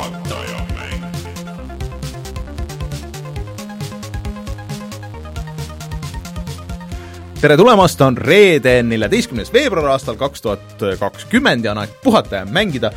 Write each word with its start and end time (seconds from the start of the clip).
juhataja 0.00 0.66
mäng. 0.74 1.04
tere 7.40 7.56
tulemast, 7.56 8.00
on 8.00 8.16
reede, 8.16 8.82
neljateistkümnes 8.82 9.52
veebruar 9.52 9.86
aastal 9.86 10.16
kaks 10.16 10.42
tuhat 10.42 10.84
kakskümmend 10.98 11.64
ja 11.64 11.72
on 11.72 11.78
aeg 11.78 11.90
puhata 12.04 12.36
ja 12.36 12.44
mängida. 12.46 12.92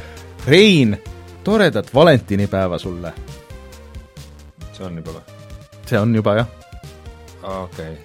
Rein, 0.47 0.97
toredat 1.43 1.93
valentinipäeva 1.93 2.77
sulle. 2.77 3.13
see 4.73 4.85
on 4.85 4.97
juba 4.97 5.11
või? 5.11 5.21
see 5.85 5.99
on 5.99 6.15
juba 6.15 6.35
jah. 6.35 6.47
okei. 7.43 7.97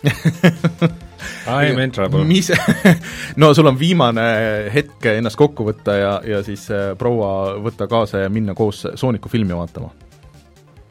I 1.48 1.70
am 1.72 1.78
in 1.80 1.92
trouble. 1.94 2.24
mis, 2.28 2.50
no 3.40 3.52
sul 3.56 3.70
on 3.70 3.78
viimane 3.80 4.24
hetk 4.72 5.08
ennast 5.14 5.38
kokku 5.40 5.64
võtta 5.70 5.96
ja, 5.96 6.12
ja 6.36 6.42
siis 6.46 6.66
äh, 6.74 6.90
proua 7.00 7.56
võtta 7.64 7.88
kaasa 7.90 8.26
ja 8.26 8.32
minna 8.32 8.54
koos 8.58 8.84
Sooniku 9.00 9.32
filmi 9.32 9.56
vaatama. 9.56 9.90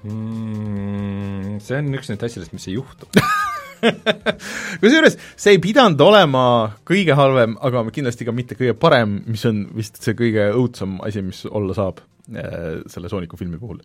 Mm, 0.07 1.57
see 1.63 1.77
on 1.77 1.93
üks 1.97 2.09
nendest 2.09 2.27
asjadest, 2.31 2.55
mis 2.55 2.67
ei 2.69 2.77
juhtu. 2.77 3.09
kusjuures 4.81 5.17
see 5.37 5.53
ei 5.53 5.61
pidanud 5.61 6.01
olema 6.01 6.43
kõige 6.87 7.13
halvem, 7.17 7.57
aga 7.61 7.83
kindlasti 7.93 8.25
ka 8.25 8.33
mitte 8.33 8.57
kõige 8.57 8.73
parem, 8.79 9.19
mis 9.29 9.45
on 9.49 9.65
vist 9.77 10.01
see 10.01 10.17
kõige 10.17 10.49
õudsem 10.55 10.97
asi, 11.05 11.21
mis 11.25 11.43
olla 11.49 11.77
saab 11.77 12.01
äh, 12.33 12.79
selle 12.89 13.13
Sooniku 13.13 13.39
filmi 13.39 13.61
puhul. 13.61 13.81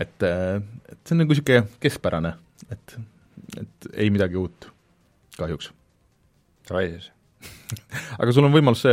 et, 0.00 0.16
et 0.24 0.98
see 1.04 1.16
on 1.16 1.24
nagu 1.24 1.32
niisugune 1.32 1.66
keskpärane, 1.80 2.36
et, 2.72 2.98
et 3.60 3.94
ei 3.94 4.12
midagi 4.12 4.40
uut, 4.40 4.68
kahjuks. 5.38 5.72
Davai 6.68 6.86
siis. 6.92 7.10
aga 8.20 8.34
sul 8.34 8.46
on 8.46 8.52
võimalus 8.54 8.84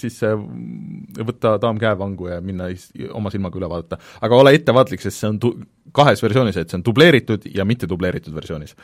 siis 0.00 0.16
võtta 1.28 1.54
daam 1.62 1.78
käevangu 1.78 2.30
ja 2.32 2.40
minna 2.42 2.70
oma 3.14 3.30
silmaga 3.30 3.60
üle 3.60 3.68
vaadata. 3.70 4.00
aga 4.20 4.40
ole 4.40 4.54
ettevaatlik, 4.56 5.04
sest 5.04 5.20
see 5.20 5.30
on 5.30 5.38
tu-, 5.42 5.54
kahes 5.94 6.22
versioonis, 6.24 6.58
et 6.58 6.72
see 6.72 6.80
on 6.80 6.86
dubleeritud 6.88 7.46
ja 7.54 7.68
mitte 7.68 7.90
dubleeritud 7.90 8.34
versioonis. 8.34 8.74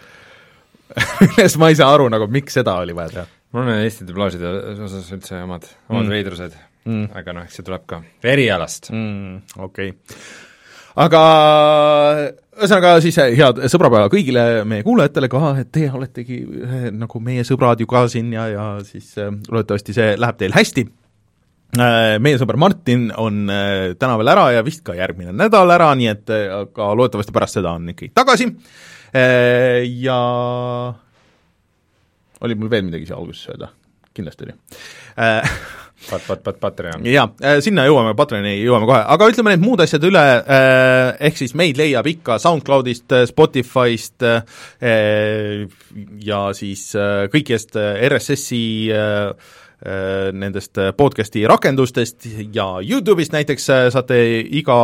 millest 1.24 1.58
ma 1.60 1.72
ei 1.72 1.76
saa 1.80 1.90
aru 1.96 2.06
nagu, 2.12 2.30
miks 2.32 2.60
seda 2.60 2.78
oli 2.82 2.94
vaja 2.96 3.16
teha 3.16 3.26
mul 3.52 3.64
on 3.64 3.80
Eesti 3.82 4.06
dublaažide 4.08 4.50
osas 4.84 5.08
üldse 5.14 5.40
omad, 5.42 5.68
omad 5.88 6.04
Mm. 6.04 6.12
veidrused 6.12 6.56
mm. 6.84 7.06
aga 7.16 7.34
noh, 7.36 7.46
eks 7.48 7.58
see 7.58 7.66
tuleb 7.66 7.86
ka 7.88 8.02
erialast 8.22 8.90
mm,. 8.92 9.38
okei 9.64 9.94
okay.. 9.94 10.18
aga 11.04 11.22
ühesõnaga 12.58 12.96
siis 13.02 13.18
eh, 13.22 13.34
head 13.38 13.60
sõbrapäeva 13.70 14.10
kõigile 14.12 14.44
meie 14.68 14.84
kuulajatele 14.86 15.30
ka, 15.30 15.52
et 15.62 15.70
teie 15.74 15.90
oletegi 15.94 16.38
eh, 16.42 16.88
nagu 16.94 17.20
meie 17.24 17.44
sõbrad 17.46 17.80
ju 17.82 17.88
ka 17.90 18.06
siin 18.10 18.32
ja, 18.34 18.48
ja 18.52 18.66
siis 18.86 19.12
eh, 19.20 19.30
loodetavasti 19.48 19.94
see 19.96 20.16
läheb 20.18 20.40
teil 20.40 20.56
hästi. 20.56 20.88
Meie 21.78 22.38
sõber 22.40 22.56
Martin 22.56 23.10
on 23.20 23.42
täna 24.00 24.14
veel 24.16 24.30
ära 24.32 24.46
ja 24.54 24.62
vist 24.64 24.80
ka 24.86 24.94
järgmine 24.96 25.34
nädal 25.36 25.68
ära, 25.68 25.90
nii 26.00 26.06
et 26.08 26.30
aga 26.32 26.86
loodetavasti 26.96 27.34
pärast 27.36 27.58
seda 27.58 27.74
on 27.76 27.90
ikkagi 27.92 28.08
tagasi. 28.16 28.46
Ja 30.00 30.16
oli 32.40 32.56
mul 32.56 32.72
veel 32.72 32.86
midagi 32.88 33.10
siia 33.10 33.20
alguses 33.20 33.52
öelda? 33.52 33.68
kindlasti 34.16 34.48
oli 34.48 34.56
Pat-, 36.06 36.22
pat-, 36.28 36.42
pat-, 36.46 36.60
Patreon. 36.62 37.02
jaa, 37.10 37.26
sinna 37.64 37.84
jõuame, 37.88 38.14
Patreoni 38.16 38.54
jõuame 38.62 38.86
kohe, 38.88 39.00
aga 39.14 39.28
ütleme 39.32 39.52
need 39.52 39.64
muud 39.64 39.82
asjad 39.82 40.04
üle, 40.08 40.22
ehk 41.28 41.40
siis 41.40 41.56
meid 41.58 41.80
leiab 41.80 42.06
ikka 42.08 42.38
SoundCloudist, 42.40 43.16
Spotify'st 43.32 44.26
eh, 44.28 45.64
ja 46.24 46.42
siis 46.56 46.84
kõigist 47.34 47.76
RSS-i 47.78 48.64
nendest 50.34 50.80
podcast'i 50.98 51.44
rakendustest 51.46 52.24
ja 52.54 52.64
Youtube'ist 52.82 53.30
näiteks 53.30 53.68
saate 53.94 54.16
iga 54.58 54.78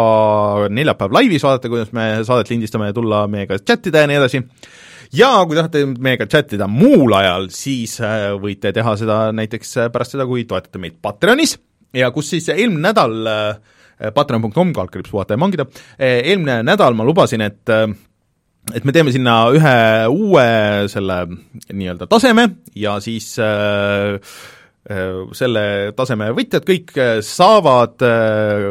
neljapäev 0.71 1.17
laivis 1.17 1.43
vaadata, 1.43 1.71
kuidas 1.73 1.91
me 1.97 2.13
saadet 2.23 2.53
lindistame 2.53 2.93
ja 2.93 2.95
tulla 2.95 3.25
meiega 3.31 3.59
chat 3.59 3.91
ida 3.91 4.05
ja 4.05 4.11
nii 4.11 4.21
edasi 4.21 4.45
ja 5.15 5.31
kui 5.47 5.59
tahate 5.59 5.85
meiega 5.87 6.27
chattida 6.31 6.69
muul 6.71 7.15
ajal, 7.17 7.49
siis 7.55 7.99
äh, 8.03 8.33
võite 8.41 8.73
teha 8.75 8.97
seda 9.01 9.19
näiteks 9.37 9.77
äh, 9.83 9.93
pärast 9.95 10.17
seda, 10.17 10.27
kui 10.29 10.47
toetate 10.49 10.83
meid 10.83 10.99
Patreonis. 11.03 11.59
Ja 11.95 12.09
kus 12.11 12.33
siis 12.33 12.49
eelmine 12.51 12.89
nädal 12.89 13.21
äh, 13.31 14.11
patreon.com 14.15 14.73
kaldkriips 14.75 15.13
puhata 15.13 15.37
ja 15.37 15.39
mangida, 15.39 15.69
eelmine 16.03 16.65
nädal 16.67 16.97
ma 16.99 17.07
lubasin, 17.07 17.45
et 17.47 17.71
et 18.73 18.85
me 18.87 18.95
teeme 18.97 19.13
sinna 19.13 19.37
ühe 19.53 19.77
uue 20.09 20.45
selle 20.93 21.19
nii-öelda 21.69 22.09
taseme 22.09 22.49
ja 22.79 22.97
siis 23.05 23.35
äh, 23.43 24.17
selle 25.33 25.93
taseme 25.97 26.29
võitjad 26.37 26.67
kõik 26.69 26.93
äh, 27.01 27.15
saavad 27.25 28.03
äh, 28.05 28.67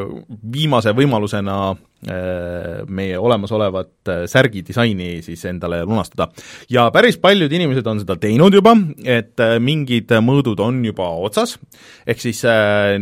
viimase 0.54 0.94
võimalusena 0.94 1.56
äh, 1.74 2.84
meie 2.86 3.18
olemasolevat 3.18 4.12
äh, 4.12 4.20
särgidisaini 4.30 5.24
siis 5.26 5.42
endale 5.50 5.82
lunastada. 5.86 6.30
ja 6.70 6.90
päris 6.94 7.18
paljud 7.18 7.52
inimesed 7.52 7.88
on 7.88 8.04
seda 8.04 8.18
teinud 8.22 8.54
juba, 8.54 8.76
et 9.04 9.42
äh, 9.42 9.58
mingid 9.60 10.14
mõõdud 10.22 10.62
on 10.62 10.84
juba 10.86 11.10
otsas, 11.26 11.58
ehk 12.06 12.22
siis 12.22 12.44
äh, 12.46 13.00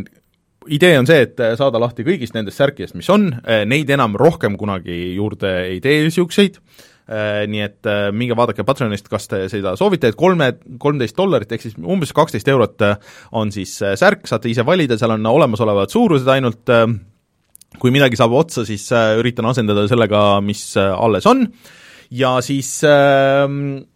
idee 0.72 0.96
on 1.00 1.10
see, 1.10 1.26
et 1.28 1.44
saada 1.60 1.82
lahti 1.82 2.06
kõigist 2.08 2.38
nendest 2.38 2.62
särkidest, 2.62 2.96
mis 2.96 3.10
on, 3.10 3.32
neid 3.66 3.90
enam 3.90 4.14
rohkem 4.16 4.56
kunagi 4.62 5.16
juurde 5.18 5.50
ei 5.66 5.80
tee 5.82 6.04
niisuguseid, 6.06 6.62
nii 7.12 7.64
et 7.66 7.88
minge 8.16 8.36
vaadake 8.40 8.64
Patreonist, 8.64 9.10
kas 9.12 9.26
te 9.28 9.42
seda 9.52 9.74
soovite, 9.80 10.12
et 10.12 10.18
kolme, 10.20 10.54
kolmteist 10.80 11.18
dollarit 11.18 11.52
ehk 11.52 11.66
siis 11.66 11.76
umbes 11.78 12.14
kaksteist 12.16 12.48
eurot 12.48 12.86
on 13.36 13.52
siis 13.52 13.74
särk, 14.00 14.24
saate 14.30 14.48
ise 14.52 14.64
valida, 14.64 14.96
seal 15.00 15.18
on 15.18 15.28
olemasolevad 15.34 15.92
suurused 15.92 16.30
ainult, 16.32 16.72
kui 17.82 17.92
midagi 17.92 18.20
saab 18.20 18.38
otsa, 18.40 18.64
siis 18.68 18.88
üritan 19.20 19.50
asendada 19.52 19.84
sellega, 19.92 20.24
mis 20.46 20.64
alles 20.80 21.28
on, 21.28 21.44
ja 22.12 22.36
siis 22.44 22.84
äh, 22.88 23.48
mm, 23.48 23.91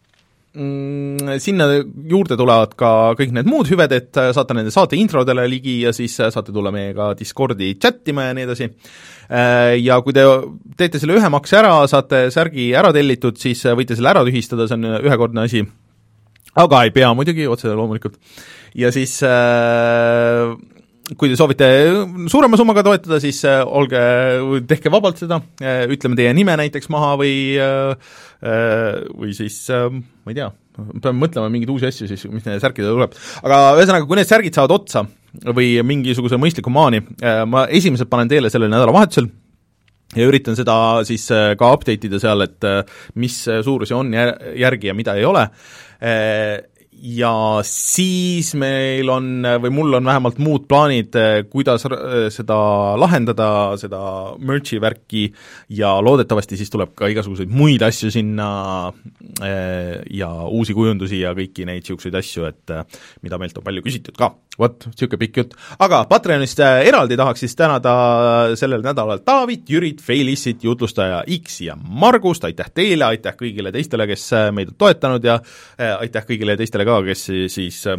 sinna 0.55 1.65
juurde 2.09 2.37
tulevad 2.39 2.75
ka 2.79 2.89
kõik 3.19 3.33
need 3.35 3.49
muud 3.49 3.67
hüved, 3.67 3.91
et 3.95 4.19
saate 4.35 4.55
nende 4.55 4.71
saate 4.73 4.95
introdele 4.99 5.43
ligi 5.51 5.81
ja 5.83 5.91
siis 5.95 6.15
saate 6.15 6.53
tulla 6.55 6.71
meiega 6.71 7.11
Discordi 7.19 7.73
chat 7.75 8.07
ima 8.11 8.29
ja 8.29 8.35
nii 8.37 8.47
edasi. 8.47 8.69
Ja 9.81 9.99
kui 10.05 10.15
te 10.15 10.23
teete 10.79 11.01
selle 11.01 11.17
ühe 11.17 11.31
makse 11.33 11.59
ära, 11.59 11.73
saate 11.91 12.27
särgi 12.31 12.69
ära 12.77 12.93
tellitud, 12.95 13.39
siis 13.41 13.65
võite 13.75 13.97
selle 13.97 14.13
ära 14.13 14.23
tühistada, 14.27 14.69
see 14.69 14.77
on 14.77 15.01
ühekordne 15.01 15.43
asi, 15.49 15.65
aga 16.55 16.85
ei 16.85 16.93
pea 16.95 17.11
muidugi, 17.17 17.49
otse 17.51 17.73
loomulikult. 17.75 18.15
ja 18.75 18.91
siis 18.95 19.17
äh, 19.23 20.55
kui 21.13 21.29
te 21.29 21.37
soovite 21.37 21.67
suurema 22.31 22.57
summaga 22.57 22.81
toetada, 22.85 23.19
siis 23.21 23.43
olge, 23.45 24.01
tehke 24.69 24.89
vabalt 24.93 25.21
seda, 25.21 25.37
ütleme 25.93 26.17
teie 26.17 26.33
nime 26.33 26.55
näiteks 26.57 26.89
maha 26.93 27.13
või 27.21 27.35
või 28.41 29.35
siis 29.37 29.59
ma 29.69 30.33
ei 30.33 30.39
tea, 30.39 30.49
peame 31.03 31.21
mõtlema 31.21 31.51
mingeid 31.53 31.71
uusi 31.75 31.89
asju 31.91 32.09
siis, 32.09 32.25
mis 32.31 32.45
nende 32.47 32.57
särkidele 32.63 32.97
tuleb. 32.97 33.15
aga 33.43 33.61
ühesõnaga, 33.77 34.09
kui 34.09 34.19
need 34.19 34.31
särgid 34.31 34.57
saavad 34.57 34.75
otsa 34.79 35.05
või 35.45 35.75
mingisuguse 35.85 36.39
mõistliku 36.41 36.73
maani, 36.73 37.03
ma 37.51 37.67
esimesed 37.69 38.09
panen 38.09 38.31
teele 38.31 38.49
sellel 38.49 38.73
nädalavahetusel, 38.73 39.29
ja 40.15 40.27
üritan 40.29 40.57
seda 40.57 40.75
siis 41.07 41.27
ka 41.29 41.71
update 41.75 42.09
ida 42.09 42.21
seal, 42.21 42.45
et 42.45 42.69
mis 43.21 43.41
suurusi 43.45 43.93
on 43.97 44.13
järgi 44.15 44.89
ja 44.89 44.97
mida 44.97 45.17
ei 45.19 45.25
ole, 45.27 45.45
ja 47.01 47.59
siis 47.67 48.53
meil 48.57 49.09
on, 49.11 49.43
või 49.61 49.71
mul 49.73 49.97
on 49.99 50.07
vähemalt 50.07 50.39
muud 50.41 50.65
plaanid, 50.69 51.15
kuidas 51.51 51.85
seda 52.33 52.57
lahendada, 52.99 53.49
seda 53.79 54.01
merch'i 54.39 54.79
värki 54.81 55.25
ja 55.75 55.95
loodetavasti 56.03 56.57
siis 56.59 56.71
tuleb 56.73 56.95
ka 56.97 57.09
igasuguseid 57.11 57.51
muid 57.51 57.83
asju 57.85 58.11
sinna 58.13 58.47
ja 60.11 60.31
uusi 60.47 60.75
kujundusi 60.77 61.21
ja 61.21 61.35
kõiki 61.37 61.67
neid 61.67 61.83
niisuguseid 61.85 62.15
asju, 62.17 62.47
et 62.49 62.75
mida 63.25 63.39
meilt 63.41 63.57
on 63.59 63.65
palju 63.65 63.83
küsitud 63.85 64.17
ka. 64.17 64.31
vot, 64.55 64.85
niisugune 64.87 65.19
pikk 65.19 65.37
jutt. 65.41 65.55
aga 65.83 66.05
Patreonist 66.09 66.59
eraldi 66.63 67.17
tahaks 67.19 67.43
siis 67.43 67.55
tänada 67.59 68.55
sellel 68.55 68.83
nädalal 68.85 69.19
Taavit, 69.25 69.67
Jürit, 69.69 70.01
Felissit, 70.01 70.63
jutlustaja 70.63 71.23
X 71.27 71.59
ja 71.67 71.75
Margust, 71.75 72.43
aitäh 72.47 72.71
teile, 72.73 73.05
aitäh 73.05 73.35
kõigile 73.35 73.73
teistele, 73.75 74.07
kes 74.07 74.29
meid 74.55 74.71
on 74.71 74.79
toetanud 74.79 75.27
ja 75.27 75.39
aitäh 75.99 76.27
kõigile 76.29 76.55
teistele 76.57 76.84
ka, 76.87 76.99
kes 77.07 77.25
siis 77.53 77.81
äh, 77.91 77.97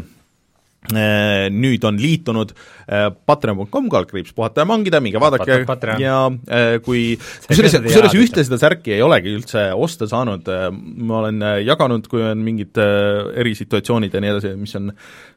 nüüd 1.50 1.82
on 1.88 1.96
liitunud 1.98 2.52
äh, 2.54 3.08
patreon.com 3.26 3.88
kaldkriips 3.90 4.30
puhata 4.36 4.62
ja 4.62 4.68
mangida, 4.70 5.00
minge 5.02 5.18
vaadake 5.18 5.56
Pat- 5.66 5.86
ja 5.98 6.18
äh, 6.30 6.76
kui 6.84 7.16
kusjuures, 7.48 7.74
kusjuures 7.88 8.14
ühte 8.20 8.44
seda 8.46 8.58
särki 8.62 8.94
ei 8.94 9.02
olegi 9.02 9.32
üldse 9.34 9.64
osta 9.74 10.06
saanud, 10.10 10.46
ma 10.78 11.18
olen 11.24 11.42
äh, 11.42 11.56
jaganud, 11.66 12.06
kui 12.12 12.22
on 12.22 12.44
mingid 12.46 12.78
äh, 12.78 13.32
erisituatsioonid 13.42 14.14
ja 14.14 14.22
nii 14.22 14.32
edasi, 14.36 14.54
mis 14.60 14.76
on 14.78 14.92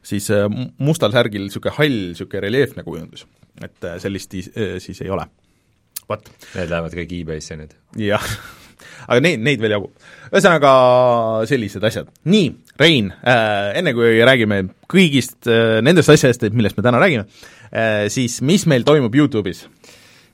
siis 0.06 0.30
äh, 0.36 0.46
mustal 0.78 1.10
särgil 1.16 1.48
niisugune 1.48 1.74
hall, 1.80 1.98
niisugune 2.12 2.44
reljeefne 2.46 2.86
kujundus. 2.86 3.26
et 3.60 3.84
äh, 3.84 3.98
sellist 4.00 4.34
is- 4.38 4.52
äh, 4.54 4.78
siis 4.80 5.02
ei 5.02 5.10
ole. 5.10 5.26
vot 6.08 6.30
Need 6.54 6.70
lähevad 6.70 6.94
kõik 6.94 7.12
e-base'i 7.20 7.58
nüüd. 7.58 7.74
jah, 8.06 8.22
aga 9.06 9.20
neid, 9.24 9.44
neid 9.44 9.62
veel 9.62 9.76
jagub. 9.76 10.10
ühesõnaga 10.30 10.72
sellised 11.50 11.86
asjad. 11.86 12.10
nii, 12.24 12.50
Rein 12.80 13.10
äh,, 13.20 13.76
enne 13.80 13.94
kui 13.96 14.18
räägime 14.24 14.62
kõigist 14.90 15.48
äh, 15.50 15.78
nendest 15.84 16.12
asjadest, 16.12 16.46
millest 16.56 16.78
me 16.78 16.86
täna 16.86 17.00
räägime 17.02 17.26
äh,, 17.26 18.08
siis 18.12 18.40
mis 18.46 18.66
meil 18.70 18.86
toimub 18.88 19.14
YouTube'is? 19.14 19.66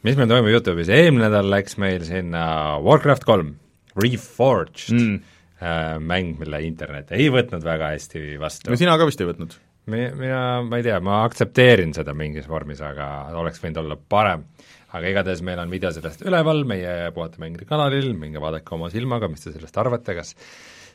mis 0.06 0.18
meil 0.18 0.30
toimub 0.30 0.52
Youtube'is, 0.52 0.90
eelmine 0.92 1.26
nädal 1.26 1.48
läks 1.50 1.78
meil 1.82 2.04
sinna 2.06 2.46
Warcraft 2.84 3.26
kolm, 3.26 3.54
Reforged 3.96 4.92
mm. 4.92 5.14
äh, 5.62 5.96
mäng, 6.02 6.36
mille 6.40 6.60
internet 6.66 7.14
ei 7.16 7.30
võtnud 7.32 7.64
väga 7.66 7.94
hästi 7.94 8.36
vastu. 8.42 8.70
no 8.70 8.78
sina 8.78 8.98
ka 9.00 9.08
vist 9.08 9.22
ei 9.24 9.30
võtnud? 9.30 9.56
mi-, 9.90 10.10
mina, 10.18 10.62
ma 10.66 10.78
ei 10.80 10.86
tea, 10.86 10.98
ma 11.04 11.22
aktsepteerin 11.26 11.94
seda 11.96 12.14
mingis 12.16 12.48
vormis, 12.50 12.82
aga 12.84 13.30
oleks 13.38 13.62
võinud 13.62 13.82
olla 13.84 13.98
parem. 14.14 14.46
Aga 14.96 15.10
igatahes 15.12 15.42
meil 15.44 15.60
on 15.62 15.72
video 15.72 15.90
sellest 15.94 16.24
üleval 16.26 16.64
meie 16.68 17.10
Puhata 17.14 17.40
mängida 17.42 17.68
kanalil, 17.68 18.12
minge 18.18 18.40
vaadake 18.42 18.74
oma 18.76 18.88
silmaga, 18.92 19.28
mis 19.32 19.44
te 19.44 19.52
sellest 19.54 19.76
arvate, 19.80 20.16
kas 20.16 20.32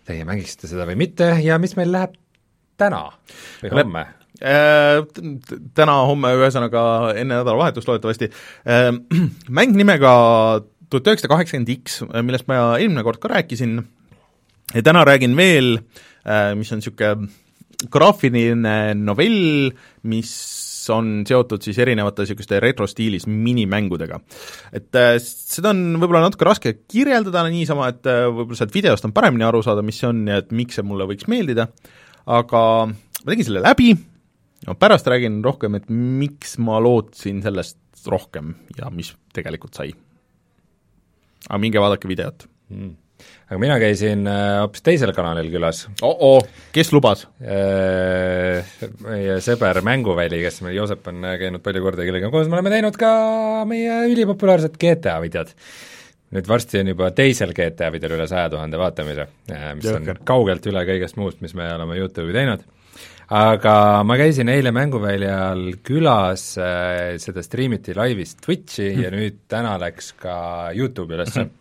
teie 0.08 0.26
mängiksite 0.28 0.70
seda 0.72 0.88
või 0.90 0.98
mitte. 1.04 1.34
Ja 1.46 1.60
mis 1.62 1.76
meil 1.78 1.94
läheb 1.94 2.18
täna 2.82 3.06
või 3.62 3.74
homme? 3.78 4.06
Äh, 4.42 5.04
täna, 5.78 6.00
homme, 6.10 6.34
ühesõnaga 6.40 6.84
enne 7.14 7.42
nädalavahetust 7.44 7.90
loodetavasti, 7.90 8.32
äh, 8.66 8.90
mäng 9.60 9.78
nimega 9.78 10.14
tuhat 10.90 11.12
üheksasada 11.12 11.36
kaheksakümmend 11.36 11.74
X, 11.76 12.02
millest 12.26 12.50
ma 12.50 12.64
eelmine 12.80 13.06
kord 13.06 13.22
ka 13.22 13.30
rääkisin, 13.32 13.78
ja 14.74 14.84
täna 14.88 15.06
räägin 15.08 15.38
veel, 15.38 15.76
äh, 16.26 16.52
mis 16.58 16.74
on 16.74 16.82
niisugune 16.82 17.30
graafiline 17.92 18.76
novell, 18.98 19.72
mis 20.10 20.34
on 20.94 21.22
seotud 21.28 21.64
siis 21.64 21.78
erinevate 21.82 22.26
niisuguste 22.26 22.60
retrostiilis 22.64 23.28
minimängudega. 23.30 24.20
et 24.74 25.00
äh, 25.00 25.16
seda 25.22 25.74
on 25.76 25.98
võib-olla 26.02 26.26
natuke 26.26 26.48
raske 26.48 26.74
kirjeldada 26.82 27.44
niisama, 27.50 27.92
et 27.94 28.08
äh, 28.10 28.24
võib-olla 28.30 28.60
sealt 28.60 28.76
videost 28.76 29.08
on 29.08 29.16
paremini 29.16 29.48
aru 29.48 29.64
saada, 29.66 29.84
mis 29.86 30.00
see 30.02 30.10
on 30.10 30.24
ja 30.28 30.40
et 30.42 30.52
miks 30.56 30.80
see 30.80 30.88
mulle 30.88 31.08
võiks 31.10 31.30
meeldida, 31.32 31.68
aga 32.26 32.64
ma 32.88 33.28
tegin 33.28 33.48
selle 33.48 33.66
läbi, 33.66 33.94
no 34.68 34.78
pärast 34.80 35.10
räägin 35.12 35.42
rohkem, 35.46 35.78
et 35.80 35.92
miks 35.92 36.58
ma 36.64 36.82
lootsin 36.84 37.44
sellest 37.46 37.80
rohkem 38.10 38.56
ja 38.80 38.90
mis 38.90 39.14
tegelikult 39.36 39.78
sai. 39.78 39.94
aga 41.48 41.62
minge 41.62 41.82
vaadake 41.82 42.10
videot 42.10 42.48
mm 42.72 43.01
aga 43.52 43.60
mina 43.60 43.76
käisin 43.82 44.24
äh, 44.32 44.62
hoopis 44.62 44.84
teisel 44.86 45.12
kanalil 45.16 45.50
külas. 45.52 45.84
-oh. 46.02 46.40
kes 46.72 46.94
lubas? 46.96 47.26
Äh, 47.44 48.64
meie 49.04 49.40
sõber 49.44 49.82
Mänguväli, 49.84 50.40
kes 50.46 50.62
meil, 50.64 50.78
Joosep 50.80 51.08
on 51.12 51.26
äh, 51.28 51.38
käinud 51.42 51.64
palju 51.64 51.84
korda, 51.84 52.08
kellega 52.08 52.32
koos 52.32 52.48
me 52.48 52.60
oleme 52.60 52.72
teinud 52.72 52.96
ka 53.00 53.12
meie 53.68 54.06
ülipopulaarset 54.14 54.80
GTA 54.80 55.20
videot. 55.22 55.52
nüüd 56.32 56.48
varsti 56.48 56.80
on 56.80 56.94
juba 56.94 57.12
teisel 57.12 57.52
GTA 57.52 57.92
videol 57.92 58.16
üle 58.16 58.28
saja 58.32 58.50
tuhande 58.50 58.80
vaatamise, 58.80 59.28
mis 59.76 59.86
Jõhker. 59.90 60.22
on 60.22 60.26
kaugelt 60.26 60.68
üle 60.72 60.86
kõigest 60.88 61.20
muust, 61.20 61.42
mis 61.44 61.54
me 61.54 61.68
oleme 61.76 62.00
YouTube'i 62.00 62.38
teinud 62.38 62.64
aga 63.36 63.74
ma 64.08 64.16
käisin 64.20 64.48
eile 64.52 64.72
Mänguväljal 64.72 65.74
külas 65.84 66.54
seda 66.56 67.44
striimiti 67.44 67.96
laivis 67.96 68.38
Twitchi 68.40 68.94
mm. 68.94 69.02
ja 69.04 69.12
nüüd 69.18 69.44
täna 69.52 69.76
läks 69.80 70.14
ka 70.24 70.38
YouTube'i 70.72 71.20
ülesse 71.20 71.44
mm. 71.44 71.58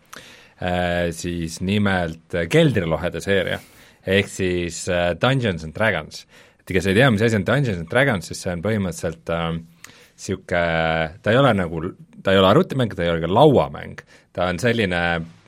siis 1.15 1.59
nimelt 1.65 2.35
äh, 2.37 2.47
Keldrilohede 2.51 3.21
seeria, 3.23 3.59
ehk 4.05 4.29
siis 4.29 4.83
äh, 4.89 5.11
Dungeons 5.17 5.65
and 5.65 5.75
Dragons. 5.77 6.25
et 6.61 6.73
kes 6.75 6.87
ei 6.87 6.97
tea, 6.97 7.09
mis 7.11 7.23
asi 7.25 7.39
on 7.39 7.45
Dungeons 7.47 7.81
and 7.81 7.89
Dragons, 7.89 8.29
siis 8.29 8.43
see 8.43 8.53
on 8.53 8.61
põhimõtteliselt 8.61 9.31
niisugune 9.31 10.61
äh,, 10.61 11.15
ta 11.21 11.33
ei 11.33 11.39
ole 11.41 11.53
nagu, 11.57 11.81
ta 12.21 12.35
ei 12.35 12.41
ole 12.41 12.51
arvutimäng, 12.51 12.93
ta 12.93 13.05
ei 13.05 13.13
ole 13.13 13.23
ka 13.23 13.31
lauamäng, 13.31 14.03
ta 14.37 14.45
on 14.51 14.61
selline 14.61 15.01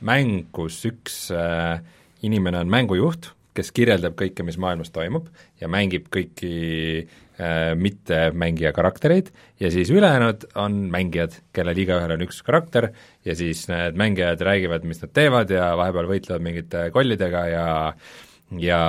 mäng, 0.04 0.48
kus 0.54 0.80
üks 0.90 1.28
äh, 1.34 1.78
inimene 2.26 2.64
on 2.64 2.72
mängujuht, 2.72 3.30
kes 3.54 3.70
kirjeldab 3.74 4.16
kõike, 4.18 4.44
mis 4.46 4.58
maailmas 4.60 4.90
toimub 4.94 5.28
ja 5.60 5.68
mängib 5.70 6.08
kõiki 6.12 6.52
äh, 7.04 7.72
mittemängija 7.78 8.74
karaktereid 8.76 9.30
ja 9.62 9.70
siis 9.74 9.92
ülejäänud 9.94 10.48
on 10.60 10.84
mängijad, 10.92 11.38
kellel 11.54 11.78
igaühel 11.84 12.16
on 12.16 12.26
üks 12.26 12.42
karakter 12.46 12.90
ja 13.26 13.38
siis 13.38 13.66
need 13.70 13.98
mängijad 14.00 14.42
räägivad, 14.44 14.86
mis 14.88 15.02
nad 15.04 15.14
teevad 15.14 15.54
ja 15.54 15.72
vahepeal 15.78 16.10
võitlevad 16.10 16.46
mingite 16.46 16.88
kollidega 16.94 17.46
ja 17.52 17.66
ja 18.60 18.80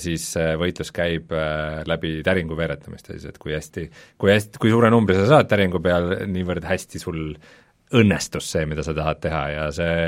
siis 0.00 0.24
see 0.36 0.52
võitlus 0.60 0.92
käib 0.94 1.32
äh, 1.36 1.80
läbi 1.88 2.20
täringu 2.24 2.56
veeretamist 2.56 3.10
siis, 3.10 3.26
et 3.28 3.40
kui 3.40 3.56
hästi, 3.56 3.88
kui 4.20 4.32
hästi, 4.32 4.60
kui 4.62 4.70
suure 4.72 4.92
numbri 4.92 5.16
sa 5.18 5.26
saad 5.28 5.50
täringu 5.50 5.82
peal, 5.82 6.14
niivõrd 6.30 6.64
hästi 6.68 7.02
sul 7.02 7.34
õnnestus 7.92 8.48
see, 8.54 8.64
mida 8.68 8.84
sa 8.86 8.94
tahad 8.96 9.20
teha 9.24 9.42
ja 9.52 9.66
see 9.74 9.98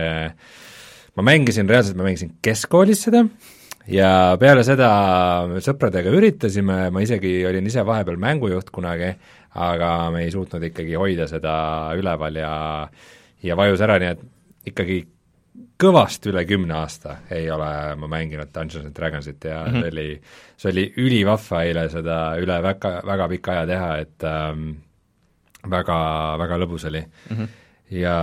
ma 1.19 1.27
mängisin, 1.27 1.69
reaalselt 1.71 1.99
ma 1.99 2.09
mängisin 2.09 2.33
keskkoolis 2.45 3.05
seda, 3.09 3.25
ja 3.91 4.11
peale 4.41 4.65
seda 4.67 4.91
sõpradega 5.65 6.13
üritasime, 6.15 6.91
ma 6.91 7.03
isegi 7.05 7.37
olin 7.49 7.67
ise 7.67 7.85
vahepeal 7.87 8.21
mängujuht 8.21 8.71
kunagi, 8.75 9.11
aga 9.55 9.91
me 10.15 10.25
ei 10.25 10.31
suutnud 10.35 10.63
ikkagi 10.71 10.97
hoida 10.99 11.29
seda 11.31 11.57
üleval 11.99 12.41
ja 12.41 12.55
ja 13.45 13.57
vajus 13.57 13.83
ära, 13.85 13.99
nii 14.01 14.13
et 14.15 14.25
ikkagi 14.73 15.03
kõvasti 15.81 16.31
üle 16.31 16.45
kümne 16.49 16.77
aasta 16.79 17.19
ei 17.35 17.51
ole 17.53 17.69
ma 17.99 18.09
mänginud 18.11 18.51
Dungeons 18.55 18.87
and 18.87 18.97
Dragonsit 18.97 19.45
ja 19.45 19.65
mm 19.65 19.73
-hmm. 19.73 19.81
see 19.81 19.91
oli, 19.93 20.21
see 20.57 20.73
oli 20.73 20.85
ülivahva 20.97 21.63
eile 21.63 21.89
seda 21.91 22.19
üle 22.41 22.63
väga, 22.63 23.01
väga 23.07 23.29
pika 23.29 23.53
aja 23.53 23.67
teha, 23.67 23.91
et 23.99 24.25
ähm, 24.25 24.71
väga, 25.71 25.99
väga 26.39 26.59
lõbus 26.59 26.89
oli 26.89 27.05
mm. 27.05 27.37
-hmm 27.37 27.64
ja 27.95 28.15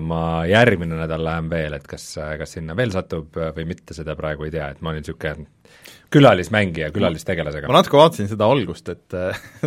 ma 0.00 0.22
järgmine 0.48 0.96
nädal 0.96 1.24
lähen 1.26 1.50
veel, 1.52 1.76
et 1.76 1.86
kas, 1.88 2.06
kas 2.40 2.56
sinna 2.56 2.76
veel 2.78 2.92
satub 2.94 3.36
või 3.56 3.66
mitte, 3.68 3.96
seda 3.96 4.16
praegu 4.18 4.46
ei 4.48 4.54
tea, 4.54 4.70
et 4.72 4.82
ma 4.84 4.92
olin 4.92 5.04
niisugune 5.04 5.48
külalismängija 6.12 6.90
külalistegelasega. 6.92 7.68
ma 7.70 7.78
natuke 7.78 7.96
vaatasin 7.96 8.28
seda 8.30 8.48
algust, 8.52 8.88
et 8.92 9.16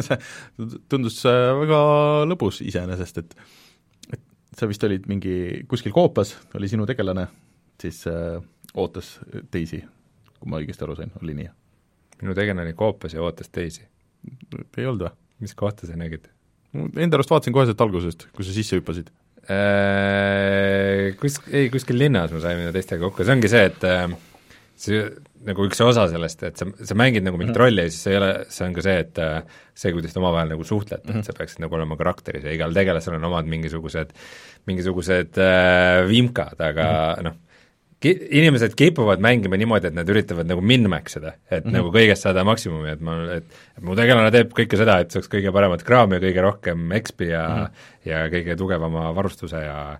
see 0.06 0.18
tundus 0.92 1.20
äh, 1.30 1.52
väga 1.62 1.80
lõbus 2.30 2.62
iseenesest, 2.66 3.24
et 3.24 3.36
et 4.16 4.60
sa 4.62 4.70
vist 4.70 4.84
olid 4.88 5.08
mingi 5.12 5.66
kuskil 5.70 5.94
koopas, 5.96 6.36
oli 6.56 6.70
sinu 6.72 6.86
tegelane, 6.88 7.28
siis 7.82 8.04
äh, 8.12 8.38
ootas 8.76 9.18
teisi, 9.52 9.82
kui 10.40 10.52
ma 10.52 10.62
õigesti 10.62 10.86
aru 10.86 10.98
sain, 11.00 11.14
oli 11.22 11.38
nii? 11.42 11.52
minu 12.22 12.38
tegelane 12.38 12.64
oli 12.64 12.78
koopas 12.78 13.14
ja 13.18 13.24
ootas 13.26 13.50
teisi. 13.52 13.84
ei 14.78 14.86
olnud 14.86 15.08
või? 15.08 15.16
mis 15.44 15.56
kohta 15.58 15.90
sa 15.90 15.98
nägid? 16.00 16.30
Enda 16.76 17.20
arust 17.20 17.32
vaatasin 17.32 17.56
kohe 17.56 17.68
sealt 17.70 17.82
algusest, 17.86 18.28
kui 18.36 18.48
sa 18.48 18.56
sisse 18.56 18.80
hüppasid 18.80 19.12
äh,. 19.50 21.14
Kus, 21.22 21.40
ei, 21.52 21.70
kuskil 21.74 22.00
linnas 22.02 22.34
me 22.34 22.42
saime 22.44 22.72
teistega 22.76 23.06
kokku, 23.06 23.24
see 23.26 23.36
ongi 23.36 23.52
see, 23.52 23.66
et 23.70 23.86
äh, 23.88 24.08
see 24.80 25.04
nagu 25.46 25.68
üks 25.68 25.80
osa 25.86 26.08
sellest, 26.10 26.42
et 26.48 26.58
sa, 26.60 26.66
sa 26.66 26.98
mängid 26.98 27.26
nagu 27.26 27.38
mingit 27.38 27.54
mm 27.54 27.60
-hmm. 27.60 27.64
rolli 27.64 27.86
ja 27.86 27.92
siis 27.92 28.02
see 28.04 28.14
ei 28.16 28.18
ole, 28.18 28.32
see 28.50 28.66
on 28.68 28.74
ka 28.74 28.82
see, 28.82 28.98
et 29.04 29.20
äh, 29.22 29.60
see, 29.76 29.94
kuidas 29.94 30.14
te 30.14 30.20
omavahel 30.20 30.50
nagu 30.50 30.64
suhtlete 30.64 31.06
mm, 31.06 31.14
-hmm. 31.14 31.20
et 31.20 31.26
sa 31.26 31.38
peaksid 31.38 31.62
nagu 31.62 31.76
olema 31.76 31.98
karakteris 31.98 32.44
ja 32.44 32.52
igal 32.52 32.74
tegelasel 32.74 33.16
on 33.16 33.24
omad 33.30 33.46
mingisugused, 33.46 34.14
mingisugused 34.66 35.38
äh, 35.38 36.08
vimkad, 36.10 36.58
aga 36.60 36.84
mm 36.84 37.20
-hmm. 37.20 37.24
noh, 37.24 37.36
inimesed 38.04 38.76
kipuvad 38.78 39.22
mängima 39.24 39.58
niimoodi, 39.58 39.90
et 39.90 39.96
nad 39.96 40.10
üritavad 40.12 40.48
nagu 40.50 40.62
min-max 40.62 41.18
ida, 41.18 41.36
et 41.50 41.64
mm 41.64 41.70
-hmm. 41.70 41.78
nagu 41.78 41.92
kõigest 41.94 42.28
saada 42.28 42.44
maksimumi, 42.44 42.90
et 42.92 43.02
ma, 43.02 43.16
et 43.38 43.82
mu 43.82 43.96
tegelane 43.96 44.32
teeb 44.32 44.52
kõike 44.54 44.78
seda, 44.78 45.00
et 45.00 45.12
saaks 45.12 45.30
kõige 45.32 45.52
paremat 45.52 45.84
kraami 45.84 46.20
ja 46.20 46.26
kõige 46.28 46.42
rohkem 46.42 46.92
XP 47.00 47.22
ja 47.32 47.48
mm 47.48 47.64
-hmm. 47.64 47.70
ja 48.06 48.28
kõige 48.30 48.58
tugevama 48.58 49.16
varustuse 49.16 49.58
ja 49.58 49.98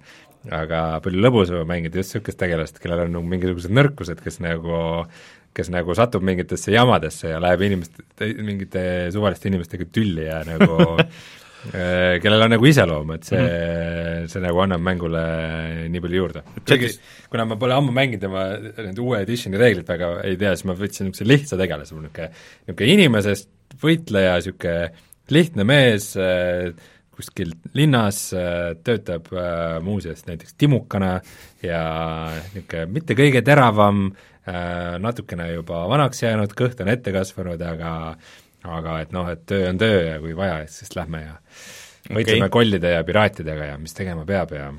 aga 0.52 1.00
palju 1.02 1.22
lõbusam 1.22 1.66
mängida 1.66 1.98
just 1.98 2.14
niisugust 2.14 2.38
tegelast, 2.38 2.80
kellel 2.80 3.08
on 3.08 3.12
nagu 3.12 3.26
mingisugused 3.26 3.72
nõrkused, 3.72 4.22
kes 4.22 4.40
nagu 4.40 5.08
kes 5.56 5.70
nagu 5.72 5.96
satub 5.96 6.24
mingitesse 6.24 6.72
jamadesse 6.72 7.30
ja 7.30 7.40
läheb 7.40 7.62
inimeste, 7.62 8.04
mingite 8.44 9.12
suvaliste 9.12 9.48
inimestega 9.48 9.86
tülli 9.92 10.28
ja 10.28 10.42
nagu 10.44 10.98
kellel 11.72 12.46
on 12.46 12.54
nagu 12.56 12.68
iseloom, 12.70 13.12
et 13.16 13.28
see 13.30 13.40
mm, 13.40 13.50
-hmm. 13.50 14.28
see 14.32 14.44
nagu 14.44 14.62
annab 14.64 14.82
mängule 14.86 15.24
nii 15.90 16.02
palju 16.04 16.22
juurde. 16.22 16.44
kuigi 16.68 16.92
kuna 17.30 17.46
ma 17.46 17.56
pole 17.56 17.74
ammu 17.74 17.92
mänginud 17.92 18.24
ja 18.24 18.30
ma 18.30 18.46
need 18.60 19.00
uue 19.00 19.22
editioni 19.22 19.58
reeglit 19.58 19.90
väga 19.90 20.12
ei 20.24 20.38
tea, 20.38 20.56
siis 20.56 20.66
ma 20.66 20.74
võtsin 20.74 21.10
niisuguse 21.10 21.30
lihtsa 21.30 21.58
tegelase, 21.58 21.96
niisugune 21.96 22.30
niisugune 22.68 22.92
inimesest 22.94 23.50
võitleja, 23.82 24.36
niisugune 24.40 24.92
lihtne 25.34 25.66
mees 25.66 26.14
äh, 26.18 26.72
kuskil 27.16 27.56
linnas 27.74 28.30
äh,, 28.36 28.76
töötab 28.84 29.32
äh, 29.34 29.82
muuseas 29.84 30.26
näiteks 30.28 30.56
timukana 30.60 31.20
ja 31.64 31.82
niisugune 32.54 32.86
mitte 32.92 33.18
kõige 33.18 33.42
teravam 33.46 34.08
äh,, 34.12 34.98
natukene 35.02 35.52
juba 35.54 35.86
vanaks 35.90 36.24
jäänud, 36.24 36.56
kõht 36.58 36.82
on 36.84 36.92
ette 36.94 37.16
kasvanud, 37.16 37.62
aga 37.62 37.92
aga 38.80 39.00
et 39.06 39.14
noh, 39.16 39.30
et 39.32 39.46
töö 39.48 39.70
on 39.70 39.80
töö 39.82 40.02
ja 40.08 40.18
kui 40.24 40.36
vaja, 40.38 40.64
siis 40.72 40.96
lähme 40.98 41.22
ja 41.24 41.38
võitleme 42.10 42.48
okay. 42.48 42.54
kollide 42.54 42.96
ja 42.96 43.06
piraatidega 43.06 43.72
ja 43.74 43.78
mis 43.82 43.96
tegema 43.98 44.26
peab 44.28 44.54
ja 44.56 44.72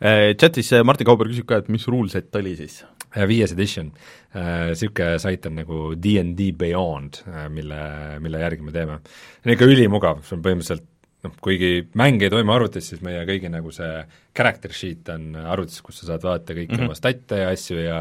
äh, 0.00 0.32
Chatis 0.38 0.72
Martin 0.84 1.08
Kauber 1.08 1.30
küsib 1.32 1.48
ka, 1.48 1.62
et 1.62 1.70
mis 1.72 1.88
ruleset 1.88 2.40
oli 2.40 2.56
siis? 2.58 2.82
viies 3.28 3.52
edition, 3.52 3.90
niisugune 4.32 5.08
äh, 5.14 5.18
sait 5.20 5.44
on 5.48 5.58
nagu 5.60 5.80
DnD 6.00 6.52
Beyond, 6.56 7.22
äh, 7.28 7.48
mille, 7.52 7.80
mille 8.24 8.40
järgi 8.40 8.64
me 8.64 8.72
teeme. 8.72 8.98
see 9.04 9.50
on 9.50 9.54
ikka 9.56 9.68
ülimugav, 9.68 10.22
see 10.24 10.38
on 10.38 10.44
põhimõtteliselt 10.46 10.88
noh, 11.22 11.34
kuigi 11.44 11.86
mäng 11.98 12.22
ei 12.22 12.30
toimu 12.32 12.54
arvutis, 12.54 12.88
siis 12.90 13.02
meie 13.04 13.22
kõigi 13.28 13.50
nagu 13.52 13.70
see 13.74 14.02
character 14.36 14.74
sheet 14.74 15.08
on 15.14 15.36
arvutis, 15.38 15.80
kus 15.84 16.00
sa 16.00 16.12
saad 16.12 16.24
vaadata 16.26 16.56
kõiki 16.56 16.72
mm 16.72 16.80
-hmm. 16.80 16.90
oma 16.90 16.98
stat'e 16.98 17.42
ja 17.42 17.50
asju 17.52 17.78
ja 17.78 18.00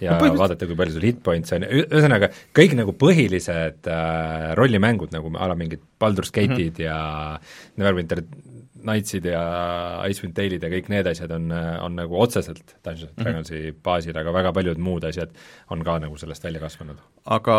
ja 0.00 0.14
no, 0.14 0.20
põhimõtteliselt... 0.20 0.42
vaadata, 0.42 0.66
kui 0.66 0.78
palju 0.78 0.94
sul 0.94 1.08
hit 1.08 1.22
points 1.22 1.52
on, 1.52 1.66
ühesõnaga 1.66 2.30
kõik 2.56 2.76
nagu 2.78 2.94
põhilised 2.94 3.90
äh, 3.90 4.54
rollimängud 4.58 5.12
nagu 5.12 5.32
a 5.36 5.48
la 5.50 5.58
mingid 5.58 5.82
Baldur's 6.00 6.30
Gate'id 6.30 6.78
mm 6.78 6.84
-hmm. 6.84 6.84
ja 6.84 7.40
Neverwinter 7.76 8.22
Knightsid 8.88 9.28
ja 9.28 9.42
Icewind 10.08 10.34
Dale'id 10.36 10.64
ja 10.64 10.70
kõik 10.72 10.88
need 10.92 11.08
asjad 11.10 11.32
on, 11.36 11.50
on 11.52 11.96
nagu 11.98 12.16
otseselt 12.22 12.74
Dungeons 12.84 13.10
and 13.10 13.20
Dragonsi 13.20 13.54
mm 13.54 13.66
-hmm. 13.66 13.82
baasil, 13.84 14.16
aga 14.16 14.32
väga 14.34 14.52
paljud 14.56 14.80
muud 14.80 15.04
asjad 15.04 15.34
on 15.70 15.84
ka 15.84 15.98
nagu 15.98 16.16
sellest 16.16 16.44
välja 16.44 16.60
kasvanud. 16.60 16.96
aga 17.26 17.56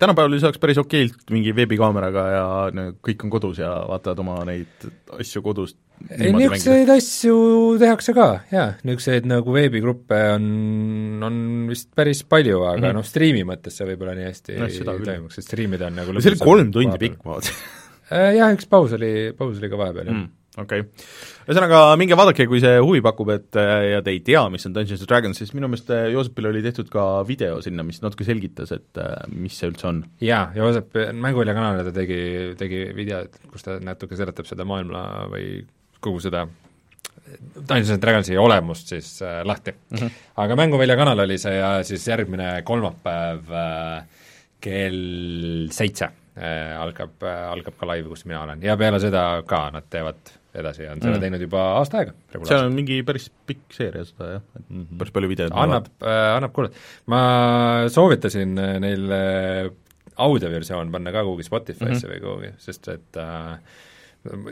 tänapäeval 0.00 0.40
saaks 0.40 0.58
päris 0.58 0.78
okeilt 0.78 1.30
mingi 1.30 1.54
veebikaameraga 1.56 2.26
ja 2.30 2.46
no, 2.72 2.90
kõik 3.08 3.24
on 3.24 3.30
kodus 3.30 3.58
ja 3.58 3.70
vaatavad 3.88 4.18
oma 4.18 4.44
neid 4.44 4.88
asju 5.20 5.42
kodust 5.42 5.76
ei, 6.10 6.32
niisuguseid 6.32 6.90
asju 6.90 7.36
tehakse 7.78 8.12
ka, 8.12 8.40
jaa, 8.50 8.74
niisuguseid 8.82 9.26
nagu 9.30 9.52
veebigruppe 9.52 10.18
on, 10.34 11.22
on 11.22 11.38
vist 11.68 11.94
päris 11.94 12.24
palju, 12.24 12.64
aga 12.64 12.76
mm 12.76 12.84
-hmm. 12.84 12.94
noh, 12.94 13.04
striimi 13.04 13.44
mõttes 13.44 13.78
see 13.78 13.86
võib-olla 13.86 14.14
nii 14.18 14.26
hästi 14.26 14.58
no, 14.58 14.66
ei 14.66 15.04
toimuks, 15.04 15.34
sest 15.34 15.48
striimida 15.48 15.86
on 15.86 15.96
nagu 16.02 16.20
see 16.20 16.34
oli 16.34 16.44
kolm 16.50 16.70
tundi 16.72 16.98
pikk, 16.98 17.24
ma 17.24 17.38
vaatasin 17.38 17.82
Äh, 18.12 18.34
jah, 18.36 18.52
üks 18.52 18.66
paus 18.68 18.92
oli, 18.98 19.32
paus 19.36 19.60
oli 19.60 19.70
ka 19.72 19.78
vahepeal, 19.80 20.10
jah. 20.10 20.16
Mm 20.16 20.40
okei 20.60 20.84
okay., 20.84 21.06
ühesõnaga 21.48 21.80
minge 22.00 22.16
vaadake, 22.18 22.46
kui 22.50 22.60
see 22.62 22.78
huvi 22.78 23.02
pakub, 23.04 23.30
et 23.34 23.58
äh, 23.60 23.72
ja 23.94 24.02
te 24.04 24.12
ei 24.14 24.20
tea, 24.24 24.42
mis 24.52 24.66
on 24.68 24.74
Dungeons 24.76 25.02
and 25.04 25.10
Dragons, 25.10 25.40
siis 25.40 25.54
minu 25.56 25.70
meelest 25.70 25.90
äh, 25.94 26.06
Joosepil 26.14 26.50
oli 26.50 26.62
tehtud 26.64 26.90
ka 26.92 27.06
video 27.28 27.60
sinna, 27.64 27.86
mis 27.86 28.00
natuke 28.04 28.26
selgitas, 28.26 28.72
et 28.76 29.02
mis 29.34 29.56
see 29.58 29.70
üldse 29.70 29.88
on. 29.90 30.02
jaa, 30.24 30.46
Joosep 30.56 30.98
Mänguvälja 31.12 31.56
kanalile 31.56 31.86
ta 31.88 31.94
tegi, 31.96 32.20
tegi 32.60 32.84
videot, 32.96 33.40
kus 33.52 33.66
ta 33.66 33.78
natuke 33.82 34.18
seletab 34.18 34.48
seda 34.50 34.66
maailma 34.68 35.04
või 35.32 35.48
kogu 36.04 36.22
seda 36.22 36.46
Dungeons 37.54 37.94
and 37.94 38.02
Dragonsi 38.02 38.36
olemust 38.38 38.90
siis 38.92 39.14
äh, 39.24 39.40
lahti 39.46 39.72
mm. 39.72 39.96
-hmm. 39.96 40.18
aga 40.44 40.56
Mänguvälja 40.60 40.96
kanal 40.96 41.24
oli 41.24 41.38
see 41.40 41.56
ja 41.56 41.78
siis 41.84 42.04
järgmine 42.08 42.60
kolmapäev 42.68 43.50
äh, 43.50 44.04
kell 44.64 45.72
seitse 45.72 46.12
Äh, 46.34 46.74
algab, 46.82 47.22
äh, 47.22 47.44
algab 47.46 47.76
ka 47.78 47.86
live, 47.86 48.08
kus 48.10 48.24
mina 48.26 48.40
olen 48.42 48.62
ja 48.62 48.74
peale 48.74 48.98
seda 48.98 49.44
ka 49.46 49.68
nad 49.70 49.84
teevad 49.86 50.32
edasi 50.54 50.86
ja 50.86 50.92
on 50.94 51.02
seda 51.02 51.16
mm. 51.16 51.24
teinud 51.24 51.46
juba 51.46 51.62
aasta 51.78 52.02
aega. 52.02 52.16
seal 52.42 52.66
on 52.66 52.76
mingi 52.76 53.00
päris 53.06 53.30
pikk 53.46 53.74
seeria 53.74 54.04
seda 54.08 54.34
jah, 54.36 54.44
et 54.58 54.66
mm 54.68 54.82
-hmm. 54.82 54.98
päris 55.00 55.16
palju 55.16 55.32
videoid 55.32 55.56
annab 55.64 55.88
äh,, 56.02 56.28
annab 56.36 56.52
kuulata. 56.56 56.84
ma 57.06 57.22
soovitasin 57.88 58.58
äh, 58.58 58.76
neil 58.80 59.16
audioversioon 60.16 60.92
panna 60.92 61.12
ka 61.12 61.24
kuhugi 61.26 61.42
Spotify'sse 61.42 62.06
mm 62.06 62.12
-hmm. 62.12 62.14
või 62.14 62.20
kuhugi, 62.22 62.52
sest 62.58 62.88
et 62.88 63.18
äh, 63.18 63.58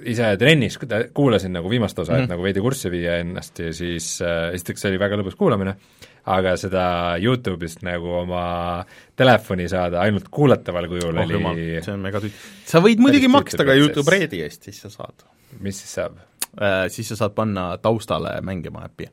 ise 0.04 0.36
trennis 0.36 0.78
kuulasin 1.14 1.54
nagu 1.56 1.70
viimast 1.70 1.98
osa 1.98 2.12
mm, 2.12 2.16
-hmm. 2.16 2.22
et 2.22 2.28
mhm. 2.28 2.32
nagu 2.34 2.42
veidi 2.42 2.60
kurssi 2.60 2.90
viia 2.90 3.16
ennast 3.22 3.58
ja 3.58 3.72
siis 3.72 4.20
äh, 4.22 4.52
esiteks 4.54 4.84
oli 4.90 4.98
väga 5.00 5.16
lõbus 5.16 5.36
kuulamine, 5.38 5.76
aga 6.24 6.56
seda 6.60 6.84
Youtube'ist 7.22 7.82
nagu 7.86 8.12
oma 8.20 8.84
telefoni 9.16 9.68
saada 9.68 10.00
ainult 10.00 10.28
kuulataval 10.30 10.88
kujul 10.88 11.16
oh, 11.16 11.24
oli 11.24 11.80
see 11.80 11.94
on 11.94 12.00
mega 12.00 12.20
tüüt-. 12.20 12.42
sa 12.66 12.82
võid 12.84 13.00
muidugi 13.00 13.28
maksta 13.28 13.64
ka 13.64 13.74
Youtube 13.78 14.10
Redi 14.10 14.42
eest, 14.42 14.68
siis 14.68 14.82
sa 14.84 14.90
saad. 14.90 15.24
Mis 15.60 15.82
siis 15.82 15.98
saab 15.98 16.16
äh,? 16.60 16.86
Siis 16.92 17.08
sa 17.12 17.16
saad 17.24 17.34
panna 17.36 17.76
taustale 17.82 18.40
mängima 18.44 18.84
äppi. 18.86 19.10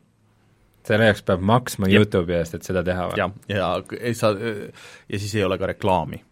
selle 0.84 1.10
jaoks 1.10 1.22
peab 1.24 1.42
maksma 1.46 1.88
Jep. 1.88 2.08
Youtube'i 2.08 2.40
eest, 2.40 2.56
et 2.56 2.64
seda 2.64 2.84
teha 2.84 3.10
või? 3.12 3.20
jah, 3.20 3.32
ja, 3.50 3.70
ja 4.00 4.14
sa, 4.18 4.34
ja 5.10 5.20
siis 5.20 5.36
ei 5.36 5.44
ole 5.44 5.58
ka 5.58 5.70
reklaami 5.70 6.24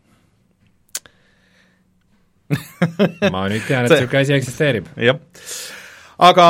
ma 3.33 3.47
nüüd 3.51 3.65
tean, 3.67 3.87
et 3.87 3.91
niisugune 3.91 4.21
asi 4.23 4.35
eksisteerib. 4.37 4.87
jah. 5.03 5.19
aga 6.29 6.47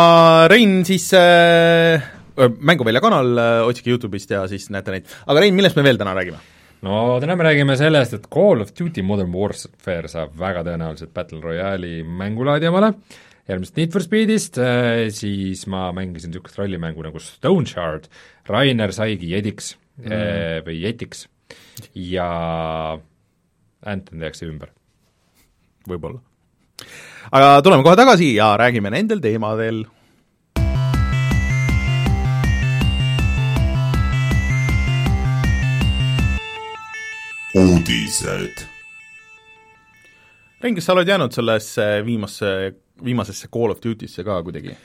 Rein 0.52 0.84
siis 0.88 1.10
äh, 1.18 2.14
Mänguvälja 2.38 3.02
kanal, 3.02 3.32
otsige 3.66 3.96
Youtube'ist 3.96 4.30
ja 4.30 4.44
siis 4.50 4.70
näete 4.74 4.94
neid. 4.94 5.10
aga 5.26 5.42
Rein, 5.42 5.58
millest 5.58 5.78
me 5.80 5.86
veel 5.88 5.98
täna 5.98 6.14
räägime? 6.18 6.42
no 6.86 7.18
täna 7.22 7.36
me 7.36 7.48
räägime 7.48 7.78
sellest, 7.80 8.14
et 8.14 8.28
Call 8.34 8.62
of 8.62 8.74
Duty 8.78 9.04
Modern 9.06 9.34
Warfare 9.34 10.12
saab 10.12 10.36
väga 10.38 10.64
tõenäoliselt 10.68 11.14
Battle 11.16 11.42
Royale'i 11.42 12.04
mängulaadi 12.06 12.70
omale, 12.70 12.94
järgmisest 13.48 13.80
Need 13.80 13.94
for 13.96 14.04
Speedist, 14.04 14.60
äh, 14.60 15.08
siis 15.14 15.66
ma 15.72 15.88
mängisin 15.96 16.34
niisugust 16.34 16.60
rollimängu 16.60 17.06
nagu 17.06 17.20
Stone 17.24 17.68
Shard, 17.70 18.10
Rainer 18.50 18.94
saigi 18.96 19.32
jediks 19.32 19.76
mm. 20.02 20.12
Äh, 20.12 20.58
või 20.68 20.82
jetiks 20.84 21.28
ja 21.96 22.30
Anthem 23.88 24.20
tehakse 24.20 24.48
ümber. 24.50 24.74
võib-olla. 25.88 26.20
aga 27.32 27.62
tuleme 27.64 27.84
kohe 27.86 27.96
tagasi 27.96 28.34
ja 28.36 28.56
räägime 28.60 28.92
nendel 28.92 29.24
teemadel 29.24 29.86
uudised. 37.58 38.66
Rein, 40.62 40.76
kas 40.76 40.88
sa 40.88 40.94
oled 40.94 41.10
jäänud 41.10 41.34
sellesse 41.34 41.86
viimasse, 42.06 42.52
viimasesse 43.04 43.50
Call 43.54 43.74
of 43.74 43.82
Duty'sse 43.84 44.26
ka 44.28 44.40
kuidagi? 44.46 44.76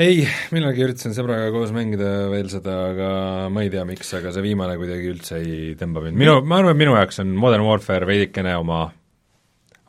ei, 0.00 0.22
millalgi 0.54 0.86
üritasin 0.86 1.16
sõbraga 1.16 1.50
koos 1.52 1.74
mängida 1.76 2.30
veel 2.32 2.48
seda, 2.52 2.76
aga 2.92 3.10
ma 3.52 3.64
ei 3.66 3.72
tea, 3.72 3.82
miks, 3.88 4.14
aga 4.16 4.32
see 4.32 4.44
viimane 4.44 4.78
kuidagi 4.80 5.10
üldse 5.12 5.40
ei 5.42 5.74
tõmba 5.80 6.06
mind, 6.06 6.20
minu, 6.20 6.38
ma 6.46 6.60
arvan, 6.60 6.76
et 6.76 6.80
minu 6.80 6.96
jaoks 6.96 7.20
on 7.24 7.34
Modern 7.36 7.66
Warfare 7.66 8.08
veidikene 8.08 8.54
oma 8.60 8.86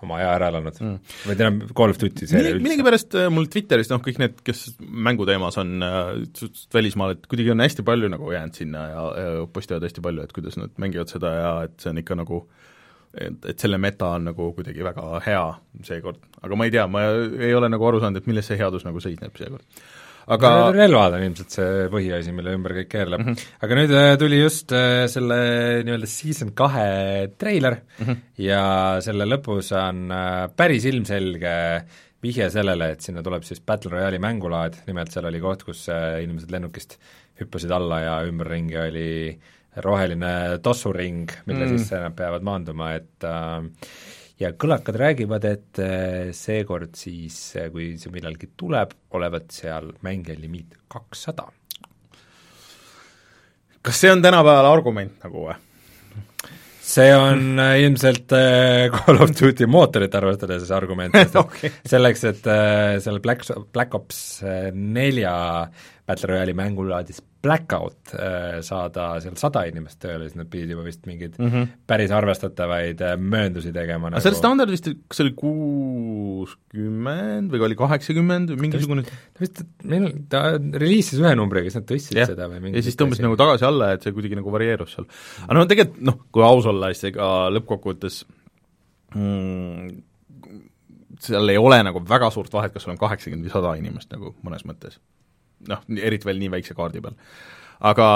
oma 0.01 0.17
aja 0.17 0.31
ära 0.35 0.49
elanud 0.51 0.79
mm.. 0.81 1.13
või 1.27 1.37
tähendab, 1.37 1.73
Call 1.77 1.93
of 1.93 1.99
Duty 2.01 2.27
seeria 2.29 2.55
üldse. 2.55 2.65
millegipärast 2.65 3.17
äh, 3.19 3.27
mul 3.33 3.47
Twitteris 3.51 3.91
noh, 3.91 4.01
kõik 4.03 4.19
need, 4.21 4.39
kes 4.45 4.63
mänguteemas 4.81 5.59
on 5.61 5.85
äh, 5.85 6.47
välismaal, 6.73 7.15
et 7.15 7.29
kuidagi 7.29 7.53
on 7.53 7.63
hästi 7.63 7.85
palju 7.87 8.09
nagu 8.11 8.33
jäänud 8.33 8.57
sinna 8.57 8.87
ja, 8.89 9.05
ja 9.21 9.45
postivad 9.53 9.85
hästi 9.85 10.03
palju, 10.05 10.25
et 10.25 10.35
kuidas 10.35 10.57
nad 10.59 10.73
mängivad 10.81 11.13
seda 11.13 11.33
ja 11.37 11.53
et 11.67 11.77
see 11.81 11.93
on 11.93 12.01
ikka 12.01 12.17
nagu 12.19 12.43
et, 13.13 13.49
et 13.53 13.59
selle 13.59 13.77
meta 13.81 14.13
on 14.17 14.29
nagu 14.31 14.51
kuidagi 14.57 14.83
väga 14.83 15.23
hea 15.25 15.47
seekord, 15.87 16.21
aga 16.41 16.55
ma 16.55 16.67
ei 16.67 16.71
tea, 16.71 16.87
ma 16.87 17.07
ei 17.47 17.53
ole 17.57 17.69
nagu 17.71 17.87
aru 17.87 17.99
saanud, 18.03 18.21
et 18.21 18.29
milles 18.29 18.47
see 18.47 18.59
headus 18.61 18.87
nagu 18.87 19.03
seisneb 19.03 19.35
seekord 19.37 19.83
aga 20.29 20.51
relvad 20.75 21.15
on 21.17 21.25
ilmselt 21.25 21.55
see 21.55 21.87
põhiasi, 21.91 22.33
mille 22.35 22.53
ümber 22.57 22.75
kõik 22.81 22.91
keerleb 22.91 23.23
mm. 23.23 23.31
-hmm. 23.31 23.55
aga 23.65 23.79
nüüd 23.79 23.93
äh, 23.97 24.11
tuli 24.21 24.41
just 24.41 24.73
äh, 24.75 25.05
selle 25.11 25.39
nii-öelda 25.87 26.09
season 26.09 26.53
kahe 26.57 27.31
treiler 27.41 27.81
mm 27.81 28.05
-hmm. 28.05 28.21
ja 28.45 28.63
selle 29.01 29.27
lõpus 29.29 29.71
on 29.77 30.11
äh, 30.11 30.47
päris 30.55 30.85
ilmselge 30.85 31.55
vihje 32.21 32.51
sellele, 32.53 32.91
et 32.91 33.01
sinna 33.01 33.23
tuleb 33.25 33.43
siis 33.43 33.61
Battle 33.65 33.91
Royale'i 33.91 34.19
mängulaad, 34.21 34.75
nimelt 34.85 35.11
seal 35.11 35.25
oli 35.25 35.39
koht, 35.41 35.63
kus 35.65 35.87
inimesed 35.89 36.51
lennukist 36.53 36.99
hüppasid 37.41 37.71
alla 37.73 37.99
ja 37.99 38.19
ümberringi 38.29 38.77
oli 38.77 39.39
roheline 39.77 40.59
tossuring, 40.63 41.29
mille 41.45 41.65
mm. 41.65 41.77
sisse 41.77 41.99
nad 42.01 42.15
peavad 42.15 42.43
maanduma, 42.43 42.91
et 42.99 43.27
äh, 43.27 43.69
ja 44.41 44.51
kõlakad 44.57 44.97
räägivad, 44.99 45.45
et 45.47 45.81
äh, 45.81 46.29
seekord 46.35 46.95
siis, 46.97 47.37
äh, 47.59 47.69
kui 47.73 47.93
see 48.01 48.13
millalgi 48.13 48.51
tuleb, 48.57 48.95
olevat 49.17 49.51
seal 49.53 49.91
mängija 50.05 50.39
limiit 50.39 50.79
kakssada. 50.91 51.49
kas 53.81 53.97
see 53.97 54.11
on 54.13 54.21
tänapäeval 54.21 54.67
argument 54.69 55.23
nagu 55.23 55.47
või? 55.47 55.55
see 56.91 57.13
on 57.15 57.59
äh, 57.61 57.77
ilmselt 57.85 58.33
Call 58.97 59.21
of 59.23 59.31
Duty 59.37 59.67
mootorit 59.69 60.15
arvestades 60.17 60.69
argument, 60.75 61.15
sest 61.15 61.37
okay. 61.43 61.73
selleks, 61.85 62.25
et 62.33 62.51
selle 63.05 63.21
Black, 63.23 63.45
Black 63.73 63.95
Ops 63.95 64.41
nelja 64.73 65.35
Battle 66.07 66.27
Royale'i 66.31 66.55
mängulaadis 66.57 67.19
Blackout 67.41 68.13
äh, 68.13 68.61
saada 68.65 69.19
seal 69.21 69.35
sada 69.39 69.63
inimest 69.69 69.99
tööle, 70.03 70.25
siis 70.27 70.35
nad 70.37 70.47
pidid 70.51 70.69
juba 70.75 70.83
vist 70.85 71.05
mingeid 71.09 71.33
mm 71.39 71.47
-hmm. 71.49 71.67
päris 71.89 72.11
arvestatavaid 72.13 73.01
äh, 73.01 73.17
mööndusi 73.17 73.71
tegema 73.73 74.07
aga 74.07 74.15
nagu... 74.15 74.23
seal 74.25 74.35
standard 74.37 74.69
vist, 74.69 74.85
kas 75.07 75.17
see 75.17 75.25
oli 75.25 75.33
kuuskümmend 75.39 77.51
või 77.53 77.61
oli 77.67 77.75
kaheksakümmend 77.79 78.47
või 78.53 78.59
mingisugune 78.67 79.01
ta 79.07 79.11
vist, 79.41 79.57
meil, 79.83 80.03
ta 80.29 80.39
reliisis 80.57 81.19
ühe 81.21 81.33
numbriga, 81.37 81.65
siis 81.69 81.79
nad 81.79 81.87
tõstsid 81.89 82.17
yeah. 82.17 82.27
seda 82.29 82.43
või 82.51 82.59
mingi 82.67 82.77
ja 82.77 82.83
siis 82.85 82.99
tõmbas 82.99 83.19
nagu 83.25 83.35
tagasi-alla, 83.41 83.85
et 83.95 84.01
see 84.05 84.15
kuidagi 84.17 84.35
nagu 84.37 84.49
varieerus 84.53 84.91
seal. 84.97 85.07
aga 85.47 85.53
no 85.57 85.61
tegelikult 85.71 86.01
noh, 86.11 86.17
kui 86.31 86.43
aus 86.45 86.65
olla, 86.69 86.85
siis 86.93 87.03
ega 87.13 87.27
lõppkokkuvõttes 87.57 88.15
mm, 89.15 89.85
seal 91.21 91.45
ei 91.49 91.57
ole 91.57 91.77
nagu 91.89 91.97
väga 92.09 92.27
suurt 92.33 92.53
vahet, 92.53 92.71
kas 92.73 92.81
sul 92.85 92.93
on 92.93 93.01
kaheksakümmend 93.01 93.45
või 93.49 93.55
sada 93.57 93.69
inimest 93.81 94.09
nagu 94.13 94.27
mõnes 94.45 94.63
mõttes 94.69 94.93
noh, 95.69 95.81
eriti 95.97 96.29
veel 96.29 96.39
nii 96.41 96.51
väikse 96.55 96.75
kaardi 96.77 97.01
peal. 97.03 97.17
aga 97.91 98.07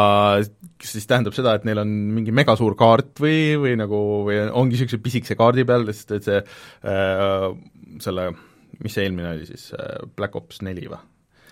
siis 0.85 1.07
tähendab 1.09 1.33
seda, 1.33 1.55
et 1.57 1.65
neil 1.65 1.81
on 1.81 1.91
mingi 2.15 2.33
megasuur 2.35 2.75
kaart 2.77 3.21
või, 3.21 3.55
või 3.61 3.73
nagu, 3.79 4.01
või 4.27 4.43
ongi 4.45 4.75
niisuguse 4.75 5.01
pisikese 5.01 5.37
kaardi 5.39 5.65
peal, 5.67 5.87
sest 5.89 6.13
et 6.17 6.27
see 6.27 6.39
äh, 6.41 7.47
selle, 8.03 8.29
mis 8.81 8.95
see 8.95 9.07
eelmine 9.07 9.31
oli 9.33 9.49
siis, 9.49 9.71
äh, 9.77 10.05
Black 10.17 10.37
Ops 10.37 10.61
neli 10.65 10.87
või? 10.91 11.01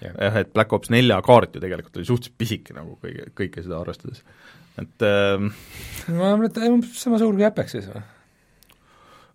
jah, 0.03 0.39
et 0.41 0.53
Black 0.53 0.73
Ops 0.75 0.91
nelja 0.93 1.21
kaart 1.25 1.55
ju 1.55 1.63
tegelikult 1.63 1.97
oli 1.99 2.07
suhteliselt 2.07 2.37
pisike 2.37 2.75
nagu 2.75 2.97
kõige, 3.01 3.29
kõike 3.37 3.63
seda 3.63 3.79
arvestades, 3.79 4.21
et 4.81 5.07
äh, 5.07 5.49
ma 6.11 6.33
arvan, 6.33 6.49
et 6.49 6.61
umbes 6.67 6.93
sama 6.99 7.21
suur 7.21 7.37
kui 7.37 7.47
Apex 7.47 7.77
siis 7.77 7.89
või? 7.89 8.03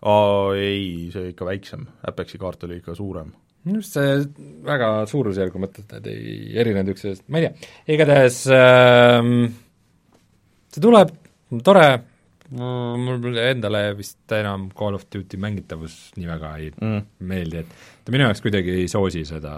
aa 0.06 0.54
ei, 0.54 1.08
see 1.14 1.32
ikka 1.32 1.48
väiksem, 1.48 1.88
Apexi 2.06 2.38
kaart 2.38 2.68
oli 2.68 2.78
ikka 2.78 2.94
suurem 2.94 3.32
minu 3.68 3.82
arust 3.82 3.96
see 3.98 4.12
väga 4.66 4.90
suurusjärgu 5.10 5.60
mõttes 5.62 5.86
need 5.92 6.06
ei 6.10 6.36
erinenud 6.60 6.94
üksteisest, 6.94 7.26
ma 7.28 7.40
ei 7.40 7.48
tea, 7.48 7.72
igatahes 7.94 8.42
ähm, 8.54 9.34
see 10.72 10.84
tuleb, 10.84 11.12
tore, 11.64 11.88
mul 12.48 13.40
endale 13.42 13.82
vist 13.98 14.32
enam 14.32 14.70
Call 14.76 14.96
of 14.96 15.04
Duty 15.12 15.40
mängitavus 15.40 15.98
nii 16.16 16.30
väga 16.30 16.54
ei 16.62 16.70
mm. 16.72 17.02
meeldi, 17.28 17.64
et 17.64 18.04
ta 18.04 18.14
minu 18.14 18.24
jaoks 18.28 18.44
kuidagi 18.44 18.78
ei 18.80 18.88
soosi 18.90 19.26
seda 19.28 19.52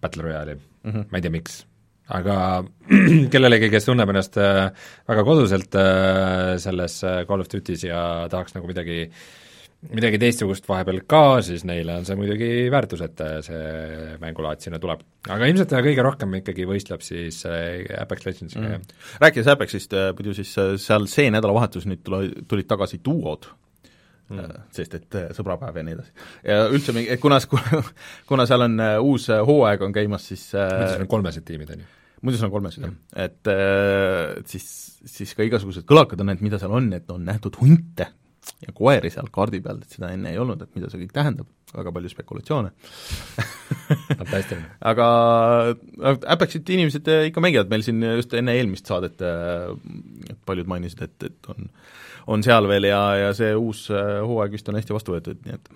Battle 0.00 0.22
Royale'i 0.22 0.54
mm, 0.54 0.92
-hmm. 0.92 1.08
ma 1.10 1.18
ei 1.18 1.22
tea, 1.26 1.34
miks. 1.34 1.64
aga 2.08 2.64
kellelegi, 3.32 3.68
kes 3.70 3.84
tunneb 3.84 4.08
ennast 4.08 4.38
äh, 4.40 4.70
väga 5.08 5.24
koduselt 5.26 5.74
äh, 5.74 6.54
selles 6.62 7.02
äh, 7.04 7.26
Call 7.26 7.42
of 7.42 7.50
Duty's 7.52 7.84
ja 7.84 8.28
tahaks 8.30 8.54
nagu 8.54 8.70
midagi 8.70 9.10
midagi 9.94 10.18
teistsugust 10.18 10.66
vahepeal 10.66 11.04
ka, 11.06 11.38
siis 11.46 11.62
neile 11.68 12.00
on 12.00 12.06
see 12.06 12.18
muidugi 12.18 12.48
väärtus, 12.72 13.02
et 13.06 13.20
see 13.46 14.16
mängulaad 14.22 14.64
sinna 14.64 14.80
tuleb. 14.82 15.04
aga 15.30 15.46
ilmselt 15.50 15.74
kõige 15.86 16.04
rohkem 16.04 16.34
ikkagi 16.40 16.66
võistleb 16.66 17.04
siis 17.06 17.44
Apex 17.46 18.26
Legendsiga 18.26 18.64
mm., 18.64 18.74
jah. 18.74 19.14
rääkides 19.22 19.52
Apexist, 19.54 19.94
muidu 20.18 20.34
siis 20.34 20.50
seal 20.82 21.06
see 21.10 21.30
nädalavahetus 21.30 21.86
nüüd 21.86 22.02
tule, 22.06 22.24
tulid 22.50 22.66
tagasi 22.70 22.98
duod 23.06 23.46
mm., 24.34 24.66
sest 24.74 24.98
et 24.98 25.18
sõbrapäev 25.38 25.78
ja 25.78 25.86
nii 25.86 25.98
edasi. 26.00 26.14
ja 26.50 26.60
üldse 26.66 26.98
mingi, 26.98 27.20
kuna, 27.22 27.38
kuna 28.30 28.50
seal 28.50 28.66
on 28.66 28.82
uus 28.98 29.30
hooaeg 29.30 29.86
on 29.86 29.94
käimas, 29.94 30.26
siis 30.32 30.50
muidu 30.58 30.90
seal 30.90 31.06
on 31.06 31.14
kolmesed 31.14 31.46
tiimid, 31.46 31.76
on 31.76 31.86
ju? 31.86 31.92
muidu 32.26 32.40
seal 32.40 32.50
on 32.50 32.56
kolmesed, 32.58 32.82
jah. 32.82 33.02
et, 33.28 33.54
et 34.42 34.56
siis, 34.56 34.72
siis 35.06 35.38
ka 35.38 35.46
igasugused 35.46 35.86
kõlakad 35.86 36.26
on, 36.26 36.34
et 36.34 36.42
mida 36.42 36.58
seal 36.58 36.74
on, 36.74 36.90
et 36.98 37.14
on 37.14 37.30
nähtud 37.30 37.62
hunte 37.62 38.10
ja 38.64 38.74
koeri 38.74 39.10
seal 39.12 39.28
kaardi 39.34 39.60
peal, 39.62 39.80
et 39.82 39.94
seda 39.94 40.10
enne 40.14 40.32
ei 40.32 40.40
olnud, 40.40 40.62
et 40.64 40.74
mida 40.76 40.90
see 40.90 41.02
kõik 41.04 41.14
tähendab, 41.14 41.48
väga 41.74 41.92
palju 41.94 42.10
spekulatsioone 42.10 42.72
aga 44.90 45.08
Apexit 46.34 46.70
inimesed 46.74 47.10
ikka 47.30 47.42
mängivad, 47.44 47.70
meil 47.70 47.84
siin 47.86 48.02
just 48.18 48.34
enne 48.38 48.56
eelmist 48.58 48.90
saadet 48.90 49.22
et 49.22 50.40
paljud 50.48 50.70
mainisid, 50.70 51.04
et, 51.06 51.28
et 51.30 51.52
on, 51.54 51.70
on 52.34 52.46
seal 52.46 52.66
veel 52.70 52.88
ja, 52.90 53.02
ja 53.26 53.30
see 53.36 53.52
uus 53.54 53.86
hooaeg 53.92 54.58
vist 54.58 54.72
on 54.72 54.80
hästi 54.80 54.96
vastu 54.96 55.14
võetud, 55.14 55.44
nii 55.46 55.58
et 55.58 55.72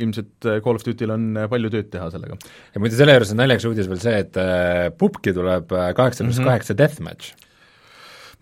ilmselt 0.00 0.46
Call 0.64 0.78
of 0.78 0.84
Duty'l 0.86 1.12
on 1.12 1.24
palju 1.50 1.70
tööd 1.70 1.90
teha 1.92 2.06
sellega. 2.10 2.38
ja 2.74 2.82
muide, 2.82 2.96
selle 2.98 3.14
juures 3.14 3.34
on 3.34 3.42
naljakas 3.42 3.66
uudis 3.68 3.90
veel 3.90 4.02
see, 4.02 4.20
et 4.24 4.38
äh, 4.40 4.88
pubki 4.98 5.34
tuleb 5.36 5.70
kaheksa 5.70 6.24
pluss 6.24 6.40
mhm. 6.40 6.50
kaheksa 6.50 6.78
deathmatch 6.78 7.34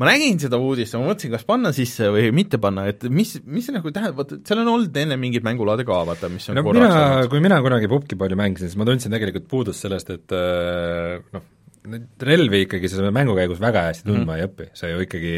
ma 0.02 0.10
nägin 0.10 0.40
seda 0.42 0.58
uudist 0.58 0.96
ja 0.96 1.00
ma 1.00 1.12
mõtlesin, 1.12 1.32
kas 1.36 1.46
panna 1.46 1.72
sisse 1.76 2.10
või 2.14 2.32
mitte 2.34 2.58
panna, 2.62 2.88
et 2.90 3.06
mis, 3.06 3.36
mis 3.46 3.68
see 3.68 3.76
nagu 3.76 3.94
tähendab, 3.94 4.18
vaata 4.18 4.40
seal 4.48 4.62
on 4.64 4.72
olnud 4.74 5.00
enne 5.04 5.18
mingeid 5.20 5.46
mängulaade 5.46 5.86
ka, 5.88 6.02
vaata, 6.08 6.30
mis 6.32 6.48
on 6.50 6.58
no 6.58 6.66
mina, 6.68 6.92
kui 7.30 7.42
mina 7.44 7.62
kunagi 7.64 7.90
pubki 7.92 8.18
palju 8.18 8.38
mängisin, 8.40 8.72
siis 8.72 8.80
ma 8.80 8.88
tundsin 8.88 9.14
tegelikult 9.14 9.46
puudust 9.52 9.86
sellest, 9.86 10.10
et 10.16 10.34
äh, 10.36 11.22
noh, 11.36 11.46
neid 11.92 12.26
relvi 12.26 12.64
ikkagi 12.66 12.90
sa 12.90 13.10
mängu 13.14 13.34
käigus 13.38 13.62
väga 13.62 13.88
hästi 13.88 14.06
tundma 14.06 14.36
mm 14.36 14.38
-hmm. 14.38 14.42
ei 14.42 14.50
õpi, 14.50 14.68
sa 14.78 14.90
ju 14.90 15.06
ikkagi 15.06 15.34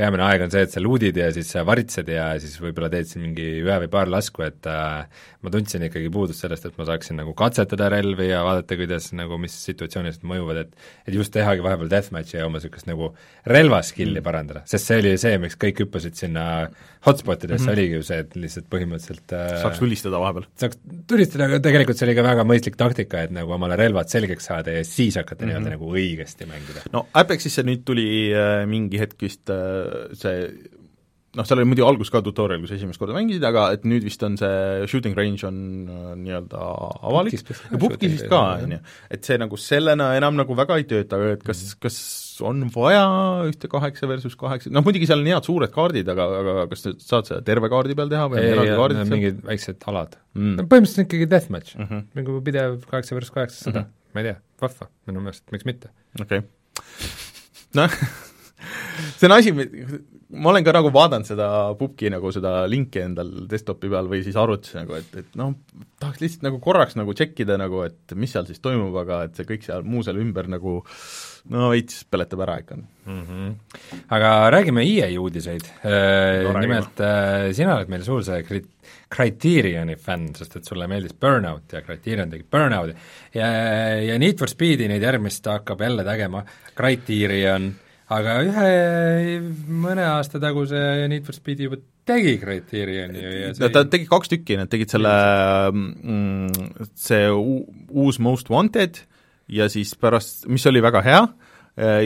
peamine 0.00 0.26
aeg 0.26 0.44
on 0.46 0.52
see, 0.52 0.64
et 0.66 0.74
sa 0.74 0.82
luudid 0.82 1.18
ja 1.20 1.28
siis 1.34 1.50
sa 1.54 1.64
varitsed 1.68 2.08
ja 2.10 2.30
siis 2.42 2.56
võib-olla 2.62 2.90
teed 2.92 3.08
siin 3.10 3.24
mingi 3.26 3.46
ühe 3.60 3.76
või 3.84 3.90
paar 3.92 4.10
lasku, 4.10 4.44
et 4.46 4.68
äh, 4.70 5.26
ma 5.40 5.52
tundsin 5.52 5.84
ikkagi 5.86 6.10
puudust 6.12 6.44
sellest, 6.44 6.66
et 6.68 6.78
ma 6.80 6.86
saaksin 6.88 7.20
nagu 7.20 7.34
katsetada 7.36 7.90
relvi 7.92 8.30
ja 8.30 8.42
vaadata, 8.46 8.78
kuidas 8.80 9.10
nagu, 9.16 9.38
mis 9.40 9.56
situatsioonides 9.66 10.20
nad 10.22 10.30
mõjuvad, 10.34 10.62
et 10.64 10.88
et 11.08 11.16
just 11.16 11.32
tehagi 11.34 11.64
vahepeal 11.64 11.90
deathmatch'i 11.92 12.38
ja 12.38 12.46
oma 12.46 12.60
niisugust 12.60 12.88
nagu 12.88 13.12
relvaskill'i 13.48 14.18
mm. 14.18 14.26
parandada, 14.26 14.64
sest 14.68 14.90
see 14.90 15.00
oli 15.02 15.16
see, 15.20 15.36
miks 15.42 15.58
kõik 15.60 15.84
hüppasid 15.84 16.18
sinna 16.20 16.44
hotspotidesse 17.06 17.64
mm, 17.64 17.68
-hmm. 17.68 17.78
oligi 17.78 17.94
ju 17.94 18.02
see, 18.04 18.18
et 18.20 18.36
lihtsalt 18.36 18.66
põhimõtteliselt 18.72 19.32
äh, 19.32 19.54
saaks 19.62 19.80
tulistada 19.80 20.20
vahepeal? 20.20 20.46
saaks 20.60 20.80
tulistada, 21.08 21.46
aga 21.48 21.60
tegelikult 21.64 21.96
see 21.96 22.08
oli 22.08 22.16
ka 22.18 22.24
väga 22.26 22.44
mõistlik 22.48 22.76
taktika, 22.80 23.24
et 23.24 23.32
nagu 23.32 23.54
omale 23.56 23.78
relvad 23.80 24.12
selgeks 24.12 24.50
saada 24.50 24.74
ja 24.76 24.84
siis 24.84 25.16
hakata 25.16 25.44
mm 25.44 25.48
-hmm. 25.48 25.54
nii-öelda 25.54 25.70
nagu 25.76 25.94
õigesti 25.96 26.48
mängida. 26.50 26.84
no 26.92 27.06
Apexisse 27.14 27.64
nüüd 27.64 27.84
tuli 27.88 28.06
äh, 28.36 28.66
mingi 28.68 29.00
hetk 29.00 29.16
vist 29.22 29.48
äh, 29.48 29.89
see 30.18 30.36
noh, 31.38 31.46
seal 31.46 31.60
oli 31.60 31.68
muidu 31.70 31.84
alguses 31.86 32.10
ka 32.12 32.22
tutorial, 32.26 32.60
kui 32.62 32.70
sa 32.70 32.76
esimest 32.76 33.00
korda 33.00 33.14
mängisid, 33.14 33.44
aga 33.46 33.68
et 33.76 33.84
nüüd 33.88 34.04
vist 34.06 34.22
on 34.26 34.36
see 34.40 34.86
shooting 34.90 35.16
range 35.18 35.46
on 35.46 35.60
äh, 35.86 36.08
nii-öelda 36.18 36.62
avalik 37.06 37.36
ja 37.36 37.78
pubgis 37.80 38.16
vist 38.16 38.28
ka, 38.30 38.40
on 38.64 38.74
ju. 38.74 38.80
et 39.14 39.28
see 39.28 39.38
nagu 39.40 39.58
sellena 39.60 40.10
enam 40.18 40.38
nagu 40.40 40.56
väga 40.58 40.80
ei 40.80 40.88
tööta, 40.90 41.20
aga 41.20 41.36
et 41.36 41.44
kas, 41.46 41.62
mhm. 41.66 41.82
kas 41.86 41.98
on 42.50 42.64
vaja 42.74 43.04
ühte 43.50 43.70
kaheksa 43.70 44.08
versus 44.10 44.34
kaheksa, 44.40 44.72
noh 44.74 44.84
muidugi 44.86 45.08
seal 45.10 45.22
on 45.22 45.30
head 45.30 45.46
suured 45.46 45.74
kaardid, 45.74 46.10
aga, 46.10 46.26
aga 46.40 46.56
kas 46.72 46.86
sa 46.86 46.94
saad 47.04 47.30
seda 47.30 47.42
terve 47.46 47.70
kaardi 47.72 47.98
peal 47.98 48.10
teha 48.10 48.26
või 48.32 48.42
ei, 48.42 48.54
ei, 48.56 48.72
ei, 48.74 49.04
mingid 49.12 49.44
väiksed 49.46 49.86
alad 49.90 50.16
mm.. 50.34 50.56
no 50.58 50.66
põhimõtteliselt 50.66 51.06
ikkagi 51.06 51.30
deathmatch 51.30 51.76
mm, 51.78 51.90
-hmm. 51.90 52.08
nagu 52.18 52.40
pidev 52.46 52.80
kaheksa 52.90 53.18
versus 53.18 53.36
kaheksa 53.36 53.68
sõda 53.68 53.84
mm, 53.84 53.86
-hmm. 53.86 54.16
ma 54.16 54.24
ei 54.24 54.30
tea, 54.32 54.40
vahva, 54.64 54.90
minu 55.10 55.22
meelest, 55.28 55.46
miks 55.54 55.68
mitte. 55.68 55.94
okei 56.18 56.42
okay. 56.42 57.14
noh 57.78 58.00
see 59.16 59.28
on 59.28 59.36
asi, 59.36 59.52
ma 60.30 60.52
olen 60.52 60.64
ka 60.66 60.74
nagu 60.74 60.92
vaadanud 60.94 61.26
seda 61.26 61.48
pubgi 61.78 62.10
nagu 62.12 62.30
seda 62.34 62.64
linki 62.70 63.02
endal 63.02 63.32
desktopi 63.50 63.90
peal 63.90 64.10
või 64.10 64.22
siis 64.26 64.38
arvutis 64.38 64.76
nagu, 64.78 64.94
et, 64.98 65.10
et 65.18 65.38
noh, 65.40 65.56
tahaks 66.02 66.22
lihtsalt 66.22 66.46
nagu 66.46 66.60
korraks 66.62 66.96
nagu 66.98 67.14
tšekkida 67.16 67.58
nagu, 67.60 67.82
et 67.88 68.14
mis 68.18 68.30
seal 68.30 68.46
siis 68.48 68.62
toimub, 68.62 68.94
aga 69.02 69.24
et 69.26 69.38
see 69.38 69.48
kõik 69.48 69.66
seal 69.66 69.86
muu 69.86 70.04
seal 70.06 70.20
ümber 70.22 70.50
nagu 70.50 70.80
no 71.50 71.70
veits 71.72 72.04
peletab 72.10 72.44
ära 72.44 72.58
ikka 72.60 72.76
mm. 72.76 73.20
-hmm. 73.26 73.52
aga 74.16 74.50
räägime 74.54 74.84
EA 74.84 75.10
uudiseid 75.20 75.66
no,, 76.44 76.54
nimelt 76.60 77.00
äh, 77.00 77.50
sina 77.56 77.76
oled 77.76 77.88
meil 77.88 78.04
suur 78.04 78.24
see 78.24 78.42
kri-, 78.44 78.66
Criterioni 79.10 79.96
fänn, 79.96 80.34
sest 80.36 80.56
et 80.56 80.64
sulle 80.64 80.86
meeldis 80.86 81.16
Burnout 81.18 81.72
ja 81.72 81.82
Criterion 81.82 82.30
tegi 82.30 82.44
Burnouti 82.50 82.94
ja, 83.34 83.48
ja 84.04 84.18
Need 84.18 84.38
for 84.38 84.48
Speedi 84.48 84.88
neid 84.88 85.02
järgmist 85.02 85.46
hakkab 85.46 85.80
jälle 85.80 86.04
tegema 86.04 86.44
Criterion 86.76 87.72
äh, 87.72 87.89
aga 88.10 88.36
ühe 88.46 88.70
mõne 89.70 90.06
aasta 90.16 90.40
taguse 90.42 90.80
Need 91.10 91.26
for 91.26 91.36
Speedi 91.36 91.68
juba 91.68 91.78
tegi 92.08 92.34
Criterioni 92.40 93.22
ja 93.22 93.52
see 93.54 93.70
ta 93.74 93.84
tegi 93.90 94.08
kaks 94.10 94.32
tükki, 94.32 94.58
nad 94.58 94.70
tegid 94.72 94.90
selle 94.90 95.12
mm, 95.70 96.90
see 96.98 97.30
uus 97.30 98.18
Most 98.22 98.50
Wanted 98.50 99.02
ja 99.50 99.68
siis 99.70 99.94
pärast, 99.98 100.44
mis 100.50 100.66
oli 100.70 100.82
väga 100.82 101.02
hea, 101.02 101.22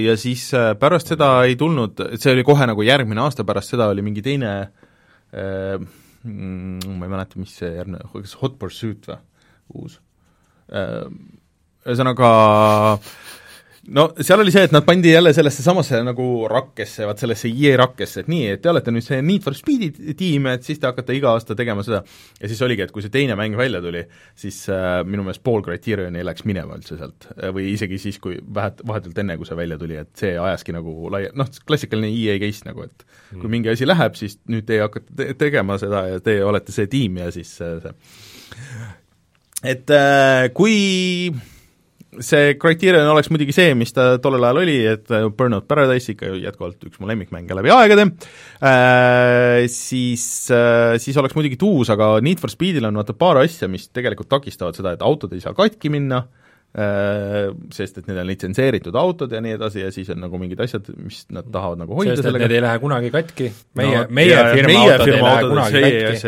ja 0.01 0.15
siis 0.21 0.47
äh, 0.57 0.73
pärast 0.81 1.13
seda 1.13 1.29
ei 1.49 1.59
tulnud, 1.61 2.01
see 2.21 2.33
oli 2.33 2.45
kohe 2.47 2.67
nagu 2.69 2.85
järgmine 2.85 3.21
aasta, 3.25 3.45
pärast 3.45 3.75
seda 3.75 3.91
oli 3.93 4.05
mingi 4.07 4.25
teine 4.25 4.53
äh, 5.35 5.77
mm, 5.77 6.97
ma 6.99 7.09
ei 7.09 7.13
mäleta, 7.13 7.41
mis 7.41 7.57
see 7.61 7.73
järgmine, 7.75 8.05
kas 8.13 8.37
Hot 8.41 8.59
Pursuit 8.61 9.09
või, 9.11 9.21
uus 9.75 9.99
äh,, 10.73 11.05
ühesõnaga 11.85 12.31
äh, 12.95 13.15
no 13.93 14.05
seal 14.21 14.41
oli 14.41 14.53
see, 14.55 14.65
et 14.67 14.73
nad 14.75 14.85
pandi 14.87 15.11
jälle 15.13 15.33
sellesse 15.37 15.63
samasse 15.65 15.99
nagu 16.07 16.27
rakkesse, 16.51 17.05
vaat 17.09 17.21
sellesse 17.21 17.51
EA 17.51 17.77
rakkesse, 17.81 18.25
et 18.25 18.31
nii, 18.33 18.47
et 18.55 18.63
te 18.65 18.71
olete 18.73 18.95
nüüd 18.95 19.05
see 19.05 19.21
Need 19.25 19.45
for 19.45 19.57
Speedi 19.57 19.91
tiim, 20.17 20.49
et 20.53 20.65
siis 20.67 20.81
te 20.81 20.89
hakkate 20.89 21.17
iga 21.17 21.35
aasta 21.35 21.57
tegema 21.59 21.85
seda, 21.87 22.01
ja 22.41 22.51
siis 22.51 22.63
oligi, 22.65 22.87
et 22.87 22.95
kui 22.95 23.05
see 23.05 23.13
teine 23.15 23.37
mäng 23.39 23.59
välja 23.59 23.83
tuli, 23.85 24.05
siis 24.41 24.63
äh, 24.73 25.03
minu 25.09 25.27
meelest 25.27 25.45
pool 25.45 25.65
Criterioni 25.67 26.25
läks 26.25 26.47
minema 26.49 26.79
üldse 26.79 26.99
sealt. 27.01 27.29
Või 27.55 27.71
isegi 27.75 28.01
siis, 28.01 28.19
kui 28.23 28.39
vähet, 28.55 28.83
vahetult 28.87 29.19
enne, 29.21 29.39
kui 29.41 29.49
see 29.49 29.59
välja 29.59 29.79
tuli, 29.81 29.99
et 30.01 30.13
see 30.19 30.35
ajaski 30.41 30.77
nagu 30.77 30.97
laia-, 31.13 31.33
noh, 31.37 31.51
klassikaline 31.69 32.13
EA 32.13 32.39
case 32.43 32.69
nagu, 32.69 32.89
et 32.89 33.07
kui 33.35 33.45
mm. 33.45 33.55
mingi 33.59 33.73
asi 33.75 33.89
läheb, 33.89 34.17
siis 34.19 34.39
nüüd 34.51 34.69
teie 34.69 34.85
hakkate 34.87 35.19
te 35.19 35.33
tegema 35.47 35.79
seda 35.81 36.07
ja 36.15 36.21
teie 36.25 36.45
olete 36.47 36.75
see 36.75 36.89
tiim 36.91 37.21
ja 37.21 37.31
siis 37.35 37.57
äh, 37.65 37.81
see. 37.85 37.97
Et 39.65 39.91
äh, 39.97 40.51
kui 40.53 41.33
see 42.23 42.55
Criterion 42.61 43.09
oleks 43.11 43.31
muidugi 43.33 43.55
see, 43.57 43.73
mis 43.79 43.95
ta 43.95 44.15
tollel 44.23 44.45
ajal 44.47 44.61
oli, 44.63 44.77
et 44.95 45.11
äh, 45.15 45.27
Burnout 45.35 45.67
Paradise 45.71 46.15
ikka 46.15 46.31
ju 46.31 46.39
jätkuvalt 46.43 46.87
üks 46.89 47.01
mu 47.03 47.09
lemmikmänge 47.11 47.57
läbi 47.59 47.73
aegade. 47.75 48.07
Äh,, 48.61 49.65
siis 49.73 50.25
äh,, 50.55 50.95
siis 51.03 51.19
oleks 51.21 51.37
muidugi 51.39 51.59
tuus, 51.61 51.91
aga 51.95 52.17
Need 52.25 52.43
for 52.43 52.53
Speedil 52.53 52.87
on 52.89 53.01
vaata 53.01 53.17
paar 53.19 53.43
asja, 53.43 53.69
mis 53.71 53.89
tegelikult 53.95 54.31
takistavad 54.33 54.79
seda, 54.79 54.95
et 54.95 55.05
autod 55.05 55.35
ei 55.35 55.43
saa 55.45 55.57
katki 55.57 55.91
minna 55.95 56.23
äh,, 56.77 57.51
sest 57.75 58.03
et 58.03 58.11
need 58.11 58.21
on 58.21 58.31
litsenseeritud 58.31 59.01
autod 59.01 59.35
ja 59.35 59.43
nii 59.45 59.57
edasi 59.59 59.85
ja 59.87 59.91
siis 59.95 60.13
on 60.15 60.23
nagu 60.27 60.41
mingid 60.41 60.63
asjad, 60.65 60.93
mis 61.01 61.25
nad 61.35 61.51
tahavad 61.51 61.83
nagu 61.83 61.99
hoida 61.99 62.15
sest 62.15 62.29
sellega. 62.29 62.47
Need 62.47 62.59
ei 62.61 62.65
lähe 62.69 62.85
kunagi 62.85 63.13
katki, 63.15 63.51
meie 63.81 64.05
no,, 64.05 64.07
meie 64.11 64.39
firma 64.55 64.71
meie 64.71 64.87
autod 64.87 65.11
firma 65.11 65.19
ei 65.19 65.29
lähe 65.33 65.51
kunagi 65.53 65.85
katki 65.89 66.23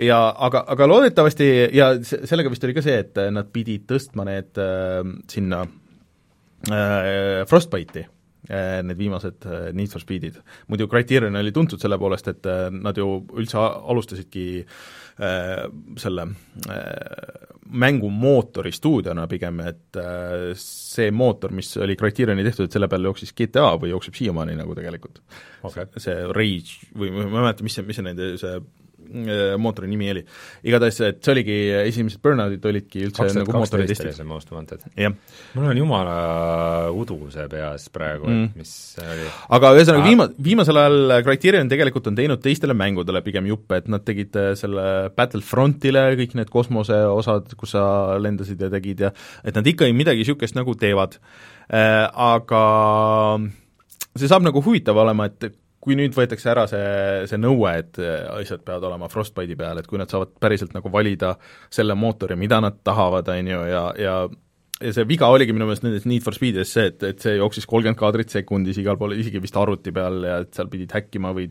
ja 0.00 0.20
aga, 0.46 0.64
aga 0.74 0.88
loodetavasti 0.88 1.50
ja 1.76 1.92
sellega 2.04 2.52
vist 2.52 2.64
oli 2.64 2.76
ka 2.76 2.84
see, 2.84 3.02
et 3.04 3.20
nad 3.34 3.50
pidid 3.52 3.86
tõstma 3.90 4.26
need 4.28 4.60
äh, 4.60 5.02
sinna 5.30 5.64
äh, 6.70 7.44
Frostbite'i 7.50 8.06
äh, 8.50 8.80
need 8.86 8.98
viimased 8.98 9.46
äh, 9.46 9.72
Need 9.72 9.92
for 9.92 10.00
Speedid. 10.00 10.40
muidu 10.68 10.88
Criterion 10.88 11.36
oli 11.36 11.52
tuntud 11.52 11.80
selle 11.80 11.98
poolest, 11.98 12.28
et 12.32 12.46
äh, 12.46 12.68
nad 12.72 12.96
ju 12.96 13.06
üldse 13.36 13.60
alustasidki 13.60 14.46
äh, 14.64 15.64
selle 16.00 16.26
äh, 16.70 17.46
mängumootori 17.70 18.72
stuudiona 18.74 19.26
pigem, 19.30 19.60
et 19.62 19.96
äh, 20.00 20.50
see 20.58 21.10
mootor, 21.14 21.54
mis 21.54 21.76
oli 21.78 21.96
Criterioni 21.96 22.44
tehtud, 22.46 22.66
et 22.66 22.76
selle 22.76 22.88
peal 22.90 23.06
jooksis 23.10 23.34
GTA 23.36 23.72
või 23.80 23.92
jookseb 23.94 24.18
siiamaani 24.18 24.58
nagu 24.58 24.74
tegelikult 24.78 25.22
okay.. 25.62 25.86
see 25.96 26.16
Rage 26.34 26.92
või 26.98 27.14
ma 27.14 27.26
ei 27.26 27.34
mäleta, 27.38 27.66
mis 27.66 27.78
see, 27.78 27.86
mis 27.86 28.00
see 28.00 28.06
nende 28.06 28.34
see 28.40 28.58
mootori 29.60 29.88
nimi 29.90 30.10
oli. 30.12 30.22
igatahes, 30.66 31.00
et 31.06 31.20
see 31.24 31.34
oligi, 31.34 31.56
esimesed 31.90 32.22
burnout'id 32.22 32.66
olidki 32.70 33.04
üldse 33.08 33.26
nagu 33.36 33.54
mootori 33.56 33.60
kaksteist 33.60 33.78
oli 33.78 33.88
testid. 33.90 34.18
see 34.18 34.28
Most 34.28 34.52
Wanted. 34.54 34.86
mul 35.54 35.70
on 35.72 35.80
jumala 35.80 36.16
udu 36.94 37.18
see 37.34 37.46
peas 37.52 37.88
praegu 37.92 38.28
mm., 38.28 38.50
et 38.50 38.60
mis 38.62 38.74
see 38.96 39.06
oli. 39.16 39.28
aga 39.58 39.72
ühesõnaga 39.78 40.00
Ah. 40.00 40.08
viima-, 40.08 40.28
viimasel 40.50 40.80
ajal 40.80 41.16
Criterion 41.26 41.68
tegelikult 41.68 42.06
on 42.10 42.18
teinud 42.18 42.42
teistele 42.42 42.74
mängudele 42.76 43.22
pigem 43.26 43.48
juppe, 43.50 43.80
et 43.82 43.88
nad 43.92 44.04
tegid 44.06 44.36
äh, 44.36 44.52
selle 44.58 45.10
Battlefrontile 45.16 46.04
kõik 46.20 46.36
need 46.38 46.52
kosmoseosad, 46.52 47.54
kus 47.60 47.74
sa 47.76 47.84
lendasid 48.18 48.60
ja 48.60 48.70
tegid 48.72 49.06
ja 49.06 49.12
et 49.44 49.56
nad 49.56 49.66
ikkagi 49.66 49.94
midagi 49.96 50.24
niisugust 50.24 50.56
nagu 50.58 50.74
teevad. 50.78 51.16
Aga 51.70 52.62
see 54.18 54.28
saab 54.30 54.42
nagu 54.42 54.62
huvitav 54.64 54.98
olema, 54.98 55.28
et 55.30 55.54
kui 55.80 55.96
nüüd 55.96 56.12
võetakse 56.16 56.50
ära 56.52 56.66
see, 56.68 57.24
see 57.30 57.40
nõue, 57.40 57.72
et 57.80 58.00
asjad 58.34 58.64
peavad 58.66 58.84
olema 58.90 59.08
Frostbite'i 59.08 59.56
peal, 59.56 59.80
et 59.80 59.88
kui 59.88 60.00
nad 60.00 60.12
saavad 60.12 60.34
päriselt 60.40 60.74
nagu 60.76 60.92
valida 60.92 61.34
selle 61.72 61.96
mootori, 61.96 62.36
mida 62.36 62.60
nad 62.60 62.82
tahavad, 62.84 63.30
on 63.32 63.52
ju, 63.54 63.64
ja, 63.70 63.84
ja 63.96 64.16
ja 64.80 64.92
see 64.96 65.04
viga 65.08 65.28
oligi 65.28 65.52
minu 65.52 65.66
meelest 65.68 65.84
nendes 65.84 66.06
Need 66.08 66.24
for 66.24 66.36
Speedides 66.36 66.70
see, 66.72 66.86
et, 66.90 67.02
et 67.04 67.20
see 67.22 67.34
jooksis 67.36 67.66
kolmkümmend 67.68 67.98
kaadrit 68.00 68.32
sekundis 68.32 68.78
igal 68.80 68.96
pool, 69.00 69.12
isegi 69.18 69.42
vist 69.42 69.56
arvuti 69.60 69.92
peal 69.94 70.22
ja 70.24 70.38
et 70.44 70.56
seal 70.56 70.70
pidid 70.72 70.94
häkkima 70.96 71.34
või 71.36 71.48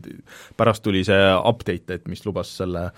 pärast 0.58 0.82
tuli 0.84 1.04
see 1.06 1.18
update, 1.38 2.00
et 2.00 2.08
mis 2.10 2.24
lubas 2.26 2.50
selle, 2.60 2.88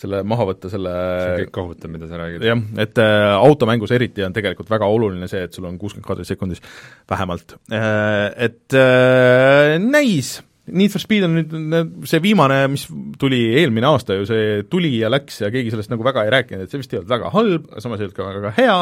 selle 0.00 0.22
maha 0.26 0.46
võtta, 0.52 0.70
selle 0.72 0.92
see 0.94 1.32
on 1.32 1.40
kõik 1.42 1.54
kohutav, 1.58 1.94
mida 1.94 2.10
sa 2.10 2.20
räägid. 2.22 2.46
jah, 2.52 2.62
et 2.86 3.02
äh, 3.02 3.30
automängus 3.34 3.94
eriti 3.96 4.24
on 4.26 4.36
tegelikult 4.36 4.70
väga 4.70 4.90
oluline 4.90 5.30
see, 5.30 5.42
et 5.48 5.58
sul 5.58 5.66
on 5.68 5.78
kuuskümmend 5.80 6.06
kaadrit 6.06 6.30
sekundis 6.30 6.62
vähemalt 7.10 7.58
äh,. 7.74 8.30
Et 8.50 8.78
äh, 8.78 9.74
näis, 9.82 10.38
Need 10.70 10.92
for 10.94 11.02
Speed 11.02 11.26
on 11.26 11.36
nüüd 11.38 12.08
see 12.08 12.22
viimane, 12.24 12.62
mis 12.72 12.86
tuli 13.20 13.40
eelmine 13.60 13.88
aasta 13.90 14.18
ju, 14.18 14.26
see 14.28 14.64
tuli 14.70 14.92
ja 15.00 15.10
läks 15.12 15.40
ja 15.42 15.50
keegi 15.52 15.72
sellest 15.74 15.92
nagu 15.92 16.06
väga 16.06 16.26
ei 16.26 16.34
rääkinud, 16.36 16.64
et 16.66 16.72
see 16.72 16.82
vist 16.82 16.92
ei 16.94 17.00
olnud 17.00 17.12
väga 17.12 17.30
halb, 17.34 17.70
samas 17.82 18.00
ei 18.00 18.08
olnud 18.08 18.18
ka 18.18 18.28
väga 18.28 18.52
hea, 18.58 18.76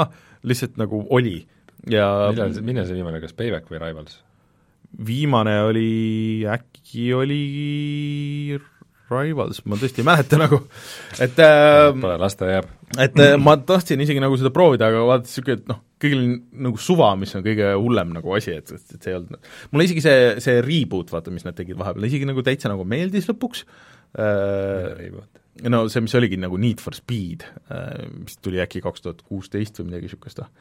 lihtsalt 0.49 0.81
nagu 0.81 1.05
oli 1.15 1.39
ja 1.91 2.09
millal 2.33 2.57
see, 2.57 2.65
millal 2.67 2.89
see 2.89 2.99
viimane, 2.99 3.21
kas 3.23 3.37
Payback 3.37 3.71
või 3.71 3.83
Rivals? 3.83 4.19
viimane 5.05 5.59
oli, 5.67 6.45
äkki 6.49 7.11
oli 7.17 7.43
Rivals, 9.09 9.61
ma 9.69 9.77
tõesti 9.81 10.03
ei 10.03 10.07
mäleta 10.09 10.39
nagu, 10.41 10.63
et 11.21 11.39
äh, 11.41 11.91
Pole, 11.97 12.17
las 12.21 12.37
ta 12.37 12.49
jääb. 12.51 12.71
et 13.01 13.21
äh, 13.23 13.37
ma 13.41 13.57
tahtsin 13.57 14.01
isegi 14.05 14.21
nagu 14.23 14.37
seda 14.41 14.53
proovida, 14.55 14.91
aga 14.91 15.05
vaata 15.09 15.29
niisugune, 15.29 15.61
et 15.61 15.71
noh, 15.71 15.81
kõigil 16.03 16.21
on 16.23 16.33
nagu 16.69 16.81
suva, 16.83 17.11
mis 17.19 17.35
on 17.39 17.45
kõige 17.47 17.73
hullem 17.75 18.15
nagu 18.17 18.35
asi, 18.37 18.55
et, 18.61 18.73
et, 18.75 18.95
et 18.95 19.03
see 19.03 19.13
ei 19.13 19.19
olnud, 19.19 19.51
mulle 19.73 19.89
isegi 19.89 20.05
see, 20.05 20.25
see 20.45 20.63
reboot, 20.65 21.13
vaata, 21.15 21.35
mis 21.35 21.47
nad 21.47 21.57
tegid 21.59 21.79
vahepeal, 21.81 22.09
isegi 22.09 22.29
nagu 22.29 22.45
täitsa 22.47 22.71
nagu 22.73 22.87
meeldis 22.89 23.29
lõpuks 23.31 23.65
äh,, 24.19 25.09
no 25.69 25.85
see, 25.91 26.05
mis 26.05 26.19
oligi 26.19 26.41
nagu 26.41 26.61
Need 26.61 26.83
for 26.85 26.97
Speed 26.97 27.47
äh,, 27.69 28.05
mis 28.15 28.39
tuli 28.45 28.63
äkki 28.65 28.83
kaks 28.85 29.05
tuhat 29.05 29.25
kuusteist 29.27 29.81
või 29.81 29.91
midagi 29.91 30.09
niisugust 30.09 30.45
või? 30.45 30.53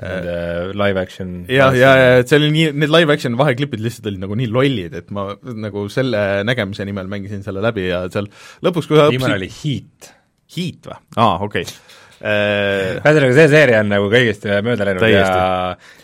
Nende 0.00 0.34
live 0.78 1.00
action 1.02 1.30
jah, 1.50 1.74
ja, 1.74 1.90
ja 1.98 2.18
et 2.20 2.30
see 2.30 2.38
oli 2.38 2.52
nii, 2.54 2.68
need 2.78 2.92
live 2.94 3.12
action 3.12 3.34
vaheklipid 3.36 3.82
lihtsalt 3.82 4.06
olid 4.08 4.22
nagu 4.22 4.36
nii 4.38 4.48
lollid, 4.54 4.94
et 4.96 5.10
ma 5.12 5.26
nagu 5.50 5.88
selle 5.92 6.22
nägemise 6.46 6.86
nimel 6.88 7.10
mängisin 7.10 7.42
selle 7.44 7.60
läbi 7.64 7.88
ja 7.88 8.04
seal 8.12 8.30
lõpuks, 8.64 8.88
kui 8.88 9.00
sa 9.00 9.08
viimane 9.10 9.36
oli 9.40 9.50
Heat. 9.50 10.12
Heat 10.54 10.88
või? 10.92 11.00
aa, 11.18 11.34
okei 11.42 11.66
okay. 11.66 11.98
Äh, 12.20 13.00
ühesõnaga, 13.00 13.32
see 13.38 13.48
seeria 13.52 13.80
on 13.84 13.90
nagu 13.92 14.10
kõigest 14.12 14.46
mööda 14.66 14.88
läinud 14.88 15.06
ja 15.08 15.32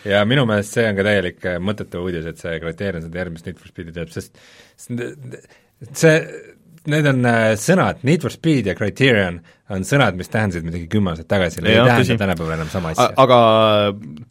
ja 0.06 0.24
minu 0.28 0.46
meelest 0.48 0.76
see 0.76 0.86
on 0.88 0.98
ka 0.98 1.06
täielik 1.06 1.46
äh, 1.46 1.60
mõttetu 1.62 2.02
uudis, 2.04 2.26
et 2.30 2.40
see 2.42 2.58
Criterion 2.62 3.04
seda 3.06 3.22
järgmist 3.22 3.48
Need 3.48 3.60
for 3.60 3.72
Speedi 3.72 3.94
teeb, 3.96 4.12
sest 4.14 4.38
see, 5.92 6.16
need 6.90 7.06
on 7.10 7.26
äh, 7.28 7.52
sõnad, 7.60 8.02
Need 8.06 8.24
for 8.24 8.34
Speed 8.34 8.68
ja 8.70 8.74
Criterion 8.78 9.40
on 9.74 9.82
sõnad, 9.86 10.14
mis 10.14 10.30
tähendasid 10.30 10.62
midagi 10.66 10.86
kümme 10.90 11.10
aastat 11.10 11.26
tagasi, 11.30 11.62
need 11.64 11.74
ei 11.74 11.88
tähenda 11.88 12.16
tänapäeval 12.20 12.54
enam 12.54 12.68
sama 12.70 12.92
asja. 12.92 13.08
aga 13.18 13.38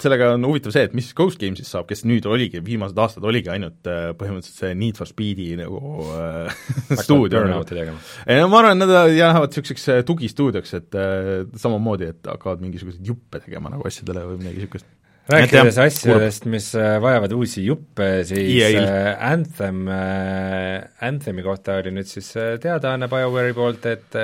sellega 0.02 0.30
on 0.38 0.48
huvitav 0.48 0.72
see, 0.76 0.86
et 0.88 0.96
mis 0.96 1.10
Ghost 1.18 1.42
Games'ist 1.42 1.74
saab, 1.74 1.90
kes 1.90 2.06
nüüd 2.08 2.28
oligi, 2.32 2.62
viimased 2.64 3.00
aastad 3.04 3.28
oligi 3.28 3.52
ainult 3.52 3.90
äh, 3.92 4.14
põhimõtteliselt 4.16 4.62
see 4.64 4.78
Need 4.80 5.00
for 5.02 5.12
Speedi 5.12 5.50
nagu 5.60 5.82
äh, 6.16 6.56
stuudio 7.04 7.44
nagu. 7.50 7.98
Ei 8.24 8.40
no 8.40 8.48
ma 8.52 8.62
arvan, 8.64 8.80
nad 8.80 8.96
jäävad 9.12 9.52
niisuguseks 9.52 10.08
tugistuudioks, 10.08 10.78
et 10.80 11.00
äh, 11.00 11.34
samamoodi, 11.60 12.14
et 12.16 12.32
hakkavad 12.32 12.64
mingisuguseid 12.64 13.12
juppe 13.12 13.44
tegema 13.44 13.74
nagu 13.74 13.88
asjadele 13.92 14.24
või 14.32 14.40
midagi 14.44 14.64
niisugust. 14.64 14.88
Rääkides 15.32 15.78
jah, 15.80 15.88
asjadest, 15.90 16.46
mis 16.50 16.70
äh, 16.78 16.96
vajavad 17.02 17.34
uusi 17.36 17.66
juppe, 17.66 18.10
siis 18.28 18.78
äh, 18.78 19.16
Anthem 19.32 19.88
äh,, 19.90 20.86
Anthemi 21.06 21.44
kohta 21.46 21.80
oli 21.82 21.94
nüüd 21.96 22.10
siis 22.10 22.30
teadaanne 22.62 23.10
BioWare'i 23.12 23.56
poolt, 23.58 23.86
et 23.90 24.18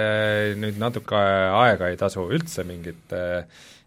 nüüd 0.61 0.79
natuke 0.81 1.17
aega 1.17 1.91
ei 1.91 1.99
tasu 1.99 2.27
üldse 2.29 2.65
mingit 2.67 3.15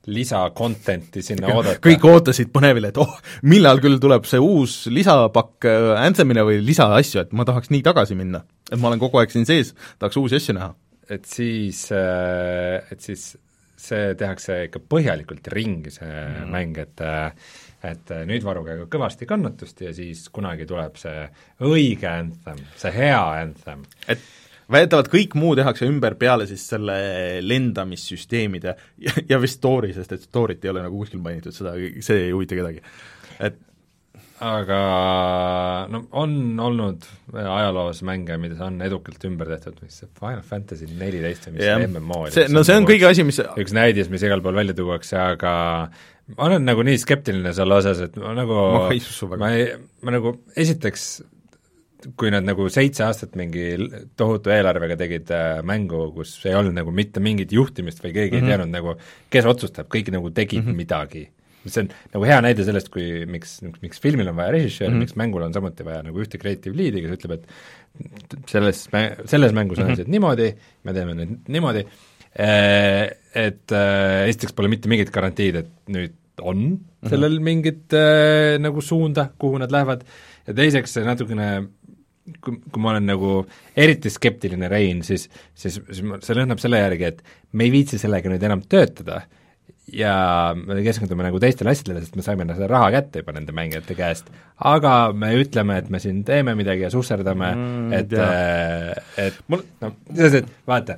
lisacontent'i 0.04 1.22
sinna 1.24 1.54
oodata. 1.54 1.80
kõik 1.84 2.02
ootasid 2.10 2.50
põnevil, 2.52 2.90
et 2.90 2.98
oh, 3.00 3.14
millal 3.48 3.80
küll 3.84 4.00
tuleb 4.02 4.26
see 4.28 4.42
uus 4.42 4.82
lisapakk 4.92 5.68
Anthemile 5.96 6.44
või 6.44 6.58
lisaasju, 6.66 7.24
et 7.24 7.32
ma 7.36 7.46
tahaks 7.48 7.72
nii 7.72 7.84
tagasi 7.86 8.18
minna. 8.18 8.42
et 8.70 8.80
ma 8.80 8.90
olen 8.90 9.00
kogu 9.02 9.22
aeg 9.22 9.32
siin 9.32 9.48
sees, 9.48 9.72
tahaks 10.02 10.20
uusi 10.20 10.42
asju 10.42 10.58
näha. 10.58 10.74
et 11.14 11.24
siis, 11.30 11.86
et 11.94 13.00
siis 13.00 13.32
see 13.84 14.14
tehakse 14.18 14.64
ikka 14.68 14.82
põhjalikult 14.90 15.50
ringi, 15.54 15.92
see 15.94 16.10
mm. 16.10 16.54
mäng, 16.54 16.80
et 16.84 17.04
et 17.84 18.14
nüüd 18.24 18.44
varuge 18.46 18.78
kõvasti 18.88 19.26
kannatust 19.28 19.82
ja 19.84 19.90
siis 19.92 20.22
kunagi 20.32 20.64
tuleb 20.68 20.96
see 20.96 21.26
õige 21.68 22.08
Anthem, 22.08 22.62
see 22.80 22.94
hea 22.94 23.20
Anthem. 23.42 23.84
et 24.08 24.22
väidetavalt 24.72 25.10
kõik 25.12 25.36
muu 25.36 25.52
tehakse 25.58 25.84
ümber 25.88 26.16
peale 26.20 26.46
siis 26.48 26.64
selle 26.72 26.96
lendamissüsteemide 27.44 28.74
ja, 29.04 29.14
ja 29.34 29.40
vist 29.42 29.60
story, 29.60 29.92
sest 29.96 30.16
et 30.16 30.24
story't 30.24 30.64
ei 30.64 30.72
ole 30.72 30.86
nagu 30.86 31.02
kuskil 31.02 31.20
mainitud, 31.24 31.54
seda, 31.56 31.74
see 31.76 32.28
ei 32.28 32.32
huvita 32.32 32.58
kedagi. 32.58 32.80
et 33.44 33.60
aga 34.42 34.78
no 35.92 36.00
on 36.18 36.32
olnud 36.60 37.04
ajaloos 37.32 38.02
mänge, 38.06 38.38
mida 38.42 38.58
on 38.66 38.80
edukalt 38.82 39.22
ümber 39.28 39.52
tehtud, 39.52 39.76
mis 39.84 40.00
see 40.00 40.08
Final 40.18 40.42
Fantasy 40.46 40.88
neliteist 40.90 41.46
või 41.48 41.58
mis 41.58 41.68
see 41.68 41.86
MMO 41.86 42.24
oli. 42.24 42.34
see, 42.34 42.48
no 42.50 42.64
see 42.66 42.78
on 42.80 42.88
kõige 42.88 43.06
asi, 43.10 43.26
mis 43.26 43.38
üks 43.44 43.76
näidis, 43.76 44.10
mis 44.10 44.24
igal 44.26 44.42
pool 44.44 44.58
välja 44.58 44.74
tuuakse, 44.78 45.18
aga 45.20 45.52
ma 46.34 46.48
olen 46.48 46.66
nagu 46.66 46.82
nii 46.86 46.98
skeptiline 47.02 47.54
selle 47.54 47.78
osas, 47.78 48.02
et 48.08 48.18
ma 48.18 48.34
nagu 48.34 48.58
Ma 48.74 48.88
ei 48.90 49.04
usu 49.04 49.30
väga. 49.30 49.40
ma 49.44 49.52
ei, 49.54 49.70
ma 50.02 50.16
nagu 50.16 50.34
esiteks 50.56 51.08
kui 52.18 52.30
nad 52.32 52.44
nagu 52.44 52.66
seitse 52.72 53.04
aastat 53.06 53.36
mingi 53.38 53.76
tohutu 54.18 54.52
eelarvega 54.52 54.96
tegid 55.00 55.30
äh, 55.34 55.60
mängu, 55.66 56.08
kus 56.16 56.34
ei 56.44 56.56
olnud 56.58 56.76
nagu 56.76 56.92
mitte 56.94 57.22
mingit 57.24 57.52
juhtimist 57.54 58.02
või 58.04 58.12
keegi 58.12 58.36
mm 58.36 58.40
-hmm. 58.40 58.42
Mhm. 58.42 58.50
ei 58.50 58.56
teadnud 58.58 58.74
nagu, 58.74 58.96
kes 59.30 59.48
otsustab, 59.48 59.88
kõik 59.88 60.10
nagu 60.12 60.30
tegid 60.30 60.64
mm 60.64 60.70
-hmm. 60.70 60.76
midagi. 60.76 61.24
See 61.72 61.84
on 61.84 61.88
nagu 62.14 62.24
hea 62.28 62.40
näide 62.44 62.64
sellest, 62.66 62.90
kui 62.92 63.24
miks, 63.30 63.58
miks 63.82 64.00
filmil 64.02 64.28
on 64.28 64.36
vaja 64.36 64.52
režissööri 64.56 64.90
mm, 64.90 64.96
-hmm. 64.96 65.06
miks 65.06 65.16
mängul 65.20 65.42
on 65.46 65.52
samuti 65.56 65.84
vaja 65.86 66.02
nagu 66.02 66.20
ühte 66.20 66.38
creative 66.42 66.76
lead'i, 66.76 67.00
kes 67.04 67.16
ütleb, 67.16 67.32
et 67.38 67.46
selles, 68.50 68.88
selles 69.30 69.52
mängus 69.56 69.78
on 69.78 69.86
Mhm. 69.86 69.92
asjad 69.92 70.08
niimoodi, 70.12 70.50
me 70.84 70.92
teeme 70.92 71.14
nüüd 71.14 71.48
niimoodi, 71.48 71.84
et 73.34 73.72
äh, 73.72 74.26
esiteks 74.28 74.52
pole 74.56 74.68
mitte 74.72 74.88
mingit 74.90 75.12
garantiid, 75.14 75.56
et 75.62 75.70
nüüd 75.88 76.12
on 76.42 76.64
Mhm. 77.04 77.08
sellel 77.12 77.38
mingit 77.40 77.92
äh, 77.94 78.58
nagu 78.58 78.80
suunda, 78.82 79.28
kuhu 79.38 79.58
nad 79.58 79.70
lähevad, 79.70 80.04
ja 80.46 80.54
teiseks 80.56 80.92
see 80.96 81.04
natukene 81.06 81.68
kui, 82.40 82.56
kui 82.72 82.80
ma 82.82 82.90
olen 82.94 83.06
nagu 83.06 83.46
eriti 83.76 84.10
skeptiline 84.10 84.68
Rein, 84.72 85.02
siis, 85.04 85.28
siis, 85.54 85.76
siis 85.90 86.00
see 86.24 86.34
lõhnab 86.38 86.58
selle 86.62 86.80
järgi, 86.80 87.04
et 87.04 87.22
me 87.52 87.64
ei 87.68 87.70
viitsi 87.74 87.98
sellega 88.00 88.30
nüüd 88.32 88.42
enam 88.42 88.62
töötada 88.64 89.22
ja 89.92 90.54
me 90.56 90.80
keskendume 90.84 91.26
nagu 91.26 91.40
teistele 91.42 91.72
asjadele, 91.74 92.00
sest 92.04 92.16
me 92.16 92.24
saime 92.24 92.46
seda 92.54 92.68
raha 92.70 92.90
kätte 92.94 93.20
juba 93.20 93.34
nende 93.36 93.52
mängijate 93.56 93.96
käest, 93.98 94.30
aga 94.56 95.12
me 95.12 95.34
ütleme, 95.36 95.76
et 95.80 95.90
me 95.92 96.00
siin 96.00 96.22
teeme 96.24 96.54
midagi 96.56 96.86
ja 96.86 96.92
susserdame 96.92 97.50
Mm, 97.54 97.92
et 97.92 98.12
jaa. 98.12 98.94
et 99.20 99.36
mul, 99.48 99.64
no 99.82 99.92
selles, 100.08 100.38
et 100.40 100.48
vaata, 100.66 100.96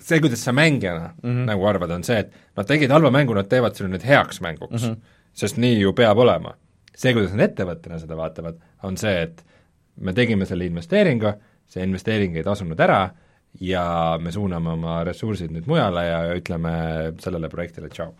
see, 0.00 0.20
kuidas 0.20 0.44
sa 0.44 0.52
mängijana 0.56 1.12
mm 1.22 1.30
-hmm. 1.30 1.44
nagu 1.50 1.66
arvad, 1.66 1.90
on 1.90 2.04
see, 2.04 2.18
et 2.18 2.32
nad 2.56 2.66
tegid 2.66 2.90
halva 2.90 3.10
mängu, 3.10 3.34
nad 3.34 3.48
teevad 3.48 3.74
selle 3.74 3.90
nüüd 3.92 4.06
heaks 4.06 4.40
mänguks 4.40 4.82
mm, 4.82 4.94
-hmm. 4.94 4.96
sest 5.32 5.56
nii 5.56 5.80
ju 5.80 5.92
peab 5.92 6.18
olema. 6.18 6.54
see, 6.96 7.12
kuidas 7.12 7.32
nad 7.32 7.50
ettevõttena 7.50 7.98
seda 7.98 8.16
vaatavad, 8.16 8.56
on 8.82 8.96
see, 8.96 9.22
et 9.22 9.44
me 10.00 10.12
tegime 10.12 10.46
selle 10.46 10.64
investeeringu, 10.64 11.32
see 11.66 11.84
investeering 11.84 12.36
ei 12.36 12.42
tasunud 12.42 12.80
ära 12.80 13.10
ja 13.60 14.18
me 14.20 14.32
suuname 14.32 14.72
oma 14.74 14.98
ressursid 15.06 15.52
nüüd 15.54 15.68
mujale 15.70 16.04
ja 16.06 16.18
ütleme 16.36 16.72
sellele 17.22 17.48
projektile 17.52 17.88
tšau. 17.92 18.10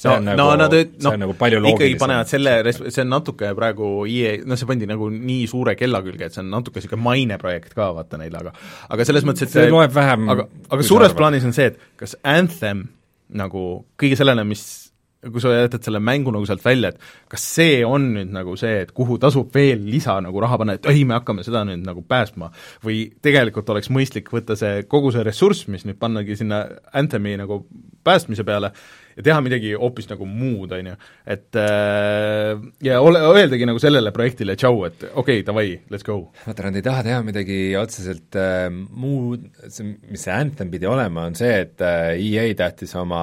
see 0.00 0.08
no, 0.08 0.16
on 0.16 0.28
nagu, 0.30 0.38
no 0.40 0.48
nad 0.58 0.74
see 0.74 0.88
noh 1.04 1.14
on 1.14 1.22
nagu 1.24 1.36
palju 1.38 1.60
ikkagi 1.60 1.70
loogilisem. 1.70 2.02
panevad 2.02 2.30
selle, 2.30 2.54
see 2.80 3.04
on 3.04 3.12
natuke 3.14 3.52
praegu 3.58 3.90
EA, 4.10 4.36
noh 4.48 4.58
see 4.58 4.70
pandi 4.70 4.88
nagu 4.90 5.10
nii 5.14 5.46
suure 5.50 5.76
kella 5.78 6.02
külge, 6.06 6.30
et 6.30 6.36
see 6.36 6.42
on 6.44 6.50
natuke 6.56 6.80
niisugune 6.80 7.04
maineprojekt 7.06 7.76
ka 7.76 7.90
vaata 7.96 8.20
neil, 8.20 8.34
aga 8.42 8.54
aga 8.88 9.08
selles 9.08 9.26
mõttes, 9.28 9.46
et 9.46 9.56
see 9.56 9.70
loeb 9.70 9.94
vähem, 9.94 10.28
aga, 10.34 10.48
aga 10.70 10.86
suures 10.86 11.10
arvad. 11.10 11.18
plaanis 11.22 11.46
on 11.46 11.56
see, 11.56 11.70
et 11.70 11.98
kas 12.00 12.16
Anthem 12.26 12.88
nagu 13.30 13.66
kõige 14.00 14.18
sellele, 14.18 14.44
mis 14.48 14.89
kui 15.20 15.42
sa 15.42 15.52
jätad 15.52 15.84
selle 15.84 16.00
mängu 16.00 16.32
nagu 16.32 16.46
sealt 16.48 16.64
välja, 16.64 16.94
et 16.94 17.28
kas 17.28 17.44
see 17.56 17.80
on 17.84 18.06
nüüd 18.14 18.30
nagu 18.32 18.54
see, 18.60 18.80
et 18.86 18.94
kuhu 18.96 19.18
tasub 19.20 19.52
veel 19.54 19.82
lisa 19.84 20.16
nagu 20.24 20.40
raha 20.40 20.56
panna, 20.60 20.78
et 20.78 20.88
ei, 20.88 21.04
me 21.04 21.18
hakkame 21.18 21.44
seda 21.44 21.62
nüüd 21.68 21.84
nagu 21.84 22.04
päästma, 22.08 22.48
või 22.86 23.02
tegelikult 23.22 23.68
oleks 23.74 23.92
mõistlik 23.92 24.32
võtta 24.32 24.56
see, 24.56 24.86
kogu 24.88 25.12
see 25.12 25.24
ressurss, 25.26 25.68
mis 25.68 25.84
nüüd 25.88 26.00
pannagi 26.00 26.38
sinna 26.40 26.64
Anthemi 26.96 27.36
nagu 27.40 27.62
päästmise 28.06 28.46
peale, 28.48 28.72
ja 29.18 29.24
teha 29.26 29.42
midagi 29.44 29.74
hoopis 29.76 30.08
nagu 30.08 30.24
muud, 30.24 30.72
on 30.72 30.88
ju. 30.92 30.94
et 31.28 31.58
äh, 31.60 32.54
ja 32.86 33.00
ole, 33.04 33.20
öeldagi 33.20 33.68
nagu 33.68 33.82
sellele 33.82 34.14
projektile 34.16 34.56
tšau, 34.56 34.86
et 34.88 35.04
okei 35.10 35.20
okay,, 35.20 35.44
davai, 35.44 35.66
let's 35.92 36.06
go. 36.06 36.30
vaata, 36.46 36.64
nad 36.68 36.80
ei 36.80 36.86
taha 36.86 37.04
teha 37.04 37.20
midagi 37.26 37.60
otseselt 37.80 38.40
äh, 38.40 38.70
muud, 38.72 39.50
see, 39.68 39.92
mis 40.08 40.24
see 40.24 40.32
Anthem 40.32 40.72
pidi 40.72 40.88
olema, 40.88 41.28
on 41.28 41.36
see, 41.36 41.52
et 41.66 41.84
äh, 41.84 42.14
EA 42.16 42.48
tahtis 42.56 42.96
oma 42.96 43.20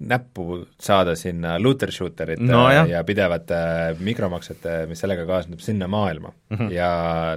näppu 0.00 0.62
saada 0.80 1.16
sinna 1.16 1.56
looter 1.62 1.92
shooterite 1.92 2.44
no, 2.44 2.66
jah. 2.72 2.88
ja 2.90 3.02
pidevate 3.06 3.58
mikromaksete, 4.00 4.78
mis 4.90 5.00
sellega 5.02 5.26
kaasneb, 5.28 5.60
sinna 5.64 5.88
maailma 5.88 6.32
mm 6.32 6.56
-hmm. 6.56 6.72
ja 6.72 6.90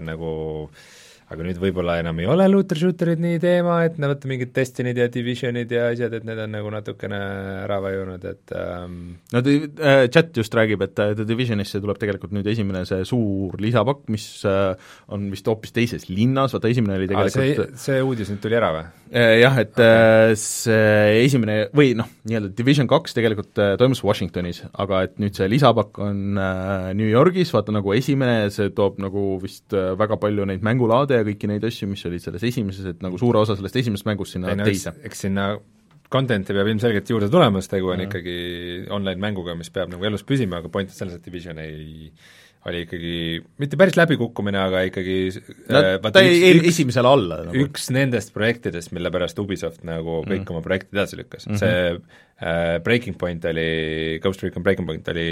nagu 0.03 0.31
äh, 0.69 0.87
aga 1.29 1.45
nüüd 1.45 1.59
võib-olla 1.61 1.99
enam 2.01 2.19
ei 2.21 2.27
ole 2.29 2.45
looter 2.49 2.79
shooter'id 2.79 3.21
nii 3.21 3.37
teema, 3.41 3.79
et 3.85 3.99
no 4.01 4.09
vaata 4.09 4.29
mingid 4.29 4.51
Destiny'd 4.55 4.97
ja 4.97 5.05
Division'id 5.13 5.71
ja 5.73 5.85
asjad, 5.91 6.15
et 6.17 6.25
need 6.25 6.41
on 6.41 6.53
nagu 6.55 6.71
natukene 6.73 7.19
ära 7.65 7.77
vajunud, 7.83 8.25
et 8.31 8.53
ähm... 8.57 8.95
no 9.33 9.43
äh, 9.43 10.07
chat 10.09 10.33
just 10.41 10.57
räägib, 10.57 10.81
et 10.87 11.01
äh, 11.01 11.13
The 11.17 11.27
Divisionisse 11.29 11.81
tuleb 11.83 12.01
tegelikult 12.01 12.33
nüüd 12.35 12.49
esimene 12.49 12.81
see 12.89 13.05
suur 13.07 13.59
lisapakk, 13.61 14.07
mis 14.13 14.25
äh, 14.49 14.73
on 15.13 15.29
vist 15.33 15.49
hoopis 15.49 15.75
teises 15.75 16.09
linnas, 16.09 16.55
vaata 16.57 16.71
esimene 16.73 16.97
oli 16.97 17.11
tegelikult 17.11 17.37
see, 17.37 17.69
see 17.85 18.01
uudis 18.05 18.33
nüüd 18.33 18.41
tuli 18.41 18.57
ära 18.57 18.73
või? 18.73 18.87
Äh, 19.11 19.39
jah, 19.41 19.57
et 19.61 19.73
okay. 19.73 20.33
Äh, 20.33 20.33
see 20.39 21.23
esimene 21.25 21.57
või 21.75 21.93
noh, 21.97 22.09
nii-öelda 22.29 22.51
Division 22.57 22.89
kaks 22.89 23.17
tegelikult 23.17 23.59
äh, 23.61 23.73
toimus 23.79 24.03
Washingtonis, 24.05 24.61
aga 24.81 25.03
et 25.07 25.17
nüüd 25.21 25.37
see 25.37 25.49
lisapakk 25.51 26.01
on 26.05 26.37
New 26.37 27.09
Yorgis, 27.09 27.53
vaata 27.55 27.75
nagu 27.75 27.93
esimene, 27.97 28.49
see 28.53 28.71
toob 28.75 29.01
nagu 29.03 29.25
vist 29.43 29.73
väga 29.73 30.19
palju 30.21 30.47
neid 30.49 30.65
mängulaade 30.65 31.19
ja 31.19 31.27
kõiki 31.27 31.49
neid 31.51 31.65
asju, 31.69 31.89
mis 31.91 32.05
olid 32.09 32.23
selles 32.23 32.45
esimeses, 32.51 32.87
et 32.93 33.03
nagu 33.05 33.19
suure 33.21 33.41
osa 33.41 33.57
sellest 33.59 33.81
esimesest 33.83 34.09
mängust 34.09 34.37
sinna 34.37 34.53
Teine, 34.53 34.67
teise. 34.69 34.95
eks 35.05 35.27
sinna 35.27 35.51
content'i 36.09 36.55
peab 36.57 36.69
ilmselgelt 36.71 37.09
juurde 37.09 37.29
tulema, 37.29 37.61
sest 37.61 37.75
tegu 37.75 37.91
on 37.91 37.99
mm. 37.99 38.09
ikkagi 38.09 38.37
online-mänguga, 38.95 39.53
mis 39.57 39.69
peab 39.73 39.91
nagu 39.93 40.05
elus 40.09 40.25
püsima, 40.25 40.61
aga 40.63 40.71
point 40.73 40.89
on 40.89 40.97
selles, 40.97 41.19
et 41.19 41.25
Division 41.25 41.61
ei 41.61 42.09
oli 42.67 42.81
ikkagi 42.83 43.13
mitte 43.61 43.77
päris 43.79 43.95
läbikukkumine, 43.95 44.59
aga 44.59 44.81
ikkagi 44.89 45.15
no, 45.71 45.79
äh, 45.79 46.09
ta 46.11 46.23
jäi 46.25 46.57
esimesele 46.67 47.07
alla 47.07 47.39
nagu. 47.47 47.63
üks 47.65 47.87
nendest 47.95 48.33
projektidest, 48.35 48.91
mille 48.95 49.11
pärast 49.13 49.39
Ubisoft 49.39 49.85
nagu 49.87 50.19
kõik 50.25 50.43
mm. 50.43 50.51
oma 50.51 50.65
projektid 50.65 50.97
edasi 50.97 51.21
lükkas 51.21 51.47
mm, 51.47 51.55
-hmm. 51.55 51.59
see 51.63 52.43
äh, 52.43 52.75
Breaking 52.83 53.17
Point 53.17 53.47
oli, 53.47 54.19
Ghost 54.23 54.43
Recon 54.43 54.65
Breaking 54.65 54.89
Point 54.89 55.07
oli, 55.13 55.29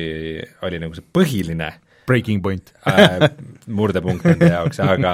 oli 0.64 0.80
nagu 0.84 0.96
see 0.96 1.06
põhiline 1.20 1.74
Breaking 2.08 2.42
Point 2.44 2.72
äh, 2.88 3.28
murdepunkt 3.68 4.24
nende 4.24 4.54
jaoks, 4.54 4.80
aga 4.80 5.14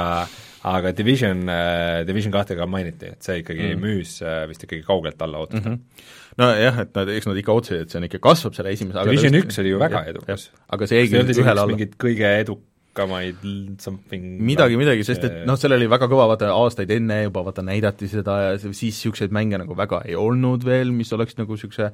aga 0.63 0.93
Division, 0.95 1.47
äh, 1.49 2.03
Division 2.07 2.31
kahte 2.31 2.55
ka 2.55 2.67
mainiti, 2.69 3.09
et 3.11 3.25
see 3.25 3.41
ikkagi 3.41 3.73
mm. 3.73 3.81
müüs 3.83 4.19
äh, 4.23 4.43
vist 4.47 4.63
ikkagi 4.63 4.85
kaugelt 4.85 5.21
alla 5.25 5.41
ootuste 5.43 5.69
mm. 5.69 5.75
-hmm. 5.75 6.11
Nojah, 6.41 6.83
et 6.83 6.93
nad, 6.97 7.09
eks 7.13 7.29
nad 7.29 7.39
ikka 7.39 7.55
otsusid, 7.55 7.85
et 7.85 7.93
see 7.93 8.01
on 8.01 8.07
ikka, 8.09 8.21
kasvab 8.23 8.57
selle 8.57 8.73
esimese 8.75 9.07
Division 9.07 9.39
üks 9.43 9.59
oli 9.63 9.73
ju 9.73 9.81
väga 9.81 10.05
edukas. 10.11 10.49
aga 10.73 10.89
see 10.89 11.03
jäigi 11.03 11.19
ühele 11.21 11.53
alla. 11.53 11.67
mingid 11.69 11.95
kõige 12.01 12.31
edukamaid 12.43 13.45
something 13.83 14.41
midagi, 14.41 14.79
midagi, 14.79 15.05
sest 15.07 15.27
et 15.29 15.39
noh, 15.49 15.59
seal 15.59 15.77
oli 15.77 15.87
väga 15.91 16.09
kõva, 16.11 16.27
vaata 16.33 16.51
aastaid 16.55 16.91
enne 16.97 17.23
juba 17.25 17.45
vaata 17.45 17.65
näidati 17.65 18.09
seda 18.11 18.39
ja 18.47 18.51
siis 18.61 18.85
niisuguseid 18.87 19.33
mänge 19.35 19.61
nagu 19.61 19.77
väga 19.77 20.03
ei 20.09 20.17
olnud 20.19 20.65
veel, 20.67 20.93
mis 20.95 21.13
oleks 21.15 21.39
nagu 21.39 21.57
niisuguse 21.57 21.91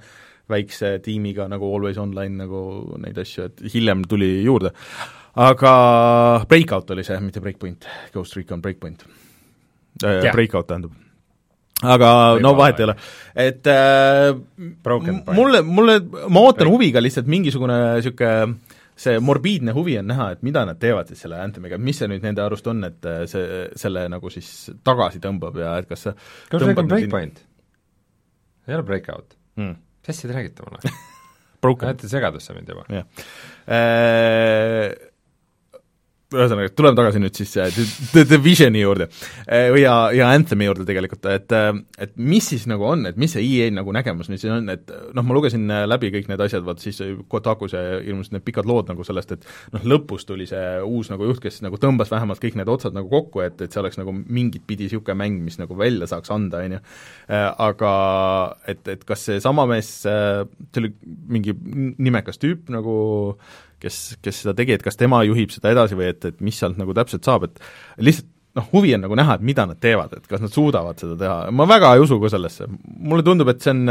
väikse 0.49 0.95
tiimiga 1.05 1.45
nagu 1.51 1.67
Always 1.75 1.99
Online 2.01 2.45
nagu 2.45 2.61
neid 3.03 3.17
asju, 3.21 3.49
et 3.51 3.65
hiljem 3.75 4.07
tuli 4.09 4.39
juurde 4.41 4.73
aga 5.39 5.73
Breakout 6.49 6.91
oli 6.95 7.05
see, 7.05 7.19
mitte 7.23 7.41
Breakpoint, 7.43 7.87
Ghost 8.13 8.35
Recon 8.37 8.61
Breakpoint 8.61 9.05
äh,. 10.03 10.31
Breakout 10.31 10.67
tähendab 10.67 10.95
aga 11.83 12.09
Või 12.35 12.43
no 12.43 12.55
vahet 12.57 12.81
ei 12.81 12.87
ole, 12.89 12.95
et 13.39 13.69
äh, 13.71 14.33
mulle, 15.31 15.61
mulle, 15.63 15.99
ma 16.27 16.43
ootan 16.43 16.71
huviga 16.71 17.03
lihtsalt 17.03 17.29
mingisugune 17.31 17.77
niisugune 17.99 18.33
see 18.99 19.19
morbiidne 19.23 19.71
huvi 19.75 19.95
on 19.99 20.09
näha, 20.11 20.31
et 20.35 20.41
mida 20.43 20.65
nad 20.67 20.79
teevad 20.79 21.07
siis 21.07 21.21
selle 21.23 21.39
Anthemiga, 21.39 21.77
mis 21.79 22.01
see 22.01 22.09
nüüd 22.11 22.25
nende 22.25 22.43
arust 22.43 22.67
on, 22.67 22.83
et 22.87 23.05
äh, 23.07 23.21
see, 23.31 23.61
selle 23.79 24.07
nagu 24.11 24.31
siis 24.33 24.49
tagasi 24.83 25.21
tõmbab 25.23 25.59
ja 25.61 25.77
et 25.79 25.87
kas 25.89 26.07
see 26.07 26.15
kas 26.51 26.65
see 26.65 26.75
on 26.75 26.89
Breakpoint? 26.91 27.43
ei 28.67 28.75
ole 28.75 28.85
Breakout 28.87 29.37
hmm.? 29.59 29.77
mis 30.03 30.15
asja 30.15 30.31
te 30.31 30.35
räägite 30.35 30.67
mulle? 30.67 30.83
ajate 31.69 32.11
segadusse 32.11 32.55
mind 32.55 32.73
juba. 32.73 32.85
jah 32.91 33.07
äh, 33.67 35.08
ühesõnaga, 36.29 36.69
tuleme 36.77 36.97
tagasi 36.97 37.19
nüüd 37.21 37.37
siis 37.37 37.55
äh, 37.57 37.73
The 38.13 38.23
Divisioni 38.29 38.83
juurde 38.83 39.07
äh, 39.49 39.73
ja, 39.81 39.93
ja 40.13 40.27
Anthemi 40.29 40.67
juurde 40.67 40.85
tegelikult, 40.85 41.25
et 41.31 41.53
äh, 41.55 41.71
et 41.97 42.13
mis 42.21 42.45
siis 42.51 42.67
nagu 42.69 42.85
on, 42.85 43.07
et 43.09 43.17
mis 43.19 43.33
see 43.33 43.41
EA 43.45 43.69
nagu 43.73 43.93
nägemus 43.95 44.29
nüüd 44.29 44.41
siis 44.41 44.53
on, 44.53 44.69
et 44.69 44.91
noh, 45.17 45.25
ma 45.25 45.37
lugesin 45.37 45.65
läbi 45.89 46.11
kõik 46.13 46.29
need 46.29 46.43
asjad, 46.45 46.61
vaat 46.67 46.83
siis 46.83 47.01
Kotakus 47.29 47.73
ilmusid 47.73 48.35
need 48.35 48.45
pikad 48.45 48.69
lood 48.69 48.91
nagu 48.91 49.05
sellest, 49.05 49.33
et 49.35 49.47
noh, 49.73 49.87
lõpus 49.95 50.27
tuli 50.29 50.45
see 50.49 50.63
uus 50.85 51.09
nagu 51.09 51.25
juht, 51.29 51.41
kes 51.43 51.61
nagu 51.65 51.79
tõmbas 51.81 52.11
vähemalt 52.13 52.41
kõik 52.43 52.59
need 52.59 52.69
otsad 52.69 52.93
nagu 52.97 53.09
kokku, 53.09 53.41
et, 53.45 53.57
et 53.65 53.73
see 53.73 53.81
oleks 53.81 53.97
nagu 53.99 54.13
mingit 54.13 54.67
pidi 54.69 54.85
niisugune 54.85 55.17
mäng, 55.17 55.41
mis 55.45 55.57
nagu 55.59 55.77
välja 55.77 56.07
saaks 56.09 56.31
anda, 56.33 56.61
on 56.65 56.77
ju. 56.77 56.81
Aga 57.29 57.93
et, 58.69 58.85
et 58.89 59.01
kas 59.07 59.25
seesama 59.29 59.65
mees, 59.69 59.89
see 60.05 60.81
oli 60.83 60.93
mingi 61.29 61.55
nimekas 61.97 62.41
tüüp 62.41 62.69
nagu 62.73 62.95
kes, 63.81 64.01
kes 64.23 64.43
seda 64.43 64.55
tegi, 64.57 64.75
et 64.75 64.83
kas 64.85 64.99
tema 64.99 65.21
juhib 65.27 65.53
seda 65.53 65.73
edasi 65.75 65.97
või 65.99 66.11
et, 66.11 66.25
et 66.25 66.43
mis 66.43 66.57
sealt 66.59 66.79
nagu 66.79 66.95
täpselt 66.97 67.27
saab, 67.27 67.49
et 67.49 67.63
lihtsalt 68.01 68.29
noh, 68.57 68.65
huvi 68.73 68.93
on 68.95 69.03
nagu 69.05 69.17
näha, 69.17 69.37
et 69.37 69.45
mida 69.45 69.65
nad 69.69 69.79
teevad, 69.81 70.13
et 70.17 70.27
kas 70.29 70.41
nad 70.43 70.53
suudavad 70.53 70.99
seda 71.01 71.15
teha, 71.19 71.37
ma 71.55 71.67
väga 71.69 71.93
ei 71.95 72.03
usu 72.03 72.17
ka 72.21 72.31
sellesse, 72.33 72.67
mulle 72.85 73.25
tundub, 73.25 73.51
et 73.53 73.61
see 73.63 73.75
on 73.75 73.83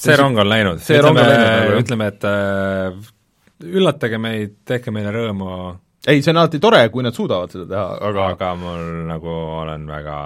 see 0.00 0.16
rong 0.20 0.40
on 0.40 0.50
läinud, 0.50 0.82
ütleme, 0.84 1.24
ütleme, 1.80 2.10
et 2.12 2.26
äh, 2.28 2.98
üllatage 3.64 4.20
meid, 4.20 4.58
tehke 4.68 4.94
meile 4.94 5.14
rõõmu. 5.14 5.50
Ei, 6.06 6.20
see 6.20 6.32
on 6.32 6.42
alati 6.42 6.60
tore, 6.62 6.82
kui 6.92 7.04
nad 7.06 7.16
suudavad 7.16 7.52
seda 7.54 7.68
teha, 7.70 7.86
aga 8.10 8.28
aga 8.34 8.50
mul 8.60 8.84
nagu 9.08 9.38
olen 9.62 9.86
väga 9.88 10.18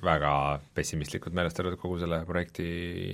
väga 0.00 0.32
pessimistlikult 0.74 1.34
meelestatud 1.36 1.76
kogu 1.80 1.98
selle 2.00 2.20
projekti 2.28 2.66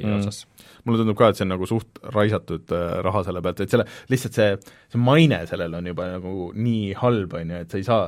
mm. 0.02 0.18
osas. 0.20 0.42
mulle 0.84 1.00
tundub 1.00 1.18
ka, 1.18 1.30
et 1.30 1.38
see 1.38 1.46
on 1.46 1.52
nagu 1.54 1.68
suht 1.68 2.00
raisatud 2.14 2.74
äh, 2.76 2.98
raha 3.06 3.22
selle 3.26 3.42
pealt, 3.44 3.62
et 3.64 3.72
selle, 3.72 3.86
lihtsalt 4.12 4.36
see, 4.38 4.50
see 4.92 5.02
maine 5.02 5.40
sellel 5.50 5.78
on 5.78 5.88
juba 5.92 6.10
nagu 6.12 6.50
nii 6.56 6.92
halb, 7.00 7.38
on 7.40 7.54
ju, 7.54 7.62
et 7.64 7.72
sa 7.72 7.80
ei 7.80 7.88
saa, 7.88 8.04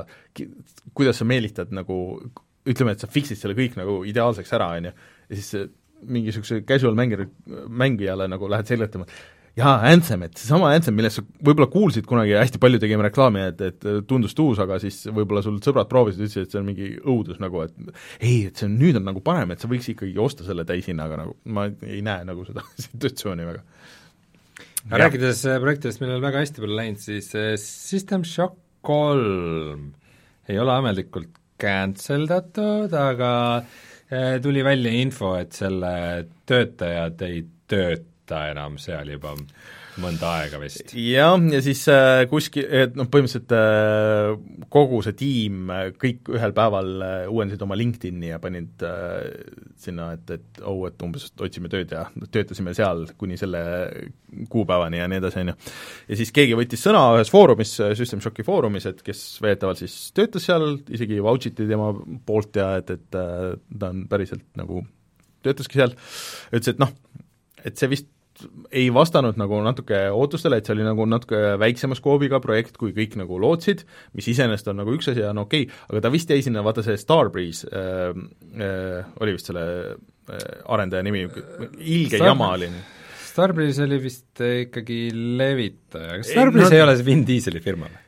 kuidas 0.97 1.19
sa 1.21 1.27
meelitad 1.29 1.73
nagu 1.75 1.99
ütleme, 2.69 2.93
et 2.93 3.03
sa 3.03 3.09
fix'id 3.11 3.39
selle 3.39 3.57
kõik 3.57 3.77
nagu 3.79 4.01
ideaalseks 4.07 4.55
ära, 4.57 4.71
on 4.77 4.89
ju, 4.89 4.95
ja 5.29 5.41
siis 5.41 5.73
mingisuguse 6.09 6.61
casual 6.67 6.95
mängija, 6.95 7.27
mängijale 7.67 8.29
nagu 8.31 8.47
lähed 8.51 8.69
seletama, 8.69 9.09
et 9.09 9.38
jaa, 9.59 9.75
Anthem, 9.89 10.23
et 10.27 10.39
seesama 10.39 10.71
Anthem, 10.75 10.95
millest 10.97 11.19
sa 11.19 11.23
võib-olla 11.25 11.67
kuulsid 11.71 12.07
kunagi 12.09 12.33
ja 12.33 12.43
hästi 12.43 12.61
palju 12.61 12.79
tegime 12.81 13.05
reklaami, 13.07 13.43
et, 13.51 13.63
et 13.65 13.87
tundus 14.09 14.35
tuus, 14.37 14.59
aga 14.63 14.79
siis 14.81 15.01
võib-olla 15.11 15.43
sul 15.45 15.59
sõbrad 15.63 15.89
proovisid, 15.91 16.23
ütlesid, 16.25 16.47
et 16.47 16.55
see 16.55 16.61
on 16.61 16.67
mingi 16.67 16.89
õudus 16.99 17.41
nagu, 17.43 17.63
et 17.65 17.75
ei, 18.19 18.47
et 18.49 18.59
see 18.59 18.69
on, 18.69 18.77
nüüd 18.79 18.99
on 18.99 19.07
nagu 19.09 19.23
parem, 19.25 19.53
et 19.53 19.63
sa 19.63 19.69
võiks 19.71 19.89
ikkagi 19.93 20.15
osta 20.21 20.47
selle 20.47 20.65
täishinnaga 20.69 21.19
nagu, 21.21 21.35
ma 21.55 21.67
ei 21.87 22.01
näe 22.05 22.25
nagu 22.27 22.45
seda 22.47 22.65
situatsiooni 22.87 23.47
väga. 23.49 23.65
rääkides 25.03 25.45
äh, 25.49 25.61
projektidest, 25.63 26.03
millel 26.03 26.23
väga 26.23 26.45
hästi 26.45 26.65
pole 26.65 26.79
läinud, 26.79 27.03
siis 27.03 27.33
äh, 27.37 27.53
System 27.61 28.25
Shock 28.27 28.57
kolm 28.85 29.91
ei 30.49 30.57
ole 30.59 30.73
ametlikult 30.79 31.35
cancel 31.59 32.23
datud, 32.29 32.93
aga 32.95 33.31
äh, 33.59 34.37
tuli 34.43 34.63
välja 34.65 34.93
info, 35.01 35.33
et 35.39 35.57
selle 35.57 35.91
töötajad 36.47 37.27
ei 37.27 37.43
tööta 37.69 38.07
ta 38.29 38.45
enam 38.51 38.77
seal 38.81 39.09
juba 39.15 39.35
mõnda 39.99 40.29
aega 40.39 40.59
vist. 40.61 40.93
jah, 40.95 41.35
ja 41.51 41.59
siis 41.63 41.81
äh, 41.91 42.23
kuskil, 42.29 42.65
et 42.81 42.95
noh, 42.97 43.07
põhimõtteliselt 43.11 43.53
äh, 43.55 44.65
kogu 44.71 45.01
see 45.05 45.15
tiim 45.19 45.71
äh, 45.73 45.89
kõik 45.99 46.29
ühel 46.35 46.53
päeval 46.55 46.91
äh, 47.05 47.15
uuendasid 47.31 47.63
oma 47.65 47.77
LinkedIni 47.79 48.31
ja 48.31 48.39
panid 48.43 48.85
äh, 48.85 49.25
sinna, 49.79 50.11
et, 50.17 50.35
et 50.35 50.61
oh, 50.63 50.81
et 50.87 51.05
umbes 51.05 51.29
otsime 51.41 51.71
tööd 51.71 51.93
ja 51.95 52.05
töötasime 52.31 52.73
seal 52.77 53.05
kuni 53.19 53.39
selle 53.39 53.61
kuupäevani 54.51 55.01
ja 55.01 55.09
nii 55.11 55.21
edasi, 55.21 55.41
on 55.43 55.53
ju. 55.53 55.57
ja 56.11 56.19
siis 56.21 56.33
keegi 56.35 56.57
võttis 56.59 56.85
sõna 56.85 57.03
ühes 57.17 57.31
foorumis, 57.33 57.75
System 57.99 58.23
Shocki 58.23 58.45
foorumis, 58.47 58.87
et 58.89 59.01
kes 59.05 59.23
väidetavalt 59.43 59.81
siis 59.83 59.97
töötas 60.15 60.47
seal, 60.47 60.77
isegi 60.93 61.19
vouch 61.23 61.49
iti 61.49 61.67
tema 61.69 61.91
poolt 62.27 62.61
ja 62.61 62.71
et, 62.79 62.93
et 62.95 63.19
äh, 63.19 63.57
ta 63.79 63.91
on 63.91 64.05
päriselt 64.11 64.45
nagu, 64.59 64.85
töötaski 65.45 65.81
seal, 65.81 65.95
ütles, 66.53 66.73
et 66.73 66.81
noh, 66.81 66.93
et 67.65 67.75
see 67.79 67.91
vist 67.91 68.09
ei 68.71 68.87
vastanud 68.93 69.39
nagu 69.39 69.59
natuke 69.65 70.01
ootustele, 70.15 70.59
et 70.59 70.67
see 70.67 70.75
oli 70.77 70.85
nagu 70.87 71.05
natuke 71.09 71.55
väiksema 71.61 71.97
skoobiga 71.97 72.41
projekt, 72.43 72.77
kui 72.79 72.93
kõik 72.95 73.17
nagu 73.19 73.39
lootsid, 73.41 73.85
mis 74.17 74.29
iseenesest 74.31 74.71
on 74.71 74.81
nagu 74.81 74.93
üks 74.95 75.11
asi 75.11 75.23
ja 75.23 75.33
no 75.35 75.47
okei 75.47 75.67
okay,, 75.67 75.81
aga 75.89 76.03
ta 76.05 76.13
vist 76.13 76.31
jäi 76.31 76.41
sinna, 76.45 76.63
vaata 76.65 76.85
see 76.85 76.97
Starbreeze 76.99 77.69
äh, 77.71 78.21
äh, 78.59 79.09
oli 79.23 79.35
vist 79.37 79.51
selle 79.51 79.65
äh, 79.93 80.45
arendaja 80.71 81.05
nimi, 81.05 81.25
ilge 81.79 82.19
Star 82.19 82.31
jama 82.31 82.53
oli. 82.57 82.69
Starbreeze 83.29 83.85
oli 83.85 84.01
vist 84.03 84.43
ikkagi 84.43 85.01
levitaja, 85.13 86.19
kas 86.19 86.29
Ei, 86.29 86.35
Starbreeze 86.35 86.71
no- 86.71 86.77
ei 86.77 86.85
ole 86.87 86.99
see 86.99 87.09
Vin 87.11 87.25
Dieseli 87.27 87.63
firma 87.63 87.89
või? 87.89 88.05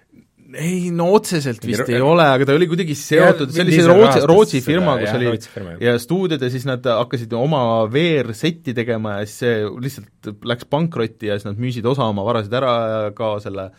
Ei 0.60 0.90
no 0.96 1.08
otseselt 1.16 1.64
vist 1.68 1.90
ei 1.92 2.02
ole, 2.04 2.26
aga 2.36 2.48
ta 2.48 2.56
oli 2.58 2.68
kuidagi 2.72 2.96
seotud, 2.98 3.54
see 3.54 3.64
oli 3.66 3.78
see 3.78 3.88
Rootsi, 3.88 4.26
Rootsi 4.30 4.62
firma, 4.66 4.98
kus 5.02 5.14
oli 5.18 5.32
firma, 5.46 5.78
ja 5.84 5.96
stuudiod 6.02 6.44
ja 6.44 6.52
siis 6.54 6.68
nad 6.70 6.86
hakkasid 6.86 7.34
oma 7.38 7.64
VR-setti 7.92 8.76
tegema 8.78 9.20
ja 9.20 9.30
siis 9.30 9.40
see 9.46 9.64
lihtsalt 9.88 10.34
läks 10.52 10.70
pankrotti 10.72 11.32
ja 11.32 11.40
siis 11.40 11.50
nad 11.50 11.62
müüsid 11.62 11.88
osa 11.90 12.10
oma 12.12 12.26
varasid 12.28 12.54
ära 12.62 12.76
ka 13.18 13.36
selle 13.44 13.72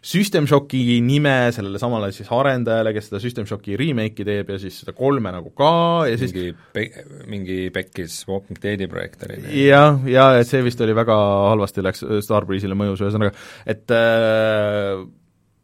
System 0.00 0.46
Shocki 0.48 1.00
nime 1.04 1.50
sellele 1.52 1.78
samale 1.80 2.08
siis 2.16 2.30
arendajale, 2.32 2.94
kes 2.96 3.10
seda 3.10 3.20
System 3.20 3.44
Shocki 3.48 3.76
remake'i 3.76 4.24
teeb 4.24 4.48
ja 4.54 4.56
siis 4.62 4.78
seda 4.80 4.94
kolme 4.96 5.32
nagu 5.34 5.52
ka 5.56 5.72
ja 6.08 6.16
siis 6.20 6.32
mingi 6.32 6.54
pe-, 6.72 7.04
mingi 7.28 7.58
pekkis 7.74 8.22
Walking 8.30 8.60
Deadi 8.62 8.88
projekt 8.88 9.26
oli. 9.28 9.44
jah, 9.66 10.00
ja 10.08 10.30
et 10.40 10.48
see 10.48 10.64
vist 10.64 10.80
oli 10.80 10.96
väga 10.96 11.16
halvasti 11.50 11.84
läks 11.84 12.06
Starbreeze'ile 12.24 12.78
mõjus, 12.80 13.04
ühesõnaga, 13.04 13.36
et 13.68 13.92
äh, 13.92 15.04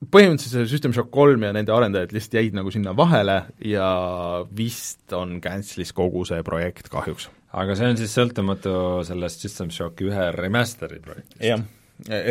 põhimõtteliselt 0.05 0.53
see 0.53 0.71
System 0.71 0.93
Shock 0.97 1.11
kolm 1.15 1.47
ja 1.47 1.53
nende 1.57 1.73
arendajad 1.73 2.13
lihtsalt 2.15 2.37
jäid 2.39 2.57
nagu 2.57 2.73
sinna 2.75 2.93
vahele 2.97 3.39
ja 3.65 3.89
vist 4.57 5.15
on 5.17 5.39
cancel'is 5.45 5.95
kogu 5.97 6.27
see 6.29 6.43
projekt 6.47 6.91
kahjuks. 6.93 7.31
aga 7.57 7.77
see 7.79 7.89
on 7.93 7.99
siis 8.01 8.13
sõltumatu 8.19 8.77
sellest 9.09 9.47
System 9.47 9.73
Shocki 9.73 10.11
ühe 10.11 10.29
remaster'i 10.37 11.01
projektist? 11.05 11.41
jah, 11.45 11.65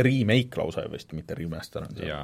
remake 0.05 0.61
lausa 0.61 0.85
vist, 0.91 1.11
mitte 1.17 1.37
remaster 1.37 1.87
on 1.87 1.97
see. 1.97 2.21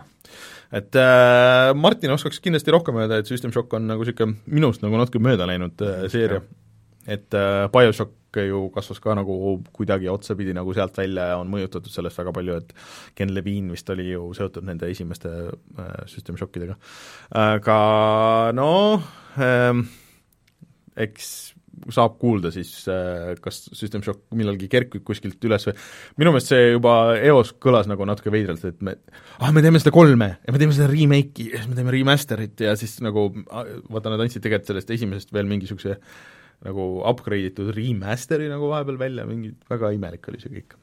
et 0.78 1.02
äh, 1.02 1.74
Martin 1.74 2.14
oskaks 2.14 2.40
kindlasti 2.44 2.74
rohkem 2.78 3.02
öelda, 3.02 3.22
et 3.22 3.30
System 3.30 3.54
Shock 3.56 3.74
on 3.74 3.90
nagu 3.90 4.06
niisugune 4.06 4.38
minust 4.46 4.86
nagu 4.86 5.02
natuke 5.02 5.24
mööda 5.24 5.50
läinud 5.50 5.82
äh, 5.82 6.06
seeria. 6.14 6.44
et 7.08 7.34
äh, 7.34 7.66
BioShock 7.74 8.14
ju 8.40 8.64
kasvas 8.74 9.02
ka 9.04 9.16
nagu 9.18 9.36
kuidagi 9.76 10.10
otsapidi 10.12 10.56
nagu 10.56 10.74
sealt 10.74 10.98
välja 10.98 11.32
ja 11.34 11.40
on 11.42 11.52
mõjutatud 11.52 11.92
sellest 11.92 12.20
väga 12.22 12.34
palju, 12.36 12.60
et 12.62 12.74
Ken 13.18 13.34
Levine 13.36 13.76
vist 13.76 13.90
oli 13.92 14.10
ju 14.12 14.30
seotud 14.38 14.68
nende 14.68 14.90
esimeste 14.92 15.32
äh, 15.52 15.96
System 16.08 16.40
Shockidega. 16.40 16.78
aga 17.36 17.80
noh 18.56 19.04
ähm,, 19.40 19.88
eks 20.96 21.52
saab 21.92 22.18
kuulda 22.22 22.52
siis, 22.54 22.72
äh, 22.92 23.32
kas 23.42 23.64
System 23.78 24.04
Shock 24.06 24.26
millalgi 24.38 24.68
kerkib 24.72 25.04
kuskilt 25.08 25.42
üles 25.48 25.66
või 25.68 25.76
minu 26.22 26.34
meelest 26.34 26.52
see 26.52 26.66
juba 26.74 26.96
eos 27.18 27.54
kõlas 27.64 27.90
nagu 27.90 28.06
natuke 28.08 28.34
veidralt, 28.34 28.66
et 28.68 28.84
me 28.86 28.98
ah, 29.40 29.50
me 29.56 29.64
teeme 29.64 29.80
seda 29.82 29.94
kolme 29.96 30.34
ja 30.44 30.54
me 30.54 30.62
teeme 30.62 30.76
seda 30.76 30.90
remake'i 30.92 31.48
ja 31.54 31.62
siis 31.62 31.72
me 31.72 31.80
teeme 31.80 31.96
remaster'it 31.96 32.66
ja 32.68 32.76
siis 32.80 33.00
nagu 33.06 33.30
ah, 33.50 33.66
vaata, 33.90 34.14
nad 34.14 34.26
andsid 34.26 34.44
tegelikult 34.44 34.74
sellest 34.74 34.94
esimesest 34.98 35.34
veel 35.36 35.50
mingi 35.50 35.66
niisuguse 35.66 35.98
nagu 36.68 36.86
upgrade 37.10 37.52
itud 37.52 37.74
remaster'i 37.76 38.48
nagu 38.52 38.70
vahepeal 38.72 39.00
välja, 39.02 39.26
mingi 39.30 39.54
väga 39.70 39.92
imelik 39.98 40.32
oli 40.32 40.42
see 40.42 40.54
kõik. 40.54 40.78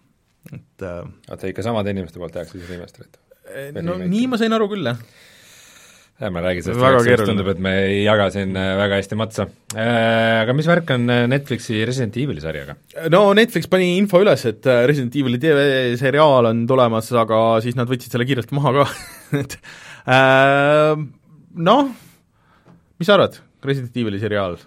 et 0.51 0.85
äh, 0.87 1.01
oota, 1.29 1.51
ikka 1.51 1.65
samade 1.67 1.95
inimeste 1.95 2.21
poolt 2.21 2.35
tehakse 2.35 2.59
siis 2.59 2.71
remaster'it? 2.73 3.19
no 3.79 3.95
remake'i. 3.95 4.13
nii 4.13 4.31
ma 4.31 4.39
sain 4.41 4.57
aru 4.57 4.69
küll, 4.73 4.89
jah. 4.89 5.03
jah, 6.19 6.33
ma 6.35 6.43
räägin 6.43 6.67
sellest, 6.67 6.83
keeruline. 7.07 7.29
tundub, 7.31 7.51
et 7.53 7.61
me 7.63 7.75
ei 7.85 8.01
jaga 8.03 8.29
siin 8.35 8.57
äh, 8.59 8.73
väga 8.81 8.99
hästi 8.99 9.19
matsa. 9.19 9.47
Aga 9.79 10.57
mis 10.57 10.71
värk 10.71 10.91
on 10.97 11.07
äh, 11.15 11.27
Netflixi 11.31 11.85
Resident 11.87 12.19
Evil'i 12.19 12.43
sarjaga? 12.43 12.75
no 13.15 13.23
Netflix 13.39 13.71
pani 13.71 13.93
info 14.01 14.23
üles, 14.25 14.47
et 14.51 14.67
äh, 14.67 14.83
Resident 14.91 15.15
Evil'i 15.21 15.41
TV-seriaal 15.43 16.51
on 16.51 16.65
tulemas, 16.71 17.13
aga 17.15 17.43
siis 17.65 17.79
nad 17.79 17.91
võtsid 17.91 18.15
selle 18.15 18.27
kiirelt 18.29 18.51
maha 18.59 18.75
ka 18.81 18.89
et 19.43 19.61
äh, 20.11 21.07
noh, 21.71 21.95
mis 22.99 23.09
sa 23.09 23.15
arvad, 23.15 23.39
Resident 23.63 24.03
Evil'i 24.03 24.21
seriaal, 24.23 24.59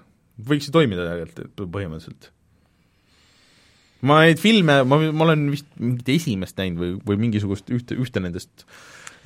võiks 0.47 0.69
ju 0.69 0.75
toimida 0.75 1.07
tegelikult 1.07 1.65
põhimõtteliselt? 1.73 2.31
ma 4.07 4.23
neid 4.25 4.41
filme, 4.41 4.81
ma, 4.87 4.97
ma 5.11 5.27
olen 5.27 5.49
vist 5.53 5.67
mingit 5.77 6.09
esimest 6.15 6.57
näinud 6.57 6.81
või, 6.81 6.93
või 7.11 7.21
mingisugust 7.27 7.69
ühte, 7.73 7.97
ühte 8.01 8.23
nendest 8.23 8.65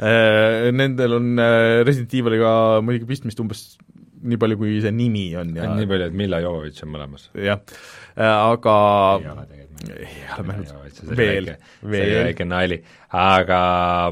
äh, 0.03 0.71
Nendel 0.75 1.15
on 1.19 1.35
äh, 1.39 1.83
Resident 1.87 2.15
Eviliga 2.19 2.81
muidugi 2.83 3.07
pistmist 3.13 3.39
umbes 3.43 3.69
nii 4.25 4.39
palju, 4.41 4.57
kui 4.59 4.79
see 4.83 4.93
nimi 4.95 5.27
on 5.37 5.53
ja 5.55 5.69
nii 5.71 5.87
palju, 5.89 6.09
et 6.09 6.17
Milla 6.17 6.41
Jovovitš 6.43 6.85
on 6.85 6.91
mõlemas? 6.95 7.29
jah, 7.37 7.61
aga 8.15 8.75
ei 9.21 9.29
ole 9.31 9.45
tegelikult. 9.51 9.63
oli 9.85 11.17
veel, 11.19 11.49
väike, 11.51 11.69
see 11.75 11.85
oli 11.85 11.93
veel, 11.93 12.13
väike 12.29 12.47
nali. 12.49 12.79
aga 13.21 13.61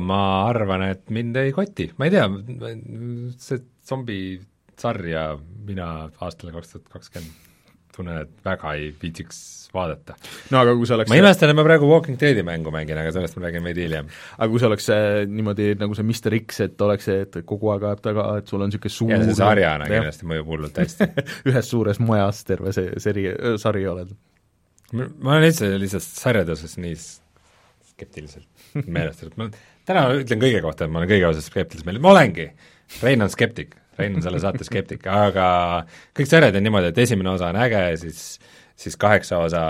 ma 0.03 0.23
arvan, 0.47 0.87
et 0.93 1.03
mind 1.13 1.39
ei 1.41 1.53
koti, 1.55 1.89
ma 1.97 2.09
ei 2.09 2.15
tea, 2.15 2.27
see 3.41 3.63
zombisarja 4.81 5.37
mina 5.65 6.09
aastal 6.21 6.51
kaks 6.51 6.73
tuhat 6.73 6.89
kakskümmend 6.91 7.51
tunnen, 7.93 8.23
et 8.23 8.45
väga 8.45 8.71
ei 8.73 8.87
viitsiks 9.01 9.69
vaadata. 9.73 10.15
no 10.49 10.59
aga 10.63 10.73
kui 10.73 10.87
see 10.89 10.95
oleks 10.95 11.11
ma 11.11 11.17
imestan, 11.19 11.51
et 11.51 11.57
ma 11.57 11.65
praegu 11.65 11.85
Walking 11.85 12.17
Deadi 12.19 12.41
mängu 12.45 12.71
mängin, 12.73 12.97
aga 12.97 13.11
sellest 13.13 13.37
ma 13.37 13.45
räägin 13.45 13.67
veidi 13.67 13.85
hiljem. 13.85 14.09
aga 14.37 14.49
kui 14.49 14.61
see 14.61 14.69
oleks 14.69 14.89
niimoodi 15.29 15.67
nagu 15.77 15.97
see 15.97 16.07
Mr 16.07 16.37
X, 16.39 16.61
et 16.65 16.81
oleks 16.81 17.05
see, 17.09 17.19
et 17.27 17.37
kogu 17.45 17.69
aeg 17.73 17.85
ajab 17.89 18.01
taga, 18.07 18.27
et 18.41 18.49
sul 18.49 18.65
on 18.65 18.71
niisugune 18.71 18.95
suur 18.97 19.13
ja 19.13 19.21
see 19.21 19.37
sarjana 19.37 19.89
jah. 19.89 19.93
kindlasti 19.99 20.29
mõjub 20.31 20.49
hullult 20.55 20.81
hästi. 20.81 21.09
ühes 21.51 21.69
suures 21.69 22.01
majas 22.01 22.41
terve 22.49 22.73
see 22.75 23.03
seri, 23.03 23.27
sari 23.61 23.85
oled. 23.93 24.15
ma 24.93 25.37
olen 25.37 25.51
üldse 25.51 25.69
lihtsalt 25.77 26.09
sarjade 26.09 26.57
osas 26.57 26.75
nii 26.81 26.97
skeptiliselt 27.93 28.83
meelestatud, 28.89 29.37
ma 29.37 29.51
täna 29.85 30.09
ütlen 30.17 30.41
kõige 30.41 30.65
kohta, 30.65 30.87
et 30.87 30.93
ma 30.93 31.03
olen 31.03 31.13
kõige 31.13 31.29
osas 31.29 31.53
meelestatud, 31.53 32.01
ma 32.01 32.15
olengi, 32.17 32.49
Rein 33.01 33.23
on 33.25 33.31
skeptik, 33.31 33.77
Rein 33.97 34.17
on 34.17 34.25
selle 34.25 34.39
saate 34.41 34.65
skeptik, 34.65 35.05
aga 35.07 35.45
kõik 36.17 36.29
sarjad 36.29 36.55
on 36.57 36.65
niimoodi, 36.65 36.89
et 36.93 37.01
esimene 37.05 37.33
osa 37.35 37.51
on 37.53 37.59
äge, 37.61 37.83
siis 38.01 38.23
siis 38.75 38.97
kaheksa 38.97 39.37
osa 39.37 39.63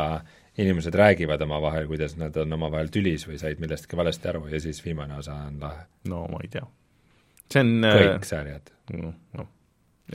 inimesed 0.57 0.93
räägivad 0.93 1.41
omavahel, 1.41 1.87
kuidas 1.87 2.15
nad 2.17 2.35
on 2.37 2.53
omavahel 2.53 2.91
tülis 2.93 3.25
või 3.27 3.39
said 3.41 3.61
millestki 3.61 3.97
valesti 3.97 4.29
aru 4.29 4.45
ja 4.51 4.61
siis 4.61 4.83
viimane 4.85 5.17
osa 5.17 5.35
on 5.47 5.57
lahe. 5.61 5.87
no 6.09 6.25
ma 6.31 6.43
ei 6.43 6.51
tea. 6.53 6.65
see 7.53 7.65
on 7.65 7.73
kõik 7.83 8.29
sarjad, 8.29 8.71
noh, 8.93 9.15
noh, 9.39 9.49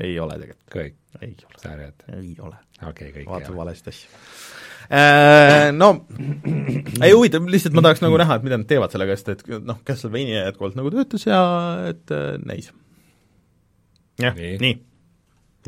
ei 0.00 0.14
ole 0.20 0.38
tegelikult, 0.38 0.70
kõik 0.72 1.24
ei 1.24 1.34
ole, 1.44 1.60
sarjad, 1.62 2.08
ei 2.14 2.32
ole. 2.38 2.56
okei 2.80 3.10
okay,, 3.10 3.12
kõik 3.18 3.36
ole. 3.36 3.56
valesti 3.62 3.94
asju. 3.94 4.24
Äh, 4.88 5.68
No 5.74 5.90
ei 7.04 7.12
huvitav, 7.12 7.48
lihtsalt 7.50 7.74
ma 7.76 7.84
tahaks 7.84 8.00
nagu 8.04 8.20
näha, 8.20 8.38
et 8.38 8.46
mida 8.46 8.60
nad 8.60 8.68
teevad 8.70 8.94
sellega, 8.94 9.18
sest 9.18 9.34
et 9.34 9.42
noh, 9.66 9.82
Castlevania 9.84 10.46
jätkuvalt 10.46 10.78
nagu 10.78 10.92
töötas 10.94 11.26
ja 11.26 11.40
et 11.90 12.14
äh, 12.14 12.36
näis. 12.46 12.70
Jah, 14.22 14.34
Nii. 14.34 14.74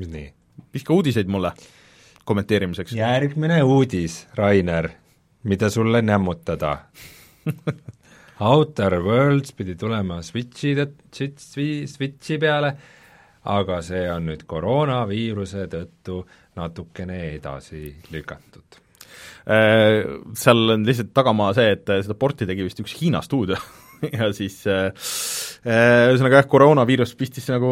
nii, 0.01 0.27
viska 0.75 0.95
uudiseid 0.95 1.29
mulle 1.31 1.53
kommenteerimiseks. 2.25 2.93
järgmine 2.93 3.63
uudis, 3.63 4.27
Rainer, 4.35 4.91
mida 5.43 5.71
sulle 5.71 6.03
nämmutada 6.03 6.79
Outer 8.41 9.01
Worlds 9.03 9.53
pidi 9.53 9.75
tulema 9.77 10.23
Switchi, 10.23 10.75
Switchi, 11.13 11.87
Switchi 11.87 12.39
peale, 12.39 12.73
aga 13.45 13.81
see 13.85 14.07
on 14.13 14.27
nüüd 14.31 14.47
koroonaviiruse 14.49 15.67
tõttu 15.73 16.23
natukene 16.57 17.19
edasi 17.35 17.91
lükatud. 18.13 18.81
Äh, 19.51 20.01
seal 20.37 20.75
on 20.77 20.87
lihtsalt 20.87 21.13
tagamaa 21.17 21.53
see, 21.57 21.75
et 21.77 21.93
äh, 21.93 22.01
seda 22.05 22.17
porti 22.17 22.49
tegi 22.49 22.65
vist 22.65 22.81
üks 22.81 22.97
Hiina 23.01 23.21
stuudio 23.25 23.57
ja 24.19 24.31
siis 24.37 24.59
äh, 24.71 24.91
äh, 25.65 26.11
ühesõnaga 26.11 26.41
jah, 26.41 26.49
koroonaviirus 26.51 27.15
pistis 27.19 27.49
nagu 27.53 27.71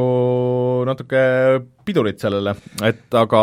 natuke 0.89 1.21
pidurit 1.89 2.21
sellele, 2.23 2.55
et 2.85 3.19
aga 3.19 3.43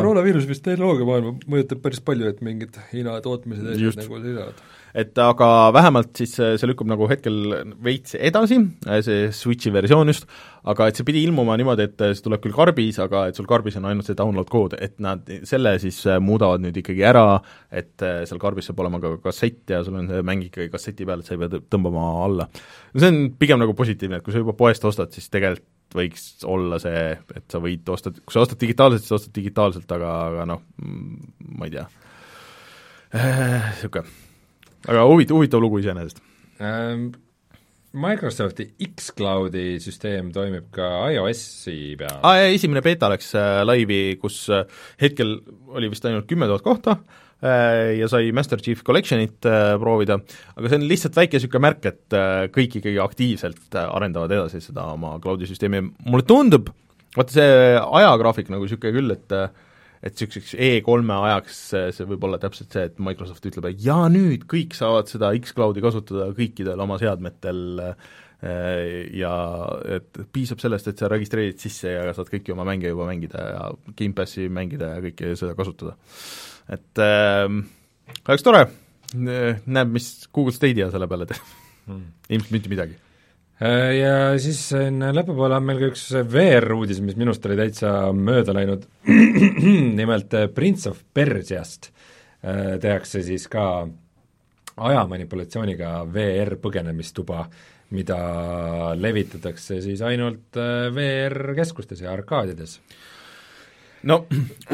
koroonaviirus 0.00 0.48
vist 0.48 0.64
tehnoloogiamaailma 0.66 1.36
mõjutab 1.48 1.84
päris 1.84 2.02
palju, 2.04 2.32
et 2.32 2.42
mingid 2.44 2.76
Hiina 2.92 3.18
tootmised 3.24 3.70
nagu 3.72 4.22
seisavad. 4.22 4.66
Et 4.96 5.18
aga 5.20 5.48
vähemalt 5.76 6.16
siis 6.16 6.32
see 6.38 6.68
lükkub 6.68 6.88
nagu 6.88 7.06
hetkel 7.10 7.36
veits 7.84 8.16
edasi, 8.16 8.56
see 9.04 9.26
Switchi 9.34 9.72
versioon 9.74 10.08
just, 10.08 10.24
aga 10.66 10.88
et 10.88 10.98
see 10.98 11.06
pidi 11.06 11.20
ilmuma 11.26 11.56
niimoodi, 11.60 11.84
et 11.90 12.04
see 12.16 12.24
tuleb 12.24 12.40
küll 12.44 12.56
karbis, 12.56 12.98
aga 13.04 13.26
et 13.28 13.38
sul 13.38 13.48
karbis 13.50 13.76
on 13.76 13.88
ainult 13.90 14.08
see 14.08 14.16
download 14.18 14.48
kood, 14.52 14.78
et 14.80 14.96
nad 15.04 15.28
selle 15.48 15.76
siis 15.82 16.00
äh, 16.08 16.20
muudavad 16.22 16.64
nüüd 16.64 16.80
ikkagi 16.80 17.04
ära, 17.06 17.26
et 17.68 18.06
äh, 18.06 18.24
seal 18.28 18.40
karbis 18.42 18.70
saab 18.70 18.80
olema 18.84 19.02
ka 19.02 19.12
kassett 19.28 19.76
ja 19.76 19.82
sul 19.84 20.00
on 20.00 20.08
see 20.10 20.24
mäng 20.26 20.48
ikkagi 20.48 20.72
kasseti 20.72 21.08
peal, 21.08 21.20
et 21.20 21.28
sa 21.28 21.36
ei 21.36 21.44
pea 21.44 21.52
tõ- 21.52 21.64
tõmbama 21.76 22.08
alla. 22.24 22.48
no 22.48 23.04
see 23.04 23.12
on 23.12 23.22
pigem 23.38 23.60
nagu 23.62 23.76
positiivne, 23.76 24.22
et 24.22 24.26
kui 24.26 24.34
sa 24.34 24.42
juba 24.42 24.56
poest 24.56 24.88
ostad, 24.88 25.12
siis 25.12 25.28
tegelikult 25.32 25.72
võiks 25.96 26.28
olla 26.50 26.80
see, 26.82 27.08
et 27.36 27.44
sa 27.52 27.60
võid 27.62 27.86
osta, 27.94 28.10
kui 28.16 28.34
sa 28.34 28.42
ostad 28.42 28.58
digitaalselt, 28.64 29.04
siis 29.04 29.14
ostad 29.20 29.36
digitaalselt, 29.36 29.92
aga, 29.96 30.12
aga 30.32 30.48
noh, 30.50 30.64
ma 30.82 31.68
ei 31.68 31.76
tea, 31.76 31.88
niisugune 33.14 34.24
aga 34.86 35.06
huvitav, 35.10 35.38
huvitav 35.38 35.62
lugu 35.62 35.80
iseenesest. 35.82 36.22
Ähm, 36.62 37.10
Microsofti 37.96 38.66
X-Cloudi 38.90 39.78
süsteem 39.80 40.28
toimib 40.34 40.68
ka 40.74 40.88
iOS-i 41.14 41.94
peal. 42.00 42.18
jaa, 42.20 42.50
esimene 42.52 42.82
beeta 42.84 43.08
läks 43.12 43.30
äh, 43.38 43.60
laivi, 43.64 44.00
kus 44.20 44.42
äh, 44.52 44.66
hetkel 45.00 45.38
oli 45.72 45.88
vist 45.92 46.04
ainult 46.08 46.28
kümme 46.28 46.48
tuhat 46.50 46.64
kohta 46.66 46.98
äh, 47.40 47.96
ja 47.96 48.08
sai 48.12 48.34
Master 48.36 48.60
Chief 48.60 48.82
Collectionit 48.84 49.48
äh, 49.48 49.74
proovida, 49.80 50.18
aga 50.56 50.72
see 50.72 50.80
on 50.80 50.88
lihtsalt 50.90 51.16
väike 51.16 51.40
niisugune 51.40 51.64
märk, 51.68 51.88
et 51.88 52.18
äh, 52.18 52.48
kõik 52.52 52.80
ikkagi 52.82 53.00
aktiivselt 53.00 53.78
äh, 53.78 53.88
arendavad 53.88 54.34
edasi 54.36 54.60
seda 54.64 54.90
oma 54.92 55.16
cloud'i 55.22 55.48
süsteemi, 55.48 55.80
mulle 56.04 56.28
tundub, 56.28 56.68
vaata 57.16 57.38
see 57.38 57.56
ajagraafik 57.80 58.52
nagu 58.52 58.68
niisugune 58.68 58.98
küll, 58.98 59.16
et 59.16 59.36
äh, 59.36 59.48
et 60.02 60.12
niisuguseks 60.12 60.54
E3-e 60.54 61.16
ajaks 61.28 61.62
see, 61.96 62.06
võib 62.10 62.26
olla 62.28 62.38
täpselt 62.42 62.74
see, 62.74 62.84
et 62.90 63.00
Microsoft 63.02 63.46
ütleb, 63.48 63.70
et 63.70 63.82
jaa, 63.84 64.06
nüüd 64.12 64.46
kõik 64.50 64.76
saavad 64.76 65.10
seda 65.10 65.32
X-Cloudi 65.38 65.84
kasutada 65.84 66.28
kõikidel 66.36 66.82
oma 66.84 66.98
seadmetel 67.02 67.62
äh, 67.84 67.94
ja 69.16 69.34
et 69.98 70.20
piisab 70.34 70.60
sellest, 70.62 70.90
et 70.90 71.00
sa 71.00 71.10
registreerid 71.12 71.62
sisse 71.62 71.94
ja 71.94 72.12
saad 72.16 72.30
kõiki 72.32 72.54
oma 72.54 72.66
mänge 72.68 72.92
juba 72.92 73.08
mängida 73.08 73.46
ja 73.54 73.70
Gamepassi 73.96 74.50
mängida 74.52 74.96
ja 74.96 75.06
kõike 75.08 75.32
seda 75.40 75.56
kasutada. 75.58 75.96
et 76.76 77.02
äh, 77.02 77.46
oleks 78.26 78.46
tore, 78.46 78.66
näeb, 79.14 79.90
mis 79.94 80.28
Google 80.34 80.54
Stadia 80.54 80.90
selle 80.92 81.08
peale 81.10 81.28
teeb. 81.30 81.56
Mm.. 81.86 82.06
ilmselt 82.34 82.54
mitte 82.56 82.70
midagi. 82.72 82.96
Äh, 82.98 83.05
ja 83.60 84.16
siis 84.42 84.58
siin 84.68 85.00
lõpupoole 85.16 85.56
on 85.56 85.64
meil 85.64 85.80
ka 85.80 85.90
üks 85.92 86.08
VR-uudis, 86.32 87.00
mis 87.04 87.16
minust 87.16 87.46
oli 87.48 87.56
täitsa 87.56 87.92
mööda 88.12 88.52
läinud, 88.56 88.84
nimelt 90.00 90.36
äh, 90.36 90.50
Prince 90.52 90.90
of 90.90 91.00
Persiast 91.16 91.88
äh, 91.88 92.76
tehakse 92.82 93.24
siis 93.24 93.48
ka 93.52 93.86
ajamanipulatsiooniga 94.76 96.02
VR-põgenemistuba, 96.12 97.46
mida 97.96 98.20
levitatakse 98.98 99.80
siis 99.80 100.02
ainult 100.04 100.58
VR-keskustes 100.92 102.02
ja 102.04 102.12
arkaadides. 102.12 102.80
No 104.06 104.26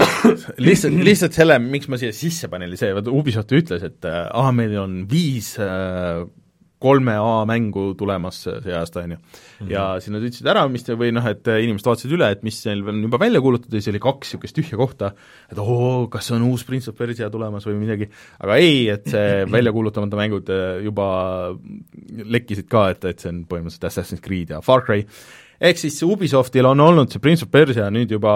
lihtsalt, 0.67 0.99
lihtsalt 1.07 1.37
selle, 1.37 1.61
miks 1.63 1.87
ma 1.93 2.01
siia 2.01 2.11
sisse 2.17 2.51
panin, 2.51 2.73
oli 2.73 2.81
see, 2.81 2.91
vaata 2.97 3.15
Ubisoft 3.15 3.55
ütles, 3.55 3.85
et 3.87 4.09
aa, 4.11 4.51
meil 4.57 4.75
on 4.81 5.05
viis 5.09 5.55
äh, 5.63 6.25
kolme 6.83 7.15
A 7.19 7.43
mängu 7.49 7.93
tulemas 7.99 8.43
see 8.45 8.75
aasta, 8.77 9.05
on 9.07 9.15
ju. 9.15 9.19
Mhm. 9.63 9.71
ja 9.71 9.85
siis 10.03 10.15
nad 10.15 10.25
ütlesid 10.25 10.49
ära, 10.51 10.65
mis 10.73 10.87
te, 10.87 10.97
või 10.99 11.13
noh, 11.15 11.27
et 11.29 11.47
inimesed 11.47 11.89
vaatasid 11.89 12.15
üle, 12.17 12.31
et 12.35 12.43
mis 12.47 12.59
neil 12.67 12.83
on 12.93 13.03
juba 13.07 13.21
välja 13.23 13.43
kuulutatud 13.45 13.77
ja 13.77 13.83
siis 13.83 13.93
oli 13.93 14.03
kaks 14.03 14.33
niisugust 14.33 14.59
tühja 14.59 14.79
kohta, 14.81 15.13
et 15.53 15.61
oo, 15.63 16.09
kas 16.13 16.33
on 16.35 16.47
uus 16.49 16.65
Prince 16.69 16.91
of 16.91 16.99
Persia 16.99 17.31
tulemas 17.33 17.67
või 17.69 17.79
midagi, 17.81 18.09
aga 18.43 18.59
ei, 18.61 18.89
et 18.93 19.07
see 19.13 19.45
välja 19.57 19.75
kuulutamata 19.75 20.19
mängud 20.19 20.51
äh, 20.53 20.81
juba 20.87 21.07
lekkisid 22.37 22.69
ka, 22.71 22.89
et, 22.97 23.07
et 23.13 23.23
see 23.23 23.33
on 23.33 23.45
põhimõtteliselt 23.51 23.89
Assassin's 23.91 24.25
Creed 24.25 24.55
ja 24.55 24.63
Far 24.65 24.85
Cry, 24.87 25.07
ehk 25.63 25.79
siis 25.79 26.01
Ubisoftil 26.07 26.67
on 26.69 26.83
olnud 26.83 27.13
see 27.13 27.23
Prince 27.23 27.47
of 27.47 27.53
Persia 27.55 27.89
nüüd 27.95 28.11
juba, 28.17 28.33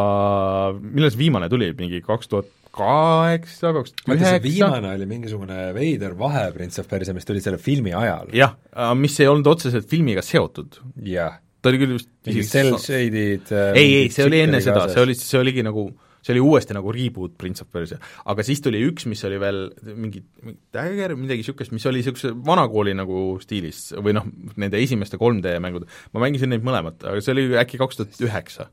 millal 0.79 1.13
see 1.13 1.25
viimane 1.25 1.51
tuli, 1.53 1.73
mingi 1.79 2.03
kaks 2.05 2.31
tuhat 2.31 2.53
kaheksa, 2.77 3.73
kaks 3.77 3.95
tuhat 3.97 4.21
üheksa. 4.21 4.43
viimane 4.45 4.93
oli 4.97 5.09
mingisugune 5.11 5.59
veider 5.77 6.17
vahe 6.19 6.47
Prince 6.55 6.83
of 6.83 6.89
Persia, 6.91 7.17
mis 7.17 7.29
tuli 7.29 7.43
selle 7.45 7.61
filmi 7.63 7.95
ajal. 7.97 8.33
jah, 8.37 8.57
mis 8.99 9.19
ei 9.23 9.31
olnud 9.31 9.49
otseselt 9.51 9.89
filmiga 9.91 10.25
seotud. 10.25 10.81
jah. 11.07 11.39
ta 11.61 11.73
oli 11.73 11.83
küll 11.83 11.97
vist 11.97 12.11
mingid 12.29 12.51
cel-shaded 12.51 13.55
äh, 13.55 13.71
ei, 13.75 13.95
ei, 14.03 14.11
see 14.15 14.27
oli 14.29 14.43
enne 14.45 14.61
seda, 14.65 14.87
see 14.93 15.03
oli, 15.03 15.17
see 15.19 15.41
oligi 15.41 15.65
nagu 15.67 15.89
see 16.27 16.35
oli 16.35 16.43
uuesti 16.43 16.75
nagu 16.75 16.91
reboot 16.95 17.37
Prince 17.39 17.63
of 17.63 17.71
Persia, 17.71 18.01
aga 18.27 18.45
siis 18.47 18.63
tuli 18.63 18.81
üks, 18.83 19.07
mis 19.07 19.23
oli 19.29 19.37
veel 19.39 19.61
mingi, 19.95 20.25
mingi 20.43 20.59
Dagger, 20.75 21.15
midagi 21.19 21.45
niisugust, 21.45 21.75
mis 21.75 21.87
oli 21.87 22.03
niisuguse 22.03 22.33
vanakooli 22.47 22.97
nagu 22.99 23.29
stiilis 23.43 23.93
või 24.03 24.17
noh, 24.17 24.27
nende 24.59 24.81
esimeste 24.83 25.21
3D 25.23 25.61
mängud, 25.63 25.87
ma 26.15 26.25
mängisin 26.25 26.51
neid 26.51 26.67
mõlemat, 26.67 27.07
aga 27.07 27.23
see 27.23 27.37
oli 27.37 27.47
äkki 27.63 27.79
kaks 27.83 28.03
tuhat 28.03 28.27
üheksa 28.27 28.71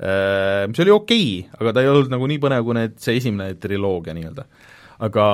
mis 0.00 0.80
oli 0.80 0.92
okei 0.94 1.24
okay,, 1.44 1.60
aga 1.60 1.74
ta 1.76 1.82
ei 1.84 1.90
olnud 1.90 2.12
nagu 2.12 2.28
nii 2.30 2.40
põnev 2.40 2.64
kui 2.64 2.76
need, 2.78 2.94
see 3.02 3.18
esimene 3.20 3.56
triloogia 3.60 4.14
nii-öelda. 4.16 4.46
aga 5.04 5.24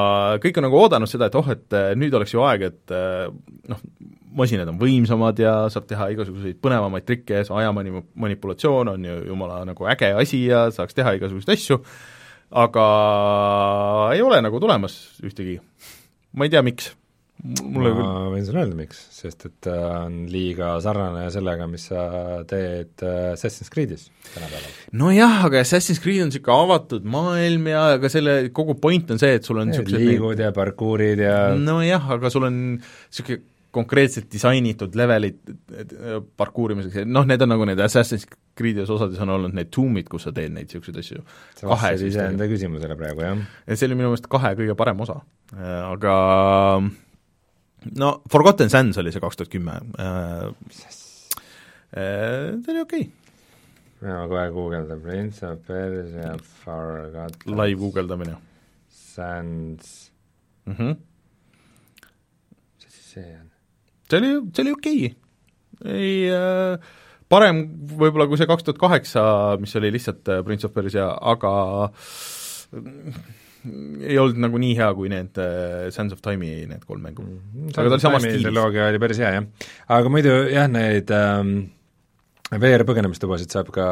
kõik 0.43 0.59
on 0.59 0.67
nagu 0.67 0.81
oodanud 0.81 1.11
seda, 1.11 1.29
et 1.31 1.39
oh, 1.39 1.51
et 1.55 1.77
äh, 1.77 1.93
nüüd 1.99 2.15
oleks 2.19 2.35
ju 2.35 2.43
aeg, 2.47 2.67
et 2.71 2.95
äh, 2.95 3.29
noh, 3.71 3.85
masinad 4.37 4.69
on 4.71 4.81
võimsamad 4.81 5.39
ja 5.41 5.55
saab 5.73 5.87
teha 5.91 6.11
igasuguseid 6.15 6.59
põnevamaid 6.63 7.07
trikke, 7.07 7.45
see 7.47 7.57
ajamani-, 7.63 8.05
manipulatsioon 8.27 8.93
on 8.97 9.07
ju 9.07 9.17
jumala 9.31 9.63
nagu 9.69 9.89
äge 9.91 10.13
asi 10.19 10.45
ja 10.51 10.67
saaks 10.75 10.99
teha 10.99 11.15
igasuguseid 11.17 11.55
asju, 11.57 11.81
aga 12.67 12.87
ei 14.15 14.23
ole 14.23 14.43
nagu 14.45 14.61
tulemas 14.63 14.99
ühtegi. 15.23 15.61
ma 16.35 16.47
ei 16.47 16.53
tea, 16.53 16.63
miks 16.67 16.93
mulle 17.47 17.93
ma 17.95 17.97
küll 17.97 18.31
võin 18.35 18.47
sulle 18.47 18.63
öelda, 18.63 18.77
miks, 18.79 19.01
sest 19.15 19.47
et 19.49 19.57
ta 19.67 19.77
on 20.05 20.19
liiga 20.31 20.75
sarnane 20.85 21.27
sellega, 21.35 21.67
mis 21.71 21.89
sa 21.91 22.05
teed 22.49 23.05
äh, 23.07 23.33
Assassin's 23.35 23.73
Creed'is 23.73 24.09
tänapäeval. 24.35 24.71
nojah, 25.03 25.43
aga 25.49 25.63
Assassin's 25.63 26.01
Creed 26.03 26.25
on 26.25 26.33
niisugune 26.33 26.67
avatud 26.67 27.11
maailm 27.17 27.69
ja 27.73 27.85
aga 27.97 28.11
selle 28.13 28.39
kogu 28.57 28.79
point 28.83 29.13
on 29.15 29.23
see, 29.23 29.37
et 29.39 29.47
sul 29.47 29.61
on 29.63 29.71
niisugused 29.71 30.03
liigud 30.03 30.41
ja 30.43 30.53
parkuurid 30.57 31.23
ja 31.25 31.37
nojah, 31.61 32.11
aga 32.17 32.33
sul 32.33 32.49
on 32.49 32.59
niisugune 32.79 33.45
konkreetselt 33.77 34.31
disainitud 34.33 34.95
levelid 34.97 35.41
parkuurimiseks, 36.41 37.05
noh, 37.13 37.27
need 37.29 37.43
on 37.45 37.51
nagu 37.53 37.67
need 37.69 37.81
Assassin's 37.85 38.25
Creed'is 38.57 38.89
osades 38.93 39.21
on 39.21 39.35
olnud 39.35 39.57
need 39.57 39.69
tuumid, 39.75 40.09
kus 40.09 40.25
sa 40.25 40.33
teed 40.37 40.55
neid 40.55 40.71
niisuguseid 40.71 41.01
asju. 41.03 41.25
sa 41.59 41.69
vastasid 41.69 42.09
iseenda 42.09 42.49
küsimusele 42.49 42.97
praegu, 42.97 43.27
jah? 43.27 43.43
see 43.75 43.89
oli 43.91 43.99
minu 43.99 44.15
meelest 44.15 44.31
kahe 44.33 44.55
kõige 44.57 44.79
parem 44.79 45.05
osa, 45.05 45.21
aga 45.61 46.15
no 47.99 48.23
Forgotten 48.33 48.73
Sands 48.73 48.99
oli 48.99 49.13
see 49.15 49.23
kaks 49.23 49.39
tuhat 49.39 49.53
kümme, 49.53 49.79
äh, 49.99 50.49
äh, 51.93 52.57
see 52.63 52.75
oli 52.75 52.83
okei 52.83 53.07
okay 53.07 53.13
ma 54.01 54.27
kohe 54.29 54.51
guugeldan, 54.53 55.01
Prince 55.01 55.43
of 55.47 55.65
Persia 55.67 56.37
Forgotten 56.65 57.57
live 57.57 57.79
guugeldamine. 57.81 58.37
Sands 58.89 60.11
mm. 60.67 60.75
-hmm. 60.75 60.97
mis 62.77 62.87
asi 62.87 63.03
see 63.03 63.39
on? 63.41 63.51
see 64.11 64.19
oli, 64.19 64.51
see 64.53 64.63
oli 64.63 64.73
okei 64.73 65.07
okay.. 65.07 65.95
ei 65.95 66.31
äh, 66.31 66.79
parem 67.29 67.65
võib-olla 67.97 68.29
kui 68.29 68.39
see 68.39 68.47
kaks 68.47 68.65
tuhat 68.65 68.79
kaheksa, 68.79 69.23
mis 69.61 69.77
oli 69.77 69.93
lihtsalt 69.93 70.29
äh, 70.29 70.45
Prince 70.45 70.67
of 70.67 70.75
Persia, 70.75 71.09
aga 71.21 71.53
ei 74.07 74.19
olnud 74.23 74.41
nagu 74.47 74.61
nii 74.63 74.75
hea 74.79 74.91
kui 74.99 75.11
need 75.13 75.41
uh, 75.43 75.87
Sands 75.95 76.17
of 76.17 76.23
Time'i 76.25 76.67
need 76.71 76.85
kolm 76.89 77.05
mängu 77.07 77.25
mm,. 77.25 77.73
aga 77.75 77.89
ta 77.89 77.99
oli 77.99 78.05
samas 78.05 78.27
stiilis. 78.27 78.47
triloogia 78.47 78.91
oli 78.91 79.03
päris 79.03 79.23
hea, 79.23 79.33
jah. 79.39 79.71
aga 79.99 80.13
muidu 80.13 80.35
jah, 80.53 80.69
neid 80.73 81.13
ähm, 81.15 81.55
VR-põgenemistubasid 82.47 83.51
saab 83.51 83.73
ka 83.75 83.87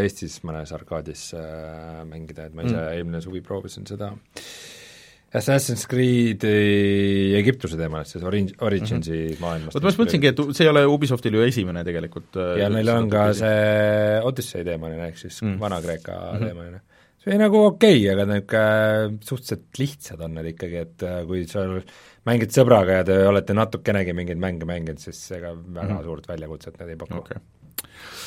Eestis 0.00 0.38
mõnes 0.48 0.72
arkaadis 0.72 1.30
äh, 1.36 2.02
mängida, 2.08 2.48
et 2.48 2.56
ma 2.56 2.64
ise 2.64 2.76
mm. 2.76 2.92
eelmine 2.96 3.24
suvi 3.24 3.44
proovisin 3.44 3.88
seda 3.88 4.14
Assassin's 5.30 5.84
Creed'i 5.86 7.36
Egiptuse 7.38 7.76
teemalist, 7.78 8.16
siis 8.16 8.24
Orin-, 8.26 8.50
Originsi 8.66 9.12
mm 9.12 9.26
-hmm. 9.28 9.40
maailmast. 9.40 9.74
vot 9.76 9.84
ma 9.84 9.92
just 9.92 10.00
mõtlesingi, 10.00 10.32
et 10.32 10.56
see 10.56 10.64
ei 10.66 10.70
ole 10.70 10.86
Ubisoftil 10.90 11.36
ju 11.38 11.44
esimene 11.46 11.84
tegelikult 11.86 12.36
äh, 12.36 12.56
ja 12.64 12.68
neil 12.72 12.88
on 12.88 13.10
ka 13.10 13.32
see 13.34 14.20
Odyssey 14.26 14.64
teemaline, 14.64 15.06
ehk 15.12 15.18
siis 15.18 15.42
mm. 15.42 15.60
Vana-Kreeka 15.60 16.16
mm 16.16 16.38
-hmm. 16.38 16.46
teemaline 16.46 16.80
see 17.20 17.32
oli 17.32 17.40
nagu 17.42 17.60
okei 17.66 17.98
okay,, 18.00 18.14
aga 18.14 18.26
niisugune 18.30 19.18
suhteliselt 19.26 19.82
lihtsad 19.82 20.24
on 20.24 20.38
need 20.38 20.54
ikkagi, 20.54 20.86
et 20.86 21.04
äh, 21.06 21.20
kui 21.28 21.44
sa 21.50 21.66
mängid 22.28 22.54
sõbraga 22.54 23.00
ja 23.00 23.06
te 23.08 23.20
olete 23.28 23.56
natukenegi 23.56 24.16
mingeid 24.16 24.40
mänge 24.40 24.68
mänginud, 24.68 25.02
siis 25.02 25.20
ega 25.36 25.52
väga 25.54 25.86
mm 25.86 25.96
-hmm. 25.98 26.08
suurt 26.08 26.28
väljakutset 26.28 26.80
need 26.80 26.96
ei 26.96 27.00
paku 27.04 27.22
okay.. 27.22 27.44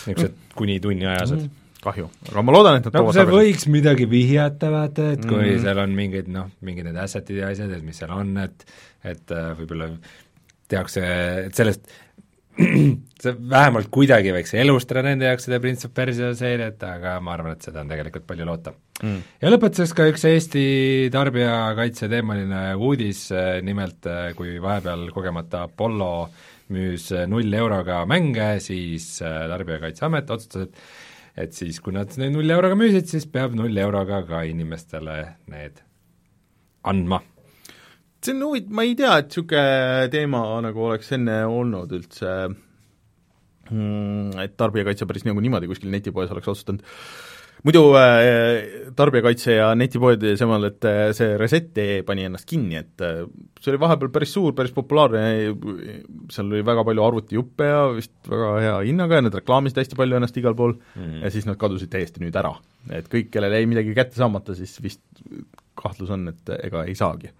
niisugused 0.08 0.56
kuni 0.56 0.80
tunniajased 0.80 1.38
mm. 1.40 1.44
-hmm 1.44 1.60
kahju, 1.84 2.10
aga 2.32 2.42
ma 2.46 2.54
loodan, 2.56 2.78
et 2.80 2.86
nad 2.88 2.96
no, 2.96 3.12
see 3.12 3.20
tagasi. 3.20 3.36
võiks 3.36 3.66
midagi 3.68 4.06
vihjata, 4.08 4.70
vaata, 4.72 5.08
et 5.18 5.26
kui 5.26 5.36
mm 5.36 5.50
-hmm. 5.50 5.64
seal 5.66 5.82
on 5.84 5.96
mingid 5.98 6.30
noh, 6.32 6.52
mingid 6.62 6.88
need 6.88 7.00
asset'id 7.06 7.42
ja 7.42 7.50
asjad, 7.52 7.72
et 7.76 7.84
mis 7.84 7.98
seal 7.98 8.14
on, 8.16 8.38
et 8.38 8.66
et 9.04 9.32
äh, 9.36 9.50
võib-olla 9.60 9.90
tehakse, 10.72 11.04
et 11.48 11.56
sellest 11.56 11.90
see 13.24 13.34
vähemalt 13.50 13.90
kuidagi 13.94 14.34
võiks 14.36 14.54
elustada 14.60 15.04
nende 15.06 15.26
jaoks 15.30 15.48
seda 15.48 15.60
Prince 15.64 15.88
of 15.88 15.94
Persia 15.98 16.32
seeriat, 16.38 16.82
aga 16.86 17.16
ma 17.24 17.34
arvan, 17.34 17.56
et 17.58 17.66
seda 17.66 17.82
on 17.82 17.90
tegelikult 17.90 18.28
palju 18.30 18.48
loota. 18.48 18.76
Mm.. 19.02 19.22
ja 19.42 19.52
lõpetuseks 19.52 19.96
ka 19.98 20.08
üks 20.12 20.26
Eesti 20.30 20.66
tarbijakaitse 21.14 22.10
teemaline 22.12 22.66
uudis, 22.78 23.26
nimelt 23.66 24.10
kui 24.38 24.60
vahepeal 24.64 25.08
kogemata 25.16 25.66
Apollo 25.68 26.12
müüs 26.74 27.10
null 27.30 27.58
euroga 27.58 28.04
mänge, 28.10 28.56
siis 28.64 29.18
Tarbijakaitseamet 29.20 30.32
otsustas, 30.38 30.70
et 30.70 31.12
et 31.34 31.56
siis, 31.58 31.80
kui 31.82 31.96
nad 31.96 32.14
neid 32.22 32.36
null 32.36 32.54
euroga 32.54 32.78
müüsid, 32.78 33.10
siis 33.10 33.26
peab 33.26 33.56
null 33.58 33.78
euroga 33.82 34.22
ka 34.28 34.44
inimestele 34.46 35.18
need 35.50 35.82
andma 36.86 37.24
see 38.26 38.36
on 38.36 38.46
huvitav, 38.48 38.76
ma 38.78 38.86
ei 38.88 38.96
tea, 39.00 39.18
et 39.20 39.32
niisugune 39.32 40.08
teema 40.14 40.46
nagu 40.64 40.88
oleks 40.88 41.12
enne 41.18 41.42
olnud 41.50 41.92
üldse 41.98 42.32
mm,, 43.72 44.40
et 44.44 44.58
tarbijakaitse 44.60 45.08
päris 45.10 45.28
nagu 45.28 45.44
niimoodi 45.44 45.70
kuskil 45.72 45.94
netipoes 45.94 46.32
oleks 46.34 46.52
otsustanud. 46.54 46.84
muidu 47.64 47.82
äh, 47.96 48.90
Tarbijakaitse 48.96 49.54
ja 49.56 49.70
netipoed 49.78 50.24
seemal, 50.40 50.68
et 50.68 50.88
äh, 50.90 51.12
see 51.16 51.36
Reset.ee 51.40 52.02
pani 52.08 52.26
ennast 52.28 52.48
kinni, 52.50 52.80
et 52.82 53.04
äh, 53.06 53.24
see 53.62 53.74
oli 53.74 53.82
vahepeal 53.84 54.12
päris 54.16 54.34
suur, 54.36 54.56
päris 54.58 54.74
populaarne, 54.76 55.54
seal 56.34 56.52
oli 56.52 56.64
väga 56.66 56.84
palju 56.90 57.06
arvutijuppe 57.08 57.70
ja 57.70 57.86
vist 57.96 58.16
väga 58.30 58.50
hea 58.66 58.80
hinnaga 58.90 59.20
ja 59.20 59.28
nad 59.28 59.40
reklaamisid 59.40 59.84
hästi 59.84 60.00
palju 60.00 60.20
ennast 60.20 60.40
igal 60.42 60.58
pool 60.60 60.76
mm 60.76 61.04
-hmm. 61.04 61.22
ja 61.24 61.32
siis 61.32 61.48
nad 61.50 61.60
kadusid 61.62 61.92
täiesti 61.94 62.24
nüüd 62.24 62.40
ära. 62.40 62.56
et 62.92 63.08
kõik, 63.08 63.32
kellel 63.32 63.56
jäi 63.60 63.66
midagi 63.66 63.96
kätte 63.96 64.20
saamata, 64.20 64.56
siis 64.56 64.76
vist 64.84 65.04
kahtlus 65.76 66.10
on, 66.10 66.28
et 66.28 66.56
ega 66.64 66.84
ei 66.84 66.96
saagi 66.96 67.32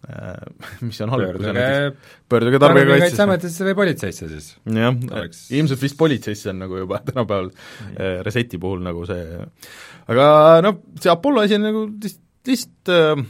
mis 0.86 1.00
on 1.04 1.12
halb, 1.12 1.34
kui 1.36 1.44
sa 1.44 1.52
näiteks 1.54 2.12
pöörduge. 2.30 2.60
Tarbijakaitseametisse 2.62 3.66
või 3.68 3.74
politseisse 3.82 4.28
siis. 4.30 4.46
jah 4.64 4.94
Oleks-, 4.96 5.42
ilmselt 5.52 5.82
vist 5.82 5.98
politseisse 6.00 6.52
on 6.54 6.62
nagu 6.64 6.78
juba 6.80 7.02
tänapäeval 7.08 7.50
äh, 7.50 8.22
Reseti 8.26 8.60
puhul 8.60 8.80
nagu 8.86 9.04
see, 9.08 9.42
aga 10.10 10.24
noh, 10.64 10.80
see 11.00 11.12
Apollo 11.12 11.44
asi 11.44 11.58
on 11.58 11.66
nagu 11.68 11.84
lihtsalt, 12.00 12.92
äh, 12.94 13.20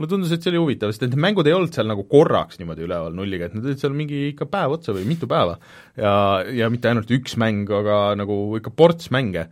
mulle 0.00 0.10
tundus, 0.14 0.32
et 0.32 0.40
see 0.40 0.54
oli 0.54 0.62
huvitav, 0.62 0.94
sest 0.94 1.04
need 1.04 1.18
mängud 1.20 1.50
ei 1.50 1.56
olnud 1.58 1.76
seal 1.76 1.90
nagu 1.90 2.06
korraks 2.08 2.56
niimoodi 2.62 2.86
üleval 2.86 3.12
nulliga, 3.16 3.50
et 3.50 3.58
need 3.58 3.68
olid 3.68 3.84
seal 3.84 3.92
mingi 3.96 4.22
ikka 4.30 4.48
päev 4.48 4.78
otsa 4.78 4.96
või 4.96 5.04
mitu 5.10 5.28
päeva. 5.30 5.58
ja, 6.00 6.14
ja 6.62 6.70
mitte 6.72 6.88
ainult 6.88 7.12
üks 7.12 7.36
mäng, 7.40 7.68
aga 7.68 8.16
nagu 8.16 8.40
ikka 8.56 8.72
ports 8.72 9.12
mänge. 9.12 9.50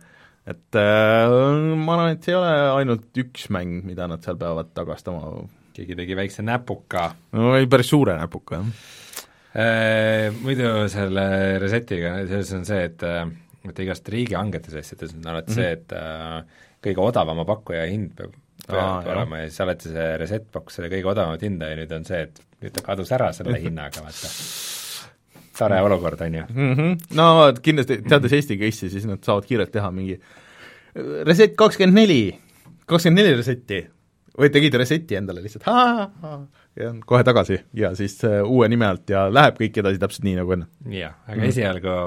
et 0.49 0.81
äh, 0.81 1.37
ma 1.77 1.93
arvan, 1.93 2.17
et 2.17 2.25
see 2.25 2.33
ei 2.33 2.41
ole 2.41 2.51
ainult 2.81 3.21
üks 3.21 3.51
mäng, 3.53 3.83
mida 3.85 4.09
nad 4.09 4.25
seal 4.25 4.41
peavad 4.41 4.73
tagastama. 4.73 5.45
Keegi 5.79 5.97
tegi 5.99 6.17
väikse 6.19 6.45
näpuka 6.45 7.09
no 7.37 7.53
ei, 7.57 7.67
päris 7.71 7.91
suure 7.95 8.17
näpuga, 8.19 8.59
jah. 8.59 8.87
Äh, 9.59 10.27
muidu 10.43 10.85
selle 10.93 11.23
resetiga, 11.61 12.19
selles 12.29 12.51
on 12.53 12.67
see, 12.67 12.83
et 12.85 13.05
äh, 13.07 13.23
et 13.67 13.79
igast 13.83 14.07
riigihangetes 14.13 14.75
asjades 14.77 15.15
on 15.15 15.25
alati 15.27 15.51
mm 15.51 15.55
-hmm. 15.55 15.61
see, 15.61 15.71
et 15.71 15.91
äh, 15.91 16.67
kõige 16.85 17.03
odavama 17.03 17.45
pakkuja 17.45 17.85
hind 17.89 18.13
peab, 18.15 18.35
peab 18.67 18.79
Aa, 18.79 19.01
jah. 19.03 19.11
olema 19.15 19.39
ja 19.41 19.49
siis 19.49 19.61
alati 19.65 19.93
see 19.93 20.17
reset 20.21 20.51
pakkus 20.51 20.79
selle 20.79 20.89
kõige 20.93 21.11
odavamat 21.11 21.41
hinda 21.41 21.71
ja 21.71 21.79
nüüd 21.81 21.95
on 21.95 22.05
see, 22.05 22.21
et 22.27 22.41
nüüd 22.61 22.75
ta 22.75 22.85
kadus 22.85 23.11
ära 23.11 23.31
selle 23.33 23.59
hinnaga, 23.65 24.05
vaata. 24.05 24.31
tore 25.57 25.81
olukord, 25.81 26.21
on 26.21 26.35
ju. 26.35 26.43
mm. 26.49 26.73
-hmm. 26.73 26.97
no 27.15 27.53
kindlasti, 27.61 28.01
teades 28.07 28.33
Eesti 28.33 28.57
case'i, 28.57 28.89
siis 28.89 29.05
nad 29.05 29.23
saavad 29.23 29.45
kiirelt 29.45 29.71
teha 29.71 29.91
mingi 29.91 30.19
reset 31.25 31.55
kakskümmend 31.55 31.95
neli, 31.95 32.39
kakskümmend 32.85 33.23
neli 33.23 33.35
resetti 33.35 33.87
või 34.37 34.51
tegid 34.53 34.75
reset'i 34.79 35.17
endale 35.19 35.43
lihtsalt 35.43 35.65
ha-ha-ha 35.69 36.33
ja 36.79 36.91
kohe 37.05 37.23
tagasi 37.27 37.59
ja 37.77 37.93
siis 37.97 38.17
uh, 38.27 38.41
uue 38.45 38.69
nime 38.71 38.87
alt 38.87 39.09
ja 39.11 39.27
läheb 39.31 39.57
kõik 39.59 39.81
edasi 39.81 40.01
täpselt 40.01 40.27
nii, 40.27 40.37
nagu 40.39 40.55
enne. 40.55 40.69
jah, 40.93 41.17
aga 41.27 41.39
mm. 41.39 41.49
esialgu 41.49 41.97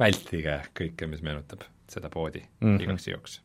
vältige 0.00 0.60
kõike, 0.76 1.08
mis 1.10 1.24
meenutab 1.24 1.64
seda 1.90 2.10
poodi 2.12 2.42
mm. 2.42 2.66
-hmm. 2.66 2.82
igaks 2.84 3.08
juhuks. 3.08 3.40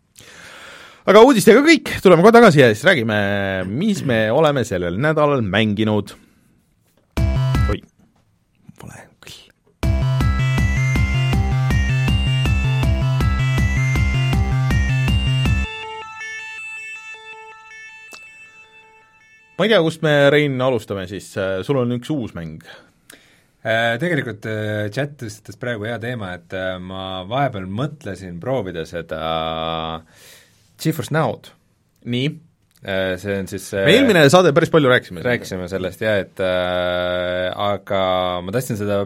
aga 1.05 1.23
uudistega 1.27 1.63
kõik, 1.65 1.95
tuleme 2.03 2.25
kohe 2.25 2.35
tagasi 2.35 2.63
ja 2.63 2.69
siis 2.73 2.85
räägime, 2.87 3.17
mis 3.69 4.03
me 4.05 4.29
oleme 4.31 4.63
sellel 4.63 4.99
nädalal 5.01 5.41
mänginud. 5.41 6.15
Ma 19.57 19.65
ei 19.65 19.71
tea, 19.71 19.81
kust 19.85 20.03
me, 20.05 20.15
Rein, 20.33 20.57
alustame 20.61 21.05
siis, 21.09 21.31
sul 21.67 21.79
on 21.81 21.95
üks 21.97 22.11
uus 22.13 22.35
mäng. 22.37 22.63
Äh, 23.65 23.95
Tegelikult 24.01 24.45
äh, 24.45 24.87
chat 24.93 25.15
tõstatas 25.21 25.57
praegu 25.57 25.87
hea 25.87 25.97
teema, 26.01 26.35
et 26.37 26.53
äh, 26.53 26.75
ma 26.77 27.23
vahepeal 27.25 27.65
mõtlesin 27.65 28.37
proovida 28.41 28.83
seda 28.85 29.21
GeForce 30.81 31.15
Now'd. 31.15 31.53
nii, 32.05 32.35
See 32.85 33.33
on 33.33 33.47
siis 33.49 33.63
me 33.73 33.95
eelmine 33.95 34.21
saade 34.29 34.51
päris 34.53 34.69
palju 34.69 34.89
rääkisime. 34.91 35.23
rääkisime 35.25 35.65
sellest 35.71 36.03
jah, 36.03 36.19
et 36.21 36.41
äh, 36.43 37.47
aga 37.49 38.01
ma 38.45 38.53
tahtsin 38.53 38.77
seda 38.77 38.99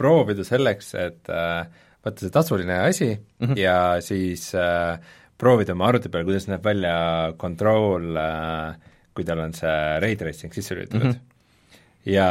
proovida 0.00 0.46
selleks, 0.46 0.94
et 0.96 1.28
äh, 1.28 1.66
vaata 2.04 2.24
see 2.24 2.32
tasuline 2.32 2.78
asi 2.86 3.10
mm 3.12 3.50
-hmm. 3.50 3.58
ja 3.60 4.00
siis 4.00 4.54
äh, 4.54 4.96
proovida 5.38 5.74
oma 5.76 5.90
arvuti 5.90 6.08
peal, 6.08 6.24
kuidas 6.24 6.48
näeb 6.48 6.64
välja 6.64 7.34
control 7.36 8.16
äh,, 8.16 8.78
kui 9.18 9.26
tal 9.26 9.42
on 9.42 9.54
see 9.56 9.76
ray 10.04 10.16
tracing 10.18 10.54
sisse 10.54 10.76
lülitatud 10.78 11.10
mm. 11.10 11.12
-hmm. 11.12 11.76
ja 12.14 12.26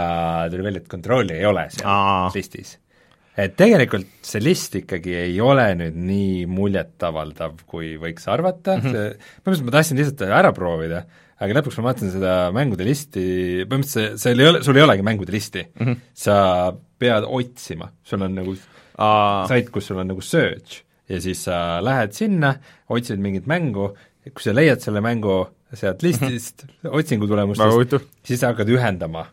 tuli 0.51 0.63
välja, 0.63 0.83
et 0.83 0.91
control'i 0.91 1.35
ei 1.35 1.45
ole 1.45 1.67
seal 1.73 1.89
Aa. 1.91 2.31
listis. 2.35 2.77
et 3.37 3.55
tegelikult 3.59 4.07
see 4.25 4.41
list 4.41 4.79
ikkagi 4.79 5.13
ei 5.27 5.37
ole 5.43 5.67
nüüd 5.81 5.99
nii 6.07 6.47
muljetavaldav, 6.49 7.59
kui 7.67 7.95
võiks 8.01 8.27
arvata 8.31 8.77
mm, 8.77 8.83
-hmm. 8.83 8.95
see, 8.95 9.39
põhimõtteliselt 9.43 9.69
ma 9.69 9.77
tahtsin 9.77 10.01
lihtsalt 10.01 10.25
ära 10.39 10.53
proovida, 10.55 11.03
aga 11.37 11.59
lõpuks 11.59 11.77
ma 11.77 11.91
vaatasin 11.91 12.15
seda 12.15 12.33
mängude 12.55 12.87
listi, 12.87 13.27
põhimõtteliselt 13.67 14.23
seal 14.23 14.41
ei 14.41 14.51
ole, 14.53 14.63
sul 14.65 14.79
ei 14.79 14.87
olegi 14.87 15.05
mängude 15.05 15.35
listi 15.35 15.67
mm, 15.67 15.85
-hmm. 15.85 16.01
sa 16.25 16.35
pead 16.97 17.27
otsima, 17.27 17.91
sul 18.03 18.25
on 18.25 18.35
nagu 18.41 18.57
Aa, 18.97 19.45
sait, 19.45 19.67
kus 19.69 19.85
sul 19.91 19.99
on 20.01 20.07
nagu 20.09 20.23
search 20.25 20.81
ja 21.09 21.19
siis 21.21 21.43
sa 21.47 21.79
lähed 21.83 22.15
sinna, 22.17 22.55
otsid 22.89 23.21
mingit 23.21 23.45
mängu, 23.47 23.91
kui 24.33 24.43
sa 24.43 24.53
leiad 24.55 24.83
selle 24.83 25.01
mängu 25.03 25.39
sealt 25.75 26.03
listist 26.05 26.65
otsingu 26.99 27.27
tulemustest, 27.27 27.97
siis 28.27 28.41
sa 28.41 28.53
hakkad 28.53 28.69
ühendama 28.71 29.25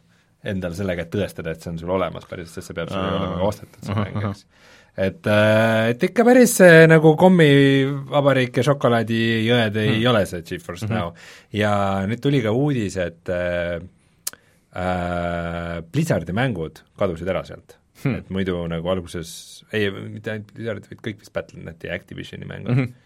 endale 0.45 0.77
sellega, 0.77 1.07
et 1.07 1.13
tõestada, 1.13 1.55
et 1.55 1.65
see 1.65 1.73
on 1.73 1.81
sul 1.81 1.93
olemas 1.95 2.27
päriselt, 2.29 2.59
sest 2.59 2.71
see 2.71 2.77
peab 2.77 2.91
sul 2.93 3.01
olema 3.01 3.37
ka 3.39 3.47
ostetud, 3.49 3.79
see 3.87 3.97
mäng, 3.97 4.19
eks. 4.21 4.43
et, 5.07 5.31
äh, 5.31 5.77
et 5.95 6.05
ikka 6.11 6.27
päris 6.27 6.59
nagu 6.91 7.15
kommivabariik 7.21 8.61
ja 8.61 8.67
šokolaadijõed 8.69 9.79
ei 9.81 9.95
mm. 9.95 10.09
ole 10.13 10.25
see 10.29 10.43
GeForce 10.51 10.89
-hmm. 10.89 10.99
Now. 10.99 11.15
ja 11.53 11.73
nüüd 12.11 12.21
tuli 12.25 12.43
ka 12.45 12.53
uudis, 12.53 12.99
et 13.01 13.33
äh, 13.33 13.79
äh, 14.77 15.81
Blizzardi 15.93 16.37
mängud 16.37 16.85
kadusid 16.99 17.31
ära 17.33 17.45
sealt 17.49 17.79
hmm.. 18.03 18.21
et 18.21 18.31
muidu 18.31 18.59
nagu 18.71 18.93
alguses, 18.93 19.65
ei, 19.73 19.89
mitte 19.91 20.35
ainult 20.35 20.53
Blizzard, 20.53 20.91
vaid 20.91 21.03
kõik 21.09 21.25
vist 21.25 21.33
Battle.neti 21.33 21.89
ja 21.89 21.97
Activisioni 21.97 22.49
mängud 22.49 22.75
mm. 22.75 22.85
-hmm. 22.85 23.04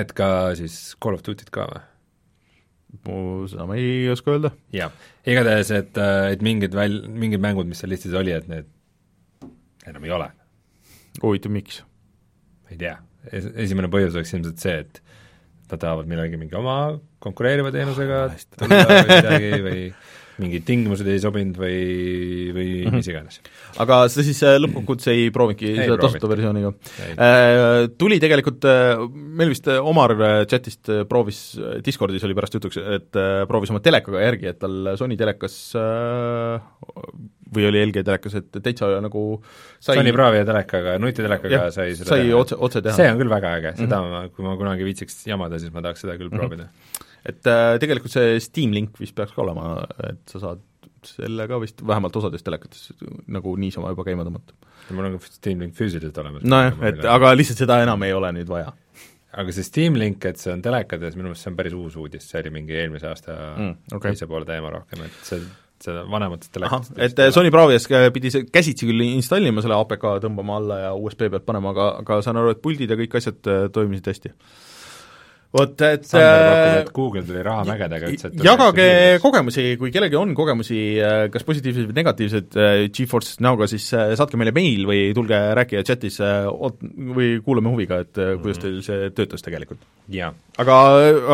Et 0.00 0.12
ka 0.16 0.28
siis 0.58 0.94
Call 1.02 1.18
of 1.18 1.24
Duty't 1.26 1.52
ka 1.54 1.66
või? 1.70 1.88
seda 3.48 3.64
ma 3.66 3.76
ei 3.80 4.04
oska 4.12 4.34
öelda. 4.34 4.52
jah, 4.74 4.92
igatahes, 5.24 5.70
et, 5.74 5.96
et 6.32 6.42
mingid 6.44 6.74
väl-, 6.76 7.02
mingid 7.08 7.40
mängud, 7.40 7.68
mis 7.68 7.80
seal 7.80 7.92
listis 7.92 8.12
oli, 8.18 8.34
et 8.36 8.48
need 8.50 8.68
enam 9.88 10.04
ei 10.04 10.12
ole, 10.12 10.28
huvitav, 11.22 11.54
miks? 11.54 11.80
ei 12.70 12.78
tea. 12.80 12.98
Es-, 13.32 13.48
esimene 13.64 13.90
põhjus 13.92 14.16
oleks 14.16 14.34
ilmselt 14.36 14.60
see, 14.62 14.76
et 14.84 15.00
nad 15.72 15.80
tahavad 15.80 16.08
millalgi 16.10 16.36
mingi 16.36 16.56
oma 16.58 16.98
konkureeriva 17.22 17.72
teenusega 17.72 18.26
tulla 18.60 18.82
või 18.88 19.06
midagi 19.08 19.62
või 19.64 19.84
mingid 20.40 20.64
tingimused 20.68 21.08
ei 21.08 21.20
sobinud 21.22 21.58
või, 21.60 21.76
või 22.54 22.68
mm 22.68 22.86
-hmm. 22.86 22.96
mis 23.00 23.10
iganes. 23.12 23.40
aga 23.82 24.02
sa 24.12 24.24
siis 24.24 24.40
äh, 24.46 24.56
lõppkokkuvõttes 24.62 25.10
ei 25.12 25.28
proovinudki 25.34 25.74
seda 25.76 25.98
tasuta 26.00 26.30
versiooniga 26.30 26.72
äh, 27.12 27.90
Tuli 27.98 28.20
tegelikult 28.22 28.64
äh,, 28.64 29.04
meil 29.12 29.52
vist 29.52 29.68
Omar 29.68 30.16
chatist 30.48 30.88
proovis, 31.08 31.42
Discordis 31.84 32.24
oli 32.24 32.36
pärast 32.38 32.56
jutuks, 32.56 32.78
et 32.78 33.20
proovis 33.48 33.70
oma 33.74 33.82
telekaga 33.84 34.24
järgi, 34.24 34.50
et 34.52 34.58
tal 34.62 34.94
Sony 34.98 35.16
telekas 35.20 35.58
või 37.52 37.68
oli 37.68 37.82
LG 37.84 38.04
telekas, 38.06 38.36
et 38.40 38.58
täitsa 38.64 38.88
nagu 39.04 39.22
sai 39.82 39.98
Sony 39.98 40.12
Bravi 40.14 40.40
ja 40.40 40.48
telekaga, 40.48 40.96
nutitelekaga 41.02 41.54
jah, 41.54 41.68
sai 41.74 41.92
seda 41.98 42.14
sai 42.14 42.26
teha. 42.26 42.38
otse, 42.38 42.58
otse 42.58 42.82
teha. 42.84 42.96
see 42.96 43.08
on 43.12 43.20
küll 43.20 43.32
väga 43.32 43.54
äge, 43.58 43.74
seda 43.80 44.00
mm 44.00 44.06
-hmm. 44.06 44.28
ma, 44.28 44.36
kui 44.36 44.46
ma 44.46 44.56
kunagi 44.60 44.86
viitsiks 44.88 45.26
jamada, 45.28 45.60
siis 45.60 45.72
ma 45.74 45.84
tahaks 45.84 46.04
seda 46.06 46.16
küll 46.20 46.32
proovida. 46.32 46.68
Et 47.28 47.48
äh, 47.50 47.78
tegelikult 47.82 48.14
see 48.14 48.36
Steam 48.42 48.74
link 48.76 48.98
vist 49.00 49.16
peaks 49.18 49.34
ka 49.34 49.42
olema, 49.44 49.74
et 50.08 50.22
sa 50.30 50.42
saad 50.42 50.62
selle 51.06 51.48
ka 51.50 51.58
vist 51.62 51.82
vähemalt 51.86 52.16
osades 52.20 52.44
telekates 52.46 52.92
nagu 53.32 53.56
niisama 53.58 53.90
juba 53.90 54.04
käima 54.06 54.26
tõmmata. 54.26 54.54
mul 54.94 55.08
on 55.08 55.16
ka 55.18 55.32
Steam 55.32 55.62
Link 55.64 55.74
füüsiliselt 55.78 56.18
olemas. 56.22 56.44
nojah, 56.46 56.78
et 56.86 57.02
aga 57.10 57.32
lihtsalt 57.34 57.64
seda 57.64 57.80
enam 57.82 58.02
ei 58.06 58.14
ole 58.14 58.30
nüüd 58.36 58.50
vaja 58.50 58.70
aga 59.32 59.54
see 59.56 59.66
Steam 59.66 59.96
Link, 59.98 60.24
et 60.28 60.40
see 60.40 60.52
on 60.52 60.62
telekades, 60.64 61.16
minu 61.16 61.30
meelest 61.30 61.46
see 61.46 61.52
on 61.52 61.58
päris 61.58 61.76
uus 61.76 61.96
uudis, 62.00 62.26
see 62.28 62.40
oli 62.42 62.52
mingi 62.58 62.76
eelmise 62.82 63.08
aasta 63.08 63.36
Mm, 63.56 63.74
okei. 63.96 64.12
teise 64.12 64.28
poole 64.30 64.48
teema 64.48 64.72
rohkem, 64.74 65.04
et 65.06 65.20
see, 65.26 65.40
seda 65.82 66.04
vanematest 66.10 66.58
ahah 66.60 66.82
telekatest, 66.82 66.98
et 67.06 67.22
äh, 67.24 67.30
Sony 67.34 67.50
Bravias 67.54 67.88
äh, 67.90 68.10
pidi 68.14 68.32
see 68.34 68.44
käsitsi 68.52 68.88
küll 68.90 69.04
installima 69.06 69.64
selle 69.64 69.78
APK, 69.80 70.04
tõmbama 70.26 70.58
alla 70.60 70.78
ja 70.82 70.92
USB 70.94 71.30
pealt 71.32 71.48
panema, 71.48 71.72
aga, 71.72 71.88
aga 72.02 72.20
saan 72.26 72.40
aru, 72.42 72.52
et 72.54 72.62
puldid 72.64 72.92
ja 72.92 72.98
kõik 73.00 73.16
asjad 73.20 73.50
äh, 73.50 73.64
toimisid 73.72 74.12
hästi. 74.12 74.34
Vot, 75.52 75.82
et 75.84 76.06
Sander 76.08 76.42
pakub, 76.46 76.62
äh, 76.62 76.76
et 76.80 76.90
Google 76.96 77.22
tuli 77.28 77.42
raha 77.44 77.64
mägedega, 77.68 78.10
ütles, 78.12 78.28
et 78.30 78.44
jagage 78.46 78.86
kogemusi, 79.22 79.64
kui 79.80 79.92
kellelgi 79.94 80.16
on 80.18 80.32
kogemusi 80.36 80.78
äh, 80.96 81.16
kas 81.32 81.44
positiivseid 81.48 81.90
või 81.90 81.96
negatiivseid 81.98 82.56
äh, 82.56 82.74
GeForce 82.94 83.36
Now'ga, 83.44 83.68
siis 83.70 83.88
saatke 83.92 84.40
meile 84.40 84.54
meil 84.56 84.86
või 84.88 85.02
tulge 85.16 85.38
rääkige 85.58 85.82
chatis 85.88 86.20
oot- 86.22 86.80
või 87.18 87.34
kuulame 87.44 87.72
huviga, 87.74 88.00
et 88.06 88.16
kuidas 88.42 88.62
teil 88.62 88.78
see 88.86 89.10
töötas 89.16 89.44
tegelikult. 89.44 89.82
aga, 90.62 90.78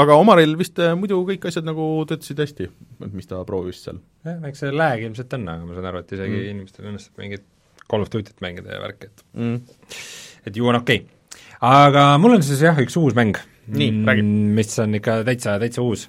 aga 0.03 0.17
Omaril 0.19 0.57
vist 0.59 0.81
muidu 0.99 1.21
kõik 1.29 1.47
asjad 1.51 1.69
nagu 1.69 1.87
töötasid 2.09 2.43
hästi, 2.43 2.71
mis 3.13 3.31
ta 3.31 3.45
proovis 3.49 3.85
seal. 3.87 4.01
jah, 4.27 4.41
eks 4.51 4.65
see 4.65 4.75
lag 4.75 5.05
ilmselt 5.05 5.39
on, 5.39 5.47
aga 5.53 5.69
ma 5.69 5.79
saan 5.79 5.93
aru, 5.93 6.03
et 6.03 6.17
isegi 6.19 6.41
mm. 6.41 6.51
inimestel 6.57 6.91
õnnestub 6.91 7.23
mingit 7.23 7.47
Call 7.89 8.05
of 8.05 8.11
Duty't 8.13 8.43
mängida 8.45 8.75
ja 8.75 8.83
värki, 8.83 9.09
et 9.09 9.23
mm. 9.39 10.03
et 10.51 10.59
ju 10.59 10.67
on 10.67 10.81
okei 10.81 11.05
okay.. 11.05 11.47
aga 11.71 12.11
mul 12.21 12.37
on 12.37 12.45
siis 12.45 12.67
jah, 12.67 12.77
üks 12.83 12.99
uus 13.01 13.17
mäng. 13.17 13.39
Nii, 13.69 13.93
räägi. 14.07 14.25
mis 14.57 14.79
on 14.83 14.99
ikka 14.99 15.21
täitsa, 15.29 15.59
täitsa 15.61 15.85
uus. 15.85 16.09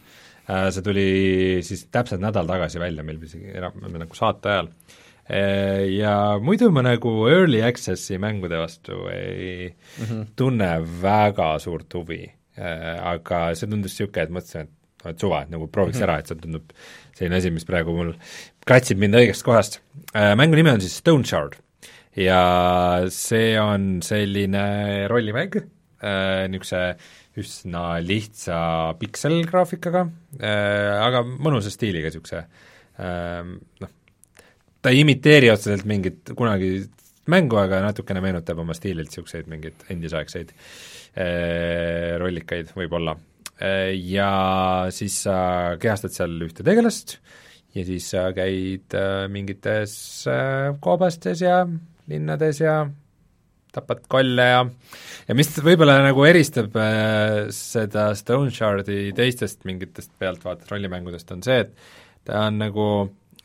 See 0.50 0.82
tuli 0.82 1.10
siis 1.66 1.86
täpselt 1.94 2.24
nädal 2.24 2.48
tagasi 2.50 2.80
välja 2.82 3.04
meil 3.06 3.20
isegi 3.22 3.52
enam 3.60 3.78
nagu 4.02 4.18
saate 4.18 4.50
ajal. 4.50 4.72
Ja 5.94 6.14
muidu 6.42 6.72
ma 6.74 6.82
nagu 6.82 7.12
early 7.30 7.62
access'i 7.62 8.18
mängude 8.18 8.58
vastu 8.58 9.06
ei 9.14 9.70
mm 9.70 10.06
-hmm. 10.06 10.26
tunne 10.36 10.72
väga 11.02 11.60
suurt 11.60 11.94
huvi. 11.94 12.24
aga 12.60 13.56
see 13.56 13.70
tundus 13.70 13.94
niisugune, 13.94 14.24
et 14.24 14.30
mõtlesin, 14.30 14.62
et 14.62 14.80
et 15.06 15.20
suva, 15.20 15.44
et 15.44 15.50
nagu 15.50 15.68
prooviks 15.68 16.00
mm 16.00 16.04
-hmm. 16.04 16.10
ära, 16.10 16.20
et 16.20 16.28
see 16.28 16.36
tundub 16.36 16.74
selline 17.16 17.36
asi, 17.38 17.52
mis 17.52 17.66
praegu 17.66 17.96
mul 17.96 18.14
kratsib 18.66 18.98
mind 18.98 19.16
õigest 19.16 19.44
kohast. 19.44 19.80
Mängu 20.14 20.56
nimi 20.56 20.70
on 20.70 20.82
siis 20.82 20.98
Stone 20.98 21.24
Shard 21.24 21.56
ja 22.16 23.06
see 23.10 23.60
on 23.60 24.02
selline 24.02 25.08
rollimäng 25.08 25.56
äh,, 25.56 26.48
niisuguse 26.50 26.96
üsna 27.38 27.84
lihtsa 28.02 28.60
pikselgraafikaga 29.00 30.06
äh,, 30.42 30.96
aga 31.06 31.24
mõnusa 31.28 31.72
stiiliga 31.74 32.10
niisuguse 32.10 32.42
äh, 32.42 33.44
noh, 33.84 33.94
ta 34.82 34.94
ei 34.94 35.04
imiteeri 35.04 35.52
otseselt 35.54 35.86
mingit 35.90 36.34
kunagi 36.38 36.88
mängu, 37.30 37.60
aga 37.62 37.84
natukene 37.86 38.24
meenutab 38.24 38.62
oma 38.64 38.76
stiililt 38.78 39.12
niisuguseid 39.12 39.50
mingeid 39.52 39.86
endisaegseid 39.94 40.54
äh, 40.56 42.16
rollikaid 42.22 42.74
võib-olla 42.78 43.18
äh,. 43.60 43.94
Ja 44.00 44.32
siis 44.96 45.22
sa 45.28 45.76
kehastad 45.82 46.16
seal 46.16 46.38
ühte 46.48 46.66
tegelast 46.66 47.20
ja 47.76 47.86
siis 47.86 48.10
sa 48.14 48.30
käid 48.36 48.98
äh, 48.98 49.28
mingites 49.32 49.94
äh, 50.30 50.74
koobastes 50.82 51.44
ja 51.46 51.62
linnades 52.10 52.64
ja 52.64 52.82
tapad 53.76 54.04
kolle 54.10 54.46
ja 54.50 54.66
ja 55.28 55.38
mis 55.38 55.52
võib-olla 55.62 56.00
nagu 56.04 56.26
eristab 56.26 56.76
äh, 56.80 57.48
seda 57.54 58.10
Stone 58.18 58.52
Shardi 58.54 59.10
teistest 59.18 59.66
mingitest 59.70 60.14
pealtvaates 60.20 60.72
rollimängudest, 60.72 61.32
on 61.36 61.44
see, 61.46 61.66
et 61.66 61.74
ta 62.28 62.46
on 62.48 62.60
nagu 62.62 62.86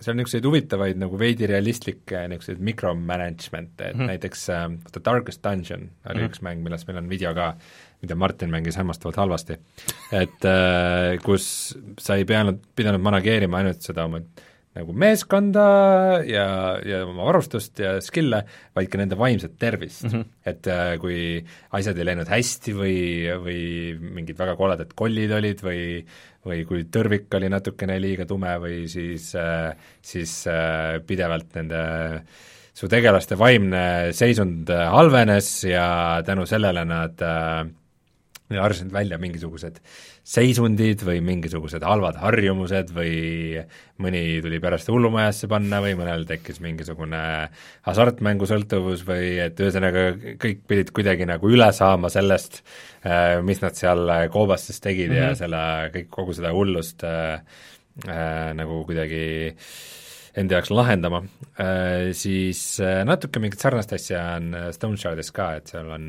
seal 0.00 0.14
on 0.14 0.20
niisuguseid 0.20 0.46
huvitavaid 0.48 1.00
nagu 1.00 1.18
veidi 1.18 1.48
realistlikke 1.48 2.24
niisuguseid 2.28 2.62
micromanagement'e, 2.64 3.90
et 3.90 3.96
mm 3.96 4.00
-hmm. 4.00 4.12
näiteks 4.12 4.48
äh, 4.50 4.70
The 4.92 5.00
Darkest 5.04 5.44
Dungeon 5.44 5.80
oli 5.80 6.14
mm 6.14 6.20
-hmm. 6.20 6.30
üks 6.30 6.42
mäng, 6.42 6.62
millest 6.62 6.88
meil 6.88 6.98
on 6.98 7.08
video 7.08 7.34
ka, 7.34 7.54
mida 8.02 8.14
Martin 8.14 8.50
mängis 8.50 8.76
hämmastavalt 8.76 9.16
halvasti. 9.16 9.58
et 10.12 10.44
äh, 10.44 11.22
kus 11.22 11.78
sa 11.98 12.14
ei 12.14 12.24
peanud, 12.24 12.58
pidanud 12.76 13.00
manageerima 13.00 13.56
ainult 13.56 13.80
seda 13.80 14.04
oma 14.04 14.20
nagu 14.74 14.94
meeskonda 14.98 15.64
ja, 16.26 16.46
ja 16.82 17.02
oma 17.06 17.28
varustust 17.28 17.78
ja 17.82 17.96
skill'e, 18.02 18.42
vaid 18.74 18.90
ka 18.90 19.00
nende 19.00 19.18
vaimset 19.18 19.54
tervist 19.58 20.06
mm. 20.08 20.14
-hmm. 20.14 20.24
et 20.50 20.66
äh, 20.66 20.94
kui 21.02 21.18
asjad 21.78 21.98
ei 21.98 22.08
läinud 22.10 22.30
hästi 22.30 22.74
või, 22.74 22.96
või 23.44 23.60
mingid 24.18 24.38
väga 24.38 24.56
koledad 24.58 24.94
kollid 24.94 25.34
olid 25.38 25.62
või 25.62 25.84
või 26.44 26.64
kui 26.68 26.84
tõrvik 26.92 27.32
oli 27.38 27.48
natukene 27.48 27.96
liiga 28.02 28.26
tume 28.28 28.52
või 28.60 28.82
siis 28.90 29.30
äh,, 29.38 29.72
siis 30.02 30.42
äh, 30.50 31.00
pidevalt 31.06 31.54
nende 31.56 31.80
su 32.74 32.90
tegelaste 32.90 33.38
vaimne 33.38 34.12
seisund 34.16 34.70
äh, 34.74 34.88
halvenes 34.92 35.48
ja 35.68 35.86
tänu 36.26 36.46
sellele 36.50 36.84
nad 36.84 37.22
äh, 37.22 37.64
arvasid 38.52 38.90
välja 38.92 39.16
mingisugused 39.20 39.78
seisundid 40.24 41.00
või 41.06 41.22
mingisugused 41.24 41.84
halvad 41.84 42.18
harjumused 42.20 42.90
või 42.92 43.62
mõni 44.04 44.22
tuli 44.44 44.60
pärast 44.60 44.90
hullumajasse 44.92 45.48
panna 45.48 45.80
või 45.84 45.94
mõnel 45.96 46.26
tekkis 46.28 46.60
mingisugune 46.64 47.22
hasartmängusõltuvus 47.88 49.06
või 49.08 49.38
et 49.46 49.64
ühesõnaga 49.64 50.04
kõik 50.42 50.60
pidid 50.68 50.92
kuidagi 50.96 51.28
nagu 51.28 51.48
üle 51.48 51.70
saama 51.72 52.12
sellest, 52.12 52.60
äh, 53.08 53.40
mis 53.40 53.64
nad 53.64 53.80
seal 53.80 54.12
koobastes 54.34 54.80
tegid 54.84 55.08
mm 55.08 55.14
-hmm. 55.14 55.22
ja 55.22 55.30
mhm. 55.30 55.40
selle, 55.40 55.64
kõik, 55.96 56.12
kogu 56.12 56.36
seda 56.36 56.52
hullust 56.52 57.04
äh, 57.08 57.40
äh, 58.08 58.52
nagu 58.60 58.84
kuidagi 58.84 59.24
äh, 59.56 59.93
enda 60.38 60.58
jaoks 60.58 60.72
lahendama, 60.74 61.20
äh, 61.62 62.10
siis 62.16 62.62
äh, 62.82 63.02
natuke 63.06 63.42
mingit 63.42 63.62
sarnast 63.62 63.92
asja 63.94 64.22
on 64.38 64.50
äh, 64.58 64.66
Stone 64.74 64.98
Shardis 64.98 65.30
ka, 65.34 65.52
et 65.60 65.70
seal 65.70 65.92
on, 65.94 66.08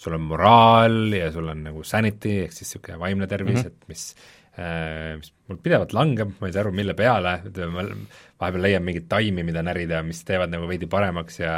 sul 0.00 0.16
on 0.16 0.24
moraal 0.30 1.12
ja 1.12 1.28
sul 1.34 1.50
on 1.52 1.66
nagu 1.68 1.84
sanity, 1.84 2.38
ehk 2.46 2.56
siis 2.56 2.70
niisugune 2.70 3.00
vaimne 3.02 3.28
tervis 3.30 3.60
mm, 3.60 3.62
-hmm. 3.62 3.76
et 3.84 3.88
mis 3.92 4.08
mis 4.56 5.32
mul 5.50 5.58
pidevalt 5.60 5.90
langeb, 5.92 6.30
ma 6.40 6.48
ei 6.48 6.52
saa 6.54 6.62
aru, 6.62 6.70
mille 6.72 6.94
peale, 6.96 7.34
ma 7.68 7.82
vahepeal 8.40 8.62
leian 8.64 8.86
mingeid 8.86 9.04
taimi, 9.10 9.42
mida 9.44 9.60
närida, 9.60 9.98
mis 10.02 10.22
teevad 10.24 10.48
nagu 10.48 10.64
veidi 10.64 10.88
paremaks 10.88 11.42
ja 11.42 11.56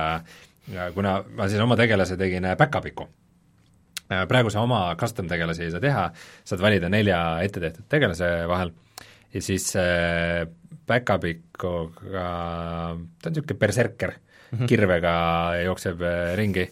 ja 0.73 0.89
kuna 0.93 1.13
ma 1.37 1.47
siis 1.49 1.63
oma 1.63 1.77
tegelase 1.79 2.17
tegin 2.19 2.49
back-up'iku, 2.59 3.07
praegu 4.29 4.51
sa 4.51 4.67
oma 4.67 4.97
custom 4.99 5.31
tegelasi 5.31 5.69
ei 5.69 5.71
saa 5.71 5.81
teha, 5.81 6.11
saad 6.43 6.61
valida 6.61 6.91
nelja 6.91 7.21
ettetehtud 7.47 7.87
tegelase 7.89 8.33
vahel 8.51 8.75
ja 9.35 9.43
siis 9.45 9.71
äh, 9.77 10.47
päkapikuga, 10.89 12.29
ta 13.21 13.31
on 13.31 13.35
niisugune 13.35 13.59
berserker. 13.59 14.15
Mm, 14.49 14.59
-hmm. 14.59 14.67
kirvega 14.67 15.15
jookseb 15.61 16.01
äh, 16.01 16.37
ringi, 16.37 16.63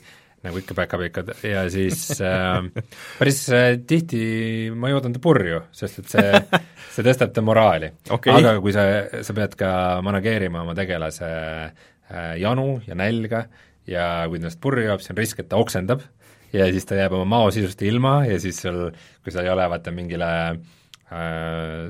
nagu 0.43 0.57
ikka 0.57 0.75
päkapikud, 0.75 1.35
ja 1.45 1.67
siis 1.71 2.21
äh, 2.25 2.65
päris 3.19 3.43
äh, 3.53 3.77
tihti 3.87 4.71
ma 4.73 4.89
joodan 4.89 5.13
ta 5.13 5.21
purju, 5.21 5.61
sest 5.73 5.99
et 6.01 6.09
see, 6.09 6.41
see 6.95 7.05
tõstab 7.05 7.35
ta 7.37 7.45
moraali. 7.45 7.91
Okay.. 8.09 8.33
aga 8.33 8.57
kui 8.65 8.73
sa, 8.73 8.87
sa 9.21 9.37
pead 9.37 9.59
ka 9.61 9.71
manageerima 10.07 10.65
oma 10.65 10.75
tegelase 10.75 11.29
äh, 11.29 12.33
janu 12.41 12.81
ja 12.87 12.97
nälga 12.97 13.45
ja 13.87 14.25
kui 14.31 14.41
ta 14.41 14.47
ennast 14.47 14.61
purju 14.61 14.89
joob, 14.89 15.05
siis 15.05 15.13
on 15.13 15.21
risk, 15.21 15.45
et 15.45 15.53
ta 15.53 15.61
oksendab. 15.61 16.01
Ja 16.57 16.71
siis 16.73 16.89
ta 16.89 16.97
jääb 16.97 17.13
oma 17.13 17.29
maosisust 17.29 17.83
ilma 17.83 18.23
ja 18.25 18.41
siis 18.41 18.63
sul, 18.63 18.89
kui 19.21 19.35
sa 19.35 19.45
ei 19.45 19.53
ole 19.53 19.69
vaata 19.69 19.93
mingile 19.93 20.33
äh, 20.55 20.76
äh, 21.15 21.87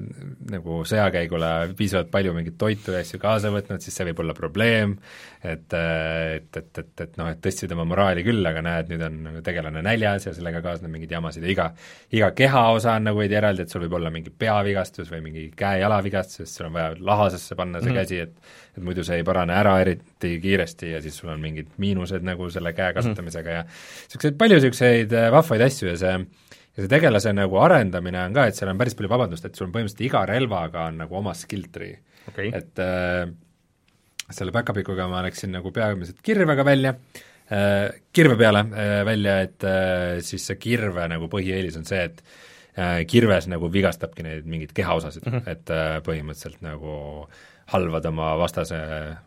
nagu 0.52 0.80
sõjakäigule 0.88 1.52
piisavalt 1.78 2.10
palju 2.12 2.34
mingit 2.36 2.58
toitu 2.60 2.94
ja 2.94 3.00
asju 3.04 3.20
kaasa 3.22 3.52
võtnud, 3.54 3.82
siis 3.84 3.96
see 3.96 4.08
võib 4.10 4.20
olla 4.24 4.36
probleem, 4.36 4.96
et 5.42 5.76
et, 5.76 6.50
et, 6.56 6.70
et, 6.82 6.92
et 7.06 7.16
noh, 7.20 7.30
et 7.32 7.40
tõstsid 7.42 7.72
oma 7.76 7.86
moraali 7.88 8.24
küll, 8.26 8.44
aga 8.48 8.62
näed, 8.64 8.92
nüüd 8.92 9.06
on 9.06 9.18
nagu 9.28 9.42
tegelane 9.46 9.82
näljas 9.86 10.28
ja 10.28 10.34
sellega 10.36 10.62
kaasneb 10.64 10.92
mingeid 10.92 11.16
jamasid 11.16 11.46
ja 11.46 11.52
iga, 11.52 11.70
iga 12.16 12.30
kehaosa 12.36 12.96
on 12.98 13.10
nagu 13.10 13.22
veidi 13.22 13.38
eraldi, 13.38 13.66
et 13.66 13.72
sul 13.72 13.84
võib 13.86 13.98
olla 14.00 14.12
mingi 14.14 14.32
peavigastus 14.34 15.10
või 15.12 15.22
mingi 15.28 15.48
käe-jalavigastus, 15.56 16.44
sest 16.44 16.60
sul 16.60 16.70
on 16.70 16.76
vaja 16.76 16.94
lahasesse 17.00 17.58
panna 17.58 17.82
see 17.82 17.92
mm 17.92 17.94
käsi, 17.96 18.18
et 18.20 18.56
et 18.76 18.84
muidu 18.84 19.04
see 19.06 19.20
ei 19.20 19.24
parane 19.24 19.54
ära 19.56 19.78
eriti 19.80 20.34
kiiresti 20.42 20.90
ja 20.92 21.02
siis 21.04 21.16
sul 21.16 21.30
on 21.32 21.40
mingid 21.40 21.70
miinused 21.80 22.24
nagu 22.26 22.48
selle 22.52 22.74
käe 22.76 22.92
kasutamisega 22.96 23.54
ja 23.54 23.62
niisuguseid 23.64 24.36
palju 24.40 24.58
niisuguseid 24.58 25.14
äh, 25.16 25.30
vahvaid 25.32 25.64
asju 25.66 25.88
ja 25.88 25.96
see 26.00 26.18
ja 26.76 26.84
see 26.84 26.92
tegelase 26.92 27.32
nagu 27.32 27.58
arendamine 27.62 28.20
on 28.26 28.36
ka, 28.36 28.46
et 28.48 28.58
seal 28.58 28.70
on 28.72 28.80
päris 28.80 28.96
palju 28.98 29.10
vabandust, 29.12 29.48
et 29.48 29.56
sul 29.56 29.68
on 29.68 29.74
põhimõtteliselt 29.74 30.06
iga 30.10 30.22
relvaga 30.28 30.88
on 30.90 31.00
nagu 31.04 31.18
oma 31.18 31.34
skill 31.36 31.70
tree. 31.72 31.96
Okay.. 32.26 32.50
et 32.50 32.80
äh, 32.82 33.28
selle 34.34 34.50
päkapikuga 34.54 35.06
ma 35.10 35.20
läksin 35.22 35.52
nagu 35.54 35.70
peamiselt 35.70 36.18
kirvega 36.26 36.64
välja 36.66 36.96
äh,, 37.54 37.94
kirve 38.12 38.34
peale 38.40 38.64
äh, 38.66 38.98
välja, 39.06 39.38
et 39.46 39.64
äh, 39.64 40.18
siis 40.26 40.48
see 40.50 40.58
kirve 40.58 41.06
nagu 41.12 41.30
põhieelis 41.32 41.78
on 41.78 41.86
see, 41.86 42.02
et 42.10 42.22
äh, 42.74 43.04
kirves 43.08 43.46
nagu 43.52 43.70
vigastabki 43.72 44.26
neid 44.26 44.48
mingeid 44.50 44.74
kehaosasid 44.76 45.28
mm, 45.28 45.36
-hmm. 45.38 45.52
et 45.54 45.70
äh, 45.70 46.00
põhimõtteliselt 46.06 46.66
nagu 46.66 46.96
halvad 47.72 48.04
oma 48.06 48.34
vastase, 48.38 48.78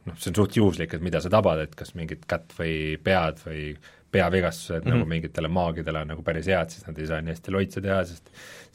noh, 0.07 0.15
see 0.19 0.31
on 0.31 0.37
suht 0.37 0.55
juhuslik, 0.55 0.93
et 0.95 1.03
mida 1.03 1.19
sa 1.23 1.31
tabad, 1.31 1.59
et 1.63 1.73
kas 1.75 1.91
mingit 1.95 2.23
kätt 2.29 2.53
või 2.55 2.95
pead 3.03 3.41
või 3.43 3.63
peavigastused 4.11 4.79
mm 4.79 4.85
-hmm. 4.85 4.89
nagu 4.93 5.05
mhm. 5.05 5.09
mingitele 5.09 5.47
maagidele 5.47 5.99
on 5.99 6.07
nagu 6.13 6.23
päris 6.23 6.47
head, 6.47 6.69
siis 6.69 6.87
nad 6.87 6.97
ei 6.97 7.07
saa 7.07 7.21
nii 7.21 7.35
hästi 7.35 7.51
loitsu 7.51 7.81
teha, 7.81 8.03
sest 8.05 8.31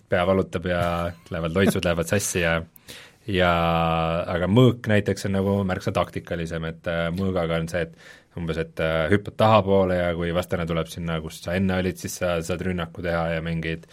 pea 0.09 0.27
valutab 0.27 0.67
ja 0.67 1.13
lähevad 1.31 1.55
loitsud 1.57 1.85
lähevad 1.85 2.07
sassi 2.07 2.41
ja 2.41 2.63
ja 3.27 3.51
aga 4.29 4.49
mõõk 4.51 4.89
näiteks 4.91 5.27
on 5.29 5.33
nagu 5.39 5.55
märksa 5.65 5.93
taktikalisem, 5.97 6.65
et 6.69 6.91
äh, 6.91 7.07
mõõgaga 7.17 7.61
on 7.61 7.69
see, 7.73 7.87
et 7.87 7.97
umbes, 8.37 8.59
et 8.61 8.81
äh, 8.85 9.07
hüppad 9.13 9.37
tahapoole 9.41 9.97
ja 9.97 10.11
kui 10.15 10.35
vastane 10.35 10.67
tuleb 10.67 10.91
sinna, 10.93 11.21
kus 11.25 11.41
sa 11.45 11.55
enne 11.57 11.79
olid, 11.81 11.97
siis 12.01 12.19
sa 12.21 12.37
saad 12.45 12.65
rünnaku 12.67 13.03
teha 13.03 13.25
ja 13.37 13.45
mingeid 13.45 13.87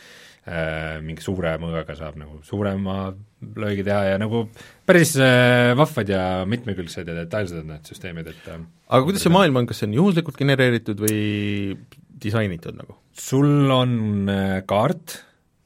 äh, 0.48 1.00
mingi 1.06 1.24
suure 1.24 1.56
mõõgaga 1.62 1.96
saab 2.00 2.20
nagu 2.20 2.42
suurema 2.44 3.14
löögi 3.42 3.86
teha 3.88 4.04
ja 4.12 4.20
nagu 4.22 4.46
päris 4.88 5.16
äh, 5.20 5.72
vahvad 5.78 6.12
ja 6.12 6.22
mitmekülgsed 6.50 7.08
ja 7.08 7.18
detailsed 7.24 7.64
on 7.64 7.74
need 7.74 7.89
süsteemid, 7.89 8.30
et 8.34 8.52
äh, 8.52 8.62
aga 8.92 9.08
kuidas 9.08 9.26
see 9.26 9.34
maailm 9.34 9.62
on, 9.62 9.70
kas 9.70 9.82
see 9.82 9.89
on 9.89 9.98
juhuslikult 9.98 10.39
genereeritud 10.39 11.02
või 11.02 11.76
disainitud 12.22 12.78
nagu? 12.78 12.98
sul 13.18 13.72
on 13.74 14.32
äh, 14.32 14.62
kaart 14.70 15.22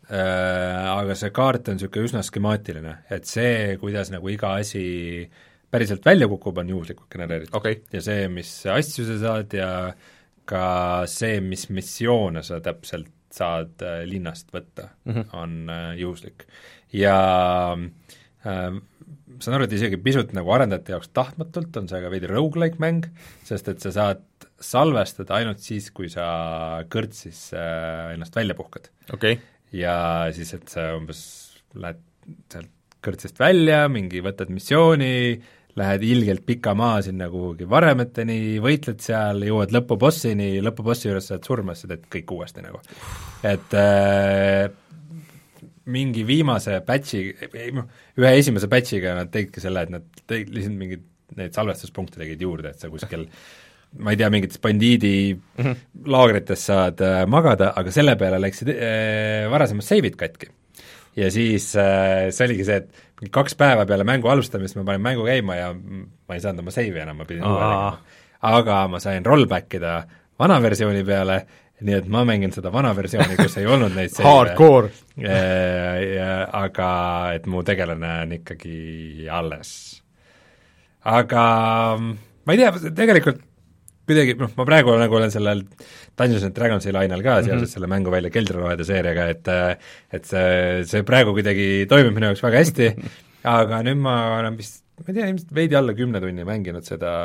aga 0.05 1.15
see 1.17 1.32
kaart 1.34 1.71
on 1.71 1.80
niisugune 1.80 2.05
üsna 2.05 2.19
skemaatiline, 2.21 2.91
et 3.09 3.26
see, 3.26 3.73
kuidas 3.82 4.11
nagu 4.13 4.30
iga 4.30 4.51
asi 4.61 4.84
päriselt 5.73 6.05
välja 6.05 6.28
kukub, 6.30 6.59
on 6.61 6.69
juhuslikult 6.69 7.09
genereeritud. 7.09 7.55
Okay.. 7.57 7.80
ja 7.89 8.03
see, 8.05 8.28
mis 8.30 8.51
asju 8.69 9.07
sa 9.07 9.17
saad 9.23 9.55
ja 9.57 9.69
ka 10.45 10.65
see, 11.09 11.39
mis 11.41 11.67
missioone 11.73 12.45
sa 12.45 12.61
täpselt 12.63 13.09
saad 13.36 13.83
äh, 13.86 14.03
linnast 14.09 14.51
võtta 14.55 14.89
mm, 15.03 15.13
-hmm. 15.13 15.38
on 15.38 15.69
äh, 15.69 15.88
juhuslik. 15.99 16.45
Ja 16.95 17.17
äh, 17.75 18.77
saan 19.39 19.57
aru, 19.57 19.67
et 19.67 19.75
isegi 19.75 19.99
pisut 20.01 20.33
nagu 20.38 20.51
arendajate 20.55 20.95
jaoks 20.95 21.11
tahtmatult 21.15 21.75
on 21.79 21.89
see 21.91 22.01
ka 22.03 22.11
veidi 22.13 22.29
rogu-like 22.31 22.79
mäng, 22.81 23.09
sest 23.47 23.67
et 23.71 23.83
sa 23.83 23.91
saad 23.95 24.23
salvestada 24.61 25.36
ainult 25.39 25.59
siis, 25.63 25.89
kui 25.95 26.07
sa 26.11 26.25
kõrtsis 26.91 27.49
äh, 27.57 28.13
ennast 28.15 28.36
välja 28.38 28.55
puhkad. 28.57 28.89
Okay.. 29.13 29.39
ja 29.75 30.31
siis, 30.36 30.53
et 30.57 30.71
sa 30.71 30.93
umbes 30.95 31.21
lähed 31.75 32.01
sealt 32.51 32.71
kõrtsist 33.05 33.38
välja, 33.38 33.86
mingi 33.91 34.21
võtad 34.25 34.49
missiooni, 34.49 35.38
lähed 35.76 36.05
ilgelt 36.07 36.45
pika 36.47 36.73
maa 36.78 37.01
sinna 37.03 37.28
kuhugi 37.32 37.67
varemeteni, 37.69 38.57
võitled 38.63 39.01
seal, 39.03 39.43
jõuad 39.43 39.73
lõpubossini, 39.76 40.53
lõpubossi 40.63 41.09
juures 41.09 41.28
saad 41.32 41.43
surma, 41.47 41.76
siis 41.76 41.88
sa 41.88 41.91
teed 41.91 42.07
kõik 42.15 42.32
uuesti 42.38 42.63
nagu. 42.63 42.80
et 43.43 43.76
äh, 43.80 44.69
mingi 45.91 46.23
viimase 46.28 46.80
batch'i, 46.86 47.28
noh, 47.76 47.91
ühe 48.17 48.32
esimese 48.39 48.71
batch'iga 48.71 49.17
nad 49.19 49.30
tegidki 49.34 49.63
selle, 49.63 49.86
et 49.86 49.93
nad 49.93 50.23
tegid 50.26 50.55
lihtsalt 50.55 50.80
mingeid 50.80 51.05
neid 51.36 51.55
salvestuspunkte 51.57 52.21
tegid 52.21 52.41
juurde, 52.41 52.71
et 52.71 52.82
sa 52.82 52.89
kuskil 52.89 53.28
ma 53.99 54.11
ei 54.11 54.19
tea, 54.19 54.30
mingites 54.32 54.59
bandiidi 54.61 55.36
mm 55.36 55.63
-hmm. 55.63 55.76
laagrites 56.11 56.65
saad 56.71 57.01
äh, 57.01 57.23
magada, 57.28 57.73
aga 57.76 57.91
selle 57.91 58.15
peale 58.15 58.39
läksid 58.41 58.71
äh, 58.71 59.51
varasemad 59.51 59.84
seivid 59.84 60.15
katki. 60.19 60.49
Ja 61.16 61.32
siis 61.32 61.72
äh, 61.80 62.30
see 62.36 62.47
oligi 62.49 62.68
see, 62.68 62.82
et 62.84 63.32
kaks 63.34 63.55
päeva 63.59 63.86
peale 63.88 64.07
mängu 64.07 64.30
alustamist 64.32 64.78
ma 64.80 64.86
panin 64.88 65.03
mängu 65.03 65.28
käima 65.28 65.57
ja 65.59 65.72
ma 65.76 66.36
ei 66.36 66.43
saanud 66.43 66.66
oma 66.66 66.74
seivi 66.76 67.01
enam, 67.03 67.22
ma 67.22 67.28
pidin 67.28 67.45
uue 67.45 67.59
tegema. 67.59 67.91
aga 68.55 68.82
ma 68.91 69.01
sain 69.03 69.26
rollback 69.26 69.80
ida 69.80 69.99
vana 70.39 70.59
versiooni 70.63 71.05
peale 71.07 71.39
nii 71.86 71.97
et 71.97 72.07
ma 72.11 72.24
mängin 72.28 72.53
seda 72.55 72.72
vana 72.72 72.93
versiooni, 72.95 73.36
kus 73.39 73.57
ei 73.59 73.68
olnud 73.68 73.95
neid 73.95 74.16
Hardcore! 74.26 74.91
aga 76.61 76.89
et 77.36 77.49
mu 77.51 77.63
tegelane 77.68 78.13
on 78.24 78.38
ikkagi 78.38 79.28
alles. 79.32 79.74
aga 81.03 81.43
ma 81.99 82.55
ei 82.55 82.61
tea, 82.61 82.91
tegelikult 82.95 83.43
kuidagi 84.05 84.35
noh, 84.39 84.51
ma 84.57 84.65
praegu 84.67 84.95
nagu 84.99 85.17
olen 85.19 85.33
sellel 85.33 85.63
Dungeons 86.17 86.45
and 86.47 86.57
Dragonsi 86.57 86.93
lainel 86.95 87.23
ka 87.25 87.39
seoses 87.41 87.51
mm 87.51 87.63
-hmm. 87.63 87.73
selle 87.73 87.91
mänguvälja 87.91 88.33
keldriloojade 88.33 88.85
seeriaga, 88.85 89.29
et 89.33 89.47
et 90.13 90.25
see, 90.25 90.83
see 90.85 91.03
praegu 91.03 91.33
kuidagi 91.33 91.85
toimib 91.89 92.13
minu 92.13 92.31
jaoks 92.31 92.43
väga 92.43 92.61
hästi, 92.63 92.91
aga 93.59 93.81
nüüd 93.87 94.01
ma 94.01 94.39
olen 94.39 94.57
vist, 94.57 94.83
ma 94.99 95.09
ei 95.09 95.17
tea, 95.17 95.31
ilmselt 95.31 95.55
veidi 95.55 95.75
alla 95.75 95.93
kümne 95.93 96.21
tunni 96.21 96.45
mänginud 96.45 96.85
seda 96.85 97.15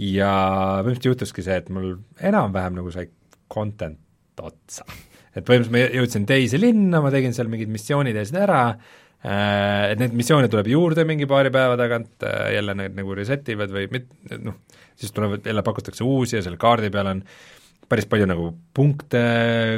ja 0.00 0.30
põhimõtteliselt 0.82 1.10
juhtuski 1.10 1.44
see, 1.46 1.58
et 1.62 1.70
mul 1.72 1.94
enam-vähem 2.18 2.78
nagu 2.80 2.92
sai 2.94 3.08
content 3.50 4.00
otsa. 4.42 4.86
et 5.34 5.42
põhimõtteliselt 5.46 5.74
ma 5.74 5.86
jõudsin 5.98 6.26
teise 6.28 6.60
linna, 6.60 7.00
ma 7.02 7.10
tegin 7.14 7.34
seal 7.34 7.50
mingid 7.50 7.70
missioonid 7.72 8.16
ja 8.16 8.22
asjad 8.26 8.40
ära, 8.44 8.60
äh, 9.22 9.92
et 9.92 10.02
neid 10.02 10.14
missioone 10.14 10.50
tuleb 10.50 10.70
juurde 10.70 11.06
mingi 11.06 11.26
paari 11.30 11.52
päeva 11.54 11.78
tagant, 11.78 12.14
äh, 12.26 12.52
jälle 12.56 12.76
need 12.78 12.98
nagu 12.98 13.16
reset 13.18 13.48
ivad 13.54 13.74
või 13.74 13.88
mit-, 13.92 14.10
noh, 14.42 14.58
siis 14.96 15.12
tulevad, 15.12 15.46
jälle 15.46 15.62
pakutakse 15.62 16.04
uusi 16.04 16.36
ja 16.36 16.42
selle 16.42 16.60
kaardi 16.60 16.90
peal 16.90 17.10
on 17.10 17.22
päris 17.88 18.06
palju 18.08 18.26
nagu 18.28 18.48
punkte, 18.74 19.22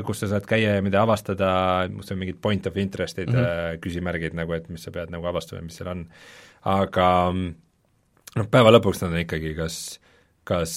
kus 0.06 0.22
sa 0.22 0.30
saad 0.30 0.46
käia 0.48 0.76
ja 0.76 0.82
mida 0.84 1.02
avastada, 1.02 1.50
kus 1.96 2.12
on 2.14 2.20
mingid 2.20 2.38
point 2.42 2.66
of 2.66 2.76
interest'id 2.76 3.30
mm, 3.32 3.38
-hmm. 3.38 3.80
küsimärgid 3.82 4.36
nagu, 4.38 4.52
et 4.52 4.68
mis 4.68 4.82
sa 4.82 4.92
pead 4.94 5.10
nagu 5.10 5.26
avastama, 5.26 5.62
mis 5.62 5.76
seal 5.76 5.90
on. 5.90 6.06
aga 6.64 7.08
noh, 8.36 8.48
päeva 8.50 8.72
lõpuks 8.74 9.02
nad 9.02 9.12
on 9.12 9.24
ikkagi 9.24 9.54
kas 9.58 9.98
kas 10.46 10.72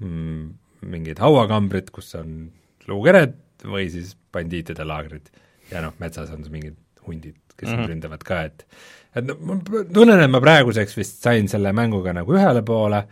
mm, 0.00 0.52
mingid 0.92 1.20
hauakambrid, 1.22 1.90
kus 1.94 2.14
on 2.20 2.50
luukered 2.88 3.36
või 3.64 3.88
siis 3.92 4.12
bandiitide 4.32 4.84
laagrid. 4.84 5.30
ja 5.70 5.80
noh, 5.80 5.94
metsas 5.98 6.30
on 6.34 6.44
mingid 6.52 6.76
hundid, 7.06 7.36
kes 7.56 7.70
mm 7.70 7.76
-hmm. 7.76 7.88
ründavad 7.88 8.24
ka, 8.24 8.42
et 8.44 8.66
et 9.16 9.24
no 9.24 9.36
ma 9.40 9.56
tunnen, 9.92 10.20
et 10.20 10.30
ma 10.30 10.40
praeguseks 10.40 10.96
vist 10.96 11.22
sain 11.22 11.48
selle 11.48 11.72
mänguga 11.72 12.12
nagu 12.12 12.34
ühele 12.34 12.62
poole, 12.62 13.04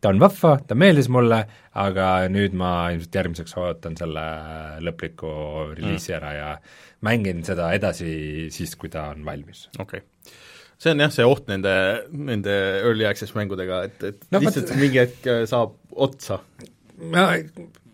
ta 0.00 0.12
on 0.12 0.20
vahva, 0.22 0.54
ta 0.66 0.76
meeldis 0.78 1.10
mulle, 1.12 1.42
aga 1.80 2.06
nüüd 2.32 2.54
ma 2.58 2.90
ilmselt 2.94 3.20
järgmiseks 3.20 3.56
ootan 3.60 3.98
selle 4.00 4.24
lõpliku 4.84 5.32
reliisi 5.74 6.12
mm. 6.12 6.16
ära 6.20 6.32
ja 6.36 6.52
mängin 7.06 7.44
seda 7.46 7.72
edasi 7.76 8.48
siis, 8.52 8.76
kui 8.80 8.92
ta 8.92 9.10
on 9.14 9.26
valmis. 9.26 9.68
okei 9.78 10.00
okay 10.00 10.38
see 10.80 10.94
on 10.94 11.02
jah, 11.04 11.12
see 11.12 11.26
oht 11.28 11.48
nende, 11.50 11.72
nende 12.10 12.56
early 12.80 13.04
access 13.08 13.34
mängudega, 13.36 13.82
et, 13.90 14.04
et 14.12 14.22
no, 14.32 14.40
lihtsalt 14.40 14.70
but... 14.70 14.80
mingi 14.80 15.02
hetk 15.02 15.28
äh, 15.28 15.42
saab 15.50 15.76
otsa. 15.92 16.40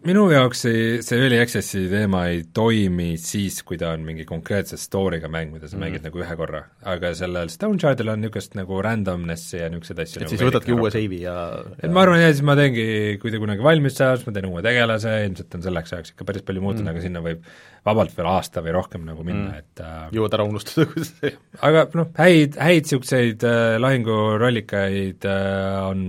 Minu 0.07 0.26
jaoks 0.30 0.62
see, 0.66 0.82
see 1.04 1.18
early 1.18 1.38
access'i 1.42 1.84
teema 1.90 2.26
ei 2.30 2.42
toimi 2.54 3.14
siis, 3.20 3.59
kui 3.66 3.78
ta 3.80 3.92
on 3.96 4.04
mingi 4.07 4.26
konkreetse 4.28 4.78
story'ga 4.80 5.30
mäng, 5.32 5.52
mida 5.54 5.68
sa 5.68 5.76
mm. 5.76 5.82
mängid 5.84 6.07
nagu 6.07 6.22
ühe 6.22 6.36
korra, 6.38 6.62
aga 6.86 7.12
sellel 7.18 7.50
Stone 7.52 7.80
Childil 7.82 8.12
on 8.12 8.22
niisugust 8.22 8.57
nagu 8.59 8.80
randomness'i 8.86 9.61
ja 9.61 9.70
niisuguseid 9.72 10.02
asju 10.04 10.20
et 10.20 10.26
nagu 10.26 10.34
siis 10.34 10.44
võtadki 10.46 10.76
uue 10.76 10.92
seivi 10.94 11.22
ja, 11.24 11.36
ja 11.64 11.88
et 11.88 11.94
ma 11.94 12.04
arvan, 12.04 12.20
jah, 12.22 12.34
siis 12.34 12.46
ma 12.46 12.57
teengi, 12.59 12.86
kui 13.22 13.34
ta 13.34 13.40
kunagi 13.42 13.66
valmis 13.66 13.98
saab, 13.98 14.20
siis 14.20 14.28
ma 14.28 14.36
teen 14.36 14.50
uue 14.50 14.62
tegelase, 14.66 15.16
ilmselt 15.26 15.59
on 15.59 15.66
selleks 15.66 15.96
ajaks 15.96 16.14
ikka 16.14 16.28
päris 16.30 16.46
palju 16.46 16.64
muutunud 16.64 16.86
mm., 16.86 16.94
aga 16.94 17.07
sinna 17.07 17.24
võib 17.24 17.50
vabalt 17.86 18.14
veel 18.16 18.30
aasta 18.30 18.62
või 18.66 18.76
rohkem 18.76 19.04
nagu 19.09 19.26
minna 19.26 19.57
mm., 19.57 19.64
et 19.64 19.84
äh, 19.84 20.07
jõuad 20.16 20.38
ära 20.38 20.46
unustada, 20.46 20.86
kuidas 20.92 21.12
see 21.18 21.34
aga 21.66 21.88
noh, 21.98 22.12
häid, 22.20 22.61
häid 22.62 22.86
niisuguseid 22.86 23.46
äh, 23.46 23.74
lahingurollikaid 23.82 25.28
äh, 25.30 25.76
on 25.90 26.09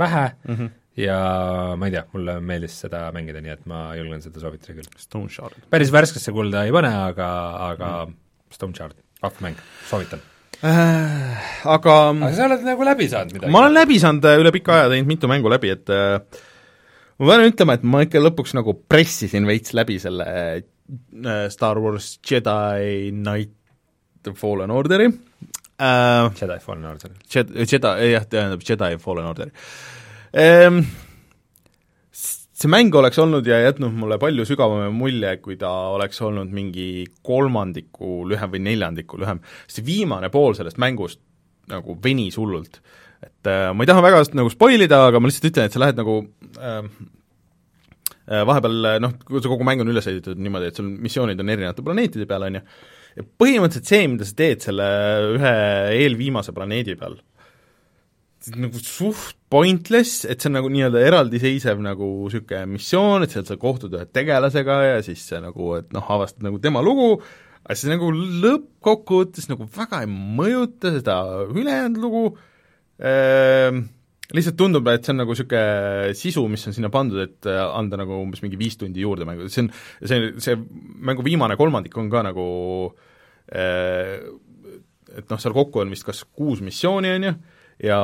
vähe 0.00 0.28
mm, 0.44 0.54
-hmm 0.54 0.78
ja 0.98 1.18
ma 1.78 1.88
ei 1.88 1.94
tea, 1.94 2.02
mulle 2.12 2.36
meeldis 2.44 2.74
seda 2.84 3.06
mängida, 3.14 3.40
nii 3.44 3.54
et 3.54 3.64
ma 3.70 3.84
julgen 3.96 4.20
seda 4.24 4.42
soovitada 4.42 4.76
küll. 4.76 4.90
Stone 5.00 5.32
Shard. 5.32 5.56
päris 5.72 5.92
värskesse 5.94 6.34
kulda 6.36 6.66
ei 6.68 6.74
pane, 6.74 6.90
aga, 7.08 7.30
aga 7.70 7.92
mm. 8.04 8.18
Stone 8.52 8.76
Shard, 8.76 8.98
vahva 9.22 9.46
mäng, 9.46 9.62
soovitan 9.88 10.22
äh,. 10.60 11.48
Aga 11.72 11.96
aga 12.12 12.32
sa 12.36 12.48
oled 12.50 12.66
nagu 12.66 12.86
läbi 12.86 13.08
saanud 13.10 13.38
midagi? 13.38 13.52
ma 13.54 13.64
olen 13.64 13.76
läbi 13.78 14.00
saanud 14.02 14.28
äh, 14.28 14.40
üle 14.42 14.52
pika 14.54 14.76
aja, 14.76 14.90
teinud 14.92 15.08
mitu 15.14 15.30
mängu 15.30 15.52
läbi, 15.52 15.72
et 15.72 15.92
äh, 15.94 16.20
ma 17.22 17.32
pean 17.32 17.48
ütlema, 17.48 17.78
et 17.78 17.88
ma 17.88 18.04
ikka 18.04 18.20
lõpuks 18.20 18.54
nagu 18.58 18.76
pressisin 18.92 19.48
veits 19.48 19.72
läbi 19.78 19.96
selle 20.02 20.28
äh, 20.28 21.46
Star 21.54 21.80
Wars 21.80 22.18
Jedi 22.20 23.08
Knight 23.16 23.56
Fallen 24.36 24.70
Orderi 24.76 25.08
äh,. 25.08 26.28
Jedi 26.36 26.60
Fallen 26.60 26.84
Order. 26.92 27.16
Jedi, 27.32 27.66
jah, 28.12 28.28
tähendab 28.28 28.68
Jedi 28.68 29.00
Fallen 29.00 29.32
Orderi 29.32 29.56
ehm,. 30.32 30.84
See 32.62 32.70
mäng 32.70 32.94
oleks 32.94 33.18
olnud 33.18 33.46
ja 33.48 33.56
jätnud 33.58 33.90
mulle 33.98 34.20
palju 34.22 34.44
sügavama 34.46 34.86
mulje, 34.94 35.32
kui 35.42 35.56
ta 35.58 35.70
oleks 35.96 36.20
olnud 36.22 36.52
mingi 36.54 37.08
kolmandiku 37.26 38.20
lühem 38.30 38.52
või 38.52 38.60
neljandiku 38.62 39.18
lühem, 39.18 39.40
see 39.66 39.82
viimane 39.82 40.30
pool 40.30 40.54
sellest 40.54 40.78
mängust 40.78 41.18
nagu 41.72 41.96
venis 42.04 42.38
hullult. 42.38 42.78
et 43.22 43.50
äh, 43.50 43.72
ma 43.74 43.82
ei 43.82 43.90
taha 43.90 44.04
väga 44.04 44.22
nagu 44.38 44.50
spoil 44.52 44.86
ida, 44.86 45.00
aga 45.08 45.18
ma 45.18 45.26
lihtsalt 45.26 45.50
ütlen, 45.50 45.66
et 45.66 45.74
sa 45.74 45.82
lähed 45.82 45.98
nagu 45.98 46.20
äh, 46.62 46.86
vahepeal 48.26 48.88
noh, 49.02 49.14
see 49.34 49.50
kogu 49.50 49.66
mäng 49.66 49.82
on 49.82 49.90
üles 49.90 50.06
ehitatud 50.06 50.40
niimoodi, 50.42 50.70
et 50.70 50.78
sul 50.78 50.88
missioonid 51.02 51.40
on 51.42 51.52
erinevate 51.52 51.84
planeetide 51.86 52.26
peal, 52.30 52.46
on 52.46 52.58
ju, 52.58 52.62
ja 53.18 53.26
põhimõtteliselt 53.42 53.90
see, 53.90 54.08
mida 54.10 54.28
sa 54.28 54.36
teed 54.38 54.64
selle 54.64 54.88
ühe 55.34 55.54
eelviimase 55.98 56.54
planeedi 56.56 56.96
peal, 57.00 57.18
nagu 58.56 58.80
suht 58.82 59.36
pointless, 59.52 60.24
et 60.24 60.40
see 60.40 60.50
on 60.50 60.56
nagu 60.58 60.70
nii-öelda 60.72 61.02
eraldiseisev 61.06 61.80
nagu 61.84 62.08
niisugune 62.24 62.64
missioon, 62.72 63.24
et 63.24 63.34
sealt 63.34 63.50
sa 63.50 63.58
kohtud 63.60 63.94
ühe 63.96 64.06
tegelasega 64.08 64.78
ja 64.88 65.00
siis 65.04 65.24
see 65.28 65.40
nagu, 65.44 65.74
et 65.78 65.92
noh, 65.94 66.06
avastad 66.14 66.46
nagu 66.46 66.60
tema 66.62 66.82
lugu, 66.84 67.14
aga 67.62 67.78
see 67.78 67.92
nagu 67.92 68.10
lõppkokkuvõttes 68.12 69.50
nagu 69.52 69.68
väga 69.76 70.02
ei 70.02 70.10
mõjuta 70.10 70.94
seda 70.96 71.18
ülejäänud 71.52 72.00
lugu. 72.02 72.24
Ehm,, 73.02 73.84
lihtsalt 74.32 74.56
tundub, 74.58 74.88
et 74.88 75.04
see 75.04 75.12
on 75.12 75.22
nagu 75.22 75.34
niisugune 75.34 76.12
sisu, 76.18 76.46
mis 76.50 76.66
on 76.66 76.76
sinna 76.76 76.90
pandud, 76.92 77.20
et 77.22 77.50
anda 77.52 78.00
nagu 78.00 78.22
umbes 78.22 78.42
mingi 78.44 78.58
viis 78.60 78.78
tundi 78.80 79.04
juurde 79.04 79.28
mängu, 79.28 79.50
see 79.52 79.66
on, 79.66 79.72
see, 80.00 80.30
see 80.42 80.56
mängu 81.04 81.24
viimane 81.26 81.58
kolmandik 81.60 81.96
on 82.00 82.08
ka 82.12 82.24
nagu 82.24 82.46
eh, 83.52 84.22
et 85.12 85.28
noh, 85.28 85.40
seal 85.40 85.54
kokku 85.56 85.82
on 85.82 85.92
vist 85.92 86.06
kas 86.06 86.24
kuus 86.24 86.62
missiooni, 86.64 87.12
on 87.18 87.28
ju, 87.28 87.34
ja 87.82 88.00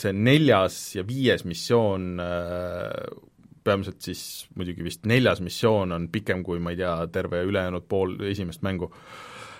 see 0.00 0.12
neljas 0.16 0.78
ja 0.96 1.04
viies 1.06 1.44
missioon 1.44 2.20
äh, 2.22 2.90
peamiselt 3.64 4.00
siis 4.04 4.46
muidugi 4.56 4.84
vist 4.84 5.06
neljas 5.08 5.40
missioon 5.44 5.92
on 5.96 6.08
pikem 6.12 6.42
kui 6.44 6.60
ma 6.60 6.74
ei 6.74 6.80
tea, 6.80 6.94
terve 7.12 7.42
ülejäänud 7.48 7.86
pool 7.88 8.16
esimest 8.30 8.64
mängu. 8.64 8.90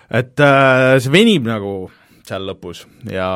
et 0.09 0.39
äh, 0.39 0.97
see 0.99 1.13
venib 1.13 1.47
nagu 1.49 1.75
seal 2.25 2.45
lõpus 2.49 2.85
ja 3.11 3.29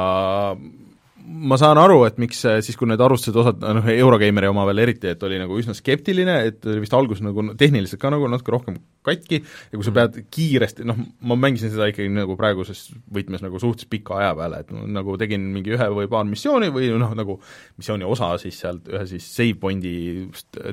ma 1.29 1.57
saan 1.61 1.77
aru, 1.77 2.01
et 2.07 2.17
miks 2.21 2.41
siis, 2.65 2.77
kui 2.79 2.89
need 2.89 3.01
arvustused 3.03 3.37
osad, 3.39 3.61
noh, 3.61 3.85
Eurogeimeri 3.93 4.49
oma 4.49 4.65
veel 4.69 4.83
eriti, 4.85 5.11
et 5.13 5.23
oli 5.25 5.37
nagu 5.41 5.57
üsna 5.59 5.75
skeptiline, 5.77 6.35
et 6.49 6.65
oli 6.69 6.83
vist 6.83 6.95
alguses 6.97 7.23
nagu 7.25 7.43
tehniliselt 7.59 8.01
ka 8.01 8.11
nagu 8.13 8.29
natuke 8.31 8.53
rohkem 8.55 8.79
katki 9.05 9.39
ja 9.39 9.77
kui 9.77 9.85
sa 9.85 9.93
pead 9.95 10.17
kiiresti, 10.33 10.87
noh, 10.89 10.99
ma 11.29 11.37
mängisin 11.39 11.71
seda 11.73 11.87
ikkagi 11.91 12.11
nagu 12.13 12.35
praeguses 12.39 12.87
võtmes 13.15 13.43
nagu 13.45 13.61
suhteliselt 13.61 13.91
pika 13.93 14.17
aja 14.19 14.33
peale, 14.39 14.63
et 14.65 14.73
nagu 14.97 15.15
tegin 15.21 15.45
mingi 15.53 15.75
ühe 15.77 15.89
või 15.95 16.09
paar 16.11 16.27
missiooni 16.29 16.71
või 16.75 16.91
noh, 16.99 17.13
nagu 17.17 17.39
missiooni 17.79 18.07
osa 18.07 18.33
siis 18.41 18.59
sealt 18.65 18.89
ühe 18.91 19.05
siis 19.09 19.29
save 19.29 19.57
point'i, 19.61 19.93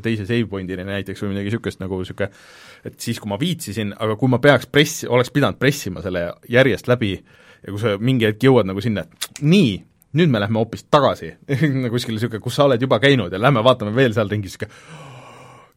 teise 0.05 0.27
save 0.27 0.49
point'ini 0.51 0.87
näiteks 0.89 1.25
või 1.25 1.35
midagi 1.35 1.53
niisugust 1.53 1.83
nagu 1.85 2.01
niisugune 2.03 2.33
et 2.87 3.01
siis, 3.03 3.19
kui 3.21 3.31
ma 3.31 3.39
viitsisin, 3.41 3.93
aga 4.03 4.17
kui 4.19 4.31
ma 4.31 4.41
peaks 4.43 4.69
press, 4.71 5.05
oleks 5.09 5.33
pidanud 5.35 5.59
pressima 5.61 6.03
selle 6.05 6.29
järjest 6.53 6.89
läbi 6.91 7.17
ja 7.17 7.73
kui 7.73 7.83
sa 7.83 7.97
mingi 7.99 8.29
hetk 8.29 8.47
jõuad 8.47 8.69
nagu 8.69 8.83
sinna, 8.85 9.07
et 9.07 9.43
nii, 9.43 9.77
nüüd 10.17 10.33
me 10.33 10.41
lähme 10.43 10.62
hoopis 10.62 10.87
tagasi 10.91 11.35
kuskile 11.93 12.17
niisugune, 12.17 12.43
kus 12.45 12.57
sa 12.59 12.69
oled 12.69 12.83
juba 12.83 13.01
käinud 13.03 13.33
ja 13.33 13.41
lähme 13.43 13.64
vaatame 13.64 13.95
veel 13.97 14.17
seal 14.17 14.33
ringi, 14.33 14.51
niisugune 14.51 15.14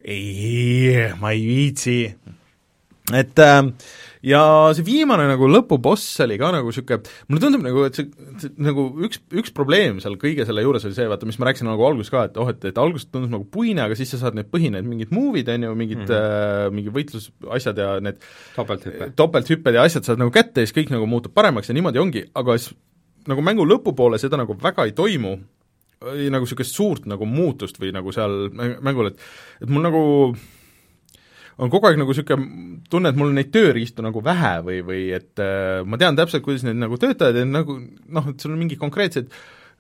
ei, 0.10 1.12
ma 1.20 1.32
ei 1.36 1.46
viitsi. 1.46 1.98
et 3.10 3.40
äh, 3.42 3.64
ja 4.22 4.42
see 4.78 4.86
viimane 4.86 5.24
nagu 5.30 5.48
lõpuboss 5.50 6.20
oli 6.26 6.38
ka 6.40 6.52
nagu 6.54 6.70
niisugune, 6.70 7.14
mulle 7.30 7.42
tundub 7.42 7.64
nagu, 7.66 7.86
et 7.88 7.98
see, 7.98 8.10
see 8.42 8.52
nagu 8.62 8.86
üks, 9.08 9.22
üks 9.42 9.54
probleem 9.56 9.98
seal 10.04 10.18
kõige 10.22 10.46
selle 10.48 10.64
juures 10.66 10.86
oli 10.86 10.98
see, 10.98 11.08
vaata, 11.10 11.28
mis 11.30 11.40
ma 11.42 11.50
rääkisin 11.50 11.70
nagu 11.72 11.88
alguses 11.88 12.14
ka, 12.14 12.28
et 12.30 12.38
oh, 12.42 12.52
et, 12.52 12.68
et 12.70 12.82
alguses 12.82 13.10
tundus 13.10 13.32
nagu 13.34 13.48
puine, 13.50 13.82
aga 13.86 13.98
siis 13.98 14.14
sa 14.14 14.22
saad 14.22 14.38
need 14.38 14.52
põhinevad 14.54 14.88
mingid 14.88 15.16
movie'd, 15.16 15.50
on 15.56 15.66
ju, 15.70 15.74
mingid 15.80 16.04
mm 16.04 16.12
-hmm. 16.12 16.68
äh, 16.68 16.76
mingi 16.76 16.94
võitlusasjad 17.00 17.82
ja 17.82 17.90
need 18.04 18.22
topelthüpe. 18.56 19.12
topelthüpped 19.16 19.80
ja 19.80 19.88
asjad 19.90 20.06
saad 20.06 20.22
nagu 20.22 20.32
kätte 20.36 20.62
ja 20.62 20.70
siis 20.70 20.78
kõik 20.78 20.94
nagu 20.94 21.10
muutub 21.10 21.34
paremaks 21.34 21.70
ja 21.70 21.78
niimoodi 21.78 22.00
ongi, 22.04 22.26
aga 22.36 22.58
siis 22.58 22.76
nagu 23.28 23.44
mängu 23.46 23.66
lõpupoole 23.68 24.20
seda 24.22 24.40
nagu 24.40 24.56
väga 24.60 24.88
ei 24.88 24.96
toimu, 24.98 25.36
nagu 26.00 26.46
niisugust 26.46 26.78
suurt 26.78 27.10
nagu 27.12 27.28
muutust 27.28 27.80
või 27.82 27.92
nagu 27.96 28.14
seal 28.16 28.48
mängul, 28.56 29.12
et 29.12 29.20
et 29.66 29.70
mul 29.70 29.84
nagu 29.84 30.04
on 31.60 31.72
kogu 31.72 31.90
aeg 31.90 32.00
nagu 32.00 32.14
niisugune 32.14 32.82
tunne, 32.92 33.12
et 33.12 33.20
mul 33.20 33.34
neid 33.36 33.52
tööriistu 33.52 34.04
nagu 34.06 34.24
vähe 34.24 34.56
või, 34.66 34.80
või 34.86 35.06
et 35.18 35.44
äh, 35.44 35.84
ma 35.84 36.00
tean 36.00 36.18
täpselt, 36.20 36.46
kuidas 36.46 36.64
need 36.68 36.80
nagu 36.80 37.00
töötavad 37.00 37.36
ja 37.36 37.46
nagu 37.48 37.80
noh, 37.80 38.30
et 38.32 38.40
sul 38.40 38.56
on 38.56 38.62
mingid 38.62 38.80
konkreetsed 38.80 39.34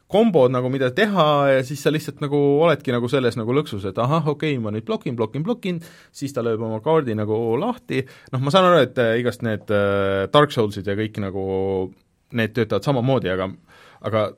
kombod 0.10 0.50
nagu, 0.52 0.72
mida 0.74 0.90
teha 0.96 1.26
ja 1.54 1.64
siis 1.66 1.84
sa 1.86 1.92
lihtsalt 1.94 2.24
nagu 2.24 2.38
oledki 2.66 2.94
nagu 2.94 3.08
selles 3.12 3.38
nagu 3.38 3.54
lõksus, 3.54 3.86
et 3.86 4.00
ahah, 4.02 4.26
okei 4.34 4.56
okay,, 4.56 4.64
ma 4.64 4.74
nüüd 4.74 4.88
blokin, 4.88 5.16
blokin, 5.18 5.46
blokin, 5.46 5.80
siis 6.16 6.34
ta 6.34 6.44
lööb 6.46 6.64
oma 6.66 6.82
kaardi 6.84 7.14
nagu 7.18 7.38
lahti, 7.62 8.02
noh, 8.34 8.42
ma 8.42 8.54
saan 8.54 8.72
aru, 8.72 8.82
et 8.88 8.98
äh, 9.02 9.16
igast 9.22 9.46
need 9.46 9.70
äh, 9.70 10.26
Dark 10.34 10.56
Soulsid 10.56 10.90
ja 10.90 10.98
kõik 10.98 11.22
nagu, 11.22 11.46
need 12.38 12.54
töötavad 12.56 12.86
samamoodi, 12.86 13.32
aga 13.34 13.50
aga 14.08 14.30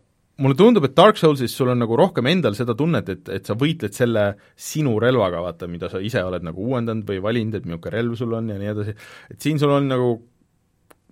mulle 0.41 0.57
tundub, 0.57 0.85
et 0.87 0.95
Dark 0.97 1.19
Soulsis 1.19 1.53
sul 1.53 1.69
on 1.73 1.81
nagu 1.81 1.97
rohkem 1.99 2.29
endal 2.31 2.55
seda 2.57 2.75
tunnet, 2.77 3.09
et, 3.13 3.29
et 3.29 3.47
sa 3.47 3.55
võitled 3.59 3.93
selle 3.95 4.25
sinu 4.57 4.95
relvaga, 5.01 5.41
vaata, 5.43 5.69
mida 5.69 5.89
sa 5.91 6.01
ise 6.01 6.23
oled 6.25 6.45
nagu 6.45 6.65
uuendanud 6.65 7.05
või 7.07 7.21
valinud, 7.23 7.59
et 7.59 7.67
milline 7.69 7.93
relv 7.93 8.17
sul 8.19 8.33
on 8.37 8.49
ja 8.49 8.57
nii 8.59 8.73
edasi, 8.73 8.97
et 9.33 9.43
siin 9.43 9.61
sul 9.61 9.73
on 9.75 9.89
nagu 9.91 10.11